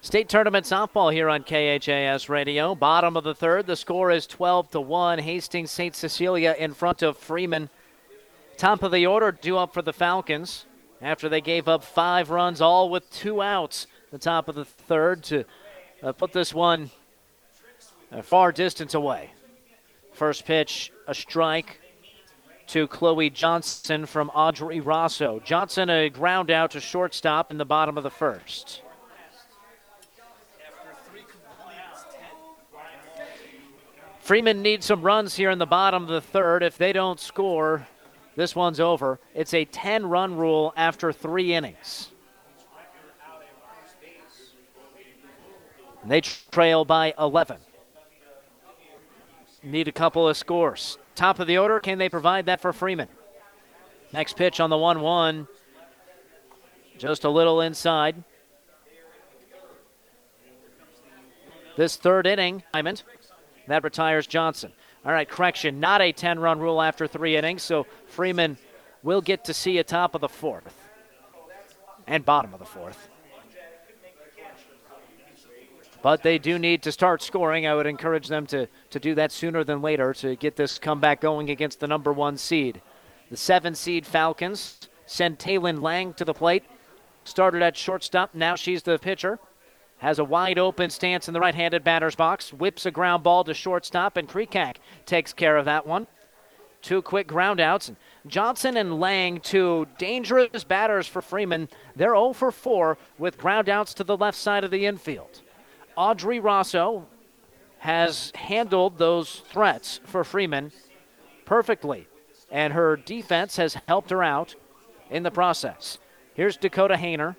State 0.01 0.27
tournament 0.27 0.65
softball 0.65 1.13
here 1.13 1.29
on 1.29 1.43
KHAS 1.43 2.29
Radio. 2.29 2.73
Bottom 2.73 3.15
of 3.15 3.23
the 3.23 3.35
third, 3.35 3.67
the 3.67 3.75
score 3.75 4.09
is 4.09 4.25
12 4.25 4.71
to 4.71 4.81
1. 4.81 5.19
Hastings 5.19 5.69
St. 5.69 5.95
Cecilia 5.95 6.55
in 6.57 6.73
front 6.73 7.03
of 7.03 7.15
Freeman. 7.15 7.69
Top 8.57 8.81
of 8.81 8.91
the 8.91 9.05
order, 9.05 9.31
due 9.31 9.59
up 9.59 9.71
for 9.71 9.83
the 9.83 9.93
Falcons. 9.93 10.65
after 10.99 11.29
they 11.29 11.41
gave 11.41 11.67
up 11.67 11.83
five 11.83 12.31
runs, 12.31 12.59
all 12.59 12.89
with 12.89 13.07
two 13.11 13.39
outs. 13.39 13.85
The 14.09 14.17
top 14.17 14.49
of 14.49 14.55
the 14.55 14.65
third 14.65 15.21
to 15.25 15.45
uh, 16.01 16.11
put 16.11 16.33
this 16.33 16.55
one 16.55 16.89
a 18.11 18.23
far 18.23 18.51
distance 18.51 18.95
away. 18.95 19.29
First 20.11 20.43
pitch, 20.45 20.91
a 21.05 21.13
strike 21.13 21.80
to 22.71 22.87
Chloe 22.87 23.29
Johnson 23.29 24.05
from 24.05 24.29
Audrey 24.29 24.79
Rosso. 24.79 25.41
Johnson 25.43 25.89
a 25.89 26.07
ground 26.07 26.49
out 26.49 26.71
to 26.71 26.79
shortstop 26.79 27.51
in 27.51 27.57
the 27.57 27.65
bottom 27.65 27.97
of 27.97 28.03
the 28.03 28.09
first. 28.09 28.81
Freeman 34.21 34.61
needs 34.61 34.85
some 34.85 35.01
runs 35.01 35.35
here 35.35 35.49
in 35.49 35.59
the 35.59 35.65
bottom 35.65 36.03
of 36.03 36.07
the 36.07 36.21
third. 36.21 36.63
If 36.63 36.77
they 36.77 36.93
don't 36.93 37.19
score, 37.19 37.85
this 38.37 38.55
one's 38.55 38.79
over. 38.79 39.19
It's 39.35 39.53
a 39.53 39.65
10 39.65 40.05
run 40.05 40.37
rule 40.37 40.73
after 40.77 41.11
three 41.11 41.53
innings. 41.53 42.09
They 46.05 46.21
trail 46.21 46.85
by 46.85 47.13
11. 47.19 47.57
Need 49.61 49.89
a 49.89 49.91
couple 49.91 50.29
of 50.29 50.37
scores. 50.37 50.97
Top 51.15 51.39
of 51.39 51.47
the 51.47 51.57
order, 51.57 51.79
can 51.79 51.97
they 51.97 52.09
provide 52.09 52.45
that 52.45 52.61
for 52.61 52.73
Freeman? 52.73 53.07
Next 54.13 54.35
pitch 54.35 54.59
on 54.59 54.69
the 54.69 54.77
1 54.77 55.01
1. 55.01 55.47
Just 56.97 57.23
a 57.23 57.29
little 57.29 57.61
inside. 57.61 58.23
This 61.77 61.95
third 61.95 62.27
inning, 62.27 62.63
Diamond, 62.73 63.03
that 63.67 63.83
retires 63.83 64.27
Johnson. 64.27 64.73
All 65.05 65.11
right, 65.11 65.27
correction, 65.27 65.79
not 65.79 66.01
a 66.01 66.11
10 66.11 66.39
run 66.39 66.59
rule 66.59 66.81
after 66.81 67.07
three 67.07 67.35
innings, 67.35 67.63
so 67.63 67.87
Freeman 68.07 68.57
will 69.01 69.21
get 69.21 69.45
to 69.45 69.53
see 69.53 69.77
a 69.79 69.83
top 69.83 70.13
of 70.13 70.21
the 70.21 70.29
fourth 70.29 70.75
and 72.05 72.25
bottom 72.25 72.53
of 72.53 72.59
the 72.59 72.65
fourth. 72.65 73.09
But 76.01 76.23
they 76.23 76.39
do 76.39 76.57
need 76.57 76.81
to 76.83 76.91
start 76.91 77.21
scoring. 77.21 77.67
I 77.67 77.75
would 77.75 77.85
encourage 77.85 78.27
them 78.27 78.47
to, 78.47 78.67
to 78.89 78.99
do 78.99 79.13
that 79.15 79.31
sooner 79.31 79.63
than 79.63 79.81
later 79.81 80.13
to 80.15 80.35
get 80.35 80.55
this 80.55 80.79
comeback 80.79 81.21
going 81.21 81.49
against 81.49 81.79
the 81.79 81.87
number 81.87 82.11
one 82.11 82.37
seed. 82.37 82.81
The 83.29 83.37
seven 83.37 83.75
seed 83.75 84.05
Falcons 84.05 84.89
send 85.05 85.37
Taylin 85.37 85.81
Lang 85.81 86.13
to 86.13 86.25
the 86.25 86.33
plate. 86.33 86.63
Started 87.23 87.61
at 87.61 87.77
shortstop. 87.77 88.33
Now 88.33 88.55
she's 88.55 88.81
the 88.81 88.97
pitcher. 88.97 89.37
Has 89.99 90.17
a 90.17 90.23
wide 90.23 90.57
open 90.57 90.89
stance 90.89 91.27
in 91.27 91.33
the 91.35 91.39
right 91.39 91.53
handed 91.53 91.83
batter's 91.83 92.15
box. 92.15 92.51
Whips 92.51 92.87
a 92.87 92.91
ground 92.91 93.21
ball 93.21 93.43
to 93.43 93.53
shortstop, 93.53 94.17
and 94.17 94.27
Krekak 94.27 94.77
takes 95.05 95.31
care 95.31 95.57
of 95.57 95.65
that 95.65 95.85
one. 95.85 96.07
Two 96.81 97.03
quick 97.03 97.27
groundouts. 97.27 97.95
Johnson 98.25 98.75
and 98.77 98.99
Lang, 98.99 99.39
two 99.39 99.87
dangerous 99.99 100.63
batters 100.63 101.05
for 101.05 101.21
Freeman. 101.21 101.69
They're 101.95 102.15
0 102.15 102.33
for 102.33 102.51
4 102.51 102.97
with 103.19 103.37
groundouts 103.37 103.93
to 103.95 104.03
the 104.03 104.17
left 104.17 104.37
side 104.37 104.63
of 104.63 104.71
the 104.71 104.87
infield. 104.87 105.41
Audrey 105.95 106.39
Rosso 106.39 107.07
has 107.79 108.31
handled 108.35 108.97
those 108.97 109.41
threats 109.49 109.99
for 110.03 110.23
Freeman 110.23 110.71
perfectly, 111.45 112.07
and 112.49 112.73
her 112.73 112.95
defense 112.95 113.57
has 113.57 113.75
helped 113.87 114.09
her 114.09 114.23
out 114.23 114.55
in 115.09 115.23
the 115.23 115.31
process. 115.31 115.97
Here's 116.33 116.57
Dakota 116.57 116.95
Hayner. 116.95 117.35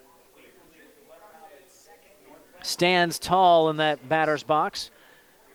Stands 2.62 3.18
tall 3.18 3.70
in 3.70 3.76
that 3.78 4.08
batter's 4.08 4.42
box. 4.42 4.90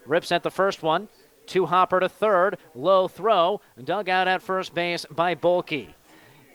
Rips 0.05 0.31
at 0.31 0.43
the 0.43 0.51
first 0.51 0.83
one. 0.83 1.07
Two 1.45 1.65
hopper 1.65 1.99
to 1.99 2.09
third. 2.09 2.57
Low 2.75 3.07
throw. 3.07 3.61
Dug 3.81 4.09
out 4.09 4.27
at 4.27 4.41
first 4.41 4.73
base 4.73 5.05
by 5.09 5.35
Bolke. 5.35 5.87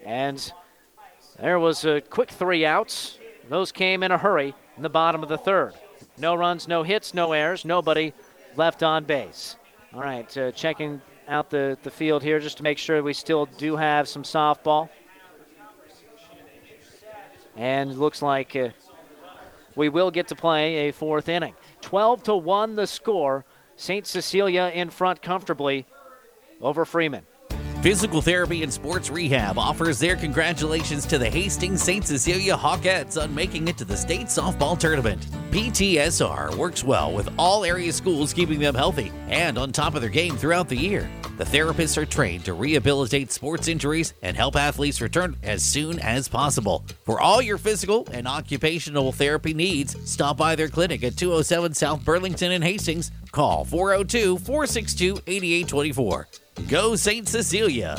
And 0.05 0.52
there 1.39 1.59
was 1.59 1.85
a 1.85 2.01
quick 2.01 2.31
three 2.31 2.66
outs. 2.66 3.19
Those 3.48 3.73
came 3.73 4.02
in 4.02 4.10
a 4.10 4.19
hurry 4.19 4.55
in 4.77 4.82
the 4.82 4.90
bottom 4.90 5.23
of 5.23 5.28
the 5.28 5.39
third. 5.39 5.74
No 6.18 6.34
runs, 6.34 6.68
no 6.68 6.82
hits, 6.82 7.14
no 7.14 7.32
errors, 7.32 7.64
nobody 7.64 8.12
left 8.56 8.82
on 8.82 9.05
base. 9.05 9.56
All 9.94 10.01
right, 10.01 10.36
uh, 10.36 10.52
checking 10.52 11.01
out 11.28 11.51
the, 11.51 11.78
the 11.82 11.90
field 11.90 12.22
here 12.22 12.39
just 12.39 12.59
to 12.59 12.62
make 12.62 12.78
sure 12.78 13.02
we 13.02 13.14
still 13.14 13.47
do 13.47 13.76
have 13.76 14.09
some 14.09 14.22
softball. 14.22 14.89
And 17.56 17.98
looks 17.98 18.22
like 18.22 18.56
uh, 18.56 18.70
we 19.74 19.89
will 19.89 20.10
get 20.10 20.28
to 20.28 20.34
play 20.34 20.89
a 20.89 20.93
fourth 20.93 21.28
inning. 21.28 21.55
12 21.80 22.22
to 22.24 22.36
1 22.36 22.76
the 22.76 22.86
score. 22.86 23.44
St. 23.76 24.06
Cecilia 24.06 24.70
in 24.72 24.90
front 24.90 25.22
comfortably 25.22 25.86
over 26.60 26.84
Freeman. 26.84 27.24
Physical 27.83 28.23
Therapy 28.23 28.63
and 28.63 28.73
Sports 28.73 29.11
Rehab 29.11 29.59
offers 29.59 29.99
their 29.99 30.15
congratulations 30.15 31.05
to 31.07 31.19
the 31.19 31.29
Hastings 31.29 31.83
St. 31.83 32.07
Cecilia 32.07 32.57
Hawkettes 32.57 33.21
on 33.21 33.35
making 33.35 33.67
it 33.67 33.77
to 33.77 33.85
the 33.85 33.97
state 33.97 34.29
softball 34.29 34.79
tournament. 34.79 35.27
PTSR 35.51 36.55
works 36.55 36.85
well 36.85 37.13
with 37.13 37.29
all 37.37 37.65
area 37.65 37.93
schools, 37.93 38.33
keeping 38.33 38.61
them 38.61 38.77
healthy 38.77 39.11
and 39.27 39.59
on 39.59 39.73
top 39.73 39.97
of 39.97 40.01
their 40.01 40.11
game 40.11 40.37
throughout 40.37 40.69
the 40.69 40.77
year. 40.77 41.11
The 41.39 41.45
therapists 41.45 41.97
are 41.97 42.07
trained 42.07 42.45
to 42.45 42.53
rehabilitate 42.53 43.33
sports 43.33 43.67
injuries 43.67 44.15
and 44.23 44.37
help 44.37 44.55
athletes 44.55 45.01
return 45.01 45.35
as 45.43 45.65
soon 45.65 45.99
as 45.99 46.29
possible. 46.29 46.85
For 47.05 47.21
all 47.21 47.43
your 47.43 47.59
physical 47.59 48.07
and 48.13 48.29
occupational 48.29 49.11
therapy 49.11 49.55
needs, 49.55 49.97
stop 50.09 50.37
by 50.37 50.55
their 50.55 50.69
clinic 50.69 51.03
at 51.03 51.17
207 51.17 51.75
South 51.75 52.05
Burlington 52.05 52.53
in 52.53 52.63
Hastings. 52.63 53.11
Call 53.33 53.65
402 53.65 54.39
462 54.39 55.21
8824. 55.27 56.29
Go 56.69 56.97
St. 56.97 57.27
Cecilia. 57.27 57.99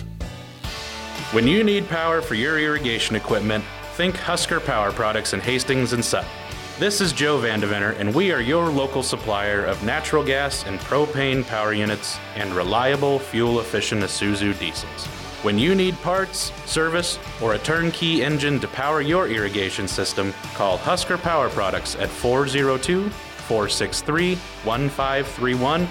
When 1.32 1.48
you 1.48 1.64
need 1.64 1.90
power 1.90 2.22
for 2.22 2.36
your 2.36 2.60
irrigation 2.60 3.16
equipment, 3.16 3.64
think 3.96 4.16
Husker 4.16 4.60
Power 4.60 4.92
Products 4.92 5.34
in 5.34 5.40
Hastings 5.40 5.94
and 5.94 6.06
Sutton. 6.06 6.30
This 6.78 7.02
is 7.02 7.14
Joe 7.14 7.40
Vandeventer, 7.40 8.00
and 8.00 8.14
we 8.14 8.32
are 8.32 8.42
your 8.42 8.70
local 8.70 9.02
supplier 9.02 9.66
of 9.66 9.84
natural 9.84 10.24
gas 10.24 10.66
and 10.66 10.80
propane 10.80 11.46
power 11.46 11.74
units 11.74 12.20
and 12.36 12.54
reliable, 12.54 13.18
fuel 13.18 13.60
efficient 13.60 14.04
Isuzu 14.04 14.58
diesels. 14.60 15.06
When 15.42 15.58
you 15.58 15.74
need 15.74 15.96
parts, 16.02 16.52
service, 16.66 17.18
or 17.42 17.56
a 17.56 17.60
turnkey 17.60 18.24
engine 18.24 18.60
to 18.60 18.68
power 18.68 19.02
your 19.02 19.28
irrigation 19.30 19.88
system, 19.88 20.32
call 20.54 20.78
Husker 20.78 21.18
Power 21.18 21.50
Products 21.50 21.96
at 21.96 22.10
402 22.10 23.10
463 23.10 24.36
1531 24.36 25.88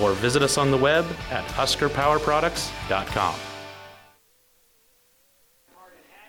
or 0.00 0.12
visit 0.12 0.42
us 0.42 0.58
on 0.58 0.70
the 0.70 0.76
web 0.76 1.04
at 1.30 1.44
huskerpowerproducts.com. 1.48 3.34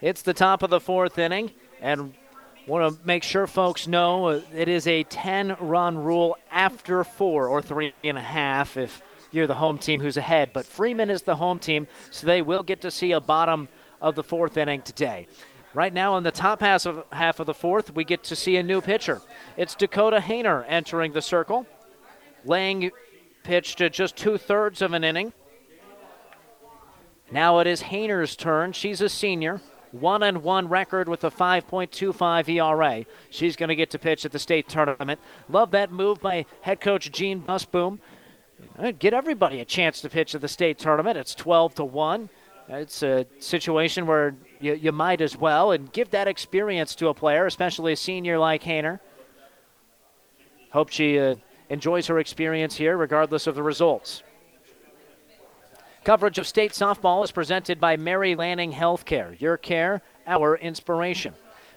It's 0.02 0.22
the 0.22 0.34
top 0.34 0.64
of 0.64 0.70
the 0.70 0.80
fourth 0.80 1.18
inning, 1.18 1.52
and 1.82 2.14
want 2.68 2.94
to 2.94 3.06
make 3.06 3.24
sure 3.24 3.48
folks 3.48 3.88
know 3.88 4.28
uh, 4.28 4.42
it 4.56 4.70
is 4.70 4.88
a 4.88 5.04
10 5.04 5.58
run 5.60 5.98
rule 5.98 6.38
after 6.52 7.04
four 7.04 7.48
or 7.48 7.62
three 7.62 7.94
and 8.04 8.18
a 8.18 8.22
half 8.22 8.78
if 8.78 9.02
you're 9.32 9.48
the 9.48 9.56
home 9.56 9.78
team 9.78 10.00
who's 10.00 10.18
ahead. 10.18 10.52
But 10.54 10.66
Freeman 10.66 11.10
is 11.10 11.24
the 11.24 11.36
home 11.36 11.60
team, 11.60 11.88
so 12.12 12.28
they 12.28 12.42
will 12.42 12.64
get 12.64 12.82
to 12.82 12.92
see 12.92 13.12
a 13.12 13.20
bottom 13.20 13.68
of 14.02 14.16
the 14.16 14.24
fourth 14.24 14.56
inning 14.56 14.82
today. 14.84 15.28
Right 15.74 15.94
now, 15.94 16.18
in 16.18 16.24
the 16.24 16.32
top 16.32 16.62
half 16.62 16.86
of, 16.86 17.04
half 17.12 17.40
of 17.40 17.46
the 17.46 17.54
fourth, 17.54 17.94
we 17.94 18.04
get 18.04 18.24
to 18.26 18.36
see 18.36 18.58
a 18.58 18.64
new 18.64 18.82
pitcher. 18.82 19.22
It's 19.56 19.76
Dakota 19.76 20.20
Hayner 20.20 20.66
entering 20.68 21.12
the 21.12 21.22
circle. 21.22 21.68
Lang 22.46 22.90
pitched 23.50 23.82
just 23.92 24.16
two 24.16 24.38
thirds 24.38 24.80
of 24.80 24.94
an 24.94 25.04
inning. 25.04 25.34
Now 27.32 27.58
it 27.58 27.66
is 27.66 27.82
Hayner's 27.82 28.36
turn. 28.36 28.74
She's 28.74 29.02
a 29.02 29.10
senior. 29.10 29.60
One 29.92 30.22
and 30.22 30.44
one 30.44 30.70
record 30.70 31.10
with 31.10 31.24
a 31.24 31.32
5.25 31.32 32.48
ERA. 32.48 33.06
She's 33.32 33.56
going 33.56 33.70
to 33.70 33.76
get 33.76 33.90
to 33.90 33.98
pitch 33.98 34.24
at 34.24 34.32
the 34.32 34.38
state 34.38 34.70
tournament. 34.70 35.20
Love 35.50 35.72
that 35.72 35.92
move 35.92 36.22
by 36.22 36.46
head 36.62 36.80
coach 36.80 37.12
Gene 37.12 37.42
Busboom. 37.42 37.98
Get 39.00 39.16
everybody 39.16 39.62
a 39.62 39.66
chance 39.66 40.00
to 40.02 40.10
pitch 40.10 40.36
at 40.36 40.42
the 40.42 40.48
state 40.48 40.78
tournament. 40.78 41.18
It's 41.18 41.34
12 41.34 41.74
to 41.76 41.86
1. 41.86 42.30
It's 42.68 43.02
a 43.02 43.26
situation 43.40 44.06
where 44.06 44.36
you, 44.60 44.76
you 44.76 44.92
might 44.92 45.22
as 45.22 45.36
well 45.36 45.72
and 45.72 45.92
give 45.92 46.12
that 46.12 46.28
experience 46.28 46.94
to 46.96 47.08
a 47.08 47.16
player, 47.16 47.48
especially 47.48 47.94
a 47.94 47.98
senior 47.98 48.38
like 48.38 48.62
Hayner. 48.62 49.00
Hope 50.72 50.90
she 50.90 51.18
uh, 51.18 51.34
enjoys 51.70 52.08
her 52.08 52.20
experience 52.20 52.76
here, 52.76 52.98
regardless 52.98 53.48
of 53.48 53.56
the 53.56 53.64
results. 53.64 54.24
Coverage 56.04 56.38
of 56.38 56.48
state 56.48 56.72
softball 56.72 57.24
is 57.24 57.32
presented 57.32 57.80
by 57.80 57.98
Mary 57.98 58.36
Lanning 58.36 58.72
Healthcare. 58.72 59.40
Your 59.40 59.58
care, 59.58 60.02
our 60.26 60.58
inspiration. 60.58 61.34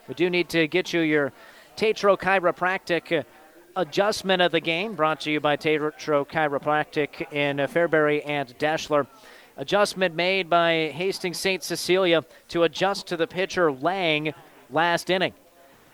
We 0.09 0.15
do 0.15 0.31
need 0.31 0.49
to 0.51 0.67
get 0.69 0.93
you 0.93 1.01
your 1.01 1.33
Tatro 1.77 2.17
Chiropractic 2.17 3.25
adjustment 3.77 4.43
of 4.43 4.53
the 4.53 4.61
game, 4.61 4.95
brought 4.95 5.21
to 5.23 5.31
you 5.31 5.41
by 5.41 5.57
Tatro 5.57 6.25
Chiropractic 6.25 7.33
in 7.33 7.57
Fairbury 7.59 8.23
and 8.27 8.57
Deshler. 8.59 9.07
Adjustment 9.57 10.15
made 10.15 10.49
by 10.49 10.91
Hastings 10.95 11.39
St. 11.39 11.63
Cecilia 11.63 12.25
to 12.49 12.63
adjust 12.63 13.07
to 13.09 13.17
the 13.17 13.27
pitcher 13.27 13.71
Lang 13.71 14.33
last 14.71 15.11
inning. 15.11 15.35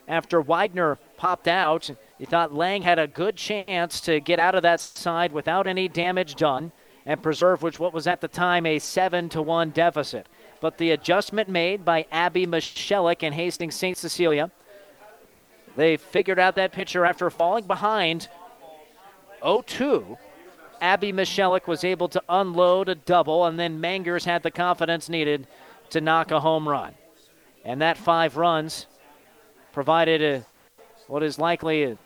After 0.07 0.41
Widener 0.41 0.99
popped 1.17 1.49
out, 1.49 1.91
you 2.19 2.27
thought 2.27 2.53
Lang 2.53 2.83
had 2.83 2.99
a 2.99 3.07
good 3.07 3.37
chance 3.37 4.01
to 4.03 4.21
get 4.21 4.41
out 4.41 4.55
of 4.55 4.63
that 4.63 4.81
side 4.81 5.33
without 5.33 5.67
any 5.67 5.89
damage 5.89 6.35
done 6.35 6.73
and 7.07 7.23
preserve 7.23 7.63
which 7.63 7.79
what 7.79 7.95
was 7.95 8.07
at 8.07 8.21
the 8.21 8.29
time 8.29 8.67
a 8.67 8.79
7 8.79 9.29
to 9.31 9.41
1 9.41 9.71
deficit. 9.71 10.27
but 10.61 10.79
the 10.79 10.91
adjustment 10.91 11.49
made 11.49 11.85
by 11.85 12.05
Abby 12.11 12.45
Michelik 12.45 13.23
and 13.23 13.35
Hastings 13.35 13.77
St. 13.77 13.97
Cecilia. 13.97 14.51
They 15.77 15.97
figured 15.97 16.41
out 16.41 16.57
that 16.57 16.73
pitcher 16.73 17.05
after 17.07 17.31
falling 17.31 17.67
behind 17.67 18.29
0 19.41 19.63
2. 19.67 20.19
Abby 20.81 21.13
Michelik 21.13 21.67
was 21.69 21.85
able 21.85 22.09
to 22.09 22.23
unload 22.29 22.89
a 22.89 22.95
double, 22.97 23.45
and 23.47 23.59
then 23.59 23.81
Mangers 23.81 24.25
had 24.25 24.43
the 24.43 24.51
confidence 24.51 25.09
needed 25.09 25.47
to 25.91 26.01
knock 26.01 26.31
a 26.31 26.41
home 26.41 26.69
run. 26.69 26.95
And 27.65 27.81
that 27.81 27.97
five 27.97 28.37
runs 28.37 28.87
provided 29.73 30.23
a, 30.23 30.47
what 31.07 31.23
is 31.23 31.39
likely 31.39 31.85
a 31.85 31.99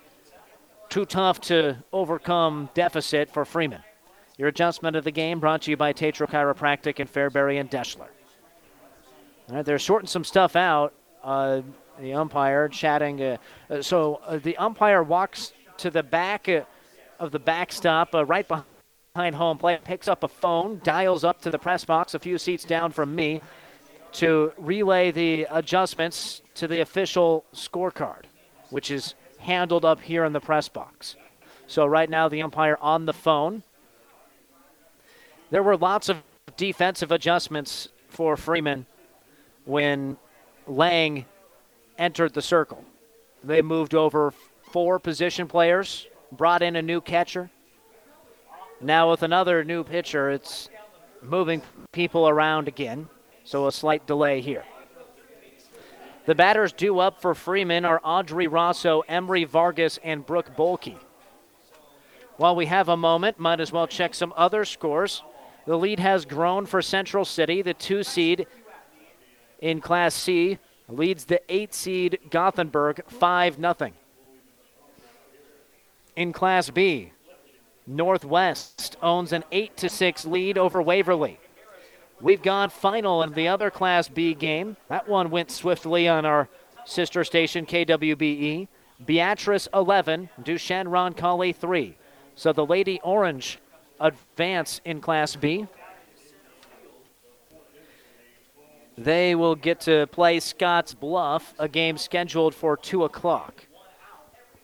too 0.93 1.05
tough 1.05 1.41
to 1.41 1.75
overcome 1.91 2.69
deficit 2.75 3.27
for 3.27 3.45
Freeman. 3.45 3.81
Your 4.37 4.47
adjustment 4.47 4.95
of 4.95 5.03
the 5.03 5.09
game 5.09 5.39
brought 5.39 5.63
to 5.63 5.71
you 5.71 5.75
by 5.75 5.91
Tatro 5.91 6.27
Chiropractic 6.27 6.99
in 6.99 7.07
Fairbury 7.07 7.59
and 7.59 7.67
Deshler. 7.67 8.09
All 9.49 9.55
right, 9.55 9.65
they're 9.65 9.79
sorting 9.79 10.05
some 10.05 10.23
stuff 10.23 10.55
out. 10.55 10.93
Uh, 11.23 11.63
the 11.99 12.13
umpire 12.13 12.69
chatting. 12.69 13.19
Uh, 13.23 13.37
uh, 13.71 13.81
so 13.81 14.21
uh, 14.27 14.37
the 14.37 14.55
umpire 14.57 15.01
walks 15.01 15.53
to 15.77 15.89
the 15.89 16.03
back 16.03 16.47
uh, 16.47 16.61
of 17.19 17.31
the 17.31 17.39
backstop, 17.39 18.13
uh, 18.13 18.23
right 18.23 18.47
behind 18.47 19.33
home 19.35 19.57
plate, 19.57 19.83
picks 19.83 20.07
up 20.07 20.21
a 20.21 20.27
phone, 20.27 20.79
dials 20.83 21.23
up 21.23 21.41
to 21.41 21.49
the 21.49 21.57
press 21.57 21.83
box 21.83 22.13
a 22.13 22.19
few 22.19 22.37
seats 22.37 22.65
down 22.65 22.91
from 22.91 23.15
me 23.15 23.41
to 24.11 24.53
relay 24.59 25.09
the 25.09 25.47
adjustments 25.49 26.43
to 26.53 26.67
the 26.67 26.81
official 26.81 27.45
scorecard, 27.55 28.25
which 28.69 28.91
is 28.91 29.15
handled 29.43 29.85
up 29.85 30.01
here 30.01 30.25
in 30.25 30.33
the 30.33 30.39
press 30.39 30.67
box. 30.67 31.15
So 31.67 31.85
right 31.85 32.09
now 32.09 32.27
the 32.27 32.41
umpire 32.41 32.77
on 32.81 33.05
the 33.05 33.13
phone. 33.13 33.63
There 35.49 35.63
were 35.63 35.77
lots 35.77 36.09
of 36.09 36.23
defensive 36.57 37.11
adjustments 37.11 37.89
for 38.09 38.35
Freeman 38.35 38.85
when 39.65 40.17
Lang 40.67 41.25
entered 41.97 42.33
the 42.33 42.41
circle. 42.41 42.83
They 43.43 43.61
moved 43.61 43.93
over 43.93 44.33
four 44.71 44.99
position 44.99 45.47
players, 45.47 46.07
brought 46.31 46.61
in 46.61 46.75
a 46.75 46.81
new 46.81 47.01
catcher. 47.01 47.49
Now, 48.81 49.11
with 49.11 49.23
another 49.23 49.63
new 49.63 49.83
pitcher, 49.83 50.29
it's 50.29 50.69
moving 51.21 51.61
people 51.91 52.27
around 52.27 52.67
again, 52.67 53.07
so 53.43 53.67
a 53.67 53.71
slight 53.71 54.05
delay 54.07 54.41
here. 54.41 54.63
The 56.25 56.35
batters 56.35 56.71
due 56.71 56.99
up 56.99 57.21
for 57.21 57.35
Freeman 57.35 57.83
are 57.83 57.99
Audrey 58.01 58.47
Rosso, 58.47 59.01
Emery 59.09 59.43
Vargas, 59.43 59.99
and 60.03 60.25
Brooke 60.25 60.55
Bolke. 60.55 60.97
While 62.37 62.55
we 62.55 62.65
have 62.67 62.87
a 62.87 62.95
moment, 62.95 63.39
might 63.39 63.59
as 63.59 63.73
well 63.73 63.87
check 63.87 64.13
some 64.13 64.33
other 64.37 64.63
scores. 64.63 65.21
The 65.65 65.77
lead 65.77 65.99
has 65.99 66.23
grown 66.23 66.65
for 66.65 66.81
Central 66.81 67.25
City. 67.25 67.61
The 67.61 67.73
two 67.73 68.03
seed 68.03 68.47
in 69.59 69.81
Class 69.81 70.15
C 70.15 70.59
leads 70.87 71.25
the 71.25 71.41
eight 71.49 71.73
seed 71.73 72.19
Gothenburg 72.29 73.03
5 73.07 73.55
0. 73.55 73.91
In 76.15 76.31
Class 76.31 76.69
B, 76.69 77.11
Northwest 77.85 78.95
owns 79.01 79.33
an 79.33 79.43
8 79.51 79.91
6 79.91 80.25
lead 80.25 80.57
over 80.57 80.81
Waverly. 80.81 81.39
We've 82.23 82.41
gone 82.41 82.69
final 82.69 83.21
in 83.21 83.33
the 83.33 83.49
other 83.49 83.69
Class 83.69 84.07
B 84.07 84.33
game. 84.33 84.77
That 84.87 85.09
one 85.09 85.29
went 85.29 85.51
swiftly 85.51 86.07
on 86.07 86.25
our 86.25 86.47
sister 86.85 87.25
station, 87.25 87.65
KWBE. 87.65 88.69
Beatrice 89.05 89.67
11, 89.73 90.29
Duchesne 90.41 90.87
Roncalli 90.87 91.53
3. 91.53 91.97
So 92.35 92.53
the 92.53 92.65
Lady 92.65 93.01
Orange 93.03 93.59
advance 93.99 94.79
in 94.85 95.01
Class 95.01 95.35
B. 95.35 95.67
They 98.97 99.35
will 99.35 99.55
get 99.55 99.81
to 99.81 100.07
play 100.07 100.39
Scotts 100.39 100.93
Bluff, 100.93 101.53
a 101.59 101.67
game 101.67 101.97
scheduled 101.97 102.55
for 102.55 102.77
2 102.77 103.03
o'clock. 103.03 103.65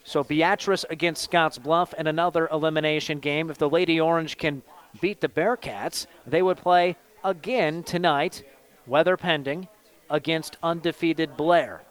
So 0.02 0.24
Beatrice 0.24 0.86
against 0.88 1.24
Scotts 1.24 1.58
Bluff 1.58 1.92
and 1.98 2.08
another 2.08 2.48
elimination 2.50 3.18
game. 3.18 3.50
If 3.50 3.58
the 3.58 3.68
Lady 3.68 4.00
Orange 4.00 4.38
can 4.38 4.62
beat 5.02 5.20
the 5.20 5.28
Bearcats, 5.28 6.06
they 6.26 6.40
would 6.40 6.56
play 6.56 6.96
again 7.24 7.82
tonight, 7.82 8.42
weather 8.86 9.16
pending, 9.16 9.68
against 10.08 10.56
undefeated 10.62 11.36
Blair. 11.36 11.82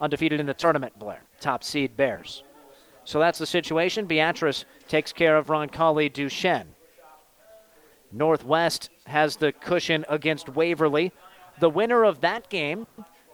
Undefeated 0.00 0.40
in 0.40 0.46
the 0.46 0.54
tournament, 0.54 0.98
Blair. 0.98 1.22
Top 1.40 1.62
seed 1.62 1.96
Bears. 1.96 2.42
So 3.04 3.18
that's 3.18 3.38
the 3.38 3.46
situation. 3.46 4.06
Beatrice 4.06 4.64
takes 4.88 5.12
care 5.12 5.36
of 5.36 5.46
Roncalli 5.46 6.12
Duchesne. 6.12 6.74
Northwest 8.12 8.90
has 9.06 9.36
the 9.36 9.52
cushion 9.52 10.04
against 10.08 10.48
Waverly. 10.48 11.12
The 11.60 11.70
winner 11.70 12.04
of 12.04 12.20
that 12.22 12.48
game 12.48 12.86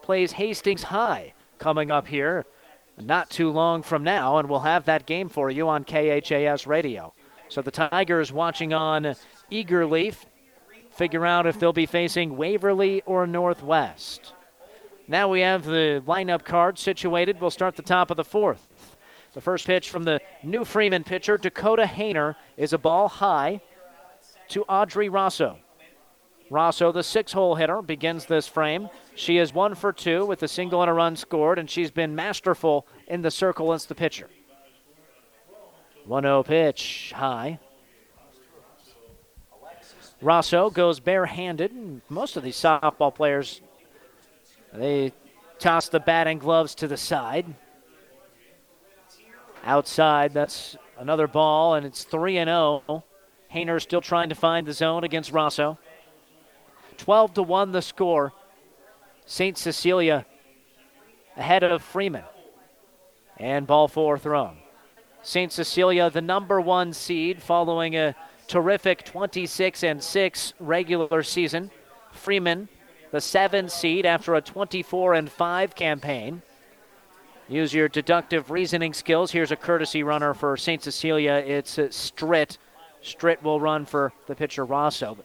plays 0.02 0.32
Hastings 0.32 0.84
High 0.84 1.32
coming 1.58 1.90
up 1.90 2.06
here 2.06 2.44
not 2.98 3.30
too 3.30 3.50
long 3.50 3.82
from 3.82 4.02
now, 4.02 4.38
and 4.38 4.48
we'll 4.48 4.60
have 4.60 4.86
that 4.86 5.06
game 5.06 5.28
for 5.28 5.50
you 5.50 5.68
on 5.68 5.84
KHAS 5.84 6.66
radio. 6.66 7.12
So 7.48 7.62
the 7.62 7.70
Tigers 7.70 8.32
watching 8.32 8.72
on 8.72 9.14
eagerly, 9.50 10.14
figure 10.96 11.26
out 11.26 11.46
if 11.46 11.58
they'll 11.58 11.72
be 11.72 11.86
facing 11.86 12.36
Waverly 12.36 13.02
or 13.06 13.26
Northwest. 13.26 14.32
Now 15.08 15.28
we 15.28 15.40
have 15.40 15.64
the 15.64 16.02
lineup 16.06 16.44
card 16.44 16.78
situated. 16.78 17.40
We'll 17.40 17.50
start 17.50 17.76
the 17.76 17.82
top 17.82 18.10
of 18.10 18.16
the 18.16 18.24
fourth. 18.24 18.96
The 19.34 19.40
first 19.40 19.66
pitch 19.66 19.90
from 19.90 20.04
the 20.04 20.20
new 20.42 20.64
Freeman 20.64 21.04
pitcher, 21.04 21.36
Dakota 21.36 21.84
Hayner, 21.84 22.36
is 22.56 22.72
a 22.72 22.78
ball 22.78 23.08
high 23.08 23.60
to 24.48 24.62
Audrey 24.64 25.08
Rosso. 25.08 25.58
Rosso, 26.48 26.92
the 26.92 27.02
six 27.02 27.32
hole 27.32 27.56
hitter, 27.56 27.82
begins 27.82 28.26
this 28.26 28.46
frame. 28.46 28.88
She 29.14 29.38
is 29.38 29.52
one 29.52 29.74
for 29.74 29.92
two 29.92 30.24
with 30.24 30.42
a 30.42 30.48
single 30.48 30.80
and 30.80 30.90
a 30.90 30.94
run 30.94 31.16
scored, 31.16 31.58
and 31.58 31.68
she's 31.68 31.90
been 31.90 32.14
masterful 32.14 32.86
in 33.08 33.22
the 33.22 33.30
circle 33.30 33.72
as 33.72 33.86
the 33.86 33.94
pitcher. 33.94 34.28
1 36.06 36.22
0 36.22 36.42
pitch, 36.44 37.12
high. 37.14 37.58
Rosso 40.20 40.70
goes 40.70 41.00
barehanded. 41.00 42.00
Most 42.08 42.36
of 42.36 42.42
these 42.42 42.56
softball 42.56 43.14
players, 43.14 43.60
they 44.72 45.12
toss 45.58 45.88
the 45.88 46.00
batting 46.00 46.38
gloves 46.38 46.74
to 46.76 46.88
the 46.88 46.96
side. 46.96 47.46
Outside, 49.64 50.32
that's 50.32 50.76
another 50.98 51.26
ball, 51.26 51.74
and 51.74 51.84
it's 51.84 52.04
3 52.04 52.38
and 52.38 52.48
0. 52.48 53.04
Hayner 53.52 53.80
still 53.80 54.00
trying 54.00 54.28
to 54.28 54.34
find 54.34 54.66
the 54.66 54.72
zone 54.72 55.04
against 55.04 55.32
Rosso. 55.32 55.78
12 56.98 57.34
to 57.34 57.42
1 57.42 57.72
the 57.72 57.82
score. 57.82 58.32
St. 59.26 59.58
Cecilia 59.58 60.24
ahead 61.36 61.62
of 61.62 61.82
Freeman. 61.82 62.24
And 63.38 63.66
ball 63.66 63.88
four 63.88 64.18
thrown. 64.18 64.58
St. 65.22 65.52
Cecilia, 65.52 66.08
the 66.08 66.22
number 66.22 66.60
one 66.60 66.92
seed, 66.92 67.42
following 67.42 67.96
a 67.96 68.14
terrific 68.46 69.04
26 69.04 69.82
and 69.82 70.02
6 70.02 70.54
regular 70.58 71.22
season. 71.22 71.70
Freeman, 72.12 72.68
the 73.10 73.20
seven 73.20 73.68
seed 73.68 74.06
after 74.06 74.34
a 74.34 74.40
24 74.40 75.14
and 75.14 75.30
5 75.30 75.74
campaign. 75.74 76.42
Use 77.48 77.72
your 77.72 77.88
deductive 77.88 78.50
reasoning 78.50 78.92
skills. 78.92 79.30
Here's 79.30 79.52
a 79.52 79.56
courtesy 79.56 80.02
runner 80.02 80.34
for 80.34 80.56
St. 80.56 80.82
Cecilia. 80.82 81.34
It's 81.46 81.78
uh, 81.78 81.88
Stritt. 81.90 82.58
Stritt 83.02 83.42
will 83.42 83.60
run 83.60 83.86
for 83.86 84.12
the 84.26 84.34
pitcher 84.34 84.64
Rosso. 84.64 85.16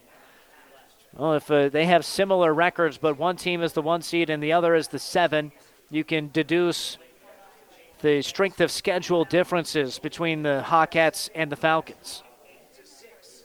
Well, 1.14 1.34
if 1.34 1.50
uh, 1.50 1.70
they 1.70 1.86
have 1.86 2.06
similar 2.06 2.54
records, 2.54 2.98
but 3.00 3.18
one 3.18 3.38
team 3.38 3.64
is 3.64 3.74
the 3.74 3.82
one 3.82 4.04
seed 4.04 4.30
and 4.30 4.42
the 4.42 4.54
other 4.54 4.76
is 4.76 4.88
the 4.88 5.00
seven, 5.00 5.52
you 5.90 6.04
can 6.04 6.30
deduce 6.32 7.00
the 8.02 8.22
strength 8.22 8.62
of 8.62 8.72
schedule 8.72 9.26
differences 9.26 9.98
between 10.00 10.44
the 10.44 10.64
Hawkettes 10.66 11.30
and 11.34 11.52
the 11.52 11.56
Falcons. 11.56 12.24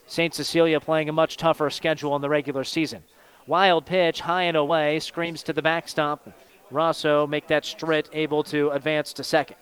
St. 0.07 0.33
Cecilia 0.33 0.81
playing 0.81 1.09
a 1.09 1.13
much 1.13 1.37
tougher 1.37 1.69
schedule 1.71 2.15
in 2.17 2.23
the 2.23 2.29
regular 2.29 2.65
season. 2.65 3.03
Wild 3.47 3.87
pitch, 3.87 4.21
high 4.21 4.45
and 4.45 4.57
away, 4.57 5.01
screams 5.01 5.43
to 5.45 5.53
the 5.53 5.63
backstop. 5.63 6.29
Rosso 6.71 7.27
make 7.27 7.47
that 7.49 7.65
Stritt 7.65 8.09
able 8.13 8.43
to 8.45 8.71
advance 8.71 9.13
to 9.15 9.25
second. 9.25 9.57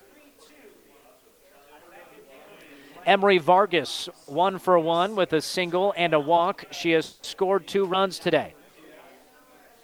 Emery 3.07 3.37
Vargas, 3.39 4.09
one 4.27 4.59
for 4.59 4.79
one 4.79 5.15
with 5.15 5.33
a 5.35 5.41
single 5.41 5.93
and 5.97 6.15
a 6.15 6.21
walk. 6.21 6.65
She 6.71 6.93
has 6.93 7.19
scored 7.21 7.67
two 7.67 7.85
runs 7.85 8.19
today. 8.19 8.55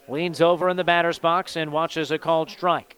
Leans 0.09 0.41
over 0.41 0.71
in 0.71 0.77
the 0.77 0.85
batter's 0.85 1.19
box 1.19 1.57
and 1.57 1.71
watches 1.71 2.11
a 2.11 2.19
called 2.19 2.51
strike. 2.51 2.97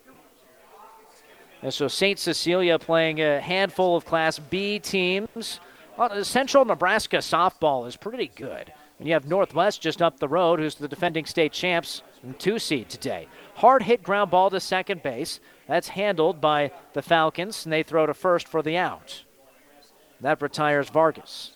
And 1.60 1.74
so 1.74 1.88
St. 1.88 2.18
Cecilia 2.18 2.78
playing 2.78 3.20
a 3.20 3.40
handful 3.40 3.96
of 3.96 4.04
Class 4.04 4.38
B 4.38 4.78
teams. 4.78 5.60
Well, 6.02 6.24
Central 6.24 6.64
Nebraska 6.64 7.18
softball 7.18 7.86
is 7.86 7.96
pretty 7.96 8.26
good. 8.26 8.72
And 8.98 9.06
you 9.06 9.14
have 9.14 9.28
Northwest 9.28 9.80
just 9.80 10.02
up 10.02 10.18
the 10.18 10.26
road, 10.26 10.58
who's 10.58 10.74
the 10.74 10.88
defending 10.88 11.26
state 11.26 11.52
champs 11.52 12.02
and 12.24 12.36
two 12.40 12.58
seed 12.58 12.88
today. 12.88 13.28
Hard 13.54 13.84
hit 13.84 14.02
ground 14.02 14.32
ball 14.32 14.50
to 14.50 14.58
second 14.58 15.04
base. 15.04 15.38
That's 15.68 15.86
handled 15.86 16.40
by 16.40 16.72
the 16.92 17.02
Falcons, 17.02 17.64
and 17.64 17.72
they 17.72 17.84
throw 17.84 18.06
to 18.06 18.14
first 18.14 18.48
for 18.48 18.62
the 18.62 18.76
out. 18.76 19.22
That 20.20 20.42
retires 20.42 20.88
Vargas. 20.88 21.52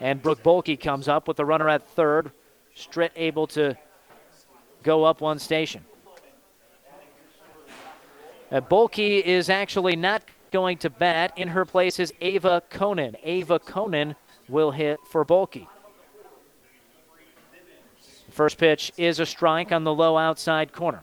And 0.00 0.20
Brooke 0.20 0.42
Bolke 0.42 0.80
comes 0.80 1.06
up 1.06 1.28
with 1.28 1.36
the 1.36 1.44
runner 1.44 1.68
at 1.68 1.88
third. 1.88 2.32
Stritt 2.74 3.12
able 3.14 3.46
to 3.48 3.76
go 4.82 5.04
up 5.04 5.20
one 5.20 5.38
station. 5.38 5.84
Uh, 8.50 8.60
Bolke 8.60 9.22
is 9.22 9.48
actually 9.48 9.94
not 9.94 10.22
going 10.50 10.78
to 10.78 10.90
bat. 10.90 11.32
In 11.36 11.48
her 11.48 11.64
place 11.64 11.98
is 11.98 12.12
Ava 12.20 12.62
Conan. 12.70 13.16
Ava 13.22 13.58
Conan 13.58 14.14
will 14.48 14.70
hit 14.70 14.98
for 15.10 15.24
Bolke. 15.24 15.66
First 18.30 18.58
pitch 18.58 18.92
is 18.96 19.20
a 19.20 19.26
strike 19.26 19.72
on 19.72 19.84
the 19.84 19.94
low 19.94 20.16
outside 20.16 20.72
corner. 20.72 21.02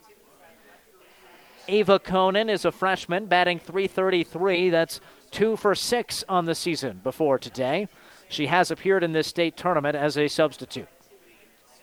Ava 1.68 2.00
Conan 2.00 2.50
is 2.50 2.66
a 2.66 2.72
freshman, 2.72 3.26
batting 3.26 3.60
333. 3.60 4.70
That's 4.70 5.02
two 5.32 5.56
for 5.56 5.76
six 5.76 6.24
on 6.30 6.46
the 6.46 6.56
season 6.56 7.02
before 7.04 7.40
today. 7.40 7.88
She 8.30 8.48
has 8.48 8.72
appeared 8.72 9.04
in 9.04 9.12
this 9.12 9.28
state 9.28 9.58
tournament 9.58 9.96
as 9.96 10.18
a 10.18 10.28
substitute 10.28 10.88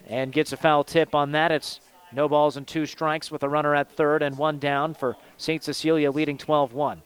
and 0.07 0.33
gets 0.33 0.53
a 0.53 0.57
foul 0.57 0.85
tip 0.85 1.15
on 1.15 1.33
that. 1.33 1.53
It's 1.53 1.81
no 2.13 2.29
balls 2.29 2.57
and 2.57 2.67
two 2.67 2.87
strikes 2.87 3.31
with 3.31 3.43
a 3.43 3.49
runner 3.49 3.75
at 3.75 3.91
third 3.91 4.23
and 4.23 4.37
one 4.37 4.59
down 4.59 4.95
for 4.95 5.17
St. 5.37 5.63
Cecilia 5.63 6.11
leading 6.11 6.39
12 6.39 6.73
1. 6.73 7.03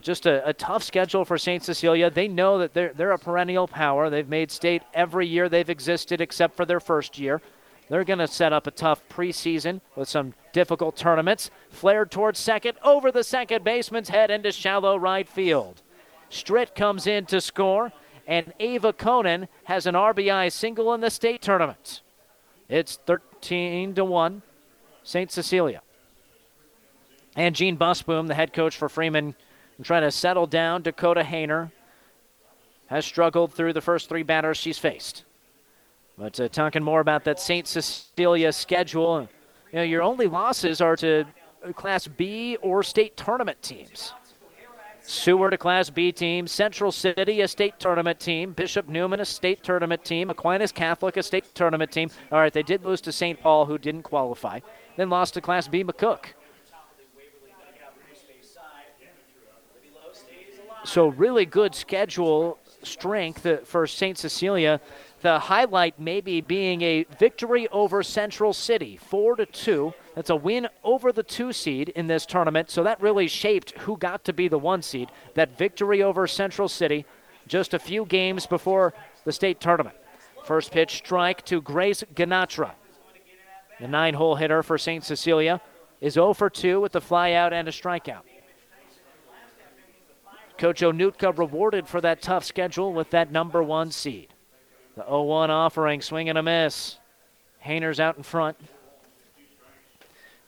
Just 0.00 0.26
a, 0.26 0.48
a, 0.48 0.52
tough 0.52 0.82
schedule 0.82 1.24
for 1.24 1.38
St. 1.38 1.62
Cecilia. 1.62 2.10
They 2.10 2.26
know 2.26 2.58
that 2.58 2.74
they're, 2.74 2.92
they're 2.92 3.12
a 3.12 3.18
perennial 3.18 3.68
power. 3.68 4.10
They've 4.10 4.28
made 4.28 4.50
state 4.50 4.82
every 4.92 5.26
year 5.26 5.48
they've 5.48 5.70
existed 5.70 6.20
except 6.20 6.56
for 6.56 6.64
their 6.64 6.80
first 6.80 7.18
year. 7.18 7.40
They're 7.88 8.04
going 8.04 8.18
to 8.18 8.26
set 8.26 8.52
up 8.52 8.66
a 8.66 8.70
tough 8.70 9.06
preseason 9.08 9.80
with 9.94 10.08
some 10.08 10.34
difficult 10.52 10.96
tournaments. 10.96 11.50
Flared 11.70 12.10
towards 12.10 12.38
second, 12.38 12.78
over 12.82 13.12
the 13.12 13.22
second 13.22 13.62
baseman's 13.62 14.08
head 14.08 14.30
into 14.30 14.50
shallow 14.52 14.96
right 14.96 15.28
field. 15.28 15.82
Stritt 16.30 16.74
comes 16.74 17.06
in 17.06 17.26
to 17.26 17.40
score, 17.40 17.92
and 18.26 18.52
Ava 18.58 18.92
Conan 18.92 19.48
has 19.64 19.86
an 19.86 19.94
RBI 19.94 20.50
single 20.50 20.94
in 20.94 21.02
the 21.02 21.10
state 21.10 21.42
tournament. 21.42 22.00
It's 22.68 22.96
13 23.06 23.94
to 23.94 24.04
1, 24.04 24.42
St. 25.02 25.30
Cecilia. 25.30 25.82
And 27.36 27.54
Gene 27.54 27.76
Busboom, 27.76 28.28
the 28.28 28.34
head 28.34 28.52
coach 28.52 28.76
for 28.76 28.88
Freeman, 28.88 29.34
trying 29.82 30.02
to 30.02 30.10
settle 30.10 30.46
down. 30.46 30.82
Dakota 30.82 31.22
Hayner 31.22 31.72
has 32.86 33.04
struggled 33.04 33.52
through 33.52 33.72
the 33.72 33.80
first 33.80 34.08
three 34.08 34.22
batters 34.22 34.56
she's 34.56 34.78
faced. 34.78 35.24
But 36.16 36.38
uh, 36.38 36.48
talking 36.48 36.82
more 36.82 37.00
about 37.00 37.24
that 37.24 37.40
St. 37.40 37.66
Cecilia 37.66 38.52
schedule, 38.52 39.28
you 39.72 39.78
know, 39.78 39.82
your 39.82 40.02
only 40.02 40.26
losses 40.26 40.80
are 40.80 40.96
to 40.96 41.24
Class 41.74 42.06
B 42.06 42.56
or 42.62 42.82
state 42.82 43.16
tournament 43.16 43.60
teams. 43.62 44.12
Seward, 45.06 45.52
a 45.52 45.58
Class 45.58 45.90
B 45.90 46.12
team. 46.12 46.46
Central 46.46 46.90
City, 46.90 47.42
a 47.42 47.48
state 47.48 47.78
tournament 47.78 48.18
team. 48.20 48.52
Bishop 48.52 48.88
Neumann, 48.88 49.20
a 49.20 49.24
state 49.24 49.62
tournament 49.62 50.02
team. 50.04 50.30
Aquinas 50.30 50.72
Catholic, 50.72 51.16
a 51.16 51.22
state 51.22 51.54
tournament 51.54 51.92
team. 51.92 52.10
All 52.32 52.38
right, 52.38 52.52
they 52.52 52.62
did 52.62 52.84
lose 52.84 53.00
to 53.02 53.12
St. 53.12 53.38
Paul, 53.40 53.66
who 53.66 53.76
didn't 53.76 54.02
qualify. 54.02 54.60
Then 54.96 55.10
lost 55.10 55.34
to 55.34 55.40
Class 55.40 55.68
B 55.68 55.84
McCook. 55.84 56.26
So, 60.84 61.08
really 61.08 61.46
good 61.46 61.74
schedule 61.74 62.58
strength 62.82 63.46
for 63.66 63.86
St. 63.86 64.18
Cecilia. 64.18 64.80
The 65.22 65.38
highlight 65.38 65.98
maybe 65.98 66.42
being 66.42 66.82
a 66.82 67.04
victory 67.18 67.66
over 67.68 68.02
Central 68.02 68.52
City, 68.52 68.98
4 68.98 69.36
to 69.36 69.46
2. 69.46 69.94
That's 70.14 70.28
a 70.28 70.36
win 70.36 70.68
over 70.82 71.10
the 71.10 71.22
two 71.22 71.54
seed 71.54 71.88
in 71.90 72.06
this 72.06 72.26
tournament. 72.26 72.70
So 72.70 72.82
that 72.82 73.00
really 73.00 73.28
shaped 73.28 73.72
who 73.78 73.96
got 73.96 74.24
to 74.24 74.34
be 74.34 74.48
the 74.48 74.58
one 74.58 74.82
seed. 74.82 75.08
That 75.34 75.56
victory 75.56 76.02
over 76.02 76.26
Central 76.26 76.68
City 76.68 77.06
just 77.48 77.72
a 77.72 77.78
few 77.78 78.04
games 78.04 78.46
before 78.46 78.92
the 79.24 79.32
state 79.32 79.60
tournament. 79.60 79.96
First 80.44 80.70
pitch 80.70 80.98
strike 80.98 81.44
to 81.46 81.62
Grace 81.62 82.04
Ganatra. 82.14 82.72
The 83.80 83.88
nine 83.88 84.14
hole 84.14 84.36
hitter 84.36 84.62
for 84.62 84.76
St. 84.76 85.02
Cecilia 85.02 85.62
is 86.02 86.12
0 86.12 86.34
for 86.34 86.50
2 86.50 86.80
with 86.80 86.92
the 86.92 87.00
flyout 87.00 87.52
and 87.52 87.66
a 87.66 87.70
strikeout. 87.72 88.22
Coach 90.58 90.80
Onutka 90.82 91.36
rewarded 91.36 91.88
for 91.88 92.00
that 92.00 92.22
tough 92.22 92.44
schedule 92.44 92.92
with 92.92 93.10
that 93.10 93.32
number 93.32 93.62
one 93.62 93.90
seed. 93.90 94.28
The 94.96 95.04
0 95.04 95.22
1 95.22 95.50
offering, 95.50 96.00
swing 96.00 96.28
and 96.28 96.38
a 96.38 96.42
miss. 96.42 96.98
Hayner's 97.58 97.98
out 97.98 98.16
in 98.16 98.22
front. 98.22 98.56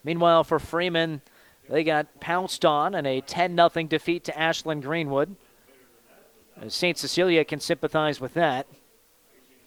Meanwhile, 0.03 0.45
for 0.45 0.59
Freeman, 0.59 1.21
they 1.69 1.83
got 1.83 2.19
pounced 2.21 2.63
on 2.63 2.95
in 2.95 3.05
a 3.05 3.19
10 3.21 3.55
0 3.57 3.69
defeat 3.87 4.23
to 4.25 4.39
Ashland 4.39 4.83
Greenwood. 4.83 5.35
St. 6.69 6.97
Cecilia 6.97 7.43
can 7.43 7.59
sympathize 7.59 8.21
with 8.21 8.33
that. 8.35 8.67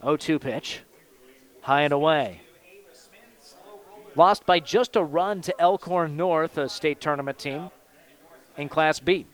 0 0.03 0.17
2 0.17 0.39
pitch. 0.39 0.81
High 1.63 1.83
and 1.83 1.93
away. 1.93 2.41
Lost 4.17 4.47
by 4.47 4.59
just 4.61 4.97
a 4.97 5.03
run 5.03 5.41
to 5.43 5.61
Elkhorn 5.61 6.17
North, 6.17 6.57
a 6.59 6.69
state 6.69 7.01
tournament 7.01 7.39
team 7.39 7.71
in 8.57 8.69
Class 8.69 8.99
B. 8.99 9.27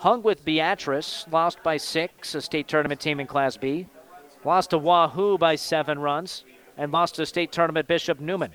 Hung 0.00 0.22
with 0.22 0.46
Beatrice, 0.46 1.26
lost 1.30 1.62
by 1.62 1.76
six, 1.76 2.34
a 2.34 2.40
state 2.40 2.66
tournament 2.66 3.02
team 3.02 3.20
in 3.20 3.26
Class 3.26 3.58
B. 3.58 3.86
Lost 4.46 4.70
to 4.70 4.78
Wahoo 4.78 5.36
by 5.36 5.56
seven 5.56 5.98
runs, 5.98 6.46
and 6.78 6.90
lost 6.90 7.16
to 7.16 7.26
state 7.26 7.52
tournament 7.52 7.86
Bishop 7.86 8.18
Neumann. 8.18 8.52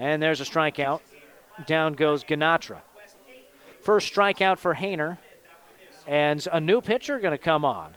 And 0.00 0.20
there's 0.20 0.40
a 0.40 0.44
strikeout. 0.44 1.00
Down 1.66 1.92
goes 1.92 2.24
Ganatra. 2.24 2.80
First 3.82 4.12
strikeout 4.12 4.58
for 4.58 4.74
Hayner, 4.74 5.18
and 6.08 6.44
a 6.52 6.60
new 6.60 6.80
pitcher 6.80 7.20
going 7.20 7.30
to 7.30 7.38
come 7.38 7.64
on. 7.64 7.94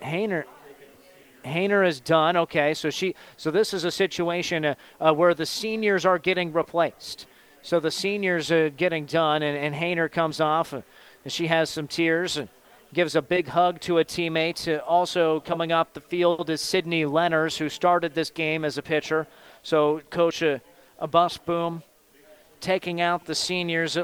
Hayner. 0.00 0.44
Hayner 1.44 1.84
is 1.84 1.98
done. 1.98 2.36
Okay, 2.36 2.74
so 2.74 2.90
she. 2.90 3.16
So 3.36 3.50
this 3.50 3.74
is 3.74 3.82
a 3.82 3.90
situation 3.90 4.64
uh, 4.64 4.74
uh, 5.00 5.12
where 5.12 5.34
the 5.34 5.46
seniors 5.46 6.06
are 6.06 6.20
getting 6.20 6.52
replaced. 6.52 7.26
So 7.62 7.80
the 7.80 7.90
seniors 7.90 8.50
are 8.50 8.70
getting 8.70 9.04
done, 9.06 9.42
and, 9.42 9.56
and 9.56 9.74
Hayner 9.74 10.10
comes 10.10 10.40
off, 10.40 10.72
and 10.72 10.82
she 11.26 11.48
has 11.48 11.68
some 11.70 11.86
tears 11.86 12.36
and 12.36 12.48
gives 12.94 13.14
a 13.14 13.22
big 13.22 13.48
hug 13.48 13.80
to 13.80 13.98
a 13.98 14.04
teammate. 14.04 14.72
Uh, 14.72 14.82
also 14.84 15.40
coming 15.40 15.72
up 15.72 15.92
the 15.92 16.00
field 16.00 16.48
is 16.50 16.60
Sydney 16.60 17.04
Lenners, 17.04 17.58
who 17.58 17.68
started 17.68 18.14
this 18.14 18.30
game 18.30 18.64
as 18.64 18.78
a 18.78 18.82
pitcher. 18.82 19.26
So 19.62 20.00
coach 20.10 20.42
uh, 20.42 20.58
a, 20.98 21.04
a 21.04 21.08
Busboom 21.08 21.82
taking 22.60 23.00
out 23.00 23.26
the 23.26 23.34
seniors, 23.34 23.98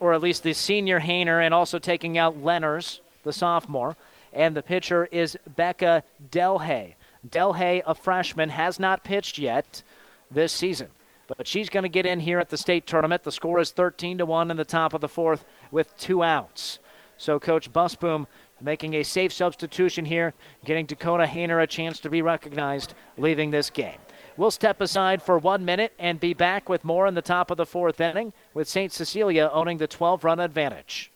or 0.00 0.14
at 0.14 0.22
least 0.22 0.42
the 0.42 0.54
senior 0.54 1.00
Hayner, 1.00 1.44
and 1.44 1.52
also 1.52 1.78
taking 1.78 2.18
out 2.18 2.42
Lenners, 2.42 3.00
the 3.22 3.32
sophomore. 3.32 3.96
And 4.32 4.56
the 4.56 4.62
pitcher 4.62 5.06
is 5.12 5.36
Becca 5.56 6.02
Delhay. 6.30 6.94
Delhay, 7.28 7.82
a 7.86 7.94
freshman, 7.94 8.48
has 8.48 8.80
not 8.80 9.04
pitched 9.04 9.38
yet 9.38 9.82
this 10.30 10.52
season. 10.52 10.88
But 11.36 11.46
she's 11.46 11.68
going 11.68 11.82
to 11.82 11.88
get 11.88 12.06
in 12.06 12.20
here 12.20 12.38
at 12.38 12.48
the 12.48 12.56
state 12.56 12.86
tournament. 12.86 13.22
The 13.22 13.32
score 13.32 13.58
is 13.58 13.70
13 13.70 14.18
to 14.18 14.26
1 14.26 14.50
in 14.50 14.56
the 14.56 14.64
top 14.64 14.94
of 14.94 15.00
the 15.00 15.08
fourth 15.08 15.44
with 15.70 15.96
two 15.96 16.22
outs. 16.22 16.78
So 17.16 17.38
Coach 17.38 17.72
Busboom 17.72 18.26
making 18.60 18.94
a 18.94 19.02
safe 19.02 19.32
substitution 19.32 20.04
here, 20.04 20.34
getting 20.64 20.86
Dakota 20.86 21.24
Hayner 21.24 21.62
a 21.62 21.66
chance 21.66 22.00
to 22.00 22.10
be 22.10 22.22
recognized, 22.22 22.94
leaving 23.16 23.50
this 23.50 23.70
game. 23.70 23.98
We'll 24.36 24.50
step 24.50 24.80
aside 24.80 25.22
for 25.22 25.38
one 25.38 25.64
minute 25.64 25.92
and 25.98 26.18
be 26.18 26.34
back 26.34 26.68
with 26.68 26.84
more 26.84 27.06
in 27.06 27.14
the 27.14 27.22
top 27.22 27.50
of 27.50 27.56
the 27.56 27.66
fourth 27.66 28.00
inning 28.00 28.32
with 28.54 28.68
St. 28.68 28.90
Cecilia 28.90 29.50
owning 29.52 29.78
the 29.78 29.86
12 29.86 30.24
run 30.24 30.40
advantage. 30.40 31.11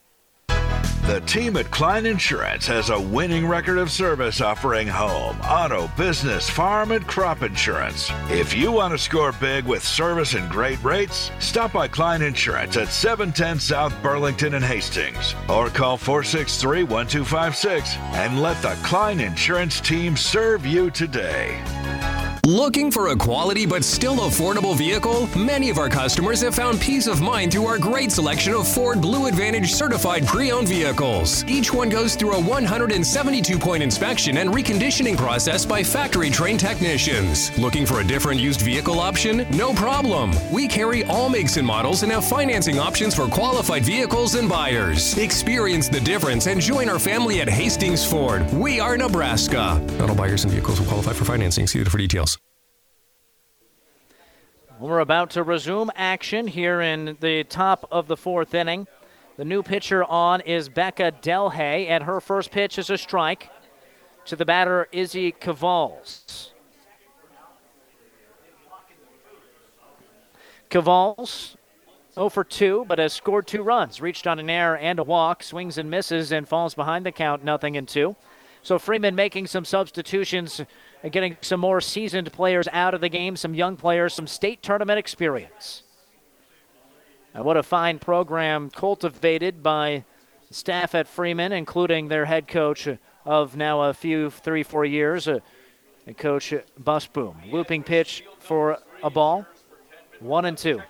The 1.06 1.20
team 1.20 1.56
at 1.56 1.70
Klein 1.70 2.04
Insurance 2.04 2.66
has 2.66 2.90
a 2.90 3.00
winning 3.00 3.46
record 3.46 3.78
of 3.78 3.92
service 3.92 4.40
offering 4.40 4.88
home, 4.88 5.40
auto, 5.42 5.88
business, 5.96 6.50
farm, 6.50 6.90
and 6.90 7.06
crop 7.06 7.44
insurance. 7.44 8.10
If 8.28 8.56
you 8.56 8.72
want 8.72 8.90
to 8.90 8.98
score 8.98 9.30
big 9.30 9.66
with 9.66 9.84
service 9.84 10.34
and 10.34 10.50
great 10.50 10.82
rates, 10.82 11.30
stop 11.38 11.74
by 11.74 11.86
Klein 11.86 12.22
Insurance 12.22 12.76
at 12.76 12.88
710 12.88 13.60
South 13.60 13.94
Burlington 14.02 14.54
and 14.54 14.64
Hastings 14.64 15.36
or 15.48 15.70
call 15.70 15.96
463 15.96 16.82
1256 16.82 17.96
and 17.98 18.42
let 18.42 18.60
the 18.60 18.76
Klein 18.82 19.20
Insurance 19.20 19.80
team 19.80 20.16
serve 20.16 20.66
you 20.66 20.90
today. 20.90 21.62
Looking 22.46 22.92
for 22.92 23.08
a 23.08 23.16
quality 23.16 23.66
but 23.66 23.82
still 23.82 24.18
affordable 24.18 24.76
vehicle? 24.76 25.28
Many 25.36 25.68
of 25.68 25.78
our 25.78 25.88
customers 25.88 26.40
have 26.42 26.54
found 26.54 26.80
peace 26.80 27.08
of 27.08 27.20
mind 27.20 27.50
through 27.50 27.66
our 27.66 27.76
great 27.76 28.12
selection 28.12 28.52
of 28.54 28.68
Ford 28.68 29.00
Blue 29.00 29.26
Advantage 29.26 29.72
certified 29.72 30.24
pre 30.28 30.52
owned 30.52 30.68
vehicles. 30.68 31.42
Each 31.48 31.72
one 31.72 31.88
goes 31.88 32.14
through 32.14 32.34
a 32.34 32.40
172 32.40 33.58
point 33.58 33.82
inspection 33.82 34.36
and 34.36 34.54
reconditioning 34.54 35.16
process 35.16 35.66
by 35.66 35.82
factory 35.82 36.30
trained 36.30 36.60
technicians. 36.60 37.50
Looking 37.58 37.84
for 37.84 37.98
a 37.98 38.04
different 38.04 38.40
used 38.40 38.60
vehicle 38.60 39.00
option? 39.00 39.44
No 39.50 39.74
problem. 39.74 40.30
We 40.52 40.68
carry 40.68 41.02
all 41.06 41.28
makes 41.28 41.56
and 41.56 41.66
models 41.66 42.04
and 42.04 42.12
have 42.12 42.24
financing 42.24 42.78
options 42.78 43.12
for 43.12 43.26
qualified 43.26 43.84
vehicles 43.84 44.36
and 44.36 44.48
buyers. 44.48 45.18
Experience 45.18 45.88
the 45.88 46.00
difference 46.00 46.46
and 46.46 46.60
join 46.60 46.88
our 46.88 47.00
family 47.00 47.40
at 47.40 47.48
Hastings 47.48 48.08
Ford. 48.08 48.48
We 48.52 48.78
are 48.78 48.96
Nebraska. 48.96 49.84
Not 49.98 50.10
all 50.10 50.14
buyers 50.14 50.44
and 50.44 50.52
vehicles 50.52 50.78
will 50.78 50.86
qualify 50.86 51.12
for 51.12 51.24
financing. 51.24 51.66
See 51.66 51.82
for 51.82 51.98
details. 51.98 52.35
We're 54.86 55.00
about 55.00 55.30
to 55.30 55.42
resume 55.42 55.90
action 55.96 56.46
here 56.46 56.80
in 56.80 57.16
the 57.20 57.42
top 57.42 57.88
of 57.90 58.06
the 58.06 58.16
fourth 58.16 58.54
inning. 58.54 58.86
The 59.36 59.44
new 59.44 59.64
pitcher 59.64 60.04
on 60.04 60.42
is 60.42 60.68
Becca 60.68 61.10
Delhay, 61.20 61.88
and 61.88 62.04
her 62.04 62.20
first 62.20 62.52
pitch 62.52 62.78
is 62.78 62.88
a 62.88 62.96
strike. 62.96 63.50
to 64.26 64.36
the 64.36 64.44
batter, 64.44 64.86
Izzy 64.92 65.32
Cavals. 65.32 66.52
Cavals 70.70 71.56
0 72.14 72.28
for 72.28 72.44
2, 72.44 72.84
but 72.86 73.00
has 73.00 73.12
scored 73.12 73.48
two 73.48 73.64
runs, 73.64 74.00
reached 74.00 74.28
on 74.28 74.38
an 74.38 74.48
error 74.48 74.76
and 74.76 75.00
a 75.00 75.02
walk, 75.02 75.42
swings 75.42 75.78
and 75.78 75.90
misses, 75.90 76.30
and 76.30 76.48
falls 76.48 76.76
behind 76.76 77.04
the 77.04 77.10
count, 77.10 77.42
nothing 77.42 77.76
and 77.76 77.88
two. 77.88 78.14
So 78.62 78.78
Freeman 78.78 79.16
making 79.16 79.48
some 79.48 79.64
substitutions 79.64 80.60
and 81.06 81.12
getting 81.12 81.36
some 81.40 81.60
more 81.60 81.80
seasoned 81.80 82.32
players 82.32 82.66
out 82.72 82.92
of 82.92 83.00
the 83.00 83.08
game, 83.08 83.36
some 83.36 83.54
young 83.54 83.76
players, 83.76 84.12
some 84.12 84.26
state 84.26 84.60
tournament 84.60 84.98
experience. 84.98 85.84
And 87.32 87.44
what 87.44 87.56
a 87.56 87.62
fine 87.62 88.00
program 88.00 88.70
cultivated 88.70 89.62
by 89.62 90.04
staff 90.50 90.96
at 90.96 91.06
Freeman, 91.06 91.52
including 91.52 92.08
their 92.08 92.24
head 92.24 92.48
coach 92.48 92.88
of 93.24 93.56
now 93.56 93.82
a 93.82 93.94
few, 93.94 94.30
three, 94.30 94.64
four 94.64 94.84
years, 94.84 95.28
uh, 95.28 95.38
Coach 96.16 96.52
Busboom. 96.82 97.52
Looping 97.52 97.84
pitch 97.84 98.24
for 98.40 98.78
a 99.00 99.08
ball, 99.08 99.46
one 100.18 100.44
and 100.44 100.58
two. 100.58 100.82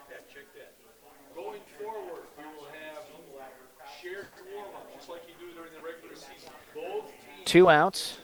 Two 7.44 7.68
outs. 7.68 8.16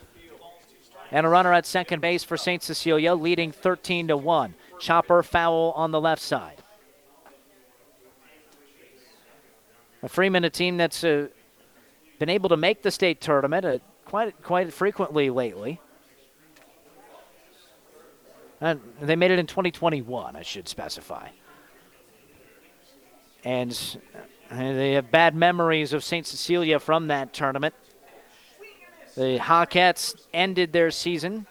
And 1.12 1.26
a 1.26 1.28
runner 1.28 1.52
at 1.52 1.66
second 1.66 2.00
base 2.00 2.24
for 2.24 2.38
St. 2.38 2.62
Cecilia, 2.62 3.14
leading 3.14 3.52
13 3.52 4.08
to 4.08 4.16
1. 4.16 4.54
Chopper 4.80 5.22
foul 5.22 5.72
on 5.76 5.90
the 5.90 6.00
left 6.00 6.22
side. 6.22 6.62
A 10.02 10.08
Freeman, 10.08 10.42
a 10.44 10.50
team 10.50 10.78
that's 10.78 11.04
uh, 11.04 11.28
been 12.18 12.30
able 12.30 12.48
to 12.48 12.56
make 12.56 12.82
the 12.82 12.90
state 12.90 13.20
tournament 13.20 13.64
uh, 13.64 13.78
quite 14.06 14.42
quite 14.42 14.72
frequently 14.72 15.28
lately. 15.30 15.80
And 18.60 18.80
they 19.00 19.16
made 19.16 19.30
it 19.30 19.38
in 19.38 19.46
2021, 19.46 20.34
I 20.34 20.42
should 20.42 20.66
specify. 20.66 21.28
And 23.44 23.98
uh, 24.50 24.56
they 24.56 24.92
have 24.92 25.10
bad 25.10 25.34
memories 25.34 25.92
of 25.92 26.04
St. 26.04 26.26
Cecilia 26.26 26.78
from 26.78 27.08
that 27.08 27.32
tournament. 27.32 27.74
The 29.14 29.38
Hawkettes 29.38 30.14
ended 30.32 30.72
their 30.72 30.90
season 30.90 31.46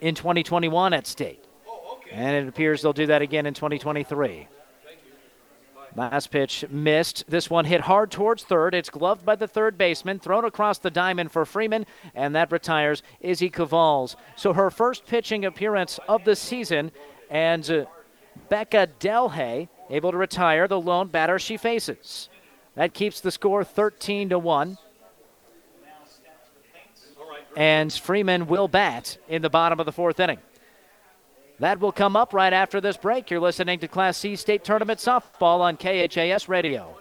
in 0.00 0.14
2021 0.14 0.92
at 0.92 1.06
state. 1.06 1.42
And 2.12 2.36
it 2.36 2.48
appears 2.48 2.82
they'll 2.82 2.92
do 2.92 3.06
that 3.06 3.22
again 3.22 3.46
in 3.46 3.54
2023. 3.54 4.48
Last 5.96 6.30
pitch 6.30 6.66
missed. 6.68 7.24
This 7.26 7.48
one 7.48 7.64
hit 7.64 7.80
hard 7.80 8.10
towards 8.10 8.44
third. 8.44 8.74
It's 8.74 8.90
gloved 8.90 9.24
by 9.24 9.34
the 9.34 9.48
third 9.48 9.78
baseman, 9.78 10.18
thrown 10.18 10.44
across 10.44 10.78
the 10.78 10.90
diamond 10.90 11.32
for 11.32 11.46
Freeman, 11.46 11.86
and 12.14 12.36
that 12.36 12.52
retires 12.52 13.02
Izzy 13.20 13.48
Cavals. 13.48 14.14
So 14.36 14.52
her 14.52 14.70
first 14.70 15.06
pitching 15.06 15.46
appearance 15.46 15.98
of 16.06 16.24
the 16.24 16.36
season, 16.36 16.92
and 17.30 17.68
uh, 17.70 17.86
Becca 18.50 18.88
Delhay 19.00 19.68
able 19.88 20.12
to 20.12 20.18
retire 20.18 20.68
the 20.68 20.78
lone 20.78 21.08
batter 21.08 21.38
she 21.38 21.56
faces. 21.56 22.28
That 22.74 22.92
keeps 22.92 23.20
the 23.20 23.30
score 23.30 23.64
13 23.64 24.28
to 24.28 24.38
1. 24.38 24.76
And 27.56 27.92
Freeman 27.92 28.46
will 28.46 28.68
bat 28.68 29.16
in 29.28 29.42
the 29.42 29.50
bottom 29.50 29.80
of 29.80 29.86
the 29.86 29.92
fourth 29.92 30.20
inning. 30.20 30.38
That 31.58 31.80
will 31.80 31.92
come 31.92 32.16
up 32.16 32.34
right 32.34 32.52
after 32.52 32.82
this 32.82 32.98
break. 32.98 33.30
You're 33.30 33.40
listening 33.40 33.78
to 33.78 33.88
Class 33.88 34.18
C 34.18 34.36
State 34.36 34.62
Tournament 34.62 35.00
Softball 35.00 35.60
on 35.60 35.76
KHAS 35.78 36.48
Radio. 36.48 36.98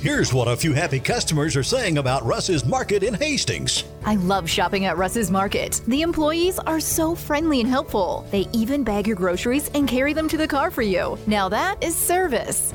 Here's 0.00 0.34
what 0.34 0.48
a 0.48 0.56
few 0.56 0.74
happy 0.74 1.00
customers 1.00 1.56
are 1.56 1.62
saying 1.62 1.96
about 1.96 2.26
Russ's 2.26 2.66
Market 2.66 3.02
in 3.02 3.14
Hastings. 3.14 3.84
I 4.04 4.16
love 4.16 4.50
shopping 4.50 4.84
at 4.84 4.98
Russ's 4.98 5.30
Market. 5.30 5.80
The 5.88 6.02
employees 6.02 6.58
are 6.58 6.78
so 6.78 7.14
friendly 7.14 7.60
and 7.60 7.68
helpful. 7.70 8.26
They 8.30 8.46
even 8.52 8.84
bag 8.84 9.06
your 9.06 9.16
groceries 9.16 9.70
and 9.72 9.88
carry 9.88 10.12
them 10.12 10.28
to 10.28 10.36
the 10.36 10.46
car 10.46 10.70
for 10.70 10.82
you. 10.82 11.16
Now 11.26 11.48
that 11.48 11.82
is 11.82 11.96
service. 11.96 12.74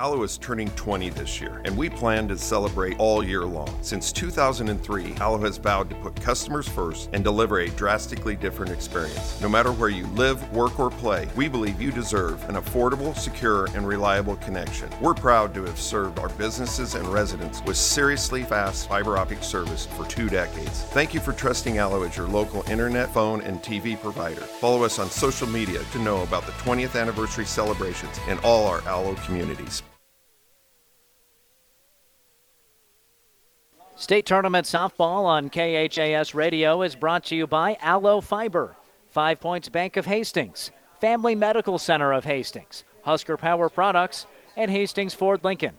ALLO 0.00 0.22
is 0.22 0.38
turning 0.38 0.70
20 0.70 1.10
this 1.10 1.42
year, 1.42 1.60
and 1.66 1.76
we 1.76 1.90
plan 1.90 2.26
to 2.26 2.38
celebrate 2.38 2.98
all 2.98 3.22
year 3.22 3.44
long. 3.44 3.68
Since 3.82 4.12
2003, 4.12 5.16
ALLO 5.20 5.36
has 5.40 5.58
vowed 5.58 5.90
to 5.90 5.96
put 5.96 6.18
customers 6.18 6.66
first 6.66 7.10
and 7.12 7.22
deliver 7.22 7.58
a 7.58 7.68
drastically 7.68 8.34
different 8.34 8.72
experience. 8.72 9.38
No 9.42 9.48
matter 9.50 9.72
where 9.72 9.90
you 9.90 10.06
live, 10.06 10.50
work, 10.54 10.80
or 10.80 10.88
play, 10.88 11.28
we 11.36 11.48
believe 11.48 11.82
you 11.82 11.92
deserve 11.92 12.42
an 12.48 12.54
affordable, 12.54 13.14
secure, 13.14 13.66
and 13.74 13.86
reliable 13.86 14.36
connection. 14.36 14.88
We're 15.02 15.12
proud 15.12 15.52
to 15.52 15.64
have 15.64 15.78
served 15.78 16.18
our 16.18 16.30
businesses 16.30 16.94
and 16.94 17.06
residents 17.08 17.62
with 17.66 17.76
seriously 17.76 18.42
fast 18.42 18.88
fiber 18.88 19.18
optic 19.18 19.42
service 19.42 19.84
for 19.84 20.06
two 20.06 20.30
decades. 20.30 20.84
Thank 20.94 21.12
you 21.12 21.20
for 21.20 21.34
trusting 21.34 21.76
ALLO 21.76 22.04
as 22.04 22.16
your 22.16 22.26
local 22.26 22.62
internet, 22.70 23.12
phone, 23.12 23.42
and 23.42 23.62
TV 23.62 24.00
provider. 24.00 24.40
Follow 24.40 24.82
us 24.82 24.98
on 24.98 25.10
social 25.10 25.46
media 25.46 25.82
to 25.92 25.98
know 25.98 26.22
about 26.22 26.46
the 26.46 26.52
20th 26.52 26.98
anniversary 26.98 27.44
celebrations 27.44 28.18
in 28.28 28.38
all 28.38 28.66
our 28.66 28.80
ALLO 28.88 29.14
communities. 29.16 29.82
State 34.00 34.24
Tournament 34.24 34.66
Softball 34.66 35.26
on 35.26 35.50
KHAS 35.50 36.34
Radio 36.34 36.80
is 36.80 36.94
brought 36.96 37.22
to 37.24 37.36
you 37.36 37.46
by 37.46 37.76
ALLO 37.82 38.22
Fiber, 38.22 38.74
Five 39.10 39.40
Points 39.40 39.68
Bank 39.68 39.98
of 39.98 40.06
Hastings, 40.06 40.70
Family 41.02 41.34
Medical 41.34 41.78
Center 41.78 42.10
of 42.14 42.24
Hastings, 42.24 42.82
Husker 43.02 43.36
Power 43.36 43.68
Products, 43.68 44.24
and 44.56 44.70
Hastings 44.70 45.12
Ford 45.12 45.44
Lincoln. 45.44 45.78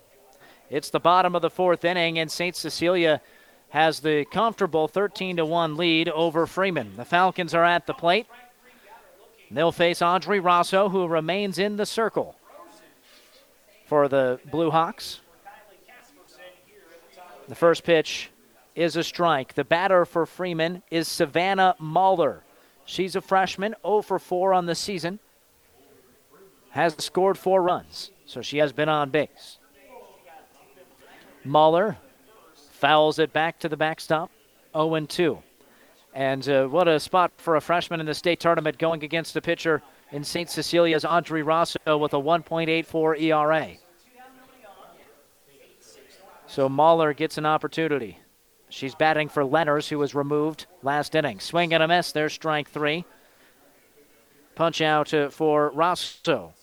It's 0.70 0.92
the 0.92 1.00
bottom 1.00 1.34
of 1.34 1.42
the 1.42 1.50
fourth 1.50 1.84
inning, 1.84 2.20
and 2.20 2.30
St. 2.30 2.56
Cecilia 2.56 3.22
has 3.70 4.02
the 4.02 4.26
comfortable 4.26 4.88
13 4.88 5.38
1 5.38 5.76
lead 5.76 6.08
over 6.08 6.46
Freeman. 6.46 6.96
The 6.98 7.06
Falcons 7.06 7.56
are 7.56 7.66
at 7.66 7.88
the 7.88 7.96
plate. 7.96 8.28
They'll 9.50 9.72
face 9.72 10.00
Audrey 10.00 10.40
Rosso, 10.40 10.90
who 10.90 11.08
remains 11.08 11.58
in 11.58 11.78
the 11.78 11.88
circle 11.88 12.36
for 13.88 14.08
the 14.08 14.40
Blue 14.52 14.70
Hawks. 14.70 15.22
The 17.52 17.56
first 17.56 17.84
pitch 17.84 18.30
is 18.76 18.96
a 18.96 19.04
strike. 19.04 19.56
The 19.56 19.66
batter 19.66 20.06
for 20.06 20.26
Freeman 20.26 20.84
is 20.90 21.10
Savannah 21.10 21.76
Mahler. 21.80 22.46
She's 22.86 23.14
a 23.18 23.20
freshman, 23.20 23.76
0 23.86 24.04
for 24.04 24.20
4 24.20 24.54
on 24.54 24.68
the 24.68 24.74
season. 24.74 25.20
Has 26.70 26.96
scored 27.04 27.38
four 27.38 27.62
runs, 27.62 28.12
so 28.26 28.42
she 28.42 28.60
has 28.60 28.72
been 28.72 28.88
on 28.88 29.10
base. 29.10 29.60
Mahler 31.44 31.98
fouls 32.72 33.20
it 33.20 33.34
back 33.34 33.60
to 33.60 33.68
the 33.68 33.76
backstop, 33.76 34.32
0 34.74 35.02
2. 35.08 35.38
And 36.14 36.48
uh, 36.48 36.68
what 36.68 36.88
a 36.88 37.02
spot 37.02 37.34
for 37.36 37.58
a 37.58 37.62
freshman 37.62 38.00
in 38.00 38.06
the 38.06 38.14
state 38.14 38.40
tournament 38.40 38.78
going 38.78 39.04
against 39.04 39.36
a 39.36 39.42
pitcher 39.42 39.84
in 40.14 40.24
St. 40.24 40.50
Cecilia's 40.50 41.04
Audrey 41.04 41.44
Rosso 41.44 41.98
with 41.98 42.14
a 42.14 42.18
1.84 42.18 43.22
ERA. 43.22 43.76
So 46.52 46.68
Mahler 46.68 47.14
gets 47.14 47.38
an 47.38 47.46
opportunity. 47.46 48.20
She's 48.68 48.94
batting 48.94 49.30
for 49.30 49.42
Lenners, 49.42 49.88
who 49.88 49.98
was 49.98 50.14
removed 50.14 50.66
last 50.84 51.16
inning. 51.16 51.40
Swing 51.40 51.74
and 51.74 51.82
a 51.82 51.88
miss. 51.88 52.12
There's 52.12 52.34
strike 52.34 52.70
three. 52.70 53.06
Punch 54.56 54.82
out 54.82 55.14
for 55.32 55.70
Rosso. 55.70 56.54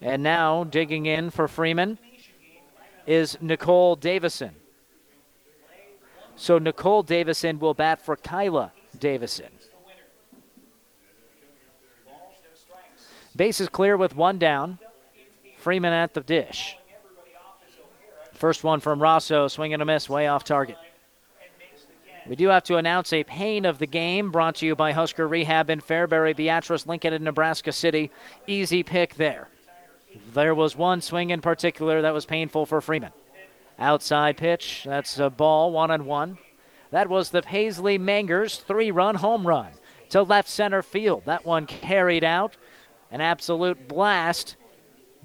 And 0.00 0.24
now 0.24 0.64
digging 0.64 1.06
in 1.06 1.30
for 1.30 1.46
Freeman 1.46 1.96
is 3.06 3.38
Nicole 3.40 3.94
Davison. 3.94 4.56
So 6.34 6.58
Nicole 6.58 7.04
Davison 7.04 7.60
will 7.60 7.74
bat 7.74 8.02
for 8.04 8.16
Kyla 8.16 8.72
Davison. 8.98 9.52
Base 13.36 13.60
is 13.60 13.68
clear 13.68 13.96
with 13.96 14.16
one 14.16 14.40
down. 14.40 14.80
Freeman 15.56 15.92
at 15.92 16.14
the 16.14 16.20
dish. 16.20 16.76
First 18.38 18.62
one 18.62 18.78
from 18.78 19.02
Rosso, 19.02 19.48
swing 19.48 19.72
and 19.72 19.82
a 19.82 19.84
miss, 19.84 20.08
way 20.08 20.28
off 20.28 20.44
target. 20.44 20.78
We 22.28 22.36
do 22.36 22.48
have 22.48 22.62
to 22.64 22.76
announce 22.76 23.12
a 23.12 23.24
pain 23.24 23.64
of 23.64 23.78
the 23.78 23.86
game 23.86 24.30
brought 24.30 24.54
to 24.56 24.66
you 24.66 24.76
by 24.76 24.92
Husker 24.92 25.26
Rehab 25.26 25.70
in 25.70 25.80
Fairbury, 25.80 26.36
Beatrice, 26.36 26.86
Lincoln, 26.86 27.12
and 27.12 27.24
Nebraska 27.24 27.72
City. 27.72 28.12
Easy 28.46 28.84
pick 28.84 29.16
there. 29.16 29.48
There 30.34 30.54
was 30.54 30.76
one 30.76 31.00
swing 31.00 31.30
in 31.30 31.40
particular 31.40 32.02
that 32.02 32.14
was 32.14 32.26
painful 32.26 32.64
for 32.64 32.80
Freeman. 32.80 33.10
Outside 33.76 34.36
pitch, 34.36 34.82
that's 34.84 35.18
a 35.18 35.30
ball, 35.30 35.72
one 35.72 35.90
and 35.90 36.06
one. 36.06 36.38
That 36.92 37.08
was 37.08 37.30
the 37.30 37.42
Paisley 37.42 37.98
Mangers 37.98 38.58
three 38.58 38.92
run 38.92 39.16
home 39.16 39.46
run 39.46 39.72
to 40.10 40.22
left 40.22 40.48
center 40.48 40.82
field. 40.82 41.24
That 41.24 41.44
one 41.44 41.66
carried 41.66 42.22
out. 42.22 42.56
An 43.10 43.20
absolute 43.20 43.88
blast 43.88 44.54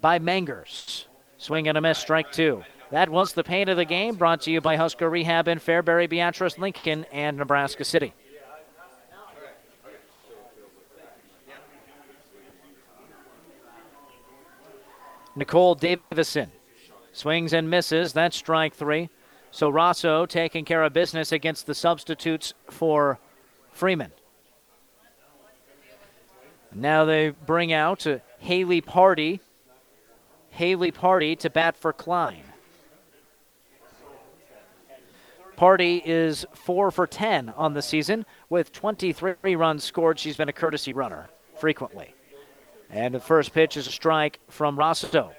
by 0.02 0.18
Mangers. 0.18 1.08
Swing 1.38 1.68
and 1.68 1.78
a 1.78 1.82
miss, 1.82 2.00
strike 2.00 2.32
two. 2.32 2.64
That 2.94 3.10
was 3.10 3.34
the 3.34 3.44
pain 3.44 3.70
of 3.70 3.78
the 3.78 3.86
game 3.86 4.18
brought 4.18 4.42
to 4.42 4.52
you 4.52 4.62
by 4.62 4.76
Husker 4.76 5.10
Rehab 5.10 5.48
in 5.48 5.58
Fairbury, 5.58 6.08
Beatrice, 6.08 6.60
Lincoln, 6.60 7.08
and 7.12 7.38
Nebraska 7.38 7.84
City. 7.84 8.14
Nicole 15.36 15.74
Davison 15.74 16.52
swings 17.14 17.52
and 17.52 17.68
misses. 17.68 18.14
That's 18.14 18.38
strike 18.38 18.76
three. 18.76 19.10
So 19.50 19.72
Rosso 19.72 20.28
taking 20.28 20.64
care 20.64 20.84
of 20.84 20.94
business 20.94 21.32
against 21.32 21.66
the 21.66 21.74
substitutes 21.74 22.54
for 22.70 23.18
Freeman. 23.72 24.12
Now 26.72 27.06
they 27.06 27.32
bring 27.32 27.74
out 27.74 28.06
Haley 28.38 28.82
Party. 28.82 29.40
Haley 30.52 30.92
Party 30.92 31.36
to 31.38 31.50
bat 31.50 31.76
for 31.76 31.92
Klein. 31.92 32.53
Party 35.56 36.02
is 36.04 36.46
4 36.54 36.92
for 36.92 37.08
10 37.08 37.50
on 37.50 37.74
the 37.74 37.82
season 37.82 38.26
with 38.50 38.72
23 38.72 39.56
runs 39.56 39.84
scored. 39.84 40.20
She's 40.20 40.38
been 40.38 40.50
a 40.50 40.54
courtesy 40.54 40.94
runner 40.94 41.30
frequently. 41.56 42.16
And 42.90 43.14
the 43.14 43.20
first 43.20 43.54
pitch 43.54 43.78
is 43.78 43.88
a 43.88 43.92
strike 43.92 44.40
from 44.50 44.78
Rosso. 44.78 45.32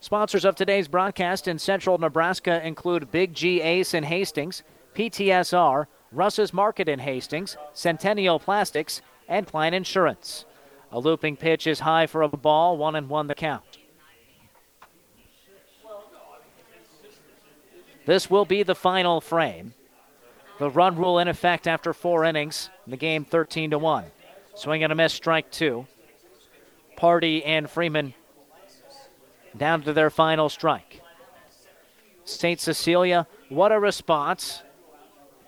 Sponsors 0.00 0.44
of 0.44 0.54
today's 0.54 0.88
broadcast 0.88 1.46
in 1.46 1.58
central 1.58 1.98
Nebraska 1.98 2.66
include 2.66 3.10
Big 3.10 3.34
G 3.34 3.60
Ace 3.60 3.92
in 3.92 4.04
Hastings, 4.04 4.62
PTSR, 4.94 5.86
Russ's 6.10 6.52
Market 6.52 6.88
in 6.88 6.98
Hastings, 6.98 7.56
Centennial 7.72 8.38
Plastics, 8.38 9.02
and 9.28 9.46
Klein 9.46 9.74
Insurance. 9.74 10.46
A 10.90 10.98
looping 10.98 11.36
pitch 11.36 11.66
is 11.66 11.80
high 11.80 12.06
for 12.06 12.22
a 12.22 12.28
ball, 12.28 12.76
one 12.76 12.96
and 12.96 13.08
one 13.08 13.26
the 13.26 13.34
count. 13.34 13.79
This 18.10 18.28
will 18.28 18.44
be 18.44 18.64
the 18.64 18.74
final 18.74 19.20
frame. 19.20 19.72
The 20.58 20.68
run 20.68 20.96
rule 20.96 21.20
in 21.20 21.28
effect 21.28 21.68
after 21.68 21.92
four 21.92 22.24
innings. 22.24 22.68
In 22.84 22.90
The 22.90 22.96
game 22.96 23.24
13 23.24 23.70
to 23.70 23.78
1. 23.78 24.04
Swing 24.56 24.82
and 24.82 24.92
a 24.92 24.96
miss, 24.96 25.12
strike 25.12 25.48
two. 25.52 25.86
Party 26.96 27.44
and 27.44 27.70
Freeman 27.70 28.14
down 29.56 29.82
to 29.82 29.92
their 29.92 30.10
final 30.10 30.48
strike. 30.48 31.02
St. 32.24 32.58
Cecilia, 32.58 33.28
what 33.48 33.70
a 33.70 33.78
response 33.78 34.64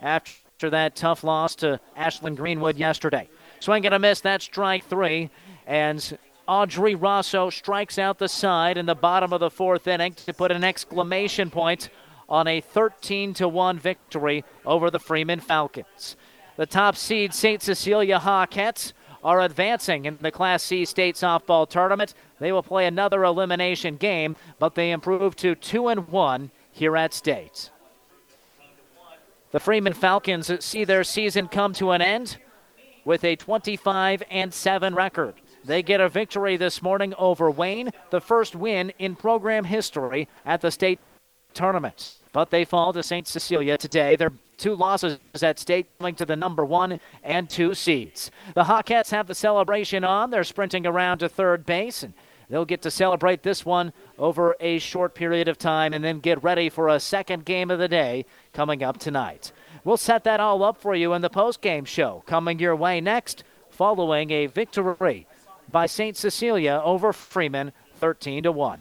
after 0.01 0.71
that 0.71 0.95
tough 0.95 1.25
loss 1.25 1.57
to 1.57 1.81
Ashland 1.97 2.37
Greenwood 2.37 2.77
yesterday. 2.77 3.29
Swing 3.59 3.87
and 3.87 3.95
a 3.97 3.99
miss, 3.99 4.21
that's 4.21 4.45
strike 4.45 4.85
three. 4.85 5.31
And 5.67 6.17
Audrey 6.47 6.95
Rosso 6.95 7.51
strikes 7.51 7.99
out 7.99 8.19
the 8.19 8.29
side 8.29 8.79
in 8.79 8.87
the 8.87 8.95
bottom 8.95 9.33
of 9.33 9.41
the 9.41 9.51
fourth 9.51 9.89
inning 9.89 10.15
to 10.15 10.33
put 10.33 10.53
an 10.53 10.63
exclamation 10.63 11.51
point 11.51 11.91
on 12.33 12.49
a 12.49 12.63
13 12.63 13.35
to 13.35 13.47
1 13.47 13.79
victory 13.79 14.43
over 14.65 14.91
the 14.91 14.99
Freeman 14.99 15.39
Falcons. 15.39 16.17
The 16.57 16.65
top 16.65 16.97
seed 16.97 17.35
St. 17.35 17.63
Cecilia 17.63 18.19
Hawkettes 18.19 18.95
are 19.23 19.43
advancing 19.43 20.07
in 20.07 20.17
the 20.19 20.31
Class 20.31 20.63
C 20.63 20.87
state 20.87 21.15
softball 21.15 21.69
tournament. 21.69 22.15
They 22.41 22.51
will 22.51 22.63
play 22.63 22.87
another 22.87 23.23
elimination 23.23 23.97
game, 23.97 24.35
but 24.59 24.75
they 24.75 24.93
improve 24.93 25.37
to 25.37 25.55
2 25.55 25.89
and 25.89 26.09
1 26.09 26.51
here 26.73 26.97
at 26.97 27.13
state. 27.13 27.71
The 29.51 29.61
Freeman 29.61 29.93
Falcons 29.93 30.51
see 30.65 30.85
their 30.85 31.05
season 31.05 31.49
come 31.49 31.75
to 31.75 31.91
an 31.91 32.01
end 32.01 32.39
with 33.05 33.25
a 33.25 33.37
25 33.37 34.23
and 34.31 34.55
7 34.55 34.95
record. 34.95 35.35
They 35.67 35.83
get 35.83 36.01
a 36.01 36.09
victory 36.09 36.57
this 36.57 36.81
morning 36.81 37.13
over 37.19 37.51
Wayne, 37.51 37.91
the 38.09 38.23
first 38.23 38.57
win 38.57 38.91
in 38.99 39.17
program 39.17 39.65
history 39.65 40.29
at 40.47 40.63
the 40.63 40.71
state 40.71 40.99
tournament. 41.53 42.17
But 42.33 42.51
they 42.51 42.65
fall 42.65 42.93
to 42.93 43.03
St. 43.03 43.29
Cecilia 43.29 43.77
today. 43.77 44.17
Their 44.17 44.33
two 44.57 44.75
losses 44.75 45.19
at 45.43 45.59
stake 45.59 45.87
coming 45.99 46.15
to 46.15 46.25
the 46.25 46.37
number 46.37 46.65
one 46.65 47.01
and 47.23 47.51
two 47.51 47.75
seeds. 47.75 48.31
The 48.55 48.65
Hawkettes 48.65 49.11
have 49.11 49.27
the 49.27 49.35
celebration 49.35 50.05
on. 50.05 50.31
They're 50.31 50.45
sprinting 50.45 50.87
around 50.87 51.19
to 51.19 51.29
third 51.29 51.67
base 51.67 52.03
and 52.03 52.15
they'll 52.49 52.65
get 52.65 52.83
to 52.83 52.91
celebrate 52.91 53.43
this 53.43 53.67
one 53.67 53.93
over 54.19 54.57
a 54.61 54.79
short 54.79 55.15
period 55.15 55.49
of 55.49 55.59
time 55.59 55.93
and 55.93 56.05
then 56.05 56.21
get 56.21 56.43
ready 56.43 56.69
for 56.69 56.89
a 56.89 57.01
second 57.01 57.45
game 57.45 57.71
of 57.71 57.79
the 57.79 57.89
day 57.89 58.25
coming 58.53 58.83
up 58.83 58.99
tonight. 58.99 59.53
We'll 59.85 59.97
set 59.97 60.25
that 60.25 60.41
all 60.41 60.63
up 60.63 60.81
for 60.81 60.95
you 60.95 61.13
in 61.13 61.23
the 61.23 61.31
post-game 61.31 61.85
show 61.85 62.23
coming 62.27 62.59
your 62.59 62.77
way 62.77 63.01
next 63.01 63.43
following 63.71 64.31
a 64.31 64.47
victory 64.47 65.27
by 65.71 65.87
St. 65.87 66.17
Cecilia 66.17 66.81
over 66.85 67.13
Freeman 67.13 67.73
13 67.97 68.45
to 68.45 68.53
1. 68.53 68.81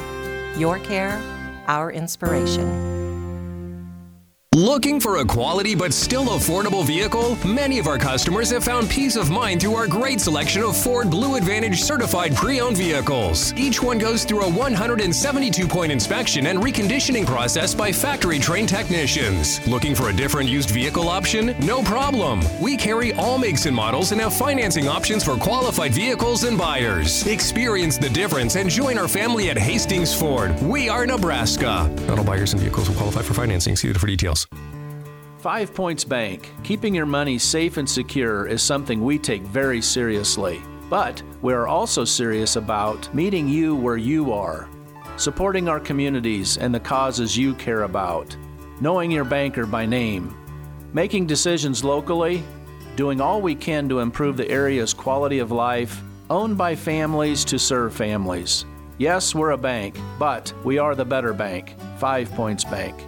Your 0.57 0.79
care, 0.79 1.21
our 1.67 1.91
inspiration. 1.91 3.00
Looking 4.53 4.99
for 4.99 5.19
a 5.19 5.25
quality 5.25 5.75
but 5.75 5.93
still 5.93 6.25
affordable 6.25 6.85
vehicle? 6.85 7.37
Many 7.47 7.79
of 7.79 7.87
our 7.87 7.97
customers 7.97 8.49
have 8.49 8.65
found 8.65 8.89
peace 8.89 9.15
of 9.15 9.29
mind 9.29 9.61
through 9.61 9.75
our 9.75 9.87
great 9.87 10.19
selection 10.19 10.61
of 10.61 10.75
Ford 10.75 11.09
Blue 11.09 11.35
Advantage 11.37 11.81
certified 11.81 12.35
pre 12.35 12.59
owned 12.59 12.75
vehicles. 12.75 13.53
Each 13.53 13.81
one 13.81 13.97
goes 13.97 14.25
through 14.25 14.41
a 14.41 14.49
172 14.49 15.65
point 15.69 15.89
inspection 15.89 16.47
and 16.47 16.59
reconditioning 16.59 17.25
process 17.25 17.73
by 17.73 17.93
factory 17.93 18.39
trained 18.39 18.67
technicians. 18.67 19.65
Looking 19.69 19.95
for 19.95 20.09
a 20.09 20.13
different 20.13 20.49
used 20.49 20.71
vehicle 20.71 21.07
option? 21.07 21.55
No 21.65 21.81
problem. 21.81 22.41
We 22.59 22.75
carry 22.75 23.13
all 23.13 23.37
makes 23.37 23.65
and 23.67 23.75
models 23.75 24.11
and 24.11 24.19
have 24.19 24.33
financing 24.33 24.89
options 24.89 25.23
for 25.23 25.37
qualified 25.37 25.93
vehicles 25.93 26.43
and 26.43 26.57
buyers. 26.57 27.25
Experience 27.25 27.97
the 27.97 28.09
difference 28.09 28.57
and 28.57 28.69
join 28.69 28.97
our 28.97 29.07
family 29.07 29.49
at 29.49 29.57
Hastings 29.57 30.13
Ford. 30.13 30.61
We 30.61 30.89
are 30.89 31.07
Nebraska. 31.07 31.89
Not 32.05 32.19
all 32.19 32.25
buyers 32.25 32.51
and 32.51 32.61
vehicles 32.61 32.89
will 32.89 32.97
qualify 32.97 33.21
for 33.21 33.33
financing. 33.33 33.77
See 33.77 33.93
for 33.93 34.07
details. 34.07 34.40
Five 35.41 35.73
Points 35.73 36.03
Bank. 36.03 36.51
Keeping 36.63 36.93
your 36.93 37.07
money 37.07 37.39
safe 37.39 37.77
and 37.77 37.89
secure 37.89 38.45
is 38.45 38.61
something 38.61 39.03
we 39.03 39.17
take 39.17 39.41
very 39.41 39.81
seriously. 39.81 40.61
But 40.87 41.23
we 41.41 41.51
are 41.51 41.67
also 41.67 42.05
serious 42.05 42.57
about 42.57 43.11
meeting 43.11 43.47
you 43.47 43.75
where 43.75 43.97
you 43.97 44.33
are, 44.33 44.69
supporting 45.17 45.67
our 45.67 45.79
communities 45.79 46.59
and 46.59 46.75
the 46.75 46.79
causes 46.79 47.35
you 47.35 47.55
care 47.55 47.83
about, 47.83 48.37
knowing 48.81 49.09
your 49.09 49.23
banker 49.25 49.65
by 49.65 49.83
name, 49.83 50.37
making 50.93 51.25
decisions 51.25 51.83
locally, 51.83 52.43
doing 52.95 53.19
all 53.19 53.41
we 53.41 53.55
can 53.55 53.89
to 53.89 53.97
improve 53.97 54.37
the 54.37 54.47
area's 54.47 54.93
quality 54.93 55.39
of 55.39 55.51
life, 55.51 56.03
owned 56.29 56.55
by 56.55 56.75
families 56.75 57.43
to 57.45 57.57
serve 57.57 57.95
families. 57.95 58.65
Yes, 58.99 59.33
we're 59.33 59.51
a 59.51 59.57
bank, 59.57 59.97
but 60.19 60.53
we 60.63 60.77
are 60.77 60.93
the 60.93 61.03
better 61.03 61.33
bank. 61.33 61.73
Five 61.97 62.29
Points 62.33 62.63
Bank. 62.63 63.07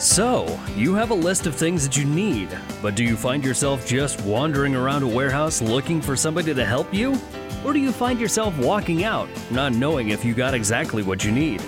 So, 0.00 0.58
you 0.74 0.94
have 0.94 1.10
a 1.10 1.14
list 1.14 1.46
of 1.46 1.54
things 1.54 1.86
that 1.86 1.94
you 1.94 2.06
need, 2.06 2.48
but 2.80 2.94
do 2.94 3.04
you 3.04 3.18
find 3.18 3.44
yourself 3.44 3.86
just 3.86 4.18
wandering 4.22 4.74
around 4.74 5.02
a 5.02 5.06
warehouse 5.06 5.60
looking 5.60 6.00
for 6.00 6.16
somebody 6.16 6.54
to 6.54 6.64
help 6.64 6.94
you? 6.94 7.20
Or 7.66 7.74
do 7.74 7.80
you 7.80 7.92
find 7.92 8.18
yourself 8.18 8.56
walking 8.56 9.04
out, 9.04 9.28
not 9.50 9.74
knowing 9.74 10.08
if 10.08 10.24
you 10.24 10.32
got 10.32 10.54
exactly 10.54 11.02
what 11.02 11.22
you 11.22 11.30
need? 11.30 11.62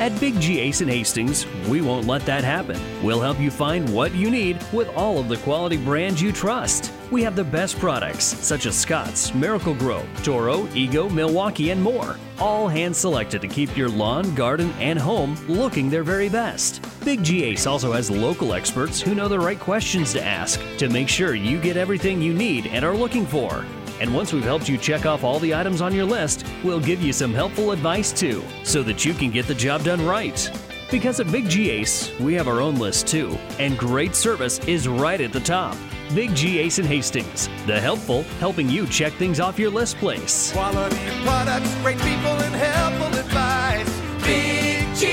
At 0.00 0.18
Big 0.18 0.40
G 0.40 0.60
Ace 0.60 0.80
in 0.80 0.88
Hastings, 0.88 1.46
we 1.68 1.82
won't 1.82 2.06
let 2.06 2.24
that 2.24 2.42
happen. 2.42 2.80
We'll 3.02 3.20
help 3.20 3.38
you 3.38 3.50
find 3.50 3.94
what 3.94 4.14
you 4.14 4.30
need 4.30 4.64
with 4.72 4.88
all 4.96 5.18
of 5.18 5.28
the 5.28 5.36
quality 5.36 5.76
brands 5.76 6.22
you 6.22 6.32
trust. 6.32 6.90
We 7.10 7.22
have 7.22 7.36
the 7.36 7.44
best 7.44 7.78
products 7.78 8.24
such 8.24 8.64
as 8.64 8.74
Scott's, 8.74 9.34
Miracle-Gro, 9.34 10.04
Toro, 10.22 10.66
Ego, 10.74 11.08
Milwaukee, 11.10 11.70
and 11.70 11.80
more. 11.80 12.16
All 12.38 12.66
hand 12.66 12.96
selected 12.96 13.42
to 13.42 13.48
keep 13.48 13.76
your 13.76 13.90
lawn, 13.90 14.34
garden, 14.34 14.72
and 14.80 14.98
home 14.98 15.36
looking 15.46 15.90
their 15.90 16.02
very 16.02 16.30
best. 16.30 16.80
Big 17.04 17.22
G 17.22 17.44
Ace 17.44 17.66
also 17.66 17.92
has 17.92 18.10
local 18.10 18.54
experts 18.54 19.00
who 19.00 19.14
know 19.14 19.28
the 19.28 19.38
right 19.38 19.60
questions 19.60 20.12
to 20.14 20.24
ask 20.24 20.58
to 20.78 20.88
make 20.88 21.08
sure 21.08 21.34
you 21.34 21.60
get 21.60 21.76
everything 21.76 22.22
you 22.22 22.32
need 22.32 22.66
and 22.68 22.84
are 22.84 22.96
looking 22.96 23.26
for. 23.26 23.64
And 24.00 24.12
once 24.12 24.32
we've 24.32 24.42
helped 24.42 24.68
you 24.68 24.78
check 24.78 25.04
off 25.04 25.22
all 25.22 25.38
the 25.38 25.54
items 25.54 25.82
on 25.82 25.94
your 25.94 26.06
list, 26.06 26.46
we'll 26.64 26.80
give 26.80 27.02
you 27.02 27.12
some 27.12 27.34
helpful 27.34 27.70
advice 27.70 28.12
too, 28.12 28.42
so 28.64 28.82
that 28.82 29.04
you 29.04 29.12
can 29.12 29.30
get 29.30 29.46
the 29.46 29.54
job 29.54 29.84
done 29.84 30.04
right. 30.04 30.50
Because 30.90 31.20
at 31.20 31.30
Big 31.30 31.48
G 31.48 31.70
Ace, 31.70 32.10
we 32.18 32.34
have 32.34 32.48
our 32.48 32.60
own 32.60 32.76
list 32.76 33.06
too, 33.06 33.38
and 33.58 33.78
great 33.78 34.14
service 34.14 34.58
is 34.66 34.88
right 34.88 35.20
at 35.20 35.32
the 35.32 35.40
top. 35.40 35.76
Big 36.12 36.34
G 36.34 36.58
Ace 36.58 36.78
in 36.78 36.84
Hastings, 36.84 37.48
the 37.66 37.80
helpful, 37.80 38.24
helping 38.38 38.68
you 38.68 38.86
check 38.86 39.12
things 39.14 39.40
off 39.40 39.58
your 39.58 39.70
list 39.70 39.96
place. 39.96 40.52
Quality 40.52 40.96
products, 41.24 41.74
great 41.76 41.98
people, 41.98 42.30
and 42.30 42.54
helpful 42.54 43.18
advice. 43.18 43.88
Big 44.22 44.94
G 44.94 45.06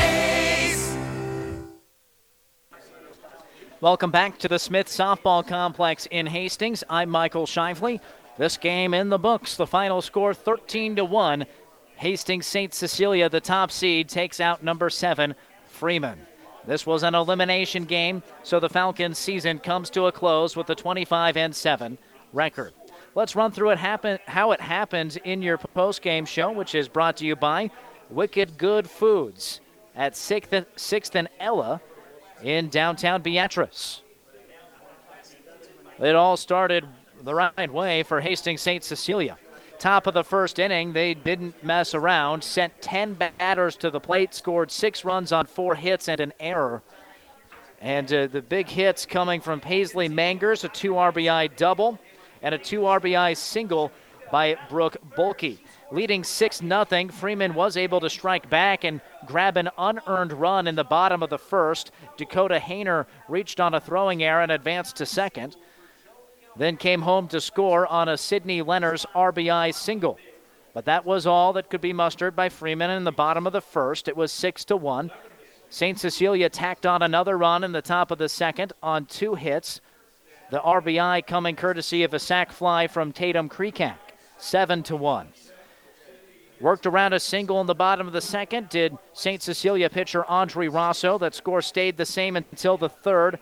Ace. 0.00 0.96
Welcome 3.80 4.10
back 4.10 4.38
to 4.38 4.48
the 4.48 4.58
Smith 4.58 4.86
Softball 4.86 5.46
Complex 5.46 6.06
in 6.10 6.26
Hastings. 6.26 6.84
I'm 6.88 7.10
Michael 7.10 7.44
Shively. 7.44 8.00
This 8.38 8.56
game 8.56 8.94
in 8.94 9.08
the 9.08 9.18
books. 9.18 9.56
The 9.56 9.66
final 9.66 10.00
score 10.00 10.32
13 10.32 10.96
to 10.96 11.04
1. 11.04 11.44
Hastings 11.96 12.46
St. 12.46 12.72
Cecilia, 12.72 13.28
the 13.28 13.40
top 13.40 13.70
seed, 13.70 14.08
takes 14.08 14.40
out 14.40 14.62
number 14.62 14.88
7 14.88 15.34
Freeman. 15.66 16.26
This 16.66 16.86
was 16.86 17.02
an 17.02 17.14
elimination 17.14 17.84
game, 17.84 18.22
so 18.42 18.60
the 18.60 18.68
Falcons 18.68 19.18
season 19.18 19.58
comes 19.58 19.90
to 19.90 20.06
a 20.06 20.12
close 20.12 20.56
with 20.56 20.68
a 20.70 20.74
25 20.74 21.36
and 21.36 21.54
7 21.54 21.98
record. 22.32 22.72
Let's 23.14 23.34
run 23.34 23.50
through 23.50 23.70
it 23.70 23.78
happen, 23.78 24.18
how 24.26 24.52
it 24.52 24.60
happened 24.60 25.18
in 25.24 25.42
your 25.42 25.58
post-game 25.58 26.26
show, 26.26 26.52
which 26.52 26.74
is 26.74 26.88
brought 26.88 27.16
to 27.18 27.26
you 27.26 27.34
by 27.34 27.70
Wicked 28.08 28.56
Good 28.56 28.88
Foods 28.88 29.60
at 29.96 30.12
6th, 30.12 30.66
6th 30.76 31.14
and 31.14 31.28
Ella 31.40 31.80
in 32.42 32.68
downtown 32.68 33.22
Beatrice. 33.22 34.02
It 35.98 36.14
all 36.14 36.36
started 36.36 36.86
the 37.22 37.34
right 37.34 37.72
way 37.72 38.02
for 38.02 38.20
Hastings 38.20 38.62
St. 38.62 38.82
Cecilia. 38.82 39.38
Top 39.80 40.06
of 40.06 40.12
the 40.12 40.22
first 40.22 40.58
inning, 40.58 40.92
they 40.92 41.14
didn't 41.14 41.64
mess 41.64 41.94
around, 41.94 42.44
sent 42.44 42.82
10 42.82 43.14
batters 43.14 43.76
to 43.76 43.90
the 43.90 43.98
plate, 43.98 44.34
scored 44.34 44.70
six 44.70 45.06
runs 45.06 45.32
on 45.32 45.46
four 45.46 45.74
hits 45.74 46.06
and 46.06 46.20
an 46.20 46.34
error. 46.38 46.82
And 47.80 48.12
uh, 48.12 48.26
the 48.26 48.42
big 48.42 48.68
hits 48.68 49.06
coming 49.06 49.40
from 49.40 49.58
Paisley 49.58 50.06
Mangers, 50.06 50.64
a 50.64 50.68
two 50.68 50.92
RBI 50.92 51.56
double, 51.56 51.98
and 52.42 52.54
a 52.54 52.58
two 52.58 52.80
RBI 52.80 53.34
single 53.38 53.90
by 54.30 54.58
Brooke 54.68 54.98
Bolke. 55.16 55.58
Leading 55.90 56.24
6 56.24 56.58
0, 56.58 56.84
Freeman 57.10 57.54
was 57.54 57.78
able 57.78 58.00
to 58.00 58.10
strike 58.10 58.50
back 58.50 58.84
and 58.84 59.00
grab 59.24 59.56
an 59.56 59.70
unearned 59.78 60.34
run 60.34 60.66
in 60.66 60.74
the 60.74 60.84
bottom 60.84 61.22
of 61.22 61.30
the 61.30 61.38
first. 61.38 61.90
Dakota 62.18 62.60
Hayner 62.62 63.06
reached 63.28 63.60
on 63.60 63.72
a 63.72 63.80
throwing 63.80 64.22
error 64.22 64.42
and 64.42 64.52
advanced 64.52 64.96
to 64.96 65.06
second 65.06 65.56
then 66.56 66.76
came 66.76 67.02
home 67.02 67.28
to 67.28 67.40
score 67.40 67.86
on 67.86 68.08
a 68.08 68.16
Sydney 68.16 68.62
Lenners 68.62 69.06
RBI 69.14 69.74
single. 69.74 70.18
But 70.74 70.84
that 70.84 71.04
was 71.04 71.26
all 71.26 71.52
that 71.54 71.70
could 71.70 71.80
be 71.80 71.92
mustered 71.92 72.36
by 72.36 72.48
Freeman 72.48 72.90
in 72.90 73.04
the 73.04 73.12
bottom 73.12 73.46
of 73.46 73.52
the 73.52 73.60
first. 73.60 74.08
It 74.08 74.16
was 74.16 74.32
6 74.32 74.64
to 74.66 74.76
1. 74.76 75.10
St. 75.68 75.98
Cecilia 75.98 76.48
tacked 76.48 76.86
on 76.86 77.02
another 77.02 77.38
run 77.38 77.64
in 77.64 77.72
the 77.72 77.82
top 77.82 78.10
of 78.10 78.18
the 78.18 78.28
second 78.28 78.72
on 78.82 79.06
two 79.06 79.34
hits. 79.34 79.80
The 80.50 80.60
RBI 80.60 81.26
coming 81.26 81.54
courtesy 81.54 82.02
of 82.02 82.12
a 82.12 82.18
sac 82.18 82.50
fly 82.50 82.88
from 82.88 83.12
Tatum 83.12 83.48
Creekak. 83.48 83.96
7 84.38 84.82
to 84.84 84.96
1. 84.96 85.28
Worked 86.60 86.86
around 86.86 87.14
a 87.14 87.20
single 87.20 87.60
in 87.60 87.66
the 87.66 87.74
bottom 87.74 88.06
of 88.06 88.12
the 88.12 88.20
second 88.20 88.68
did 88.68 88.96
St. 89.12 89.40
Cecilia 89.40 89.88
pitcher 89.88 90.24
Audrey 90.26 90.68
Rosso. 90.68 91.18
That 91.18 91.34
score 91.34 91.62
stayed 91.62 91.96
the 91.96 92.04
same 92.04 92.36
until 92.36 92.76
the 92.76 92.88
third. 92.88 93.38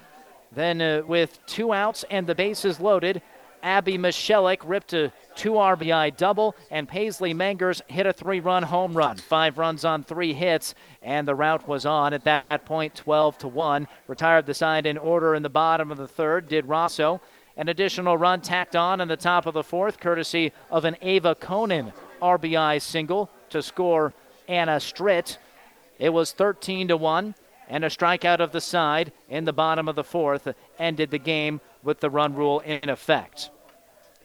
Then, 0.53 0.81
uh, 0.81 1.03
with 1.07 1.45
two 1.47 1.73
outs 1.73 2.05
and 2.11 2.27
the 2.27 2.35
bases 2.35 2.81
loaded, 2.81 3.23
Abby 3.63 3.99
Michelik 3.99 4.61
ripped 4.65 4.93
a 4.93 5.13
two 5.35 5.53
RBI 5.53 6.17
double, 6.17 6.55
and 6.71 6.89
Paisley 6.89 7.35
Mangers 7.35 7.83
hit 7.89 8.07
a 8.07 8.13
three 8.13 8.41
run 8.41 8.63
home 8.63 8.95
run. 8.97 9.17
Five 9.17 9.59
runs 9.59 9.85
on 9.85 10.03
three 10.03 10.33
hits, 10.33 10.75
and 11.03 11.27
the 11.27 11.35
route 11.35 11.67
was 11.69 11.87
on 11.87 12.13
at 12.13 12.25
that 12.25 12.65
point 12.65 12.95
12 12.95 13.39
to 13.39 13.49
1. 13.49 13.89
Retired 14.07 14.47
the 14.47 14.55
side 14.55 14.87
in 14.87 14.99
order 14.99 15.35
in 15.35 15.43
the 15.43 15.49
bottom 15.49 15.91
of 15.91 15.99
the 15.99 16.09
third, 16.09 16.49
did 16.49 16.67
Rosso. 16.67 17.21
An 17.57 17.69
additional 17.69 18.17
run 18.17 18.41
tacked 18.41 18.77
on 18.77 19.01
in 19.01 19.09
the 19.09 19.17
top 19.17 19.47
of 19.47 19.55
the 19.55 19.65
fourth, 19.65 19.99
courtesy 19.99 20.53
of 20.71 20.85
an 20.85 20.97
Ava 21.03 21.35
Conan 21.35 21.93
RBI 22.23 22.81
single 22.81 23.31
to 23.51 23.63
score 23.63 24.15
Anna 24.47 24.79
Stritt. 24.79 25.39
It 25.99 26.11
was 26.11 26.33
13 26.33 26.89
to 26.89 26.97
1 26.97 27.35
and 27.69 27.85
a 27.85 27.89
strikeout 27.89 28.41
of 28.41 28.53
the 28.53 28.61
side 28.61 29.13
in 29.29 29.45
the 29.45 29.53
bottom 29.53 29.89
of 29.89 29.95
the 29.97 30.05
fourth 30.05 30.49
ended 30.79 31.11
the 31.11 31.19
game 31.19 31.61
with 31.83 32.01
the 32.01 32.11
run 32.11 32.35
rule 32.35 32.61
in 32.61 32.89
effect. 32.89 33.51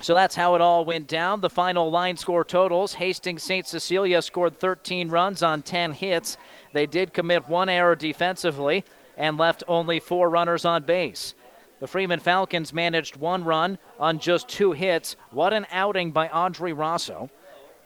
So 0.02 0.14
that's 0.14 0.36
how 0.36 0.56
it 0.56 0.62
all 0.62 0.86
went 0.86 1.08
down. 1.08 1.42
The 1.42 1.50
final 1.50 1.90
line 1.92 2.18
score 2.18 2.44
totals 2.44 2.96
Hastings 2.96 3.44
St. 3.44 3.68
Cecilia 3.68 4.22
scored 4.22 4.60
13 4.60 5.10
runs 5.10 5.44
on 5.44 5.62
10 5.62 5.94
hits. 5.94 6.38
They 6.74 6.86
did 6.86 7.14
commit 7.14 7.48
one 7.48 7.70
error 7.70 7.96
defensively 7.96 8.84
and 9.18 9.38
left 9.38 9.64
only 9.68 10.00
four 10.00 10.30
runners 10.30 10.66
on 10.66 10.84
base. 10.84 11.36
The 11.80 11.88
Freeman 11.88 12.20
Falcons 12.20 12.74
managed 12.74 13.18
one 13.18 13.44
run 13.44 13.78
on 14.00 14.20
just 14.20 14.48
two 14.48 14.72
hits. 14.72 15.16
What 15.32 15.54
an 15.54 15.68
outing 15.72 16.12
by 16.12 16.30
Audrey 16.30 16.74
Rosso, 16.74 17.30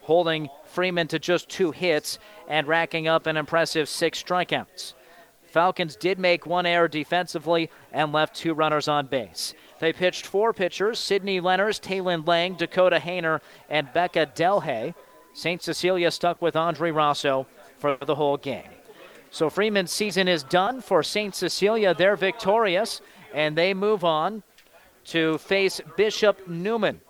holding 0.02 0.48
Freeman 0.64 1.08
to 1.08 1.18
just 1.18 1.48
two 1.48 1.72
hits 1.72 2.18
and 2.48 2.66
racking 2.66 3.08
up 3.08 3.26
an 3.26 3.36
impressive 3.36 3.88
six 3.88 4.22
strikeouts. 4.22 4.94
Falcons 5.48 5.96
did 5.96 6.18
make 6.18 6.46
one 6.46 6.66
error 6.66 6.88
defensively 6.88 7.70
and 7.92 8.12
left 8.12 8.36
two 8.36 8.52
runners 8.52 8.86
on 8.86 9.06
base. 9.06 9.54
They 9.78 9.92
pitched 9.92 10.26
four 10.26 10.52
pitchers 10.52 10.98
Sydney 10.98 11.40
Lenners, 11.40 11.80
Taylin 11.80 12.26
Lang, 12.26 12.54
Dakota 12.54 12.98
Hayner, 12.98 13.40
and 13.70 13.92
Becca 13.92 14.32
Delhay. 14.34 14.94
St. 15.32 15.62
Cecilia 15.62 16.10
stuck 16.10 16.42
with 16.42 16.56
Audrey 16.56 16.92
Rosso 16.92 17.46
for 17.78 17.96
the 18.04 18.14
whole 18.14 18.36
game. 18.36 18.70
So 19.30 19.48
Freeman's 19.50 19.92
season 19.92 20.26
is 20.28 20.42
done 20.42 20.80
for 20.80 21.02
St. 21.02 21.34
Cecilia. 21.34 21.94
They're 21.94 22.16
victorious, 22.16 23.00
and 23.32 23.56
they 23.56 23.72
move 23.74 24.04
on 24.04 24.42
to 25.06 25.38
face 25.38 25.80
Bishop 25.96 26.48
Neumann. 26.48 27.00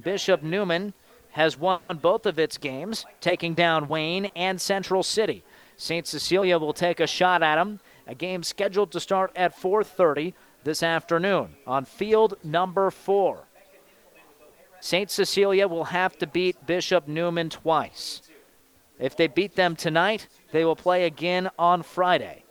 Bishop 0.00 0.42
Neumann 0.42 0.92
has 1.30 1.58
won 1.58 1.80
both 2.00 2.26
of 2.26 2.38
its 2.38 2.58
games, 2.58 3.04
taking 3.20 3.54
down 3.54 3.88
Wayne 3.88 4.26
and 4.36 4.60
Central 4.60 5.02
City. 5.02 5.44
St. 5.76 6.06
Cecilia 6.06 6.58
will 6.58 6.72
take 6.72 7.00
a 7.00 7.06
shot 7.06 7.42
at 7.42 7.56
them. 7.56 7.80
A 8.06 8.14
game 8.14 8.42
scheduled 8.42 8.92
to 8.92 9.00
start 9.00 9.32
at 9.34 9.54
4:30 9.54 10.34
this 10.64 10.82
afternoon 10.82 11.56
on 11.66 11.84
field 11.84 12.34
number 12.42 12.90
4. 12.90 13.44
St. 14.80 15.10
Cecilia 15.10 15.66
will 15.66 15.84
have 15.84 16.16
to 16.18 16.26
beat 16.26 16.66
Bishop 16.66 17.08
Neumann 17.08 17.50
twice. 17.50 18.22
If 18.98 19.16
they 19.16 19.26
beat 19.26 19.56
them 19.56 19.76
tonight, 19.76 20.28
they 20.52 20.64
will 20.64 20.76
play 20.76 21.04
again 21.04 21.50
on 21.58 21.82
Friday. 21.82 22.44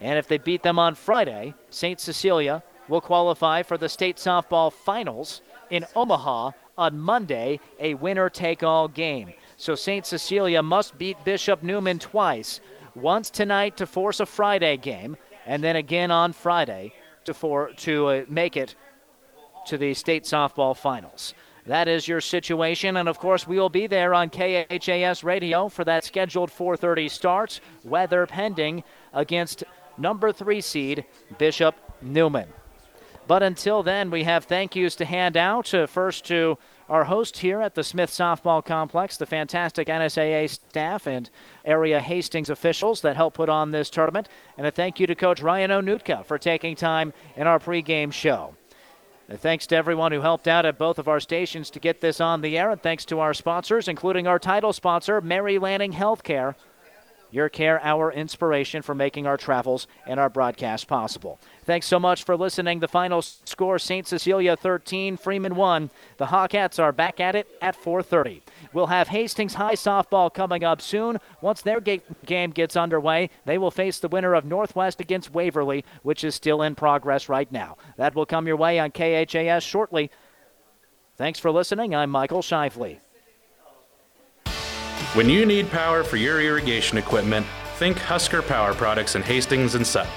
And 0.00 0.18
if 0.18 0.26
they 0.26 0.38
beat 0.38 0.62
them 0.62 0.78
on 0.78 0.94
Friday, 0.94 1.54
St. 1.70 2.00
Cecilia 2.00 2.62
will 2.88 3.00
qualify 3.00 3.62
for 3.62 3.78
the 3.78 3.88
state 3.88 4.16
softball 4.16 4.72
finals 4.72 5.42
in 5.70 5.86
Omaha 5.94 6.52
on 6.76 6.98
Monday, 6.98 7.60
a 7.78 7.94
winner 7.94 8.28
take 8.28 8.62
all 8.62 8.88
game. 8.88 9.34
So 9.62 9.76
St. 9.76 10.04
Cecilia 10.04 10.60
must 10.60 10.98
beat 10.98 11.22
Bishop 11.22 11.62
Neumann 11.62 12.00
twice, 12.00 12.60
once 12.96 13.30
tonight 13.30 13.76
to 13.76 13.86
force 13.86 14.18
a 14.18 14.26
Friday 14.26 14.76
game, 14.76 15.16
and 15.46 15.62
then 15.62 15.76
again 15.76 16.10
on 16.10 16.32
Friday 16.32 16.92
to, 17.26 17.32
for, 17.32 17.70
to 17.76 18.06
uh, 18.08 18.24
make 18.28 18.56
it 18.56 18.74
to 19.66 19.78
the 19.78 19.94
state 19.94 20.24
softball 20.24 20.76
finals. 20.76 21.34
That 21.66 21.86
is 21.86 22.08
your 22.08 22.20
situation, 22.20 22.96
and 22.96 23.08
of 23.08 23.20
course 23.20 23.46
we 23.46 23.56
will 23.56 23.68
be 23.68 23.86
there 23.86 24.14
on 24.14 24.30
KHAS 24.30 25.22
Radio 25.22 25.68
for 25.68 25.84
that 25.84 26.02
scheduled 26.02 26.50
4:30 26.50 27.08
start. 27.08 27.60
Weather 27.84 28.26
pending 28.26 28.82
against 29.12 29.62
number 29.96 30.32
three 30.32 30.60
seed 30.60 31.04
Bishop 31.38 31.76
Neumann. 32.02 32.48
But 33.28 33.44
until 33.44 33.84
then, 33.84 34.10
we 34.10 34.24
have 34.24 34.44
thank 34.44 34.74
yous 34.74 34.96
to 34.96 35.04
hand 35.04 35.36
out. 35.36 35.72
Uh, 35.72 35.86
first 35.86 36.24
to 36.24 36.58
our 36.88 37.04
host 37.04 37.38
here 37.38 37.60
at 37.60 37.74
the 37.74 37.84
Smith 37.84 38.10
Softball 38.10 38.64
Complex, 38.64 39.16
the 39.16 39.26
fantastic 39.26 39.88
NSAA 39.88 40.48
staff 40.48 41.06
and 41.06 41.30
area 41.64 42.00
Hastings 42.00 42.50
officials 42.50 43.00
that 43.02 43.16
help 43.16 43.34
put 43.34 43.48
on 43.48 43.70
this 43.70 43.90
tournament. 43.90 44.28
And 44.56 44.66
a 44.66 44.70
thank 44.70 45.00
you 45.00 45.06
to 45.06 45.14
Coach 45.14 45.40
Ryan 45.40 45.70
Onutka 45.70 46.24
for 46.24 46.38
taking 46.38 46.76
time 46.76 47.12
in 47.36 47.46
our 47.46 47.58
pregame 47.58 48.12
show. 48.12 48.54
And 49.28 49.40
thanks 49.40 49.66
to 49.68 49.76
everyone 49.76 50.12
who 50.12 50.20
helped 50.20 50.48
out 50.48 50.66
at 50.66 50.78
both 50.78 50.98
of 50.98 51.08
our 51.08 51.20
stations 51.20 51.70
to 51.70 51.80
get 51.80 52.00
this 52.00 52.20
on 52.20 52.40
the 52.40 52.58
air. 52.58 52.70
And 52.70 52.82
thanks 52.82 53.04
to 53.06 53.20
our 53.20 53.32
sponsors, 53.32 53.88
including 53.88 54.26
our 54.26 54.38
title 54.38 54.72
sponsor, 54.72 55.20
Mary 55.20 55.58
Lanning 55.58 55.92
Healthcare. 55.92 56.54
Your 57.32 57.48
care, 57.48 57.82
our 57.82 58.12
inspiration 58.12 58.82
for 58.82 58.94
making 58.94 59.26
our 59.26 59.38
travels 59.38 59.86
and 60.06 60.20
our 60.20 60.28
broadcast 60.28 60.86
possible. 60.86 61.40
Thanks 61.64 61.86
so 61.86 61.98
much 61.98 62.24
for 62.24 62.36
listening. 62.36 62.80
The 62.80 62.88
final 62.88 63.22
score 63.22 63.78
St. 63.78 64.06
Cecilia 64.06 64.54
13, 64.54 65.16
Freeman 65.16 65.56
1. 65.56 65.90
The 66.18 66.26
Hawkettes 66.26 66.78
are 66.78 66.92
back 66.92 67.20
at 67.20 67.34
it 67.34 67.48
at 67.62 67.74
4:30. 67.74 68.42
We'll 68.74 68.88
have 68.88 69.08
Hastings 69.08 69.54
High 69.54 69.76
softball 69.76 70.32
coming 70.32 70.62
up 70.62 70.82
soon. 70.82 71.18
Once 71.40 71.62
their 71.62 71.80
game 71.80 72.50
gets 72.50 72.76
underway, 72.76 73.30
they 73.46 73.56
will 73.56 73.70
face 73.70 73.98
the 73.98 74.08
winner 74.08 74.34
of 74.34 74.44
Northwest 74.44 75.00
against 75.00 75.32
Waverly, 75.32 75.86
which 76.02 76.24
is 76.24 76.34
still 76.34 76.60
in 76.60 76.74
progress 76.74 77.30
right 77.30 77.50
now. 77.50 77.78
That 77.96 78.14
will 78.14 78.26
come 78.26 78.46
your 78.46 78.56
way 78.56 78.78
on 78.78 78.90
KHAS 78.90 79.62
shortly. 79.62 80.10
Thanks 81.16 81.38
for 81.38 81.50
listening. 81.50 81.94
I'm 81.94 82.10
Michael 82.10 82.42
Shively. 82.42 82.98
When 85.14 85.28
you 85.28 85.44
need 85.44 85.70
power 85.70 86.02
for 86.02 86.16
your 86.16 86.40
irrigation 86.40 86.96
equipment, 86.96 87.46
think 87.76 87.98
Husker 87.98 88.40
Power 88.40 88.72
Products 88.72 89.14
in 89.14 89.20
Hastings 89.20 89.74
and 89.74 89.86
Sutton. 89.86 90.10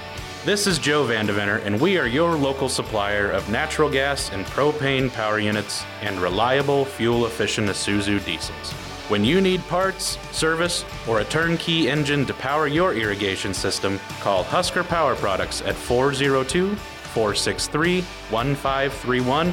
This 0.46 0.66
is 0.66 0.78
Joe 0.78 1.04
Vandeventer, 1.04 1.62
and 1.66 1.78
we 1.78 1.98
are 1.98 2.06
your 2.06 2.34
local 2.34 2.70
supplier 2.70 3.30
of 3.30 3.50
natural 3.50 3.90
gas 3.90 4.32
and 4.32 4.46
propane 4.46 5.12
power 5.12 5.38
units 5.38 5.84
and 6.00 6.18
reliable, 6.18 6.86
fuel 6.86 7.26
efficient 7.26 7.68
Isuzu 7.68 8.24
diesels. 8.24 8.72
When 9.10 9.22
you 9.22 9.42
need 9.42 9.60
parts, 9.68 10.16
service, 10.34 10.82
or 11.06 11.20
a 11.20 11.26
turnkey 11.26 11.90
engine 11.90 12.24
to 12.24 12.32
power 12.32 12.66
your 12.66 12.94
irrigation 12.94 13.52
system, 13.52 14.00
call 14.20 14.44
Husker 14.44 14.82
Power 14.82 15.14
Products 15.14 15.60
at 15.60 15.74
402 15.74 16.74
463 16.74 18.00
1531 18.30 19.52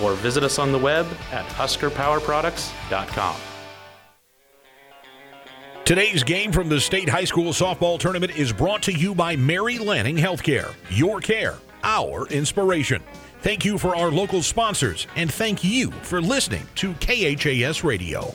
or 0.00 0.14
visit 0.14 0.44
us 0.44 0.60
on 0.60 0.70
the 0.70 0.78
web 0.78 1.08
at 1.32 1.44
huskerpowerproducts.com. 1.46 3.45
Today's 5.86 6.24
game 6.24 6.50
from 6.50 6.68
the 6.68 6.80
State 6.80 7.08
High 7.08 7.26
School 7.26 7.52
Softball 7.52 7.96
Tournament 7.96 8.36
is 8.36 8.52
brought 8.52 8.82
to 8.82 8.92
you 8.92 9.14
by 9.14 9.36
Mary 9.36 9.78
Lanning 9.78 10.16
Healthcare. 10.16 10.74
Your 10.90 11.20
care, 11.20 11.54
our 11.84 12.26
inspiration. 12.26 13.00
Thank 13.42 13.64
you 13.64 13.78
for 13.78 13.94
our 13.94 14.10
local 14.10 14.42
sponsors, 14.42 15.06
and 15.14 15.32
thank 15.32 15.62
you 15.62 15.92
for 16.02 16.20
listening 16.20 16.66
to 16.74 16.92
KHAS 16.94 17.84
Radio. 17.84 18.34